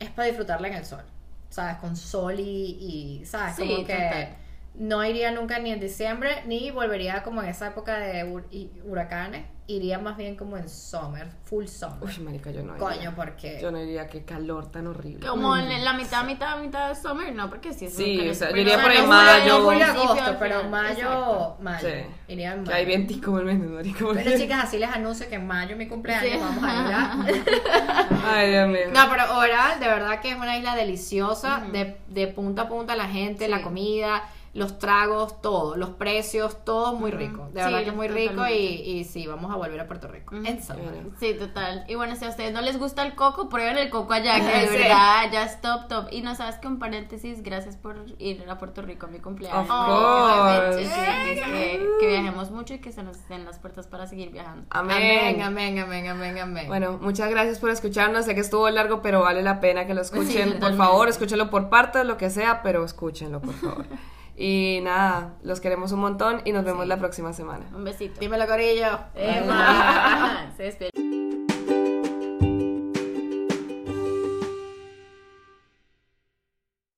es 0.00 0.10
para 0.10 0.26
disfrutarla 0.28 0.68
en 0.68 0.74
el 0.74 0.84
sol, 0.84 1.04
¿sabes? 1.50 1.76
Con 1.78 1.96
sol 1.96 2.40
y, 2.40 3.20
y 3.22 3.26
¿sabes? 3.26 3.56
Sí, 3.56 3.62
como 3.68 3.84
que 3.84 3.94
total. 3.94 4.38
no 4.74 5.04
iría 5.04 5.30
nunca 5.32 5.58
ni 5.58 5.72
en 5.72 5.80
diciembre 5.80 6.42
ni 6.46 6.70
volvería 6.70 7.22
como 7.22 7.42
en 7.42 7.48
esa 7.50 7.68
época 7.68 7.98
de 7.98 8.24
hur- 8.24 8.82
huracanes, 8.84 9.46
iría 9.76 9.98
más 9.98 10.16
bien 10.16 10.36
como 10.36 10.56
en 10.56 10.68
summer, 10.68 11.28
full 11.44 11.66
summer. 11.66 11.98
Uy, 12.02 12.18
marica, 12.24 12.50
yo 12.50 12.62
no 12.62 12.76
iría. 12.76 12.88
Coño, 12.88 13.12
porque 13.16 13.58
Yo 13.60 13.70
no 13.70 13.80
iría, 13.80 14.06
qué 14.08 14.24
calor 14.24 14.70
tan 14.70 14.86
horrible. 14.86 15.26
Como 15.26 15.56
en 15.56 15.84
la 15.84 15.92
mitad, 15.92 16.24
mitad, 16.24 16.58
mitad 16.60 16.88
de 16.88 16.94
Summer, 16.94 17.34
no, 17.34 17.48
porque 17.48 17.72
sí 17.72 17.86
es 17.86 17.94
Sí, 17.94 18.18
un 18.20 18.30
o 18.30 18.34
sea, 18.34 18.50
yo 18.50 18.56
iría 18.56 18.80
por 18.80 18.90
ahí 18.90 19.06
mayo. 19.06 19.62
julio, 19.62 19.84
agosto, 19.86 20.36
pero 20.38 20.64
mayo, 20.64 20.90
Exacto. 20.92 21.56
mayo, 21.60 21.88
Sí. 21.88 21.94
iría 22.32 22.54
en 22.54 22.64
Que 22.64 22.72
hay 22.72 22.84
mayo. 22.84 22.96
vientico 22.98 23.38
el 23.38 23.44
mes, 23.46 23.58
marica. 23.60 23.98
porque- 24.04 24.22
Pero 24.24 24.36
chicas, 24.38 24.64
así 24.64 24.78
les 24.78 24.90
anuncio 24.90 25.28
que 25.28 25.34
en 25.36 25.46
mayo 25.46 25.72
es 25.72 25.78
mi 25.78 25.86
cumpleaños, 25.88 26.32
Sí. 26.32 26.38
vamos 26.40 26.64
a 26.64 26.88
ir 26.88 26.94
a... 26.94 28.34
Ay, 28.34 28.50
Dios 28.50 28.68
mío. 28.68 28.80
No, 28.92 29.08
pero 29.10 29.36
Oral, 29.38 29.80
de 29.80 29.86
verdad 29.86 30.20
que 30.20 30.30
es 30.30 30.36
una 30.36 30.56
isla 30.56 30.74
deliciosa, 30.74 31.62
de, 31.72 31.96
de 32.08 32.26
punta 32.28 32.62
a 32.62 32.68
punta 32.68 32.94
la 32.96 33.08
gente, 33.08 33.48
la 33.48 33.58
Sí. 33.58 33.62
comida, 33.64 34.22
los 34.52 34.80
tragos, 34.80 35.40
todo, 35.42 35.76
los 35.76 35.90
precios, 35.90 36.64
todo 36.64 36.94
muy 36.94 37.12
rico. 37.12 37.48
De 37.52 37.60
Sí, 37.60 37.66
verdad 37.66 37.82
que 37.84 37.90
es 37.90 37.94
muy 37.94 38.08
rico 38.08 38.46
y, 38.48 38.54
y 38.54 39.04
sí, 39.04 39.24
vamos 39.28 39.52
a 39.52 39.56
volver 39.56 39.78
a 39.78 39.86
Puerto 39.86 40.08
Rico. 40.08 40.34
En. 40.34 40.42
Bueno. 40.66 41.10
Sí, 41.20 41.34
total. 41.34 41.84
Y 41.86 41.94
bueno, 41.94 42.16
si 42.16 42.24
a 42.24 42.30
ustedes 42.30 42.52
no 42.52 42.60
les 42.60 42.76
gusta 42.76 43.06
el 43.06 43.14
coco, 43.14 43.48
prueben 43.48 43.78
el 43.78 43.90
coco 43.90 44.12
allá, 44.12 44.34
que 44.40 44.46
de 44.60 44.66
Sí. 44.66 44.72
verdad 44.76 45.30
ya 45.30 45.44
es 45.44 45.60
top, 45.60 45.86
top. 45.86 46.06
Y 46.10 46.22
no 46.22 46.34
sabes 46.34 46.56
que 46.56 46.66
un 46.66 46.80
paréntesis, 46.80 47.44
gracias 47.44 47.76
por 47.76 48.04
ir 48.18 48.44
a 48.50 48.58
Puerto 48.58 48.82
Rico 48.82 49.06
a 49.06 49.08
mi 49.08 49.20
cumpleaños. 49.20 49.68
Course. 49.68 50.78
que, 50.78 50.86
sí, 50.88 51.40
que, 51.44 51.86
que 52.00 52.06
viajemos 52.08 52.50
mucho 52.50 52.74
y 52.74 52.78
que 52.80 52.90
se 52.90 53.04
nos 53.04 53.28
den 53.28 53.44
las 53.44 53.60
puertas 53.60 53.86
para 53.86 54.08
seguir 54.08 54.30
viajando. 54.32 54.66
Amén, 54.70 55.40
amén, 55.42 55.78
amén, 55.78 56.08
amén, 56.08 56.38
amén. 56.38 56.66
Bueno, 56.66 56.98
muchas 57.00 57.30
gracias 57.30 57.60
por 57.60 57.70
escucharnos. 57.70 58.24
Sé 58.24 58.34
que 58.34 58.40
estuvo 58.40 58.68
largo, 58.70 59.00
pero 59.00 59.20
vale 59.20 59.42
la 59.42 59.60
pena 59.60 59.86
que 59.86 59.94
lo 59.94 60.00
escuchen. 60.00 60.54
Sí, 60.54 60.56
por 60.58 60.74
favor, 60.76 61.08
escúchenlo 61.08 61.50
por 61.50 61.68
partes, 61.68 62.04
lo 62.04 62.16
que 62.16 62.30
sea, 62.30 62.62
pero 62.64 62.84
escúchenlo, 62.84 63.40
por 63.40 63.54
favor. 63.54 63.86
y 64.36 64.80
nada, 64.82 65.34
los 65.42 65.60
queremos 65.60 65.92
un 65.92 66.00
montón 66.00 66.42
y 66.44 66.52
nos 66.52 66.64
vemos 66.64 66.86
la 66.86 66.98
próxima 66.98 67.32
semana. 67.32 67.66
Un 67.74 67.84
besito. 67.84 68.20
Dímelo, 68.20 68.46
Corillo. 68.46 68.98
Emma. 69.14 70.52
Se 70.56 70.64
despide 70.64 70.90